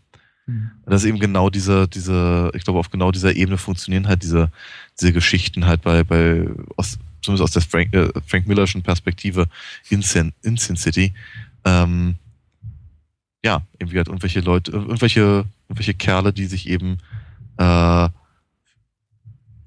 Mhm. 0.48 0.72
Das 0.88 1.04
ist 1.04 1.08
eben 1.08 1.20
genau 1.20 1.52
diese, 1.52 1.88
diese, 1.88 2.50
ich 2.56 2.64
glaube, 2.64 2.80
auf 2.80 2.90
genau 2.90 3.12
dieser 3.12 3.36
Ebene 3.36 3.60
funktionieren 3.60 4.08
halt 4.08 4.24
diese, 4.24 4.50
diese 5.00 5.14
Geschichten 5.14 5.68
halt 5.68 5.84
bei, 5.84 6.04
bei 6.04 6.50
aus, 6.76 6.98
zumindest 7.22 7.44
aus 7.44 7.52
der 7.52 7.62
Frank, 7.62 7.94
äh, 7.94 8.10
Frank 8.26 8.48
Millerschen 8.48 8.82
Perspektive 8.82 9.48
in 9.92 10.02
Sin, 10.02 10.34
in 10.42 10.58
Sin 10.58 10.76
City. 10.76 11.14
Ähm, 11.66 12.16
ja, 13.46 13.62
irgendwie 13.78 13.98
halt 13.98 14.08
irgendwelche 14.08 14.40
Leute, 14.40 14.72
irgendwelche, 14.72 15.46
irgendwelche 15.70 15.94
Kerle, 15.94 16.34
die 16.34 16.48
sich 16.48 16.68
eben 16.68 16.98
äh, 17.58 18.10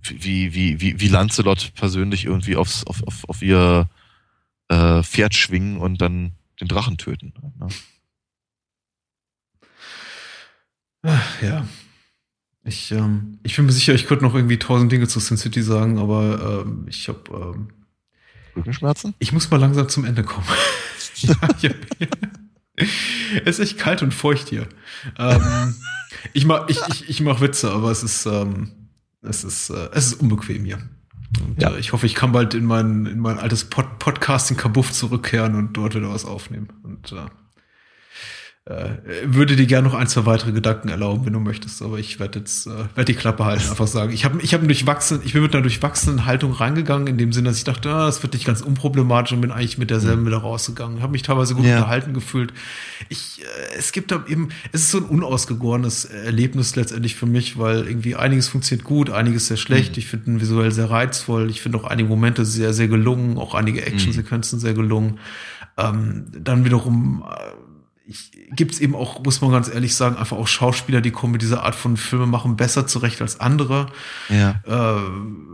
wie, 0.02 0.52
wie, 0.52 0.80
wie, 0.80 0.98
wie 0.98 1.06
Lancelot 1.06 1.74
persönlich 1.76 2.24
irgendwie 2.24 2.56
aufs, 2.56 2.82
auf, 2.84 3.04
auf, 3.06 3.28
auf 3.28 3.40
ihr 3.40 3.88
äh, 4.66 5.04
Pferd 5.04 5.36
schwingen 5.36 5.78
und 5.78 6.02
dann 6.02 6.32
den 6.60 6.66
Drachen 6.66 6.98
töten. 6.98 7.32
Ne? 7.60 7.68
Ach, 11.02 11.42
ja. 11.42 11.64
Ich, 12.64 12.90
ähm, 12.90 13.38
ich 13.44 13.54
bin 13.54 13.66
mir 13.66 13.72
sicher, 13.72 13.94
ich 13.94 14.08
könnte 14.08 14.24
noch 14.24 14.34
irgendwie 14.34 14.58
tausend 14.58 14.90
Dinge 14.90 15.06
zu 15.06 15.20
Sin 15.20 15.36
City 15.36 15.62
sagen, 15.62 15.98
aber 15.98 16.64
ähm, 16.66 16.84
ich 16.88 17.08
habe 17.08 17.54
ähm, 17.54 17.68
Rückenschmerzen? 18.56 19.14
Ich 19.20 19.30
muss 19.30 19.48
mal 19.52 19.58
langsam 19.58 19.88
zum 19.88 20.04
Ende 20.04 20.24
kommen. 20.24 20.48
ja, 21.18 21.36
ja, 21.60 21.70
ja. 22.00 22.08
Es 23.44 23.58
ist 23.58 23.70
echt 23.70 23.78
kalt 23.78 24.02
und 24.02 24.14
feucht 24.14 24.48
hier. 24.48 24.68
Ähm, 25.18 25.74
ich 26.32 26.46
mache 26.46 26.66
ich, 26.68 26.80
ich, 26.88 27.08
ich 27.08 27.20
mach 27.20 27.40
Witze, 27.40 27.70
aber 27.70 27.90
es 27.90 28.02
ist, 28.02 28.26
ähm, 28.26 28.70
es 29.22 29.44
ist, 29.44 29.70
äh, 29.70 29.88
es 29.92 30.06
ist 30.06 30.14
unbequem 30.14 30.64
hier. 30.64 30.78
Und, 31.44 31.60
ja. 31.60 31.70
äh, 31.70 31.78
ich 31.78 31.92
hoffe, 31.92 32.06
ich 32.06 32.14
kann 32.14 32.32
bald 32.32 32.54
in 32.54 32.64
mein, 32.64 33.06
in 33.06 33.18
mein 33.18 33.38
altes 33.38 33.64
Pod 33.64 33.98
Podcasting-Kabuff 33.98 34.92
zurückkehren 34.92 35.54
und 35.54 35.76
dort 35.76 35.94
wieder 35.94 36.10
was 36.10 36.24
aufnehmen. 36.24 36.68
Und 36.82 37.12
äh, 37.12 37.26
äh, 38.68 38.98
würde 39.24 39.56
dir 39.56 39.66
gerne 39.66 39.88
noch 39.88 39.94
ein, 39.94 40.08
zwei 40.08 40.26
weitere 40.26 40.52
Gedanken 40.52 40.88
erlauben, 40.88 41.24
wenn 41.24 41.32
du 41.32 41.40
möchtest, 41.40 41.80
aber 41.80 41.98
ich 41.98 42.20
werde 42.20 42.40
jetzt 42.40 42.66
äh, 42.66 42.84
werd 42.94 43.08
die 43.08 43.14
Klappe 43.14 43.46
halten, 43.46 43.66
einfach 43.70 43.86
sagen. 43.86 44.12
Ich 44.12 44.26
habe 44.26 44.42
ich 44.42 44.52
hab 44.52 44.62
durchwachsen, 44.62 45.20
ich 45.24 45.32
bin 45.32 45.40
mit 45.40 45.54
einer 45.54 45.62
durchwachsenen 45.62 46.26
Haltung 46.26 46.52
reingegangen, 46.52 47.06
in 47.06 47.16
dem 47.16 47.32
Sinne, 47.32 47.48
dass 47.48 47.56
ich 47.56 47.64
dachte, 47.64 47.88
ah, 47.90 48.04
das 48.04 48.22
wird 48.22 48.34
nicht 48.34 48.44
ganz 48.44 48.60
unproblematisch 48.60 49.32
und 49.32 49.40
bin 49.40 49.52
eigentlich 49.52 49.78
mit 49.78 49.88
derselben 49.88 50.22
mhm. 50.22 50.26
wieder 50.26 50.38
rausgegangen. 50.38 51.00
Habe 51.00 51.12
mich 51.12 51.22
teilweise 51.22 51.54
gut 51.54 51.64
ja. 51.64 51.76
unterhalten 51.76 52.12
gefühlt. 52.12 52.52
Ich, 53.08 53.40
äh, 53.40 53.78
es 53.78 53.92
gibt 53.92 54.10
da 54.10 54.24
eben, 54.28 54.50
es 54.72 54.82
ist 54.82 54.90
so 54.90 54.98
ein 54.98 55.04
unausgegorenes 55.04 56.04
Erlebnis 56.04 56.76
letztendlich 56.76 57.14
für 57.14 57.26
mich, 57.26 57.58
weil 57.58 57.86
irgendwie 57.86 58.16
einiges 58.16 58.48
funktioniert 58.48 58.84
gut, 58.84 59.08
einiges 59.08 59.46
sehr 59.46 59.56
schlecht. 59.56 59.92
Mhm. 59.92 59.98
Ich 59.98 60.08
finde 60.08 60.32
ihn 60.32 60.40
visuell 60.42 60.72
sehr 60.72 60.90
reizvoll. 60.90 61.48
Ich 61.48 61.62
finde 61.62 61.78
auch 61.78 61.84
einige 61.84 62.10
Momente 62.10 62.44
sehr, 62.44 62.74
sehr 62.74 62.88
gelungen, 62.88 63.38
auch 63.38 63.54
einige 63.54 63.86
Actionsequenzen 63.86 64.58
mhm. 64.58 64.60
sehr 64.60 64.74
gelungen. 64.74 65.18
Ähm, 65.78 66.26
dann 66.32 66.64
wiederum 66.66 67.24
äh, 67.26 67.67
gibt 68.54 68.72
es 68.72 68.80
eben 68.80 68.94
auch, 68.94 69.22
muss 69.22 69.40
man 69.42 69.52
ganz 69.52 69.68
ehrlich 69.68 69.94
sagen, 69.94 70.16
einfach 70.16 70.36
auch 70.36 70.46
Schauspieler, 70.46 71.00
die 71.00 71.10
kommen 71.10 71.32
mit 71.32 71.42
dieser 71.42 71.64
Art 71.64 71.74
von 71.74 71.96
Filme 71.96 72.26
machen 72.26 72.56
besser 72.56 72.86
zurecht 72.86 73.20
als 73.20 73.40
andere. 73.40 73.86
Ja. 74.30 74.62
Äh, 74.66 75.00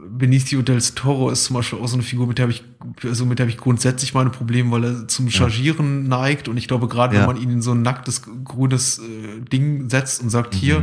Benicio 0.09 0.62
del 0.62 0.81
Toro 0.81 1.31
ist 1.31 1.44
zum 1.44 1.55
Beispiel 1.55 1.81
auch 1.81 1.89
so 1.89 1.94
eine 1.94 2.05
Figur, 2.05 2.28
mit 2.28 2.39
der 2.39 2.44
habe 2.44 2.52
ich, 2.52 2.62
also 3.02 3.26
mit 3.26 3.39
der 3.39 3.47
habe 3.47 3.51
ich 3.51 3.59
grundsätzlich 3.59 4.14
meine 4.14 4.31
Probleme, 4.31 4.70
weil 4.70 4.85
er 4.85 5.09
zum 5.09 5.31
Chargieren 5.31 6.02
ja. 6.02 6.18
neigt 6.18 6.47
und 6.48 6.56
ich 6.56 6.68
glaube, 6.68 6.86
gerade 6.86 7.16
ja. 7.16 7.20
wenn 7.20 7.35
man 7.35 7.43
ihn 7.43 7.51
in 7.51 7.62
so 7.62 7.72
ein 7.72 7.82
nacktes 7.82 8.22
grünes 8.44 9.01
äh, 9.01 9.40
Ding 9.40 9.90
setzt 9.90 10.22
und 10.22 10.31
sagt, 10.31 10.55
mhm. 10.55 10.59
hier, 10.59 10.82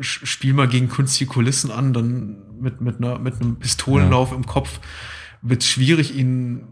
spiel 0.00 0.52
mal 0.52 0.68
gegen 0.68 0.88
künstliche 0.88 1.30
Kulissen 1.30 1.70
an, 1.70 1.92
dann 1.92 2.36
mit, 2.60 2.80
mit, 2.80 2.98
einer, 2.98 3.18
mit 3.20 3.40
einem 3.40 3.56
Pistolenlauf 3.56 4.32
im 4.32 4.46
Kopf 4.46 4.80
wird 5.42 5.62
es 5.62 5.68
schwierig, 5.68 6.14
ihn, 6.16 6.62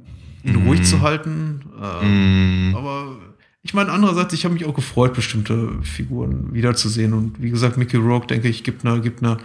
ihn 0.43 0.61
mhm. 0.61 0.67
ruhig 0.67 0.83
zu 0.83 1.01
halten. 1.01 1.63
Äh, 1.81 2.05
mhm. 2.05 2.75
Aber 2.77 3.17
ich 3.67 3.75
meine, 3.75 3.91
andererseits, 3.91 4.33
ich 4.33 4.45
habe 4.45 4.55
mich 4.55 4.65
auch 4.65 4.75
gefreut, 4.75 5.13
bestimmte 5.13 5.83
Figuren 5.83 6.55
wiederzusehen. 6.55 7.13
Und 7.13 7.43
wie 7.43 7.51
gesagt, 7.51 7.77
Mickey 7.77 7.97
Rourke, 7.97 8.29
denke 8.29 8.47
ich, 8.47 8.63
gibt 8.63 8.87
eine, 8.87 9.01
gibt 9.01 9.25
eine 9.25 9.39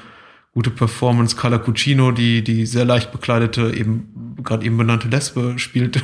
gute 0.54 0.70
Performance. 0.70 1.36
Carla 1.36 1.58
Cucino, 1.58 2.12
die, 2.12 2.44
die 2.44 2.68
sehr 2.68 2.86
leicht 2.86 3.12
bekleidete, 3.12 3.74
eben, 3.76 4.38
gerade 4.44 4.64
eben 4.64 4.78
benannte 4.78 5.08
Lesbe 5.08 5.58
spielt. 5.58 6.04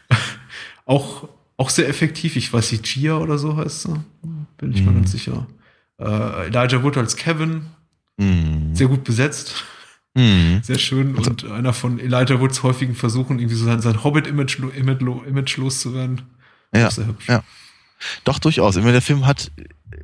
auch, 0.86 1.28
auch 1.58 1.68
sehr 1.68 1.90
effektiv. 1.90 2.36
Ich 2.36 2.50
weiß 2.50 2.72
nicht, 2.72 2.86
Gia 2.86 3.18
oder 3.18 3.36
so 3.36 3.54
heißt 3.54 3.82
sie. 3.82 4.02
Bin 4.56 4.72
ich 4.72 4.80
mhm. 4.80 4.86
mir 4.86 4.94
ganz 4.94 5.12
sicher. 5.12 5.46
Äh, 5.98 6.46
Elijah 6.46 6.82
Wood 6.82 6.96
als 6.96 7.16
Kevin. 7.16 7.66
Mhm. 8.16 8.74
Sehr 8.74 8.88
gut 8.88 9.04
besetzt. 9.04 9.62
Mhm. 10.14 10.60
Sehr 10.62 10.78
schön. 10.78 11.16
Und 11.16 11.44
einer 11.44 11.74
von 11.74 11.98
Elijah 11.98 12.40
Woods 12.40 12.62
häufigen 12.62 12.94
Versuchen, 12.94 13.38
irgendwie 13.40 13.56
so 13.56 13.66
sein, 13.66 13.82
sein 13.82 14.02
Hobbit-Image 14.02 14.58
Image, 14.74 15.02
Image 15.28 15.58
loszuwerden. 15.58 16.22
Ja, 16.80 16.90
sehr 16.90 17.06
hübsch. 17.06 17.28
ja. 17.28 17.42
Doch, 18.24 18.38
durchaus. 18.38 18.76
Ich 18.76 18.82
meine, 18.82 18.92
der 18.92 19.02
Film 19.02 19.26
hat, 19.26 19.50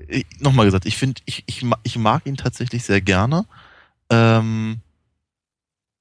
äh, 0.08 0.24
nochmal 0.40 0.66
gesagt, 0.66 0.86
ich 0.86 0.96
finde, 0.96 1.20
ich, 1.26 1.44
ich, 1.46 1.64
ich 1.82 1.98
mag 1.98 2.26
ihn 2.26 2.36
tatsächlich 2.36 2.84
sehr 2.84 3.00
gerne. 3.00 3.44
Ähm, 4.10 4.80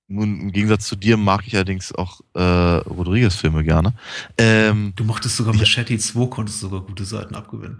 nun, 0.08 0.42
im 0.42 0.52
Gegensatz 0.52 0.88
zu 0.88 0.96
dir 0.96 1.16
mag 1.16 1.48
ich 1.48 1.56
allerdings 1.56 1.94
auch 1.94 2.20
äh, 2.34 2.42
Rodriguez-Filme 2.42 3.64
gerne. 3.64 3.94
Ähm, 4.38 4.94
du 4.96 5.06
mochtest 5.06 5.38
sogar 5.38 5.56
Machete 5.56 5.98
2, 5.98 6.28
konntest 6.28 6.60
sogar 6.60 6.82
gute 6.82 7.06
Seiten 7.06 7.34
abgewinnen. 7.36 7.80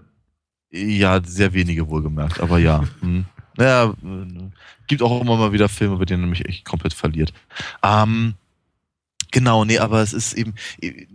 Ja, 0.70 1.20
sehr 1.22 1.52
wenige 1.52 1.88
wohlgemerkt, 1.88 2.40
aber 2.40 2.58
ja. 2.58 2.84
hm. 3.00 3.26
Naja, 3.58 3.90
äh, 4.02 4.50
gibt 4.86 5.02
auch 5.02 5.20
immer 5.20 5.36
mal 5.36 5.52
wieder 5.52 5.68
Filme, 5.68 5.98
bei 5.98 6.06
denen 6.06 6.24
er 6.24 6.28
mich 6.28 6.46
echt 6.48 6.64
komplett 6.64 6.94
verliert. 6.94 7.34
Ähm, 7.82 8.34
genau, 9.30 9.66
nee, 9.66 9.78
aber 9.78 10.00
es 10.00 10.14
ist 10.14 10.32
eben, 10.32 10.54
ich, 10.80 11.06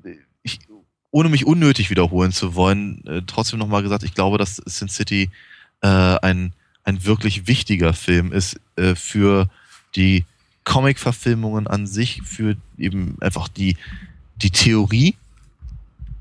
ohne 1.11 1.29
mich 1.29 1.45
unnötig 1.45 1.89
wiederholen 1.89 2.31
zu 2.31 2.55
wollen, 2.55 3.05
äh, 3.07 3.21
trotzdem 3.25 3.59
nochmal 3.59 3.83
gesagt, 3.83 4.03
ich 4.03 4.13
glaube, 4.13 4.37
dass 4.37 4.57
Sin 4.57 4.89
City 4.89 5.29
äh, 5.81 5.87
ein, 5.87 6.53
ein 6.83 7.05
wirklich 7.05 7.47
wichtiger 7.47 7.93
Film 7.93 8.31
ist 8.31 8.59
äh, 8.75 8.95
für 8.95 9.49
die 9.95 10.25
Comic-Verfilmungen 10.63 11.67
an 11.67 11.87
sich, 11.87 12.21
für 12.23 12.57
eben 12.77 13.17
einfach 13.21 13.47
die, 13.47 13.77
die 14.35 14.51
Theorie, 14.51 15.15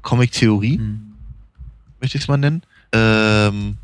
Comic-Theorie, 0.03 0.79
mhm. 0.79 1.15
möchte 2.01 2.17
ich 2.17 2.25
es 2.25 2.29
mal 2.29 2.37
nennen. 2.37 2.63
Ähm, 2.93 3.77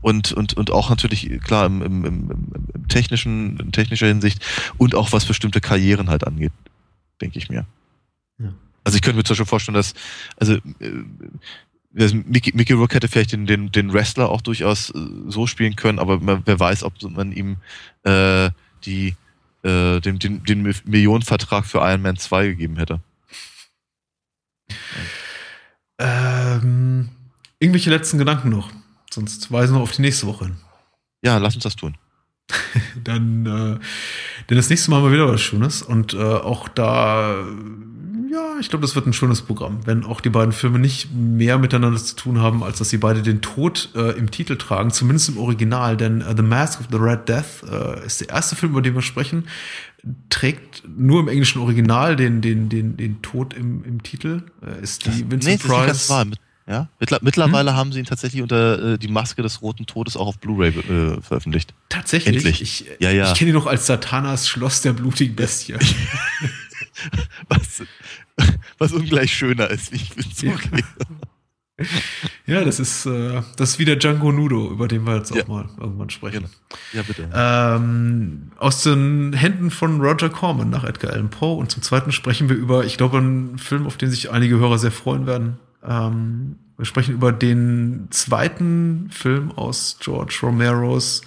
und, 0.00 0.32
und, 0.32 0.54
und 0.54 0.70
auch 0.70 0.88
natürlich, 0.88 1.28
klar, 1.42 1.66
im, 1.66 1.82
im, 1.82 2.04
im, 2.06 2.30
im 2.74 2.88
technischen, 2.88 3.58
in 3.60 3.70
technischer 3.70 4.06
Hinsicht 4.06 4.42
und 4.78 4.94
auch 4.94 5.12
was 5.12 5.26
bestimmte 5.26 5.60
Karrieren 5.60 6.08
halt 6.08 6.26
angeht, 6.26 6.52
denke 7.20 7.38
ich 7.38 7.50
mir. 7.50 7.66
Also 8.84 8.96
ich 8.96 9.02
könnte 9.02 9.18
mir 9.18 9.24
zum 9.24 9.34
Beispiel 9.34 9.46
vorstellen, 9.46 9.74
dass, 9.74 9.94
also 10.36 10.54
äh, 10.54 11.02
Mickey, 11.92 12.52
Mickey 12.54 12.72
Rook 12.72 12.94
hätte 12.94 13.08
vielleicht 13.08 13.32
den, 13.32 13.46
den, 13.46 13.72
den 13.72 13.92
Wrestler 13.92 14.28
auch 14.28 14.40
durchaus 14.40 14.90
äh, 14.90 14.98
so 15.28 15.46
spielen 15.46 15.76
können, 15.76 15.98
aber 15.98 16.20
man, 16.20 16.42
wer 16.44 16.58
weiß, 16.58 16.84
ob 16.84 16.94
man 17.02 17.32
ihm 17.32 17.56
äh, 18.04 18.50
die, 18.84 19.16
äh, 19.62 20.00
den, 20.00 20.18
den, 20.18 20.44
den 20.44 20.74
Millionenvertrag 20.84 21.66
für 21.66 21.78
Iron 21.78 22.02
Man 22.02 22.16
2 22.16 22.46
gegeben 22.48 22.76
hätte. 22.76 23.00
Ähm, 25.98 27.10
irgendwelche 27.58 27.90
letzten 27.90 28.18
Gedanken 28.18 28.48
noch? 28.48 28.70
Sonst 29.10 29.50
weisen 29.50 29.74
wir 29.74 29.80
auf 29.80 29.92
die 29.92 30.02
nächste 30.02 30.26
Woche 30.26 30.46
hin. 30.46 30.56
Ja, 31.22 31.38
lass 31.38 31.54
uns 31.54 31.64
das 31.64 31.76
tun. 31.76 31.96
dann, 33.04 33.46
äh, 33.46 33.78
denn 34.48 34.56
das 34.56 34.70
nächste 34.70 34.90
Mal 34.90 34.98
haben 34.98 35.04
wir 35.04 35.12
wieder 35.12 35.32
was 35.32 35.40
Schönes 35.40 35.82
und 35.82 36.14
äh, 36.14 36.18
auch 36.18 36.68
da 36.68 37.44
ja, 38.30 38.58
ich 38.60 38.68
glaube, 38.68 38.82
das 38.82 38.94
wird 38.94 39.06
ein 39.06 39.12
schönes 39.12 39.42
Programm, 39.42 39.80
wenn 39.86 40.04
auch 40.04 40.20
die 40.20 40.30
beiden 40.30 40.52
Filme 40.52 40.78
nicht 40.78 41.12
mehr 41.12 41.58
miteinander 41.58 41.98
zu 41.98 42.14
tun 42.14 42.38
haben, 42.38 42.62
als 42.62 42.78
dass 42.78 42.88
sie 42.88 42.98
beide 42.98 43.22
den 43.22 43.42
Tod 43.42 43.88
äh, 43.96 44.16
im 44.16 44.30
Titel 44.30 44.56
tragen, 44.56 44.90
zumindest 44.90 45.30
im 45.30 45.38
Original, 45.38 45.96
denn 45.96 46.22
uh, 46.22 46.36
The 46.36 46.42
Mask 46.42 46.80
of 46.80 46.86
the 46.92 46.98
Red 46.98 47.28
Death 47.28 47.64
äh, 47.68 48.06
ist 48.06 48.20
der 48.20 48.28
erste 48.28 48.54
Film, 48.54 48.72
über 48.72 48.82
den 48.82 48.94
wir 48.94 49.02
sprechen, 49.02 49.48
trägt 50.28 50.84
nur 50.86 51.20
im 51.20 51.28
englischen 51.28 51.60
Original 51.60 52.14
den, 52.14 52.40
den, 52.40 52.68
den, 52.68 52.96
den 52.96 53.20
Tod 53.20 53.52
im, 53.52 53.84
im 53.84 54.02
Titel, 54.02 54.42
äh, 54.64 54.80
ist 54.80 55.06
die 55.06 55.30
Vincent 55.30 55.64
nee, 55.64 55.68
Price. 55.68 56.08
Wahr. 56.08 56.26
Ja? 56.68 56.88
Mittlerweile 57.00 57.72
hm? 57.72 57.76
haben 57.76 57.92
sie 57.92 57.98
ihn 57.98 58.04
tatsächlich 58.04 58.42
unter 58.42 58.92
äh, 58.92 58.98
die 58.98 59.08
Maske 59.08 59.42
des 59.42 59.60
Roten 59.60 59.86
Todes 59.86 60.16
auch 60.16 60.28
auf 60.28 60.38
Blu-ray 60.38 60.68
äh, 60.68 61.20
veröffentlicht. 61.20 61.74
Tatsächlich? 61.88 62.36
Endlich. 62.36 62.62
Ich, 62.62 62.84
ja, 63.00 63.10
ja. 63.10 63.32
ich 63.32 63.36
kenne 63.36 63.50
ihn 63.50 63.56
noch 63.56 63.66
als 63.66 63.86
Satanas 63.86 64.48
Schloss 64.48 64.82
der 64.82 64.92
blutigen 64.92 65.34
Bestie. 65.34 65.74
was, 67.48 67.82
was 68.78 68.92
ungleich 68.92 69.32
schöner 69.32 69.70
ist, 69.70 69.92
wie 69.92 69.96
ich 69.96 70.14
bin. 70.14 70.26
So 70.34 70.46
ja. 70.46 70.56
ja, 72.46 72.64
das 72.64 72.80
ist, 72.80 73.06
äh, 73.06 73.42
das 73.56 73.70
ist 73.70 73.78
wie 73.78 73.84
der 73.84 73.96
Django 73.96 74.32
Nudo, 74.32 74.70
über 74.70 74.88
den 74.88 75.06
wir 75.06 75.16
jetzt 75.16 75.34
ja. 75.34 75.42
auch 75.42 75.48
mal 75.48 75.68
irgendwann 75.78 76.10
sprechen. 76.10 76.40
Genau. 76.40 76.50
Ja, 76.92 77.02
bitte. 77.02 77.28
Ähm, 77.32 78.52
aus 78.58 78.82
den 78.82 79.32
Händen 79.32 79.70
von 79.70 80.00
Roger 80.00 80.28
Corman 80.28 80.70
nach 80.70 80.84
Edgar 80.84 81.12
Allan 81.12 81.30
Poe. 81.30 81.56
Und 81.56 81.70
zum 81.70 81.82
Zweiten 81.82 82.12
sprechen 82.12 82.48
wir 82.48 82.56
über, 82.56 82.84
ich 82.84 82.96
glaube, 82.96 83.18
einen 83.18 83.58
Film, 83.58 83.86
auf 83.86 83.96
den 83.96 84.10
sich 84.10 84.30
einige 84.30 84.58
Hörer 84.58 84.78
sehr 84.78 84.92
freuen 84.92 85.26
werden. 85.26 85.58
Ähm, 85.82 86.56
wir 86.76 86.84
sprechen 86.84 87.14
über 87.14 87.32
den 87.32 88.08
zweiten 88.10 89.10
Film 89.10 89.52
aus 89.52 89.98
George 90.00 90.38
Romeros 90.42 91.22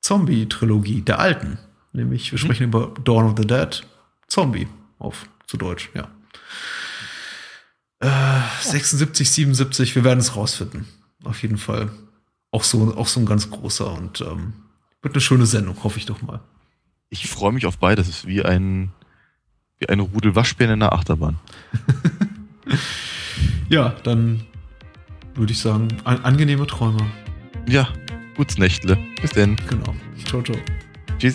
Zombie-Trilogie, 0.00 1.02
der 1.02 1.18
alten. 1.18 1.58
Nämlich, 1.92 2.32
wir 2.32 2.38
mhm. 2.38 2.42
sprechen 2.42 2.64
über 2.64 2.92
Dawn 3.04 3.26
of 3.26 3.34
the 3.36 3.46
Dead, 3.46 3.84
Zombie 4.26 4.66
auf 5.02 5.26
zu 5.46 5.56
Deutsch, 5.56 5.90
ja. 5.94 6.08
Äh, 8.00 8.40
76, 8.62 9.30
77, 9.30 9.94
wir 9.94 10.04
werden 10.04 10.18
es 10.18 10.34
rausfinden. 10.34 10.86
Auf 11.24 11.42
jeden 11.42 11.58
Fall. 11.58 11.90
Auch 12.50 12.64
so, 12.64 12.94
auch 12.96 13.06
so 13.06 13.20
ein 13.20 13.26
ganz 13.26 13.50
großer 13.50 13.92
und 13.92 14.20
ähm, 14.20 14.54
wird 15.02 15.14
eine 15.14 15.20
schöne 15.20 15.46
Sendung, 15.46 15.82
hoffe 15.84 15.98
ich 15.98 16.06
doch 16.06 16.20
mal. 16.22 16.40
Ich 17.10 17.28
freue 17.28 17.52
mich 17.52 17.66
auf 17.66 17.78
beides. 17.78 18.08
Es 18.08 18.16
ist 18.16 18.26
wie 18.26 18.42
ein, 18.42 18.92
wie 19.78 19.88
eine 19.88 20.02
Rudel 20.02 20.34
Waschbären 20.34 20.74
in 20.74 20.80
der 20.80 20.92
Achterbahn. 20.92 21.38
ja, 23.68 23.90
dann 24.02 24.44
würde 25.34 25.52
ich 25.52 25.60
sagen, 25.60 25.88
an, 26.04 26.24
angenehme 26.24 26.66
Träume. 26.66 27.06
Ja, 27.68 27.88
gutes 28.36 28.58
Nächtle. 28.58 28.98
Bis 29.20 29.30
denn. 29.30 29.56
Genau. 29.68 29.94
Ciao, 30.24 30.42
ciao. 30.42 30.58
Tschüss. 31.18 31.34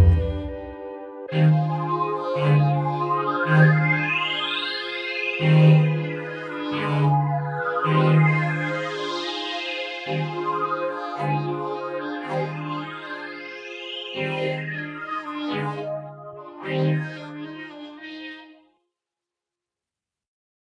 Música 1.33 1.71